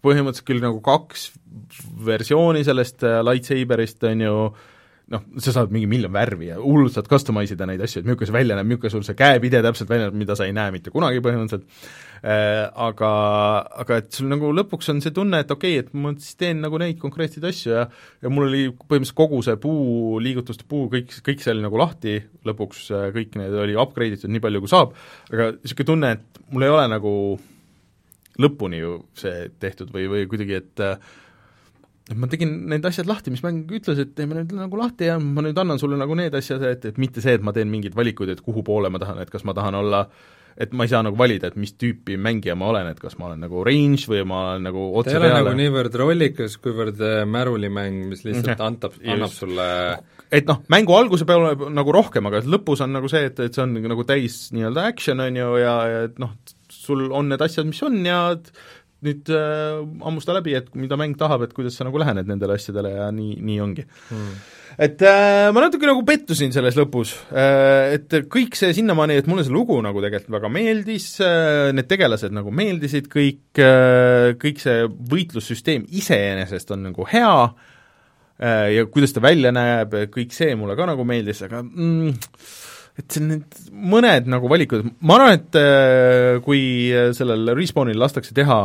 põhimõtteliselt 0.06 0.48
küll 0.48 0.64
nagu 0.64 0.80
kaks 0.84 1.30
versiooni 2.08 2.64
sellest 2.68 3.04
äh, 3.04 3.20
lightsaber'ist, 3.26 4.04
on 4.08 4.24
ju, 4.24 4.36
noh, 5.14 5.26
sa 5.44 5.54
saad 5.58 5.74
mingi 5.76 5.90
miljon 5.92 6.14
värvi 6.16 6.54
ja 6.54 6.60
hullult 6.62 6.96
saad 6.96 7.10
customize 7.12 7.58
ida 7.58 7.68
neid 7.68 7.84
asju, 7.84 8.02
et 8.02 8.08
milline 8.08 8.30
see 8.30 8.38
välja 8.38 8.58
näeb, 8.58 8.70
milline 8.72 8.94
sul 8.94 9.04
see 9.06 9.18
käepide 9.20 9.62
täpselt 9.66 9.92
välja 9.92 10.08
näeb, 10.08 10.22
mida 10.24 10.40
sa 10.40 10.48
ei 10.48 10.56
näe 10.56 10.72
mitte 10.76 10.94
kunagi 10.96 11.22
põhimõtteliselt 11.26 11.68
aga, 12.20 13.10
aga 13.84 14.00
et 14.02 14.10
sul 14.16 14.28
nagu 14.32 14.50
lõpuks 14.56 14.92
on 14.92 15.00
see 15.04 15.14
tunne, 15.16 15.40
et 15.44 15.52
okei 15.54 15.78
okay,, 15.78 15.86
et 15.88 15.94
ma 15.96 16.12
siis 16.18 16.36
teen 16.40 16.60
nagu 16.64 16.80
neid 16.82 16.98
konkreetseid 17.00 17.46
asju 17.48 17.72
ja 17.72 17.86
ja 18.24 18.32
mul 18.32 18.50
oli 18.50 18.66
põhimõtteliselt 18.74 19.18
kogu 19.18 19.40
see 19.46 19.60
puu, 19.62 20.18
liigutuste 20.24 20.68
puu, 20.70 20.90
kõik, 20.92 21.14
kõik 21.26 21.44
see 21.44 21.54
oli 21.54 21.64
nagu 21.64 21.80
lahti. 21.80 22.18
Lõpuks, 22.48 22.84
äh, 22.96 23.08
kõik 23.16 23.40
need 23.40 23.56
oli 23.64 23.78
upgrade 23.80 24.20
itud 24.20 24.34
nii 24.34 24.44
palju, 24.44 24.64
kui 24.64 24.72
saab, 24.72 24.94
aga 25.32 25.54
niisugune 25.56 25.90
tunne, 25.92 26.12
et 26.18 26.44
mul 26.52 26.68
ei 26.68 26.74
ole 26.74 26.86
nagu 26.92 27.14
lõpuni 28.40 28.80
ju 28.80 28.94
see 29.20 29.50
tehtud 29.60 29.92
või, 29.96 30.08
või 30.12 30.28
kuidagi, 30.32 30.62
et 30.62 30.84
äh, 30.86 31.10
et 32.10 32.18
ma 32.18 32.26
tegin 32.30 32.56
need 32.72 32.86
asjad 32.90 33.10
lahti, 33.10 33.30
mis 33.30 33.44
mäng 33.46 33.70
ütles, 33.70 34.00
et 34.02 34.16
teeme 34.18 34.40
need 34.40 34.54
nagu 34.58 34.80
lahti 34.80 35.10
ja 35.12 35.20
ma 35.22 35.44
nüüd 35.46 35.58
annan 35.62 35.78
sulle 35.82 36.00
nagu 36.00 36.16
need 36.18 36.34
asjad, 36.36 36.64
et, 36.66 36.88
et 36.90 36.98
mitte 37.02 37.22
see, 37.22 37.36
et 37.38 37.46
ma 37.46 37.54
teen 37.54 37.70
mingeid 37.70 37.98
valikuid, 37.98 38.32
et 38.34 38.42
kuhu 38.46 38.64
poole 38.66 38.90
ma 38.90 39.02
tahan, 39.02 39.22
et 39.22 39.30
kas 39.30 39.46
ma 39.46 39.54
tahan 39.58 39.78
olla 39.78 40.08
et 40.60 40.74
ma 40.76 40.84
ei 40.84 40.92
saa 40.92 41.02
nagu 41.06 41.16
valida, 41.18 41.48
et 41.48 41.56
mis 41.56 41.72
tüüpi 41.80 42.18
mängija 42.20 42.56
ma 42.60 42.68
olen, 42.74 42.88
et 42.92 43.00
kas 43.00 43.16
ma 43.18 43.30
olen 43.30 43.40
nagu 43.46 43.64
range 43.64 44.10
või 44.12 44.26
ma 44.28 44.42
olen 44.52 44.68
nagu 44.68 44.86
otse 45.00 45.14
ta 45.14 45.18
ei 45.18 45.22
ole 45.22 45.30
peale. 45.32 45.44
nagu 45.50 45.60
niivõrd 45.62 45.96
rollikas, 46.02 46.58
kuivõrd 46.60 47.00
äh, 47.02 47.24
märulimäng, 47.26 48.06
mis 48.12 48.26
lihtsalt 48.28 48.58
Mhm. 48.58 48.66
antab, 48.68 48.94
annab 49.06 49.30
Just. 49.30 49.40
sulle 49.46 49.68
et 50.32 50.46
noh, 50.46 50.60
mängu 50.70 50.94
alguse 50.94 51.26
peale 51.26 51.56
nagu 51.74 51.92
rohkem, 51.96 52.26
aga 52.30 52.42
lõpus 52.46 52.84
on 52.86 52.92
nagu 52.94 53.08
see, 53.10 53.26
et, 53.32 53.40
et 53.40 53.54
see 53.56 53.64
on 53.64 53.74
nagu 53.82 54.04
täis 54.06 54.52
nii-öelda 54.54 54.84
action, 54.92 55.20
on 55.24 55.36
ju, 55.36 55.56
ja, 55.64 55.76
ja 55.90 56.04
et 56.10 56.20
noh, 56.22 56.36
sul 56.70 57.08
on 57.12 57.30
need 57.32 57.42
asjad, 57.42 57.66
mis 57.66 57.82
on 57.84 57.98
ja 58.06 58.20
nüüd 59.06 59.30
äh, 59.32 59.80
hammusta 60.04 60.36
läbi, 60.36 60.54
et 60.60 60.72
mida 60.76 60.98
mäng 61.00 61.16
tahab, 61.20 61.46
et 61.46 61.54
kuidas 61.56 61.78
sa 61.80 61.88
nagu 61.88 62.00
lähened 62.02 62.28
nendele 62.28 62.58
asjadele 62.60 62.92
ja 62.98 63.08
nii, 63.16 63.38
nii 63.48 63.60
ongi 63.64 63.86
hmm. 63.88 64.34
et 64.86 65.04
äh, 65.08 65.48
ma 65.56 65.64
natuke 65.64 65.88
nagu 65.88 66.04
pettusin 66.08 66.52
selles 66.56 66.76
lõpus 66.80 67.14
äh,, 67.32 67.96
et 67.96 68.18
kõik 68.32 68.60
see 68.60 68.74
sinnamaani, 68.76 69.22
et 69.22 69.30
mulle 69.32 69.46
see 69.48 69.56
lugu 69.56 69.80
nagu 69.86 70.04
tegelikult 70.04 70.36
väga 70.36 70.52
meeldis 70.52 71.10
äh,, 71.24 71.72
need 71.76 71.88
tegelased 71.92 72.36
nagu 72.36 72.52
meeldisid 72.56 73.08
kõik 73.12 73.64
äh,, 73.64 74.36
kõik 74.42 74.64
see 74.66 74.88
võitlussüsteem 75.16 75.88
iseenesest 76.02 76.76
on 76.76 76.90
nagu 76.90 77.08
hea 77.08 77.34
äh, 77.48 78.66
ja 78.76 78.88
kuidas 78.92 79.16
ta 79.16 79.24
välja 79.24 79.56
näeb, 79.56 79.96
kõik 80.12 80.36
see 80.36 80.60
mulle 80.60 80.76
ka 80.80 80.92
nagu 80.92 81.08
meeldis, 81.08 81.46
aga 81.48 81.64
mm, 81.64 82.20
et 83.00 83.16
see 83.16 83.24
need 83.24 83.60
mõned 83.72 84.28
nagu 84.32 84.50
valikud, 84.52 84.84
ma 85.08 85.16
arvan, 85.16 85.38
et 85.38 85.58
äh, 85.60 86.40
kui 86.44 86.62
sellel 87.16 87.54
Respawnil 87.58 88.00
lastakse 88.00 88.36
teha 88.36 88.60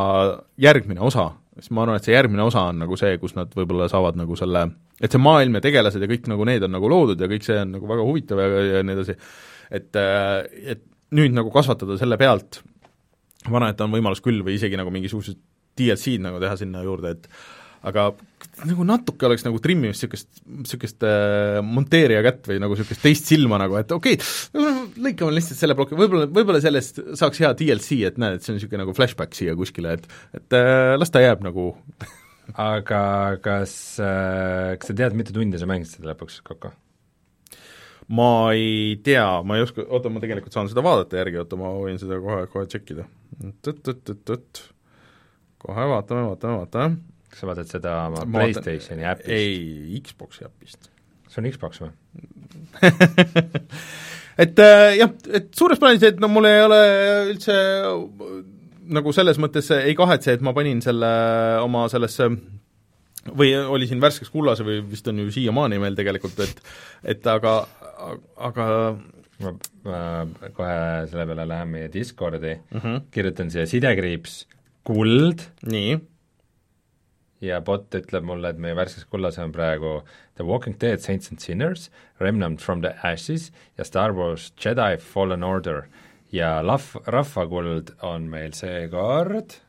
järgmine 0.65 1.03
osa, 1.07 1.29
siis 1.59 1.71
ma 1.75 1.85
arvan, 1.85 2.01
et 2.01 2.09
see 2.09 2.17
järgmine 2.17 2.47
osa 2.47 2.67
on 2.73 2.83
nagu 2.83 2.99
see, 2.99 3.17
kus 3.23 3.37
nad 3.39 3.53
võib-olla 3.55 3.87
saavad 3.93 4.19
nagu 4.19 4.39
selle, 4.39 4.67
et 4.99 5.15
see 5.15 5.23
maailm 5.23 5.61
ja 5.61 5.65
tegelased 5.65 6.03
ja 6.03 6.11
kõik 6.11 6.29
nagu 6.33 6.49
need 6.49 6.67
on 6.67 6.75
nagu 6.75 6.91
loodud 6.91 7.21
ja 7.21 7.31
kõik 7.31 7.47
see 7.47 7.61
on 7.63 7.77
nagu 7.77 7.91
väga 7.91 8.07
huvitav 8.09 8.43
ja, 8.43 8.63
ja 8.73 8.85
nii 8.87 8.99
edasi, 8.99 9.17
et, 9.79 9.91
et 10.75 10.87
nüüd 11.15 11.35
nagu 11.37 11.53
kasvatada 11.55 11.99
selle 12.01 12.19
pealt, 12.21 12.63
ma 13.49 13.61
arvan, 13.61 13.75
et 13.75 13.85
on 13.85 13.95
võimalus 13.95 14.25
küll 14.25 14.43
või 14.47 14.59
isegi 14.59 14.81
nagu 14.81 14.93
mingisugused 14.95 15.39
DLC-d 15.79 16.23
nagu 16.27 16.41
teha 16.43 16.57
sinna 16.59 16.83
juurde, 16.87 17.15
et 17.15 17.29
aga 17.85 18.09
nagu 18.65 18.85
natuke 18.87 19.27
oleks 19.27 19.45
nagu 19.45 19.59
trimmimist 19.63 20.05
niisugust, 20.05 20.29
niisugust 20.47 21.05
äh, 21.07 21.59
monteerija 21.67 22.23
kätt 22.25 22.49
või 22.49 22.61
nagu 22.63 22.77
niisugust 22.77 23.03
teist 23.05 23.29
silma 23.29 23.59
nagu, 23.61 23.77
et 23.81 23.93
okei 23.95 24.19
okay,, 24.19 24.85
lõikame 25.05 25.35
lihtsalt 25.35 25.61
selle 25.61 25.77
ploki, 25.79 25.99
võib-olla, 25.99 26.29
võib-olla 26.31 26.63
sellest 26.63 27.01
saaks 27.19 27.43
hea 27.43 27.53
DLC, 27.59 28.01
et 28.09 28.21
näed, 28.21 28.39
et 28.39 28.47
see 28.47 28.55
on 28.55 28.61
niisugune 28.61 28.85
nagu 28.85 28.95
flashback 28.97 29.37
siia 29.37 29.57
kuskile, 29.59 29.97
et 29.99 30.09
et 30.39 30.59
äh, 30.59 30.95
las 31.01 31.13
ta 31.15 31.23
jääb 31.25 31.45
nagu 31.45 31.73
aga 32.71 33.03
kas 33.45 33.75
äh,, 34.03 34.75
kas 34.79 34.93
sa 34.93 34.99
tead, 35.03 35.17
mitu 35.19 35.35
tundi 35.37 35.61
sa 35.61 35.69
mängisid 35.71 35.99
seda 35.99 36.13
lõpuks 36.13 36.41
kokku? 36.47 36.73
ma 38.15 38.29
ei 38.53 39.01
tea, 39.05 39.27
ma 39.49 39.57
ei 39.59 39.65
oska, 39.65 39.85
oota, 39.89 40.13
ma 40.13 40.23
tegelikult 40.23 40.55
saan 40.55 40.69
seda 40.71 40.85
vaadata 40.85 41.19
järgi, 41.23 41.41
oota, 41.41 41.59
ma 41.59 41.73
võin 41.73 41.99
seda 42.01 42.21
kohe, 42.21 42.45
kohe 42.53 42.69
tšekkida. 42.69 43.09
tõtt-tõtt-tõtt-tõtt, 43.65 44.63
kohe 45.65 45.87
vaatame, 45.91 46.29
vaatame, 46.29 46.61
vaatame 46.61 47.14
kas 47.35 47.43
sa 47.43 47.51
vaatad 47.51 47.71
seda 47.71 47.95
oma 48.07 48.25
Ma 48.25 48.45
PlayStationi 48.45 49.07
äpist? 49.11 49.31
ei, 49.35 50.01
Xbox'i 50.07 50.47
äpist 50.47 50.95
see 51.35 51.43
on 51.43 51.51
Xbox 51.51 51.83
või? 51.83 51.91
et 54.45 54.61
äh, 54.63 54.97
jah, 55.01 55.15
et 55.35 55.51
suures 55.57 55.81
plaanis, 55.83 56.05
et 56.07 56.21
no 56.23 56.31
mul 56.31 56.49
ei 56.49 56.61
ole 56.65 56.81
üldse 57.33 57.57
nagu 58.95 59.15
selles 59.17 59.41
mõttes 59.41 59.71
ei 59.75 59.97
kahetse, 59.97 60.37
et 60.37 60.45
ma 60.45 60.55
panin 60.57 60.83
selle 60.85 61.11
oma 61.65 61.87
sellesse 61.93 62.29
või 63.35 63.55
oli 63.57 63.89
siin 63.89 64.03
värskeks 64.05 64.33
kullas 64.33 64.61
või 64.65 64.83
vist 64.91 65.07
on 65.09 65.23
ju 65.23 65.33
siiamaani 65.33 65.81
meil 65.81 65.97
tegelikult, 65.97 66.41
et 66.45 66.61
et 67.15 67.29
aga, 67.31 67.57
aga 68.37 68.67
ma, 69.41 69.55
ma 69.87 70.01
kohe 70.57 70.75
selle 71.11 71.29
peale 71.31 71.47
lähen 71.49 71.73
meie 71.73 71.93
Discordi 71.93 72.53
uh 72.53 72.83
-huh. 72.83 73.01
kirjutan 73.11 73.51
siia 73.51 73.67
sidekriips 73.67 74.45
kuld 74.85 75.41
nii, 75.65 75.97
ja 77.45 77.61
bot 77.65 77.95
ütleb 77.95 78.25
mulle, 78.27 78.51
et 78.55 78.61
meie 78.61 78.77
värskes 78.77 79.07
kullas 79.11 79.39
on 79.43 79.53
praegu 79.55 79.99
The 80.39 80.47
Walking 80.47 80.79
Dead 80.81 81.03
Saints 81.05 81.31
and 81.31 81.43
Sinners, 81.43 81.91
Remnant 82.21 82.63
from 82.63 82.83
the 82.83 82.95
Ashes 83.03 83.51
ja 83.79 83.85
Star 83.85 84.15
Wars 84.17 84.53
Jedi 84.61 84.97
Fallen 84.99 85.45
Order. 85.45 85.85
Ja 86.35 86.59
lahv, 86.65 86.97
rahvakuld 87.07 87.95
on 88.03 88.27
meil 88.31 88.57
seekord 88.59 89.61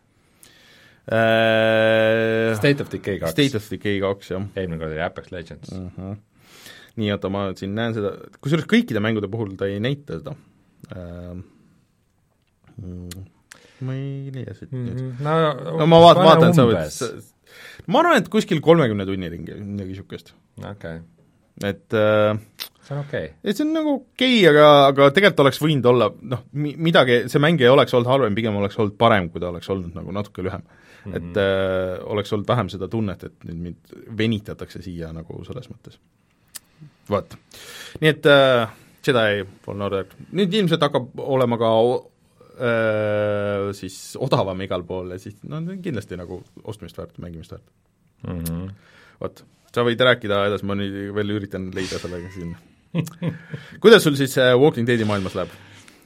äh, 1.06 2.56
State 2.58 2.82
of 2.82 2.90
Decay 2.90 3.20
kaks, 3.20 3.36
State 3.36 3.58
of 3.58 3.68
Decay 3.70 4.00
kaks, 4.02 4.32
jah. 4.34 4.48
Eelmine 4.56 4.80
kord 4.82 4.96
oli 4.96 5.04
Apex 5.06 5.32
Legends. 5.32 5.70
Uh. 5.72 5.92
-huh. 5.98 6.16
nii, 6.96 7.12
oota, 7.12 7.30
ma 7.30 7.50
siin 7.60 7.76
näen 7.76 7.94
seda, 7.94 8.16
kusjuures 8.42 8.68
kõikide 8.72 9.04
mängude 9.04 9.28
puhul 9.30 9.54
ta 9.60 9.68
ei 9.68 9.82
näita 9.84 10.22
seda. 10.22 10.36
Äh, 10.96 11.36
mm, 12.82 13.26
ma 13.86 13.98
ei 14.00 14.32
leia 14.34 14.54
siit 14.58 14.72
nüüd. 14.72 14.96
-hmm. 14.96 15.24
no, 15.24 15.78
no 15.80 15.90
ma 15.92 16.02
vaat-, 16.08 16.24
vaatan, 16.24 16.56
sa 16.56 16.66
võid, 16.70 17.34
ma 17.88 18.02
arvan, 18.02 18.22
et 18.22 18.32
kuskil 18.32 18.62
kolmekümne 18.66 19.06
tunni 19.08 19.32
ringi, 19.32 19.58
midagi 19.60 19.94
niisugust. 19.94 20.34
okei 20.62 20.72
okay., 20.72 21.04
et 21.64 21.96
äh, 21.96 22.36
see 22.84 22.96
on 22.96 23.02
okei 23.02 23.28
okay. 23.28 23.34
et 23.44 23.58
see 23.58 23.66
on 23.66 23.74
nagu 23.76 23.94
okei 23.96 24.40
okay,, 24.42 24.50
aga, 24.52 24.70
aga 24.92 25.10
tegelikult 25.16 25.46
oleks 25.46 25.62
võinud 25.64 25.92
olla 25.92 26.10
noh, 26.34 26.46
mi-, 26.60 26.76
midagi, 26.90 27.22
see 27.32 27.44
mäng 27.44 27.62
ei 27.64 27.72
oleks 27.72 27.96
olnud 27.96 28.12
halvem, 28.12 28.36
pigem 28.38 28.58
oleks 28.60 28.80
olnud 28.82 28.98
parem, 29.00 29.30
kui 29.32 29.44
ta 29.44 29.52
oleks 29.54 29.70
olnud 29.72 29.96
nagu 29.96 30.16
natuke 30.16 30.44
lühem 30.46 30.66
mm. 30.66 31.14
-hmm. 31.14 31.16
et 31.18 31.40
äh, 31.42 32.12
oleks 32.12 32.34
olnud 32.34 32.48
vähem 32.48 32.72
seda 32.74 32.90
tunnet, 32.92 33.24
et 33.24 33.48
nüüd 33.48 33.62
mind 33.70 33.96
venitatakse 34.18 34.82
siia 34.82 35.14
nagu 35.16 35.44
selles 35.48 35.70
mõttes. 35.72 36.00
vot. 37.10 37.38
nii 38.02 38.10
et 38.10 38.26
äh, 38.26 38.68
Jedi 39.06 39.46
Fallen 39.66 39.86
Order, 39.86 40.06
nüüd 40.34 40.54
ilmselt 40.54 40.82
hakkab 40.82 41.20
olema 41.22 41.58
ka 41.62 41.72
siis 43.76 43.96
odavam 44.22 44.62
igal 44.64 44.86
pool 44.88 45.12
ja 45.12 45.20
siis 45.20 45.36
no 45.44 45.60
kindlasti 45.84 46.16
nagu 46.20 46.40
ostmist 46.64 46.98
väärt, 46.98 47.18
mängimist 47.20 47.52
väärt. 47.52 47.68
mm. 48.28 48.40
-hmm. 48.40 48.70
vot, 49.22 49.44
sa 49.76 49.84
võid 49.84 50.00
rääkida 50.08 50.46
edasi, 50.48 50.66
ma 50.66 50.78
nüüd 50.80 51.12
veel 51.16 51.36
üritan 51.36 51.68
leida 51.76 52.00
sellega 52.00 52.32
siin 52.32 52.56
kuidas 53.84 54.04
sul 54.04 54.16
siis 54.20 54.38
äh, 54.38 54.54
Walking 54.60 54.88
Deadi 54.88 55.08
maailmas 55.08 55.36
läheb? 55.36 55.52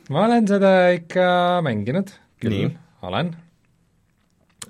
ma 0.09 0.25
olen 0.25 0.47
seda 0.49 0.73
ikka 0.95 1.27
mänginud 1.65 2.11
küll 2.41 2.71
olen 3.05 3.35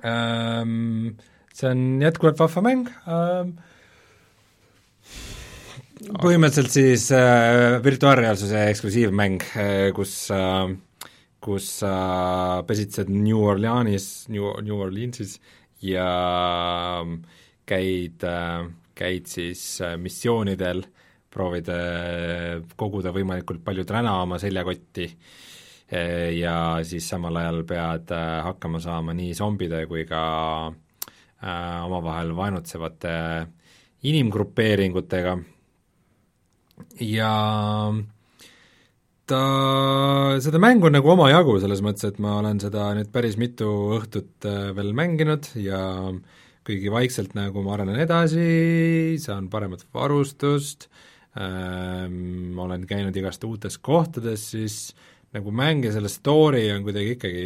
ähm,. 0.04 1.16
see 1.54 1.72
on 1.72 2.02
jätkuvalt 2.04 2.40
vahva 2.40 2.64
mäng 2.66 2.92
ähm,, 3.08 3.56
põhimõtteliselt 6.20 6.76
siis 6.76 7.10
äh, 7.16 7.80
virtuaalreaalsuse 7.84 8.68
eksklusiivmäng 8.74 9.44
äh,, 9.56 9.90
kus 9.96 10.14
äh, 10.36 10.76
kus 11.40 11.70
sa 11.82 11.94
äh, 12.60 12.66
pesitsed 12.68 13.10
New 13.10 13.40
Orleanis, 13.40 14.28
New, 14.30 14.52
New 14.64 14.80
Orleansis 14.80 15.40
ja 15.82 17.02
ähm, 17.02 17.22
käid 17.66 18.24
äh,, 18.24 18.68
käid 19.00 19.30
siis 19.32 19.80
äh, 19.82 19.96
missioonidel, 19.98 20.84
proovid 21.32 21.70
äh, 21.72 22.60
koguda 22.76 23.14
võimalikult 23.16 23.64
palju 23.64 23.86
träna 23.88 24.18
oma 24.24 24.40
seljakotti 24.42 25.06
äh, 25.08 26.34
ja 26.36 26.56
siis 26.84 27.08
samal 27.08 27.40
ajal 27.40 27.64
pead 27.70 28.12
äh, 28.16 28.42
hakkama 28.50 28.82
saama 28.84 29.16
nii 29.16 29.32
zombide 29.38 29.86
kui 29.88 30.04
ka 30.10 30.24
äh, 30.68 31.80
omavahel 31.86 32.36
vaenutsevate 32.36 33.16
inimgrupeeringutega. 34.10 35.38
Ja 37.04 37.32
ta, 39.30 39.42
seda 40.44 40.60
mängu 40.62 40.90
on 40.90 40.98
nagu 40.98 41.12
omajagu, 41.14 41.58
selles 41.62 41.84
mõttes, 41.86 42.08
et 42.10 42.20
ma 42.24 42.40
olen 42.40 42.60
seda 42.62 42.90
nüüd 42.98 43.12
päris 43.14 43.38
mitu 43.42 43.70
õhtut 43.98 44.48
äh, 44.50 44.72
veel 44.78 44.92
mänginud 44.98 45.52
ja 45.60 45.82
kuigi 46.68 46.92
vaikselt 46.94 47.36
nagu 47.38 47.64
ma 47.66 47.76
arenen 47.78 48.00
edasi, 48.04 49.18
saan 49.22 49.50
paremat 49.52 49.86
varustust 49.96 50.90
ähm,, 51.40 52.58
olen 52.60 52.86
käinud 52.90 53.16
igast 53.18 53.46
uutes 53.48 53.80
kohtades, 53.82 54.50
siis 54.54 54.80
nagu 55.36 55.54
mäng 55.54 55.86
ja 55.86 55.94
selle 55.96 56.12
story 56.12 56.68
on 56.74 56.86
kuidagi 56.86 57.16
ikkagi 57.18 57.46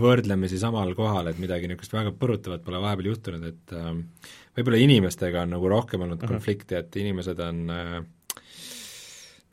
võrdlemisi 0.00 0.56
samal 0.60 0.94
kohal, 0.96 1.28
et 1.28 1.40
midagi 1.40 1.68
niisugust 1.68 1.92
väga 1.92 2.14
põrutavat 2.16 2.64
pole 2.64 2.80
vahepeal 2.80 3.10
juhtunud, 3.10 3.48
et 3.50 3.76
äh, 3.76 3.90
võib-olla 4.56 4.80
inimestega 4.80 5.44
on 5.44 5.56
nagu 5.58 5.72
rohkem 5.72 6.04
olnud 6.04 6.20
mm 6.20 6.24
-hmm. 6.24 6.36
konflikti, 6.38 6.78
et 6.80 6.96
inimesed 7.00 7.40
on 7.44 7.64
äh, 7.70 7.98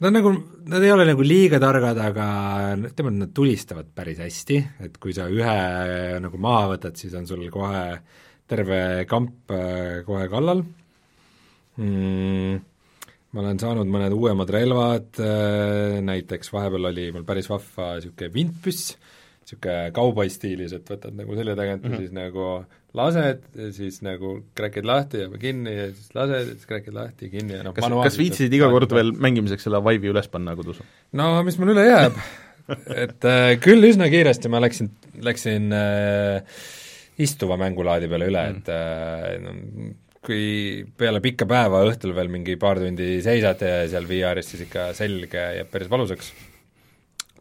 Nad 0.01 0.15
nagu, 0.15 0.31
nad 0.65 0.81
ei 0.81 0.89
ole 0.89 1.05
nagu 1.05 1.21
liiga 1.21 1.59
targad, 1.61 1.99
aga 2.01 2.25
ütleme, 2.73 3.11
et 3.11 3.19
nad 3.19 3.33
tulistavad 3.37 3.91
päris 3.93 4.17
hästi, 4.23 4.57
et 4.87 4.95
kui 4.97 5.13
sa 5.13 5.27
ühe 5.29 5.57
nagu 6.23 6.39
maha 6.41 6.71
võtad, 6.71 6.97
siis 6.97 7.13
on 7.19 7.27
sul 7.29 7.43
kohe 7.53 7.83
terve 8.49 9.05
kamp 9.09 9.53
äh, 9.53 10.01
kohe 10.07 10.25
kallal. 10.31 10.63
Mm,. 11.77 12.57
ma 13.31 13.43
olen 13.43 13.61
saanud 13.61 13.93
mõned 13.93 14.17
uuemad 14.17 14.49
relvad, 14.51 15.21
äh, 15.21 15.99
näiteks 16.03 16.49
vahepeal 16.51 16.89
oli 16.89 17.05
mul 17.13 17.27
päris 17.27 17.51
vahva 17.53 17.93
niisugune 17.99 18.33
vintpüss, 18.33 18.95
niisugune 19.41 19.91
kauboi-stiilis, 19.95 20.75
et 20.77 20.91
võtad 20.93 21.15
nagu 21.17 21.35
selja 21.35 21.55
tagant 21.57 21.83
mm 21.83 21.89
-hmm. 21.89 21.97
ja 21.97 22.05
siis 22.05 22.13
nagu 22.15 22.45
lased 22.93 23.41
ja 23.55 23.71
siis 23.73 24.01
nagu 24.05 24.35
kräkid 24.55 24.85
lahti 24.85 25.23
ja 25.23 25.31
kinni 25.39 25.73
ja 25.75 25.89
siis 25.91 26.13
lased 26.15 26.37
ja 26.37 26.53
siis 26.53 26.69
kräkid 26.69 26.93
lahti 26.93 27.25
ja 27.29 27.31
kinni 27.39 27.57
ja 27.57 27.63
noh 27.63 27.73
kas, 27.73 27.87
kas 27.87 28.19
viitsisid 28.19 28.53
iga 28.53 28.69
kord 28.69 28.91
veel 28.91 29.11
mängimiseks 29.11 29.67
selle 29.67 29.81
Vive'i 29.83 30.11
üles 30.11 30.27
panna 30.31 30.55
kodus? 30.55 30.81
no 31.11 31.33
mis 31.47 31.59
mul 31.59 31.73
üle 31.75 31.87
jääb 31.87 32.19
et 33.03 33.27
äh, 33.27 33.55
küll 33.63 33.87
üsna 33.87 34.09
kiiresti 34.11 34.51
ma 34.51 34.61
läksin, 34.63 34.91
läksin 35.23 35.71
äh, 35.75 36.61
istuva 37.21 37.57
mängulaadi 37.61 38.09
peale 38.11 38.29
üle 38.31 38.45
mm., 38.45 38.61
et 38.61 38.71
äh, 38.75 39.35
no, 39.43 39.91
kui 40.21 40.45
peale 40.97 41.21
pikka 41.23 41.47
päeva 41.49 41.81
õhtul 41.87 42.13
veel 42.17 42.29
mingi 42.29 42.53
paar 42.61 42.77
tundi 42.77 43.15
seisad 43.25 43.63
seal 43.89 44.05
VR-is, 44.05 44.51
siis 44.51 44.67
ikka 44.67 44.91
selg 44.93 45.33
jääb 45.33 45.71
päris 45.73 45.89
valusaks. 45.89 46.29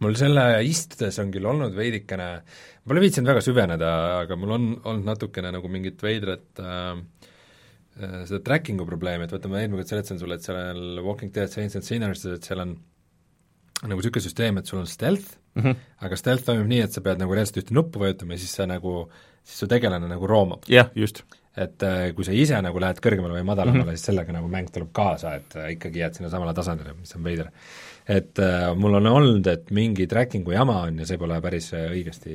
Mul 0.01 0.17
selle 0.17 0.45
istudes 0.65 1.19
on 1.23 1.31
küll 1.35 1.47
olnud 1.47 1.75
veidikene 1.77 2.29
äh, 2.41 2.61
Pole 2.91 3.03
viitsinud 3.05 3.31
väga 3.31 3.43
süveneda, 3.45 3.89
aga 4.25 4.37
mul 4.41 4.55
on 4.57 4.63
olnud 4.75 5.07
natukene 5.07 5.53
nagu 5.55 5.69
mingit 5.71 6.01
veidrat 6.03 6.59
äh, 6.59 7.03
äh 8.01 8.23
seda 8.27 8.41
tracking'u 8.47 8.87
probleemi, 8.89 9.29
et 9.29 9.35
vaata, 9.35 9.51
ma 9.53 9.61
eelmine 9.61 9.79
kord 9.79 9.93
seletasin 9.93 10.19
sulle, 10.19 10.39
et 10.41 10.47
seal 10.47 11.03
Walking 11.05 11.31
Dead 11.35 11.53
Saints 11.53 11.77
and 11.79 11.87
Sinners, 11.87 12.25
et 12.27 12.47
seal 12.47 12.65
on 12.65 12.73
nagu 13.85 14.01
niisugune 14.01 14.25
süsteem, 14.25 14.59
et 14.59 14.67
sul 14.67 14.81
on 14.81 14.89
stealth 14.91 15.37
mm, 15.55 15.63
-hmm. 15.63 15.85
aga 16.07 16.17
stealth 16.19 16.49
toimub 16.49 16.67
nii, 16.73 16.81
et 16.87 16.97
sa 16.97 17.05
pead 17.05 17.21
nagu 17.21 17.37
reaalselt 17.37 17.61
ühte 17.63 17.77
nuppu 17.77 18.03
vajutama 18.03 18.35
ja 18.35 18.43
siis 18.43 18.57
sa 18.59 18.67
nagu, 18.67 19.05
siis 19.45 19.63
su 19.63 19.69
tegelane 19.71 20.09
nagu 20.09 20.27
roomab. 20.27 20.67
jah 20.67 20.89
yeah,, 20.89 20.97
just. 20.97 21.23
et 21.57 21.83
äh, 21.83 22.11
kui 22.17 22.25
sa 22.25 22.33
ise 22.33 22.59
nagu 22.63 22.81
lähed 22.81 23.01
kõrgemale 23.05 23.39
või 23.39 23.45
madalamale 23.45 23.85
mm, 23.85 23.89
-hmm. 23.89 24.01
siis 24.01 24.11
sellega 24.11 24.33
nagu 24.33 24.49
mäng 24.49 24.73
tuleb 24.73 24.91
kaasa, 24.93 25.35
et 25.35 25.57
äh, 25.57 25.71
ikkagi 25.77 26.03
jääd 26.03 26.19
sinna 26.19 26.31
samale 26.31 26.55
tasandile, 26.55 26.97
mis 26.99 27.15
on 27.17 27.25
veider 27.25 27.53
et 28.11 28.43
äh, 28.43 28.69
mul 28.79 28.99
on 28.99 29.07
olnud, 29.11 29.47
et 29.51 29.71
mingi 29.77 30.09
tracking'u 30.11 30.55
jama 30.55 30.81
on 30.89 31.03
ja 31.03 31.09
see 31.09 31.21
pole 31.21 31.39
päris 31.45 31.71
äh, 31.77 31.89
õigesti 31.95 32.35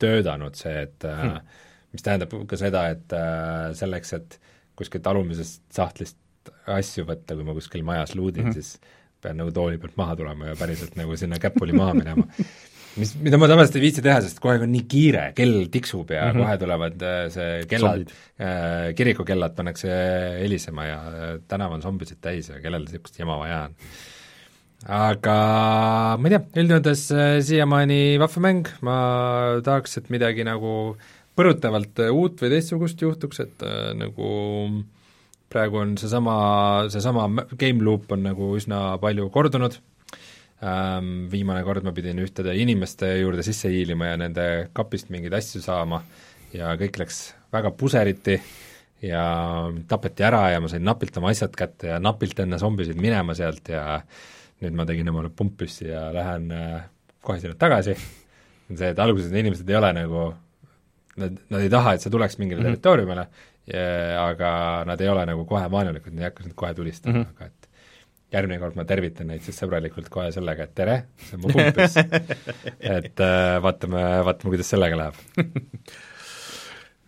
töötanud, 0.00 0.56
see, 0.58 0.86
et 0.86 1.08
äh, 1.08 1.20
hmm. 1.24 1.58
mis 1.94 2.06
tähendab 2.06 2.34
ka 2.48 2.58
seda, 2.60 2.86
et 2.94 3.16
äh, 3.16 3.70
selleks, 3.78 4.16
et 4.18 4.40
kuskilt 4.78 5.06
alumisest 5.10 5.66
sahtlist 5.76 6.18
asju 6.70 7.04
võtta, 7.08 7.36
kui 7.36 7.46
ma 7.46 7.54
kuskil 7.56 7.84
majas 7.84 8.14
luudin 8.16 8.46
mm, 8.46 8.50
-hmm. 8.50 8.56
siis 8.56 8.98
pean 9.20 9.36
nagu 9.36 9.52
tooli 9.52 9.76
pealt 9.80 9.96
maha 10.00 10.16
tulema 10.16 10.50
ja 10.50 10.56
päriselt 10.56 10.94
nagu 10.96 11.16
sinna 11.20 11.36
käpuli 11.42 11.74
maha 11.76 11.94
minema. 11.98 12.24
mis, 13.00 13.12
mida 13.20 13.38
ma 13.38 13.48
tavaliselt 13.50 13.76
ei 13.76 13.82
viitsi 13.84 14.04
teha, 14.04 14.22
sest 14.24 14.40
kogu 14.40 14.54
aeg 14.54 14.64
on 14.64 14.72
nii 14.72 14.86
kiire, 14.90 15.24
kell 15.36 15.68
tiksub 15.72 16.14
ja 16.14 16.24
mm 16.24 16.30
-hmm. 16.30 16.44
kohe 16.44 16.58
tulevad 16.62 17.04
äh, 17.10 17.18
see 17.34 17.66
kellad, 17.68 18.14
äh, 18.40 18.94
kirikukellad 18.96 19.54
pannakse 19.56 19.90
helisema 20.40 20.86
ja 20.88 21.00
tänav 21.48 21.76
on 21.76 21.82
zombisid 21.82 22.20
täis 22.20 22.48
ja 22.48 22.60
kellel 22.60 22.88
niisugust 22.88 23.18
jama 23.18 23.38
vaja 23.38 23.62
on 23.68 23.76
aga 24.88 25.34
ma 26.16 26.28
ei 26.28 26.32
tea, 26.32 26.44
üldjoontes 26.62 27.02
äh, 27.12 27.34
siiamaani 27.44 28.16
vahva 28.20 28.42
mäng, 28.46 28.70
ma 28.86 28.96
tahaks, 29.64 29.98
et 30.00 30.08
midagi 30.12 30.46
nagu 30.46 30.94
põrutavalt 31.36 32.00
äh, 32.00 32.12
uut 32.14 32.40
või 32.40 32.52
teistsugust 32.54 33.02
juhtuks, 33.04 33.42
et 33.44 33.66
äh, 33.66 33.90
nagu 33.98 34.30
praegu 35.52 35.82
on 35.82 35.96
seesama, 36.00 36.88
seesama 36.92 37.28
game 37.58 37.84
loop 37.84 38.12
on 38.14 38.24
nagu 38.30 38.54
üsna 38.56 38.96
palju 39.02 39.28
kordunud. 39.34 39.76
Ähm,, 40.60 41.30
viimane 41.32 41.62
kord 41.64 41.86
ma 41.86 41.92
pidin 41.96 42.18
ühtede 42.20 42.52
inimeste 42.60 43.08
juurde 43.16 43.40
sisse 43.40 43.70
hiilima 43.72 44.10
ja 44.10 44.18
nende 44.20 44.42
kapist 44.76 45.08
mingeid 45.08 45.32
asju 45.38 45.62
saama 45.64 46.02
ja 46.52 46.74
kõik 46.76 46.98
läks 47.00 47.20
väga 47.48 47.70
puseriti 47.80 48.36
ja 49.08 49.22
tapeti 49.88 50.26
ära 50.28 50.42
ja 50.52 50.58
ma 50.60 50.68
sain 50.68 50.84
napilt 50.84 51.16
oma 51.16 51.32
asjad 51.32 51.56
kätte 51.56 51.94
ja 51.94 51.96
napilt 51.96 52.44
enne 52.44 52.58
zombisid 52.60 53.00
minema 53.00 53.32
sealt 53.38 53.72
ja 53.72 53.86
äh, 54.02 54.20
nüüd 54.60 54.76
ma 54.76 54.86
tegin 54.88 55.08
omale 55.12 55.30
pumppüssi 55.36 55.88
ja 55.88 56.08
lähen 56.14 56.50
äh, 56.52 56.82
kohe 57.24 57.40
sinna 57.40 57.56
tagasi, 57.60 57.96
on 58.70 58.80
see, 58.80 58.92
et 58.92 59.00
alguses 59.02 59.30
need 59.30 59.46
inimesed 59.46 59.70
ei 59.70 59.78
ole 59.78 59.92
nagu, 59.96 60.26
nad, 61.20 61.40
nad 61.52 61.64
ei 61.64 61.72
taha, 61.72 61.96
et 61.96 62.04
sa 62.04 62.12
tuleks 62.12 62.38
mingile 62.40 62.60
mm 62.60 62.66
-hmm. 62.66 62.80
territooriumile, 62.80 63.26
aga 64.18 64.50
nad 64.88 65.00
ei 65.00 65.08
ole 65.08 65.26
nagu 65.26 65.44
kohe 65.46 65.70
vaenulikud, 65.70 66.12
nad 66.12 66.24
ei 66.24 66.30
hakka 66.30 66.42
sind 66.42 66.54
kohe 66.58 66.74
tulistama 66.74 67.18
mm, 67.18 67.24
-hmm. 67.24 67.36
aga 67.36 67.46
et 67.46 67.68
järgmine 68.32 68.60
kord 68.62 68.78
ma 68.78 68.84
tervitan 68.86 69.30
neid 69.30 69.42
siis 69.42 69.58
sõbralikult 69.58 70.08
kohe 70.12 70.30
sellega, 70.34 70.64
et 70.64 70.74
tere, 70.74 70.96
see 71.26 71.36
on 71.36 71.42
mu 71.44 71.52
pumppüss 71.54 71.98
et 72.96 73.20
äh, 73.26 73.58
vaatame, 73.62 74.04
vaatame, 74.28 74.54
kuidas 74.54 74.70
sellega 74.70 74.96
läheb 74.96 75.14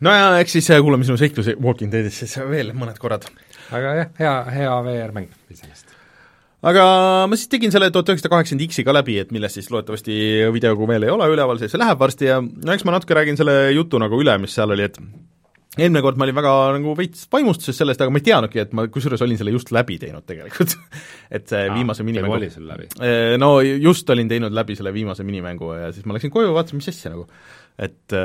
no 0.00 0.14
ja 0.16 0.28
eks 0.42 0.58
siis 0.58 0.70
äh, 0.70 0.82
kuulame 0.82 1.06
sinu 1.08 1.16
seiklusi 1.20 1.56
Walking 1.62 1.92
Deadis 1.92 2.18
siis 2.24 2.36
veel 2.50 2.74
mõned 2.74 2.98
korrad. 3.02 3.28
aga 3.70 3.96
jah, 4.00 4.14
hea, 4.18 4.36
hea 4.58 4.76
VR-mäng 4.88 5.30
iseenesest 5.50 6.01
aga 6.62 6.84
ma 7.30 7.38
siis 7.38 7.50
tegin 7.52 7.74
selle 7.74 7.90
tuhat 7.94 8.12
üheksasada 8.12 8.32
kaheksakümmend 8.36 8.70
X-i 8.70 8.86
ka 8.86 8.94
läbi, 8.94 9.18
et 9.22 9.34
millest 9.34 9.58
siis 9.58 9.68
loodetavasti 9.72 10.14
videoga 10.54 10.88
veel 10.92 11.08
ei 11.08 11.12
ole 11.12 11.28
üleval, 11.32 11.60
see 11.62 11.80
läheb 11.80 12.00
varsti 12.00 12.30
ja 12.30 12.40
no 12.42 12.74
eks 12.74 12.86
ma 12.86 12.96
natuke 12.96 13.18
räägin 13.18 13.38
selle 13.40 13.56
jutu 13.74 14.00
nagu 14.02 14.20
üle, 14.22 14.36
mis 14.42 14.54
seal 14.54 14.74
oli, 14.74 14.86
et 14.86 14.98
eelmine 15.78 16.02
kord 16.04 16.18
ma 16.20 16.26
olin 16.26 16.36
väga 16.36 16.52
nagu 16.76 16.94
veits 16.98 17.24
vaimustuses 17.32 17.78
sellest, 17.80 18.02
aga 18.04 18.12
ma 18.12 18.20
ei 18.20 18.26
teadnudki, 18.26 18.60
et 18.60 18.74
ma 18.76 18.84
kusjuures 18.92 19.24
olin 19.24 19.40
selle 19.40 19.54
just 19.54 19.72
läbi 19.72 19.96
teinud 20.02 20.26
tegelikult 20.28 20.76
et 21.36 21.48
see 21.48 21.62
Aa, 21.64 21.76
viimase 21.78 22.04
minimängu 22.06 22.36
oli 22.36 22.50
sul 22.52 22.68
läbi? 22.68 22.90
No 23.40 23.54
just 23.64 24.10
olin 24.12 24.30
teinud 24.30 24.52
läbi 24.54 24.76
selle 24.78 24.92
viimase 24.94 25.24
minimängu 25.26 25.72
ja 25.78 25.90
siis 25.96 26.04
ma 26.06 26.18
läksin 26.18 26.34
koju, 26.34 26.52
vaatasin, 26.52 26.82
mis 26.82 26.92
asja 26.92 27.14
nagu. 27.14 27.24
et, 27.80 28.18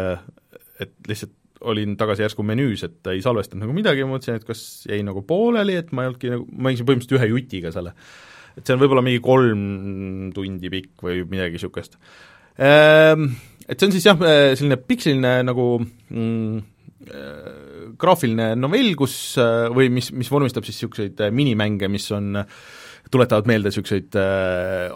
et 0.83 0.93
lihtsalt 1.07 1.36
olin 1.61 1.97
tagasi 1.97 2.25
järsku 2.25 2.45
menüüs, 2.45 2.83
et 2.85 3.11
ei 3.13 3.21
salvestanud 3.25 3.65
nagu 3.65 3.75
midagi 3.75 4.03
ja 4.03 4.07
mõtlesin, 4.09 4.41
et 4.41 4.47
kas 4.47 4.61
jäi 4.89 5.01
nagu 5.05 5.23
pooleli, 5.27 5.77
et 5.81 5.91
ma 5.91 6.05
ei 6.05 6.11
olnudki 6.11 6.33
nagu, 6.33 6.47
ma 6.53 6.69
mängisin 6.69 6.87
põhimõtteliselt 6.89 7.19
ühe 7.21 7.31
jutiga 7.33 7.73
selle 7.75 7.95
et 8.57 8.65
see 8.65 8.73
on 8.73 8.81
võib-olla 8.81 9.03
mingi 9.05 9.21
kolm 9.23 10.31
tundi 10.35 10.71
pikk 10.73 11.05
või 11.05 11.21
midagi 11.29 11.57
niisugust. 11.57 11.99
Ehm, 12.57 13.29
et 13.67 13.77
see 13.77 13.89
on 13.89 13.93
siis 13.93 14.07
jah, 14.07 14.17
eh, 14.25 14.55
selline 14.57 14.79
pikseliline 14.81 15.33
nagu 15.45 15.67
mm, 15.83 16.63
eh, 17.05 17.85
graafiline 18.01 18.51
novell, 18.57 18.95
kus 18.97 19.15
eh, 19.41 19.67
või 19.73 19.91
mis, 19.93 20.09
mis 20.17 20.31
vormistab 20.33 20.65
siis 20.65 20.79
niisuguseid 20.79 21.21
minimänge, 21.37 21.89
mis 21.91 22.09
on, 22.17 22.41
tuletavad 23.13 23.47
meelde 23.47 23.69
niisuguseid 23.69 24.17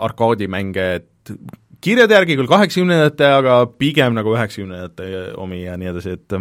arkaadimänge, 0.04 0.88
et 1.00 1.36
kirjade 1.82 2.16
järgi 2.16 2.38
küll 2.40 2.52
kaheksakümnendate, 2.52 3.28
aga 3.42 3.58
pigem 3.80 4.16
nagu 4.18 4.36
üheksakümnendate 4.36 5.36
omi 5.42 5.64
ja 5.66 5.78
nii 5.80 5.92
edasi, 5.92 6.16
et 6.20 6.38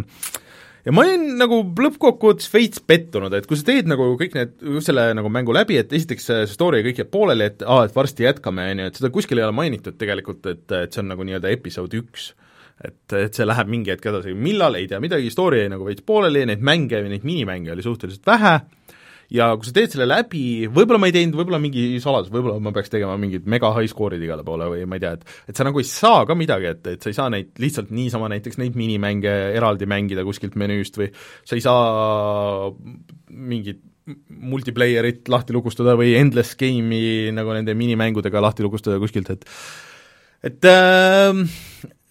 ja 0.85 0.95
ma 0.95 1.05
olin 1.05 1.27
nagu 1.41 1.61
lõppkokkuvõttes 1.81 2.51
veits 2.53 2.83
pettunud, 2.85 3.35
et 3.37 3.49
kui 3.49 3.59
sa 3.59 3.69
teed 3.69 3.89
nagu 3.91 4.13
kõik 4.21 4.37
need, 4.37 4.55
selle 4.85 5.11
nagu 5.17 5.33
mängu 5.33 5.55
läbi, 5.57 5.79
et 5.81 5.93
esiteks 5.97 6.31
see 6.31 6.51
story 6.51 6.83
kõik 6.87 7.03
jääb 7.03 7.13
pooleli, 7.13 7.51
et 7.51 7.65
aa, 7.67 7.87
et 7.87 7.97
varsti 7.97 8.27
jätkame, 8.27 8.71
on 8.73 8.85
ju, 8.85 8.91
et 8.91 9.01
seda 9.01 9.13
kuskil 9.15 9.41
ei 9.41 9.47
ole 9.47 9.57
mainitud 9.57 9.99
tegelikult, 10.01 10.47
et, 10.51 10.67
et 10.73 10.93
see 10.93 11.05
on 11.05 11.13
nagu 11.15 11.27
nii-öelda 11.27 11.53
episood 11.57 11.97
üks. 12.01 12.33
Et, 12.81 13.13
et 13.13 13.37
see 13.37 13.45
läheb 13.45 13.69
mingi 13.69 13.93
hetk 13.93 14.07
edasi, 14.09 14.33
millal, 14.33 14.79
ei 14.79 14.87
tea 14.89 14.97
midagi, 15.05 15.29
story 15.33 15.59
jäi 15.61 15.69
nagu 15.69 15.85
veits 15.85 16.05
pooleli, 16.07 16.47
neid 16.49 16.63
mänge, 16.65 17.03
neid 17.05 17.27
minimänge 17.29 17.75
oli 17.75 17.85
suhteliselt 17.85 18.25
vähe, 18.25 18.55
ja 19.35 19.51
kui 19.57 19.69
sa 19.69 19.75
teed 19.77 19.95
selle 19.95 20.09
läbi, 20.11 20.45
võib-olla 20.71 21.01
ma 21.03 21.11
ei 21.11 21.15
teinud, 21.15 21.37
võib-olla 21.39 21.61
mingi 21.63 21.85
saladus, 22.03 22.33
võib-olla 22.35 22.63
ma 22.63 22.73
peaks 22.75 22.93
tegema 22.93 23.17
mingid 23.21 23.47
mega 23.51 23.71
high 23.77 23.91
score'id 23.91 24.23
igale 24.27 24.45
poole 24.47 24.71
või 24.73 24.87
ma 24.91 24.99
ei 24.99 25.05
tea, 25.05 25.13
et 25.19 25.53
et 25.53 25.61
sa 25.61 25.67
nagu 25.67 25.83
ei 25.83 25.89
saa 25.89 26.25
ka 26.29 26.37
midagi, 26.39 26.73
et, 26.75 26.91
et 26.95 27.05
sa 27.05 27.13
ei 27.13 27.19
saa 27.19 27.29
neid 27.33 27.53
lihtsalt 27.63 27.93
niisama 27.95 28.31
näiteks 28.33 28.59
neid 28.63 28.79
minimänge 28.79 29.37
eraldi 29.59 29.89
mängida 29.91 30.27
kuskilt 30.27 30.59
menüüst 30.61 30.99
või 31.01 31.11
sa 31.15 31.59
ei 31.59 31.65
saa 31.65 32.73
mingit 33.31 33.85
multiplayer'it 34.51 35.29
lahti 35.31 35.55
lukustada 35.55 35.95
või 35.99 36.17
endless 36.19 36.59
game'i 36.59 37.31
nagu 37.35 37.55
nende 37.55 37.77
minimängudega 37.79 38.43
lahti 38.43 38.67
lukustada 38.67 38.99
kuskilt, 39.03 39.31
et 39.31 39.47
et 40.51 40.65
äh, 40.67 41.37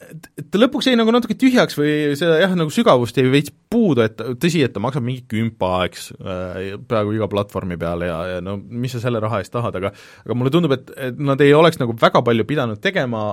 et, 0.05 0.29
ta 0.51 0.61
lõpuks 0.61 0.89
jäi 0.89 0.97
nagu 0.99 1.13
natuke 1.13 1.35
tühjaks 1.39 1.77
või 1.79 1.93
seda 2.19 2.39
jah, 2.41 2.53
nagu 2.57 2.73
sügavust 2.73 3.17
jäi 3.19 3.29
veits 3.31 3.53
puudu, 3.71 4.03
et 4.05 4.19
tõsi, 4.41 4.63
et 4.65 4.73
ta 4.75 4.81
maksab 4.83 5.05
mingi 5.05 5.25
kümpa, 5.29 5.71
eks, 5.89 6.09
äh, 6.19 6.75
peaaegu 6.89 7.15
iga 7.17 7.29
platvormi 7.31 7.77
peal 7.81 8.05
ja, 8.07 8.19
ja 8.35 8.43
no 8.45 8.57
mis 8.59 8.95
sa 8.95 9.03
selle 9.03 9.21
raha 9.23 9.41
eest 9.43 9.53
tahad, 9.55 9.77
aga 9.79 9.93
aga 10.25 10.37
mulle 10.37 10.53
tundub, 10.53 10.75
et, 10.77 10.93
et 11.09 11.19
nad 11.19 11.41
ei 11.43 11.53
oleks 11.57 11.81
nagu 11.81 11.95
väga 11.99 12.23
palju 12.25 12.47
pidanud 12.49 12.81
tegema, 12.83 13.25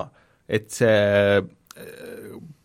et 0.47 0.69
see 0.75 1.41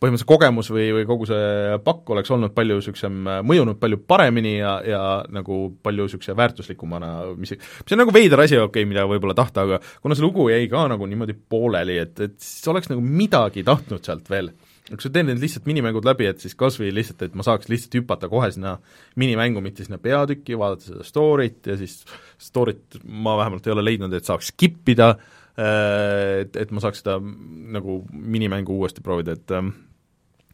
põhimõtteliselt 0.02 0.30
kogemus 0.32 0.72
või, 0.74 0.88
või 0.96 1.06
kogu 1.06 1.28
see 1.30 1.78
pakk 1.86 2.10
oleks 2.16 2.32
olnud 2.34 2.56
palju 2.56 2.80
niisugusem, 2.80 3.20
mõjunud 3.46 3.78
palju 3.82 4.00
paremini 4.10 4.56
ja, 4.56 4.74
ja 4.86 5.02
nagu 5.30 5.60
palju 5.86 6.08
niisuguse 6.08 6.34
väärtuslikumana, 6.38 7.12
mis, 7.38 7.54
mis 7.54 7.94
on 7.94 8.02
nagu 8.02 8.14
veider 8.16 8.42
asi, 8.42 8.58
okei 8.58 8.82
okay,, 8.82 8.90
mida 8.90 9.06
võib-olla 9.10 9.36
tahta, 9.38 9.68
aga 9.68 9.78
kuna 10.02 10.18
see 10.18 10.26
lugu 10.26 10.48
jäi 10.50 10.66
ka 10.72 10.88
nagu 10.90 11.06
niimoodi 11.10 11.36
pooleli, 11.38 12.00
et, 12.02 12.16
et 12.18 12.38
siis 12.42 12.72
oleks 12.74 12.90
nagu 12.90 13.04
midagi 13.06 13.66
tahtnud 13.68 14.02
sealt 14.08 14.32
veel. 14.32 14.50
Kui 14.90 15.06
sa 15.06 15.12
teed 15.14 15.28
need 15.30 15.40
lihtsalt 15.40 15.68
minimängud 15.70 16.08
läbi, 16.08 16.26
et 16.28 16.42
siis 16.42 16.58
kas 16.58 16.80
või 16.82 16.90
lihtsalt, 16.96 17.22
et 17.28 17.38
ma 17.38 17.46
saaks 17.46 17.70
lihtsalt 17.72 17.94
hüpata 18.00 18.28
kohe 18.32 18.50
sinna 18.52 18.74
minimängu, 19.22 19.62
mitte 19.64 19.86
sinna 19.86 20.02
peatükki, 20.02 20.58
vaadata 20.60 20.90
seda 20.90 21.06
story't 21.08 21.70
ja 21.70 21.78
siis 21.80 22.02
story't 22.42 22.98
ma 23.06 23.38
vähemalt 23.40 23.70
ei 23.70 23.76
ole 23.76 23.86
leidnud, 23.86 24.18
et 24.18 24.28
saaks 24.28 24.50
skip 24.52 24.90
ida, 24.92 25.14
äh, 25.62 26.42
et, 26.42 26.58
et 26.66 26.74
ma 26.74 26.84
saaks 26.84 27.06
seda 27.06 27.20
nagu 27.22 28.02
minimängu 28.12 28.82
uuesti 28.82 29.06
proovida, 29.06 29.38
et 29.38 29.56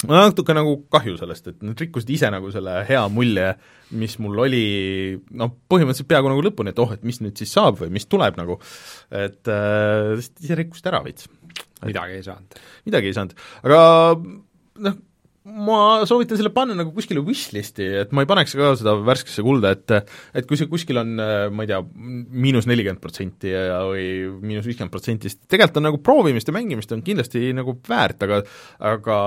natuke 0.06 0.54
nagu 0.54 0.76
kahju 0.94 1.16
sellest, 1.18 1.50
et 1.50 1.66
nad 1.66 1.80
rikkusid 1.82 2.12
ise 2.14 2.30
nagu 2.34 2.52
selle 2.54 2.76
hea 2.88 3.02
mulje, 3.10 3.48
mis 3.98 4.18
mul 4.22 4.44
oli 4.46 4.64
noh, 5.40 5.54
põhimõtteliselt 5.72 6.10
peaaegu 6.12 6.32
nagu 6.32 6.46
lõpuni, 6.46 6.74
et 6.74 6.82
oh, 6.84 6.94
et 6.94 7.06
mis 7.08 7.20
nüüd 7.24 7.40
siis 7.40 7.56
saab 7.58 7.80
või 7.82 7.90
mis 7.96 8.06
tuleb 8.10 8.38
nagu, 8.38 8.60
et 9.16 9.52
äh, 9.54 10.14
ise 10.44 10.60
rikkusid 10.60 10.92
ära 10.92 11.02
veits. 11.06 11.30
midagi 11.86 12.20
ei 12.20 12.26
saanud. 12.26 12.62
midagi 12.86 13.10
ei 13.10 13.18
saanud, 13.18 13.36
aga 13.64 13.82
noh, 14.86 15.02
ma 15.48 16.06
soovitan 16.08 16.40
selle 16.40 16.52
panna 16.54 16.76
nagu 16.76 16.92
kuskile 16.96 17.22
wishlist'i, 17.24 17.86
et 18.02 18.12
ma 18.16 18.24
ei 18.24 18.30
paneks 18.30 18.56
ka 18.58 18.74
seda 18.80 18.96
värskesse 19.08 19.44
kulda, 19.46 19.72
et 19.78 19.94
et 20.38 20.48
kui 20.50 20.60
see 20.60 20.70
kuskil 20.70 21.00
on, 21.02 21.14
ma 21.18 21.66
ei 21.66 21.70
tea, 21.72 21.80
miinus 21.88 22.68
nelikümmend 22.70 23.02
protsenti 23.04 23.54
ja, 23.54 23.80
või 23.88 24.08
miinus 24.44 24.68
viiskümmend 24.68 24.94
protsenti, 24.94 25.32
siis 25.32 25.40
tegelikult 25.48 25.80
on 25.82 25.88
nagu 25.90 26.02
proovimist 26.04 26.52
ja 26.52 26.56
mängimist 26.58 26.92
on 26.96 27.06
kindlasti 27.06 27.54
nagu 27.56 27.78
väärt, 27.88 28.28
aga 28.28 28.42
aga 28.92 29.18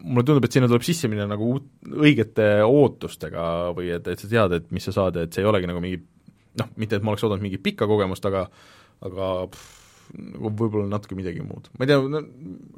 mulle 0.00 0.26
tundub, 0.28 0.46
et 0.46 0.54
sinna 0.54 0.70
tuleb 0.70 0.86
sisse 0.86 1.10
minna 1.10 1.26
nagu 1.28 1.50
uut, 1.56 1.66
õigete 1.90 2.52
ootustega 2.64 3.74
või 3.76 3.90
et, 3.96 4.06
et 4.06 4.22
sa 4.22 4.30
tead, 4.30 4.56
et 4.60 4.70
mis 4.74 4.86
sa 4.86 4.94
saad, 4.96 5.18
et 5.20 5.34
see 5.34 5.44
ei 5.44 5.50
olegi 5.50 5.68
nagu 5.70 5.82
mingi 5.82 6.00
noh, 6.60 6.70
mitte 6.80 6.98
et 6.98 7.04
ma 7.04 7.12
oleks 7.12 7.26
oodanud 7.26 7.44
mingit 7.44 7.62
pikka 7.64 7.88
kogemust, 7.90 8.24
aga 8.30 8.46
aga 9.06 9.28
pff, 9.50 9.79
nagu 10.16 10.52
võib-olla 10.58 10.88
natuke 10.90 11.18
midagi 11.18 11.44
muud. 11.44 11.70
ma 11.76 11.86
ei 11.86 11.90
tea 11.90 12.00
no,, 12.14 12.22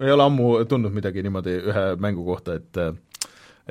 ei 0.03 0.15
ole 0.15 0.27
ammu 0.27 0.51
tundnud 0.71 0.95
midagi 0.97 1.25
niimoodi 1.25 1.59
ühe 1.73 1.85
mängu 2.03 2.27
kohta, 2.27 2.59
et 2.61 2.83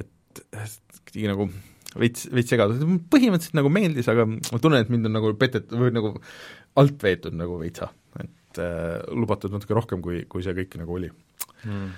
et, 0.01 0.43
et 0.64 1.18
nagu 1.28 1.49
veits, 1.99 2.28
veits 2.32 2.53
segadus, 2.53 2.84
põhimõtteliselt 3.12 3.57
nagu 3.59 3.72
meeldis, 3.74 4.07
aga 4.12 4.28
ma 4.30 4.62
tunnen, 4.62 4.84
et 4.84 4.93
mind 4.93 5.09
on 5.09 5.18
nagu 5.20 5.34
petet- 5.39 5.74
või 5.76 5.91
nagu 5.95 6.16
alt 6.80 7.03
veetud 7.03 7.36
nagu 7.36 7.57
veitsa, 7.59 7.91
et 8.22 8.62
äh, 8.64 9.01
lubatud 9.12 9.53
natuke 9.53 9.76
rohkem, 9.78 10.03
kui, 10.03 10.24
kui 10.32 10.45
see 10.45 10.55
kõik 10.57 10.80
nagu 10.82 10.99
oli. 10.99 11.12
Mm 11.68 11.91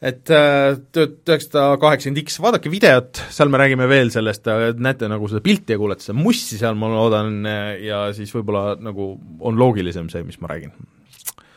et 0.00 0.30
äh, 0.32 0.78
üheksasada 0.96 1.76
kaheksakümmend 1.80 2.22
X, 2.24 2.38
vaadake 2.40 2.70
videot, 2.72 3.20
seal 3.32 3.50
me 3.52 3.58
räägime 3.60 3.84
veel 3.90 4.08
sellest, 4.12 4.48
näete 4.80 5.10
nagu 5.12 5.28
seda 5.28 5.42
pilti 5.44 5.76
ja 5.76 5.80
kuulete 5.80 6.06
seda 6.06 6.16
mussi 6.16 6.56
seal, 6.56 6.78
ma 6.80 6.88
loodan, 6.88 7.44
ja 7.84 8.06
siis 8.16 8.32
võib-olla 8.32 8.78
nagu 8.80 9.12
on 9.44 9.60
loogilisem 9.60 10.08
see, 10.08 10.24
mis 10.24 10.40
ma 10.40 10.48
räägin 10.54 10.72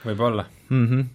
võib-olla 0.06 0.46
mm. 0.70 0.88
-hmm. 0.88 1.06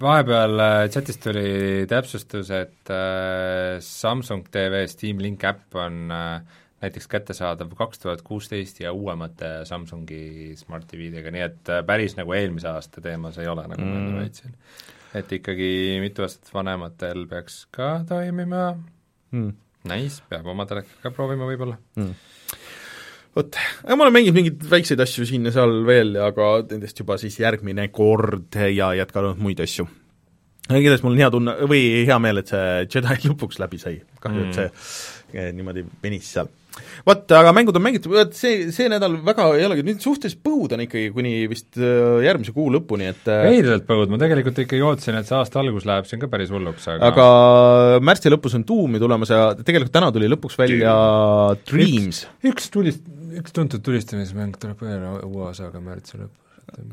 vahepeal 0.00 0.64
äh, 0.64 0.88
chatis 0.92 1.20
tuli 1.22 1.86
täpsustus, 1.88 2.50
et 2.50 2.90
äh, 2.90 3.78
Samsung 3.80 4.48
TV 4.50 4.86
Steam 4.90 5.22
Link 5.22 5.44
äpp 5.44 5.76
on 5.80 6.10
äh, 6.10 6.42
näiteks 6.82 7.08
kättesaadav 7.08 7.74
kaks 7.78 8.02
tuhat 8.02 8.22
kuusteist 8.26 8.80
ja 8.80 8.92
uuemate 8.92 9.64
Samsungi 9.64 10.56
Smart 10.56 10.86
TV-dega, 10.90 11.30
nii 11.34 11.44
et 11.46 11.72
äh, 11.72 11.84
päris 11.86 12.16
nagu 12.18 12.34
eelmise 12.36 12.68
aasta 12.72 13.00
teemas 13.00 13.38
ei 13.38 13.48
ole, 13.48 13.66
nagu 13.68 13.82
mm. 13.82 13.88
ma 13.88 14.00
enne 14.00 14.12
mhm. 14.12 14.20
väitsin. 14.20 14.56
et 15.14 15.32
ikkagi 15.32 15.98
mitu 16.00 16.24
aastat 16.24 16.54
vanematel 16.54 17.26
peaks 17.28 17.66
ka 17.70 18.04
toimima 18.08 18.72
mm., 19.30 19.50
nice, 19.92 20.22
peab 20.28 20.46
oma 20.46 20.66
telekaga 20.66 21.10
proovima 21.14 21.48
võib-olla 21.48 21.76
mm 21.96 22.14
vot, 23.36 23.58
aga 23.84 23.96
ma 23.96 24.06
olen 24.06 24.16
mänginud 24.18 24.38
mingeid 24.38 24.68
väikseid 24.70 25.02
asju 25.04 25.26
siin 25.28 25.48
ja 25.48 25.54
seal 25.54 25.82
veel, 25.88 26.14
aga 26.20 26.52
nendest 26.70 27.02
juba 27.02 27.18
siis 27.20 27.38
järgmine 27.40 27.88
kord 27.94 28.58
ja 28.74 28.92
jätkanud 28.98 29.40
muid 29.42 29.62
asju. 29.64 29.88
igatahes 30.70 31.02
mul 31.02 31.16
on 31.16 31.22
hea 31.22 31.30
tunne, 31.34 31.56
või 31.70 31.82
hea 32.08 32.18
meel, 32.22 32.42
et 32.42 32.52
see 32.52 32.86
Jedi 32.86 33.32
lõpuks 33.32 33.60
läbi 33.62 33.80
sai, 33.82 33.98
kahju 34.22 34.44
mm., 34.44 34.50
et 34.50 34.60
see 34.60 35.21
niimoodi 35.32 35.86
venis 36.02 36.28
seal 36.34 36.50
vot, 37.06 37.24
aga 37.36 37.52
mängud 37.54 37.76
on 37.76 37.84
mängitud, 37.84 38.12
vot 38.12 38.34
see, 38.36 38.68
see 38.74 38.88
nädal 38.90 39.16
väga 39.26 39.46
ei 39.58 39.66
olegi, 39.66 39.84
nüüd 39.86 40.02
suhteliselt 40.02 40.42
põud 40.44 40.74
on 40.76 40.84
ikkagi 40.84 41.12
kuni 41.14 41.32
vist 41.50 41.78
äh, 41.80 42.22
järgmise 42.26 42.54
kuu 42.56 42.68
lõpuni, 42.74 43.08
et 43.12 43.30
äh, 43.30 43.44
veidralt 43.48 43.86
põud, 43.88 44.12
ma 44.12 44.20
tegelikult 44.22 44.62
ikkagi 44.64 44.84
ootasin, 44.86 45.18
et 45.20 45.28
see 45.28 45.38
aasta 45.38 45.60
algus 45.62 45.86
läheb 45.88 46.08
siin 46.08 46.22
ka 46.22 46.30
päris 46.32 46.52
hulluks, 46.54 46.88
aga 46.94 47.12
aga 47.12 47.26
märtsi 48.04 48.32
lõpus 48.32 48.56
on 48.58 48.66
Doomi 48.68 49.02
tulemas 49.02 49.32
ja 49.32 49.42
tegelikult 49.58 49.94
täna 49.94 50.12
tuli 50.14 50.30
lõpuks 50.32 50.58
välja 50.60 50.96
Dreams. 51.68 52.24
üks 52.48 52.70
tulist-, 52.74 53.08
üks 53.40 53.56
tuntud 53.56 53.84
tulistamismäng 53.84 54.58
tuleb 54.62 54.84
veel 54.86 55.08
uue 55.28 55.48
osaga 55.50 55.82
märtsi 55.82 56.20
lõpus. 56.20 56.38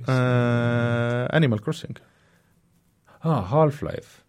Äh, 0.10 1.28
Animal 1.38 1.62
Crossing. 1.64 2.00
aa 3.20 3.38
ah,, 3.38 3.46
Half-Life 3.54 4.29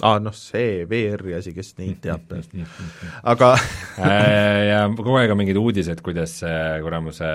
aa 0.00 0.14
ah, 0.16 0.20
noh, 0.22 0.34
see 0.36 0.84
VR-i 0.90 1.36
asi, 1.38 1.52
kes 1.56 1.74
neid 1.80 1.98
teab 2.04 2.24
peast. 2.30 2.54
aga 3.32 3.52
äh, 3.56 4.62
ja 4.70 4.84
kogu 4.96 5.18
aeg 5.20 5.34
on 5.34 5.40
mingid 5.42 5.60
uudised, 5.60 6.00
kuidas 6.06 6.38
see 6.42 6.62
kuramuse 6.84 7.28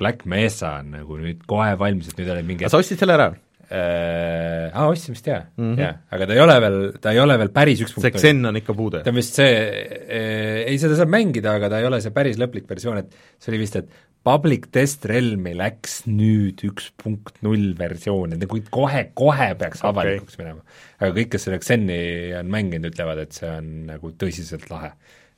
Black 0.00 0.26
Mesa 0.28 0.78
on 0.80 0.92
nagu 0.98 1.20
nüüd 1.20 1.46
kohe 1.48 1.72
valmis, 1.80 2.12
et 2.12 2.20
nüüd 2.20 2.34
oli 2.36 2.46
mingi 2.52 2.70
sa 2.72 2.82
ostsid 2.82 3.00
selle 3.02 3.18
ära? 3.18 3.32
Äh, 3.72 4.68
aa, 4.68 4.86
ostsin 4.90 5.16
vist 5.16 5.26
jaa 5.26 5.40
mm, 5.42 5.64
-hmm. 5.64 5.80
jaa, 5.80 5.96
aga 6.12 6.28
ta 6.28 6.36
ei 6.36 6.44
ole 6.44 6.56
veel, 6.64 6.78
ta 7.00 7.16
ei 7.16 7.20
ole 7.22 7.38
veel 7.40 7.52
päris 7.54 7.82
üks 7.86 7.96
see 7.96 8.14
Xen 8.14 8.44
on 8.48 8.60
ikka 8.60 8.76
puudu? 8.76 9.02
ta 9.02 9.12
on 9.12 9.18
vist 9.18 9.38
see 9.40 9.50
äh,, 9.50 10.62
ei, 10.68 10.78
seda 10.82 10.98
saab 10.98 11.12
mängida, 11.12 11.56
aga 11.58 11.72
ta 11.72 11.82
ei 11.82 11.88
ole 11.88 12.00
see 12.04 12.14
päris 12.14 12.40
lõplik 12.40 12.68
versioon, 12.70 13.02
et 13.02 13.14
see 13.38 13.52
oli 13.54 13.62
vist, 13.64 13.78
et 13.80 13.88
public 14.22 14.68
test 14.74 15.06
realm'i 15.10 15.54
läks 15.58 16.02
nüüd 16.06 16.62
üks 16.68 16.92
punkt 17.00 17.40
null 17.42 17.72
versioon, 17.78 18.36
et 18.36 18.44
nagu 18.44 18.60
kohe, 18.74 19.08
kohe 19.18 19.48
peaks 19.58 19.82
okay. 19.82 19.90
avalikuks 19.90 20.38
minema. 20.38 20.62
aga 21.00 21.10
kõik, 21.16 21.32
kes 21.32 21.48
selle 21.48 21.58
Xeni 21.62 21.98
on 22.38 22.52
mänginud, 22.52 22.92
ütlevad, 22.92 23.24
et 23.24 23.34
see 23.40 23.50
on 23.50 23.72
nagu 23.90 24.14
tõsiselt 24.18 24.70
lahe 24.70 24.92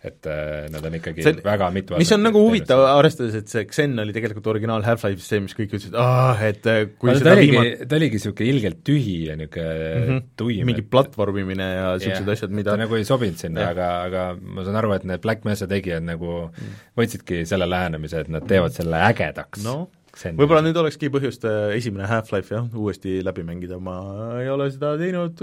et 0.04 0.28
äh, 0.28 0.66
nad 0.72 0.84
on 0.84 0.96
ikkagi 0.98 1.24
see, 1.24 1.38
väga 1.44 1.70
mitu 1.74 1.96
mis 2.00 2.12
on 2.12 2.22
nagu 2.26 2.42
huvitav, 2.44 2.82
arvestades, 2.92 3.38
et 3.40 3.48
see 3.48 3.64
Xen 3.70 3.96
oli 4.02 4.12
tegelikult 4.16 4.50
originaal 4.52 4.84
Half-Life 4.84 5.24
see, 5.24 5.40
mis 5.44 5.56
kõik 5.56 5.72
ütlesid, 5.72 5.96
aa, 5.96 6.34
et 6.44 6.68
äh, 6.70 6.82
kui 7.00 7.10
no, 7.10 7.16
seda 7.18 7.32
ta 7.32 7.38
oligi 7.38 7.54
viima..., 7.54 7.88
ta 7.88 7.98
oligi 7.98 8.20
niisugune 8.20 8.52
ilgelt 8.52 8.82
tühi 8.86 9.16
ja 9.30 9.38
niisugune 9.40 9.72
mm 9.72 10.06
-hmm. 10.10 10.22
tuim. 10.40 10.68
mingi 10.68 10.86
platvormimine 10.94 11.70
ja 11.70 11.88
niisugused 11.94 12.20
yeah, 12.20 12.36
asjad, 12.36 12.54
mida 12.60 12.74
ta 12.74 12.82
nagu 12.84 13.00
ei 13.00 13.08
sobinud 13.08 13.40
sinna, 13.40 13.68
aga, 13.72 13.90
aga 14.10 14.28
ma 14.40 14.68
saan 14.68 14.80
aru, 14.82 14.94
et 14.98 15.08
need 15.08 15.24
Black 15.24 15.48
Mesa 15.48 15.70
tegijad 15.70 16.04
nagu 16.04 16.48
mm. 16.50 16.78
võtsidki 17.00 17.44
selle 17.48 17.68
lähenemise, 17.70 18.24
et 18.24 18.32
nad 18.32 18.44
teevad 18.48 18.76
selle 18.76 19.00
ägedaks 19.08 19.64
no 19.64 19.88
võib-olla 20.14 20.62
nüüd 20.64 20.78
olekski 20.78 21.10
põhjust 21.14 21.46
äh, 21.48 21.74
esimene 21.78 22.06
Half-Life 22.10 22.54
jah, 22.54 22.68
uuesti 22.78 23.18
läbi 23.26 23.44
mängida, 23.46 23.80
ma 23.82 23.96
ei 24.42 24.50
ole 24.52 24.70
seda 24.74 24.94
teinud 25.00 25.42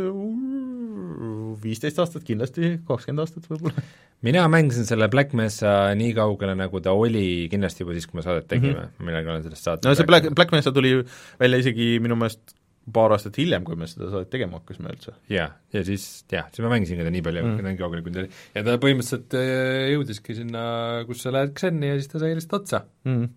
viisteist 1.62 2.00
aastat 2.02 2.26
kindlasti, 2.28 2.78
kakskümmend 2.88 3.26
aastat 3.26 3.50
võib-olla. 3.52 3.84
Mina 4.26 4.46
mängisin 4.54 4.86
selle 4.86 5.08
Black 5.10 5.34
Mesa 5.38 5.92
nii 5.98 6.14
kaugele, 6.18 6.54
nagu 6.58 6.82
ta 6.84 6.94
oli 6.94 7.50
kindlasti 7.52 7.82
juba 7.82 7.96
siis, 7.98 8.06
kui 8.10 8.20
me 8.20 8.26
saadet 8.26 8.48
tegime. 8.52 8.76
Mm, 8.78 8.90
-hmm. 8.90 9.06
millega 9.08 9.32
olen 9.34 9.46
sellest 9.48 9.66
saadet 9.66 9.88
no 9.88 9.96
see 9.98 10.06
Black, 10.06 10.34
Black 10.38 10.54
Mesa 10.54 10.72
tuli 10.72 10.94
välja 11.40 11.62
isegi 11.64 11.96
minu 12.04 12.18
meelest 12.20 12.54
paar 12.94 13.14
aastat 13.14 13.38
hiljem, 13.38 13.66
kui 13.66 13.78
me 13.78 13.88
seda 13.90 14.10
saadet 14.10 14.30
tegema 14.34 14.60
hakkasime 14.60 14.94
üldse. 14.94 15.14
jah, 15.30 15.56
ja 15.74 15.84
siis 15.86 16.26
jah, 16.32 16.48
siis 16.54 16.66
ma 16.66 16.72
mängisin 16.74 17.02
teda 17.02 17.12
nii 17.14 17.24
palju 17.26 17.44
mm., 17.46 17.66
nii 17.68 17.82
kaugele, 17.82 18.06
kui 18.06 18.14
ta 18.14 18.24
oli, 18.24 18.32
ja 18.56 18.64
ta 18.66 18.78
põhimõtteliselt 18.82 19.36
äh, 19.38 19.92
jõudiski 19.94 20.38
sinna, 20.38 20.64
kus 21.10 21.22
sa 21.26 21.34
lähed 21.36 21.54
Xeni 21.58 21.92
ja 21.92 22.00
siis 22.00 22.10
ta 22.12 22.22
sai 22.22 22.34
lihtsalt 22.38 22.58
otsa. 22.62 22.82
Mm.. 23.06 23.30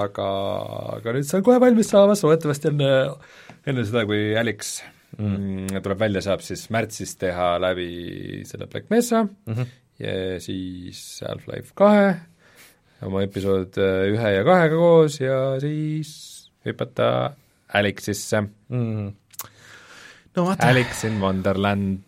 Aga, 0.00 0.28
aga 0.98 1.14
nüüd 1.14 1.28
see 1.28 1.38
on 1.38 1.46
kohe 1.46 1.60
valmis 1.62 1.90
saamas, 1.92 2.24
loodetavasti 2.24 2.70
enne, 2.72 2.90
enne 3.66 3.86
seda, 3.86 4.04
kui 4.08 4.34
Alex 4.38 4.76
mm. 5.18 5.80
tuleb 5.84 6.00
välja, 6.00 6.22
saab 6.24 6.44
siis 6.44 6.66
märtsis 6.74 7.16
teha 7.20 7.54
läbi 7.62 8.42
selle 8.48 8.68
Black 8.70 8.90
Mesa 8.90 9.24
mm 9.24 9.54
-hmm. 9.54 9.66
ja 10.02 10.40
siis 10.40 11.22
Half-Life 11.26 11.72
kahe, 11.74 12.14
oma 13.02 13.22
episood 13.22 13.78
äh, 13.78 14.08
ühe 14.14 14.34
ja 14.38 14.44
kahega 14.44 14.76
koos 14.76 15.20
ja 15.20 15.60
siis 15.60 16.50
hüpata 16.64 17.34
Alexisse 17.74 18.40
mm. 18.68 19.12
no 20.36 20.46
vaata. 20.46 20.68
Alex 20.68 21.04
in 21.04 21.20
Wonderland 21.20 22.00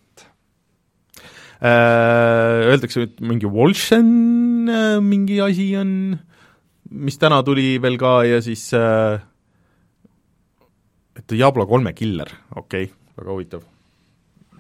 äh,. 1.61 2.67
Öeldakse, 2.67 3.03
et 3.03 3.21
mingi 3.21 3.47
Wolchen 3.47 4.69
äh, 4.69 5.01
mingi 5.01 5.41
asi 5.41 5.77
on, 5.77 6.19
mis 6.91 7.19
täna 7.19 7.43
tuli 7.47 7.77
veel 7.83 7.97
ka 7.99 8.19
ja 8.27 8.43
siis 8.45 8.69
äh, 8.77 9.21
et 11.17 11.25
Diablo 11.33 11.67
kolme 11.69 11.95
killer, 11.97 12.31
okei 12.55 12.87
okay,, 12.91 12.95
väga 13.17 13.33
huvitav. 13.33 13.65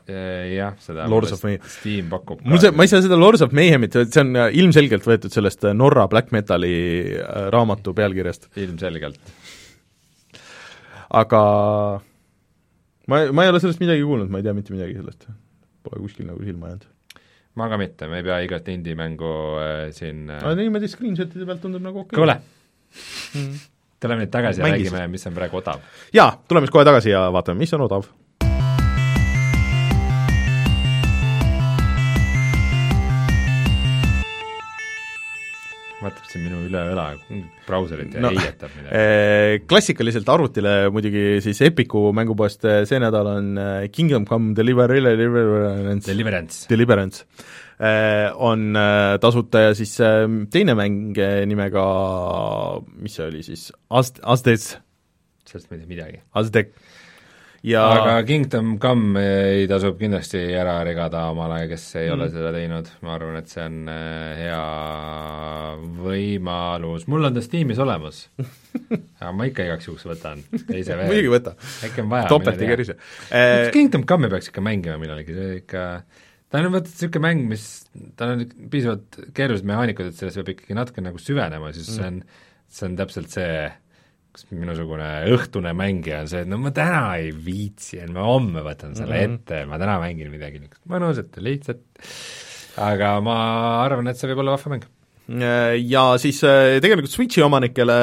Jah, 0.06 0.76
seda 0.78 1.08
Lords 1.10 1.32
of 1.34 1.40
Mayhem. 1.42 1.62
Steam 1.66 2.10
pakub 2.12 2.44
mul 2.46 2.60
see, 2.62 2.70
ma 2.70 2.84
ei 2.86 2.90
saa 2.92 3.02
seda 3.02 3.16
Lords 3.18 3.42
of 3.42 3.54
Mayhemit, 3.56 3.96
see 4.06 4.22
on 4.22 4.38
äh, 4.38 4.52
ilmselgelt 4.60 5.06
võetud 5.08 5.34
sellest 5.34 5.66
äh, 5.66 5.74
Norra 5.74 6.04
black 6.10 6.30
metali 6.34 6.74
äh, 7.18 7.48
raamatu 7.50 7.90
pealkirjast. 7.96 8.46
ilmselgelt. 8.62 9.18
aga 11.22 11.40
ma, 13.10 13.24
ma 13.34 13.46
ei 13.46 13.50
ole 13.50 13.62
sellest 13.64 13.82
midagi 13.82 14.06
kuulnud, 14.06 14.30
ma 14.30 14.38
ei 14.38 14.46
tea 14.46 14.54
mitte 14.54 14.76
midagi 14.76 14.94
sellest. 15.00 15.26
Pole 15.86 16.04
kuskil 16.04 16.30
nagu 16.30 16.38
silma 16.46 16.70
jäänud. 16.70 16.86
Ma 17.56 17.70
ka 17.72 17.78
mitte, 17.80 18.10
me 18.10 18.20
ei 18.20 18.26
pea 18.26 18.42
igat 18.44 18.68
indie-mängu 18.72 19.32
äh, 19.62 19.80
siin 19.96 20.26
aga 20.36 20.54
niimoodi 20.58 20.90
screenshot'ide 20.92 21.48
pealt 21.48 21.64
tundub 21.64 21.84
nagu 21.84 22.04
okei 22.04 22.12
okay.. 22.12 22.20
kuule 22.20 22.36
mm., 23.34 23.64
tuleme 24.00 24.24
nüüd 24.24 24.32
tagasi 24.32 24.62
ja 24.62 24.70
räägime, 24.70 25.06
mis 25.12 25.26
on 25.28 25.36
praegu 25.36 25.60
odav. 25.62 25.82
jaa, 26.14 26.30
tuleme 26.48 26.68
siis 26.68 26.76
kohe 26.76 26.86
tagasi 26.88 27.12
ja 27.14 27.26
vaatame, 27.32 27.64
mis 27.64 27.74
on 27.76 27.86
odav 27.88 28.08
vaatab 36.06 36.30
siin 36.30 36.46
minu 36.46 36.62
üle 36.66 36.82
õla 36.92 37.06
brauserit 37.66 38.14
ja 38.16 38.22
no, 38.24 38.30
heietab 38.34 38.72
midagi. 38.72 38.94
Eh, 38.98 39.52
klassikaliselt 39.68 40.30
arvutile 40.32 40.74
muidugi 40.94 41.42
siis 41.44 41.60
Epiku 41.66 42.08
mängupoest 42.16 42.66
eh, 42.68 42.80
see 42.88 43.00
nädal 43.02 43.30
on 43.34 43.52
eh, 43.60 43.86
Kingdom 43.94 44.26
Come 44.28 44.54
Deliver-, 44.56 44.96
Deliverance. 44.96 46.08
Deliverance, 46.08 46.66
Deliverance. 46.70 47.24
On 47.76 48.72
tasuta 49.20 49.66
ja 49.66 49.72
siis 49.76 49.90
teine 50.48 50.72
mäng 50.78 51.18
nimega, 51.50 51.82
mis 53.04 53.18
see 53.18 53.26
oli 53.26 53.42
siis, 53.44 53.68
Azd-, 53.92 54.22
Azdes. 54.24 54.70
Sellest 55.46 55.68
ma 55.68 55.76
ei 55.76 55.82
tea 55.82 55.90
midagi. 55.90 56.22
Azdek 56.40 56.72
ja 57.66 57.82
aga 57.92 58.16
Kingdom 58.26 58.76
Come 58.82 59.22
ei 59.52 59.66
tasub 59.70 59.98
kindlasti 60.00 60.40
ära 60.56 60.78
regada 60.86 61.24
omale, 61.32 61.64
kes 61.70 61.86
ei 61.98 62.08
mm. 62.08 62.14
ole 62.16 62.28
seda 62.32 62.52
teinud, 62.54 62.90
ma 63.06 63.14
arvan, 63.16 63.38
et 63.40 63.50
see 63.52 63.64
on 63.64 63.80
äh, 63.92 64.42
hea 64.42 64.60
võimalus, 66.02 67.08
mul 67.10 67.30
on 67.30 67.36
ta 67.36 67.42
Steamis 67.44 67.80
olemas 67.82 68.26
aga 69.20 69.32
ma 69.34 69.48
ikka 69.50 69.66
igaks 69.66 69.90
juhuks 69.90 70.06
võtan 70.08 70.44
teise 70.68 70.94
veel. 70.98 71.10
muidugi 71.10 71.32
võta. 71.32 71.56
äkki 71.88 72.04
on 72.04 72.12
vaja 72.12 72.30
topelt 72.30 72.62
ei 72.62 72.70
kerise 72.70 72.96
eh.... 73.30 73.72
Kingdom 73.74 74.06
Come'i 74.08 74.32
peaks 74.32 74.52
ikka 74.52 74.64
mängima 74.64 75.00
millalgi, 75.02 75.36
see 75.36 75.58
ikka 75.64 75.88
ta 76.50 76.62
on 76.62 76.70
vaata 76.74 76.90
niisugune 76.92 77.24
mäng, 77.26 77.48
mis, 77.50 77.64
tal 78.18 78.36
on 78.36 78.44
piisavalt 78.70 79.18
keerulised 79.36 79.66
mehaanikud, 79.68 80.10
et 80.10 80.18
selles 80.18 80.38
peab 80.38 80.54
ikkagi 80.54 80.76
natuke 80.78 81.02
nagu 81.04 81.18
süvenema, 81.20 81.72
siis 81.74 81.90
mm. 81.90 81.96
see 81.96 82.12
on, 82.12 82.20
see 82.76 82.88
on 82.88 82.96
täpselt 83.00 83.34
see 83.34 83.50
kas 84.36 84.46
minusugune 84.52 85.08
õhtune 85.32 85.72
mängija 85.76 86.20
on 86.24 86.30
see, 86.32 86.44
et 86.44 86.50
no 86.50 86.60
ma 86.60 86.72
täna 86.76 87.02
ei 87.20 87.32
viitsi, 87.32 88.00
et 88.04 88.12
ma 88.12 88.26
homme 88.28 88.64
võtan 88.66 88.92
selle 88.98 89.16
mm 89.16 89.22
-hmm. 89.22 89.40
ette, 89.40 89.64
ma 89.70 89.80
täna 89.80 89.96
mängin 90.02 90.30
midagi 90.32 90.60
niisugust 90.60 90.84
mõnusat 90.92 91.40
ja 91.40 91.46
lihtsat, 91.48 91.82
aga 92.84 93.16
ma 93.24 93.38
arvan, 93.86 94.12
et 94.12 94.20
see 94.20 94.30
võib 94.30 94.44
olla 94.44 94.56
vahva 94.58 94.76
mäng. 94.76 94.86
Ja 95.26 96.04
siis 96.22 96.38
äh, 96.46 96.76
tegelikult 96.78 97.10
Switchi 97.10 97.42
omanikele 97.42 97.96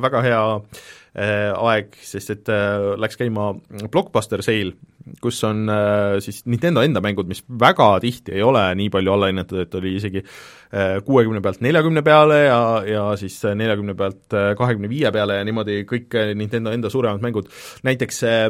väga 0.00 0.22
hea 0.24 0.44
äh, 0.56 0.92
aeg, 1.12 1.92
sest 2.00 2.32
et 2.32 2.48
äh, 2.48 2.94
läks 2.96 3.18
käima 3.20 3.50
Blockbuster 3.92 4.40
sale, 4.44 4.72
kus 5.20 5.42
on 5.44 5.66
äh, 5.68 6.16
siis 6.24 6.42
Nintendo 6.48 6.80
enda 6.84 7.02
mängud, 7.04 7.28
mis 7.28 7.42
väga 7.46 7.98
tihti 8.00 8.32
ei 8.38 8.44
ole 8.46 8.62
nii 8.78 8.88
palju 8.92 9.12
alla 9.12 9.28
hinnatud, 9.28 9.60
et 9.64 9.76
oli 9.76 9.96
isegi 9.98 10.22
äh, 10.22 11.02
kuuekümne 11.04 11.42
pealt 11.44 11.60
neljakümne 11.64 12.04
peale 12.06 12.38
ja, 12.46 12.60
ja 12.88 13.04
siis 13.20 13.36
neljakümne 13.44 13.96
pealt 13.98 14.32
äh, 14.38 14.52
kahekümne 14.56 14.88
viie 14.92 15.12
peale 15.12 15.36
ja 15.36 15.44
niimoodi 15.48 15.82
kõik 15.90 16.16
Nintendo 16.38 16.72
enda 16.72 16.92
suuremad 16.92 17.24
mängud, 17.24 17.50
näiteks 17.84 18.22
see 18.22 18.44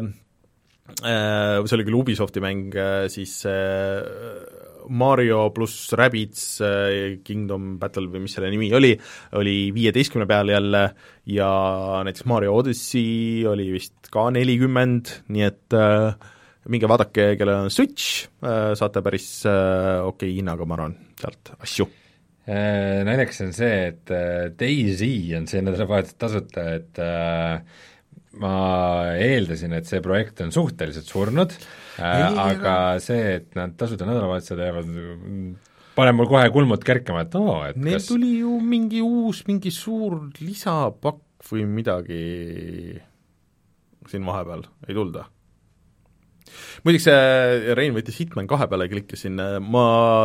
oli 1.02 1.84
küll 1.86 1.96
Ubisofti 1.96 2.42
mäng, 2.42 2.74
siis 3.10 3.38
Mario 4.88 5.46
pluss 5.54 5.92
Rabbids 5.98 6.44
Kingdom 7.24 7.76
Battle 7.80 8.10
või 8.12 8.24
mis 8.26 8.36
selle 8.36 8.50
nimi 8.52 8.72
oli, 8.74 8.92
oli 9.38 9.56
viieteistkümne 9.74 10.26
peal 10.30 10.52
jälle 10.52 10.84
ja 11.30 11.48
näiteks 12.06 12.26
Mario 12.30 12.54
Odyssey 12.58 13.42
oli 13.48 13.70
vist 13.74 14.10
ka 14.12 14.28
nelikümmend, 14.34 15.12
nii 15.32 15.46
et 15.46 15.76
äh, 15.78 16.30
minge 16.70 16.90
vaadake, 16.90 17.32
kellel 17.38 17.64
on 17.66 17.72
Switch, 17.74 18.28
äh, 18.44 18.72
saate 18.78 19.02
päris 19.04 19.28
äh, 19.48 20.02
okei 20.04 20.30
okay 20.30 20.36
hinnaga, 20.38 20.66
ma 20.68 20.78
arvan, 20.78 20.96
sealt 21.18 21.54
asju. 21.58 21.88
Äh, 22.42 23.02
naljakas 23.06 23.42
on 23.46 23.54
see, 23.56 23.78
et 23.92 24.12
Daisy 24.58 25.12
on 25.38 25.48
see 25.50 25.62
nädalavahetus 25.64 26.18
tasuta, 26.20 26.66
et 26.78 27.02
ma 28.40 28.54
eeldasin, 29.20 29.74
et 29.76 29.88
see 29.88 30.00
projekt 30.04 30.40
on 30.44 30.52
suhteliselt 30.54 31.08
surnud, 31.10 31.52
aga 32.00 32.76
see, 33.02 33.36
et 33.40 33.58
nad 33.58 33.74
tasuta 33.78 34.08
nädalavahetusel 34.08 34.62
jäävad 34.64 34.94
paneb 35.96 36.16
mul 36.16 36.30
kohe 36.30 36.48
kulmud 36.54 36.84
kerkima, 36.86 37.26
et 37.26 37.36
oo, 37.36 37.58
et 37.68 37.76
Neil 37.76 38.00
kas... 38.00 38.08
tuli 38.08 38.38
ju 38.40 38.56
mingi 38.64 39.02
uus, 39.04 39.44
mingi 39.48 39.72
suur 39.74 40.18
lisapakk 40.40 41.50
või 41.50 41.66
midagi 41.68 42.24
siin 44.08 44.26
vahepeal, 44.26 44.66
ei 44.88 44.96
või? 44.96 45.26
muideks 46.82 47.06
see 47.06 47.74
Rein 47.76 47.94
võttis 47.96 48.18
Hitman 48.18 48.48
kahe 48.50 48.66
peale, 48.70 48.88
klikkasin, 48.90 49.38
ma 49.62 49.84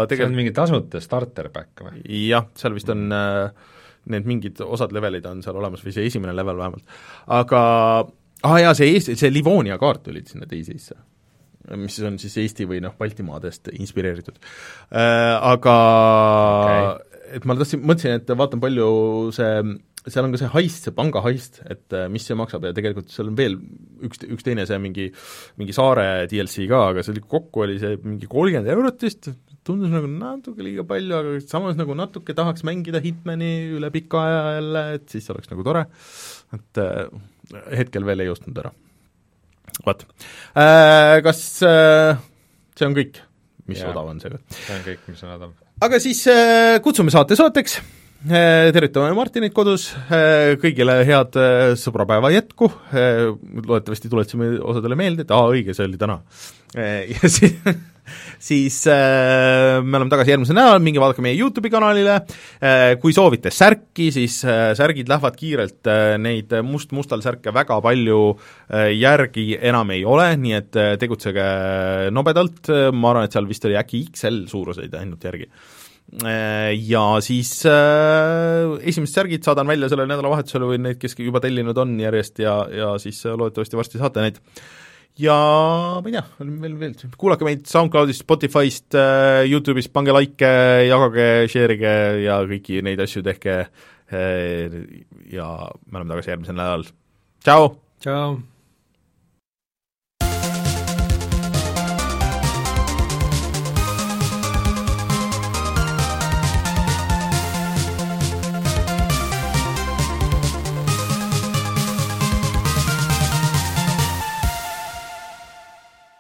tegelikult 0.10 0.24
see 0.24 0.32
on 0.32 0.38
mingi 0.40 0.54
tasuta 0.56 1.02
starter 1.04 1.52
pack 1.54 1.84
või? 1.86 2.02
jah, 2.28 2.48
seal 2.58 2.76
vist 2.78 2.90
on 2.94 3.06
äh, 3.14 3.76
need 4.14 4.30
mingid 4.30 4.62
osad 4.66 4.96
levelid 4.96 5.26
on 5.30 5.44
seal 5.46 5.60
olemas 5.60 5.84
või 5.86 5.96
see 5.96 6.08
esimene 6.10 6.36
level 6.36 6.60
vähemalt, 6.60 6.98
aga 7.40 7.62
ah 8.48 8.58
jaa, 8.62 8.74
see 8.78 8.94
Eesti, 8.94 9.18
see 9.20 9.34
Livonia 9.34 9.80
kaart 9.82 10.06
tuli 10.08 10.24
sinna 10.28 10.50
teisisse 10.50 10.98
mis 11.76 11.98
on 12.08 12.16
siis 12.22 12.38
Eesti 12.40 12.68
või 12.70 12.80
noh, 12.84 12.94
Baltimaadest 13.00 13.74
inspireeritud 13.76 14.38
äh,. 14.40 15.36
Aga 15.36 15.76
okay. 16.64 17.20
et 17.36 17.48
ma 17.48 17.58
tahtsin, 17.60 17.84
mõtlesin, 17.84 18.22
et 18.22 18.32
vaatan, 18.40 18.62
palju 18.64 18.88
see 19.36 19.52
seal 20.08 20.24
on 20.24 20.34
ka 20.34 20.40
see 20.40 20.52
heist, 20.54 20.86
see 20.88 20.96
panga 20.96 21.22
heist, 21.26 21.60
et 21.68 21.96
äh, 21.96 22.08
mis 22.12 22.24
see 22.28 22.38
maksab 22.40 22.64
ja 22.68 22.74
tegelikult 22.76 23.12
seal 23.12 23.32
on 23.32 23.38
veel 23.40 23.58
üks, 24.08 24.22
üks 24.24 24.46
teine 24.46 24.64
see 24.70 24.80
mingi, 24.80 25.10
mingi 25.60 25.76
saare 25.76 26.28
DLC 26.32 26.68
ka, 26.72 26.86
aga 26.94 27.04
see 27.04 27.16
oli, 27.16 27.24
kokku 27.36 27.66
oli 27.66 27.76
see 27.82 27.98
mingi 28.06 28.30
kolmkümmend 28.32 28.72
eurot 28.72 29.04
vist, 29.04 29.28
tundus 29.68 29.92
nagu 29.94 30.10
natuke 30.12 30.66
liiga 30.66 30.86
palju, 30.88 31.18
aga 31.20 31.36
samas 31.44 31.78
nagu 31.80 31.96
natuke 31.98 32.36
tahaks 32.38 32.66
mängida 32.68 33.02
Hitmani 33.04 33.52
üle 33.78 33.92
pika 33.94 34.24
aja 34.24 34.42
jälle, 34.58 34.84
et 34.98 35.08
siis 35.14 35.30
oleks 35.34 35.52
nagu 35.52 35.66
tore, 35.68 35.86
et 36.58 36.82
äh, 36.84 37.06
hetkel 37.82 38.08
veel 38.08 38.26
ei 38.26 38.32
ostnud 38.34 38.58
ära. 38.64 38.74
vot 39.86 40.08
äh,, 40.56 41.20
kas 41.26 41.44
äh, 41.68 42.18
see 42.78 42.90
on 42.90 42.98
kõik, 42.98 43.22
mis 43.70 43.84
ja, 43.84 43.92
odav 43.92 44.10
on 44.14 44.24
seega? 44.24 44.42
see 44.56 44.76
on 44.80 44.84
kõik, 44.88 45.06
mis 45.12 45.24
on 45.28 45.38
odav. 45.38 45.56
aga 45.88 46.02
siis 46.04 46.26
kutsume 46.84 47.14
saate 47.14 47.40
saateks 47.40 47.82
Eh, 48.26 48.72
tervitame 48.74 49.12
Martinit 49.14 49.54
kodus, 49.54 49.92
kõigile 50.58 50.96
head 51.06 51.36
sõbrapäeva 51.78 52.32
jätku, 52.34 52.66
loodetavasti 52.90 54.10
tuletasime 54.10 54.56
osadele 54.58 54.98
meelde, 54.98 55.22
et 55.22 55.34
aa, 55.36 55.52
õige, 55.54 55.76
see 55.78 55.86
oli 55.86 56.00
täna. 56.02 56.18
Ja 56.74 57.30
siis, 57.30 57.54
siis 58.50 58.80
me 58.88 60.00
oleme 60.00 60.12
tagasi 60.12 60.34
järgmisel 60.34 60.58
nädalal, 60.58 60.84
minge 60.84 61.02
vaadake 61.04 61.24
meie 61.26 61.38
YouTube'i 61.38 61.72
kanalile, 61.74 62.20
kui 63.02 63.16
soovite 63.16 63.52
särki, 63.54 64.10
siis 64.16 64.40
särgid 64.78 65.10
lähevad 65.12 65.38
kiirelt, 65.40 65.90
neid 66.24 66.54
must-mustal 66.66 67.24
särke 67.26 67.54
väga 67.56 67.80
palju 67.84 68.22
järgi 68.98 69.50
enam 69.58 69.92
ei 69.96 70.06
ole, 70.08 70.30
nii 70.40 70.56
et 70.58 70.80
tegutsege 71.02 71.48
nobedalt, 72.16 72.72
ma 72.94 73.14
arvan, 73.14 73.28
et 73.28 73.36
seal 73.36 73.50
vist 73.50 73.68
oli 73.68 73.80
äkki 73.80 74.06
XL 74.12 74.46
suuruseid 74.52 74.96
ainult 75.00 75.28
järgi. 75.28 75.52
Äh, 76.24 76.72
ja 76.88 77.20
siis 77.20 77.66
äh, 77.68 78.78
esimesed 78.88 79.12
särgid 79.12 79.44
saadan 79.44 79.68
välja 79.68 79.90
sellel 79.92 80.08
nädalavahetusel 80.08 80.64
või 80.64 80.80
neid, 80.80 81.02
kes 81.02 81.18
juba 81.20 81.42
tellinud 81.44 81.78
on 81.84 81.98
järjest 82.00 82.40
ja, 82.40 82.62
ja 82.72 82.94
siis 83.02 83.20
äh, 83.28 83.36
loodetavasti 83.36 83.80
varsti 83.80 84.00
saate 84.00 84.24
neid. 84.24 84.40
Ja 85.22 85.38
ma 86.02 86.10
ei 86.10 86.16
tea, 86.16 86.26
veel, 86.40 86.76
veel, 86.80 86.96
kuulake 87.20 87.48
meid 87.48 87.66
SoundCloudist, 87.70 88.24
Spotify'st 88.26 88.98
äh,, 88.98 89.46
YouTube'ist, 89.50 89.94
pange 89.96 90.16
likee, 90.16 90.88
jagage, 90.90 91.30
share 91.52 91.78
ige 91.78 91.96
ja 92.26 92.42
kõiki 92.50 92.84
neid 92.86 93.02
asju 93.04 93.26
tehke 93.26 93.58
äh, 93.64 94.78
ja 95.34 95.50
me 95.88 96.00
oleme 96.00 96.14
tagasi 96.14 96.34
järgmisel 96.36 96.60
nädalal, 96.60 96.86
tšau! 97.46 97.74
tšau! 98.04 98.38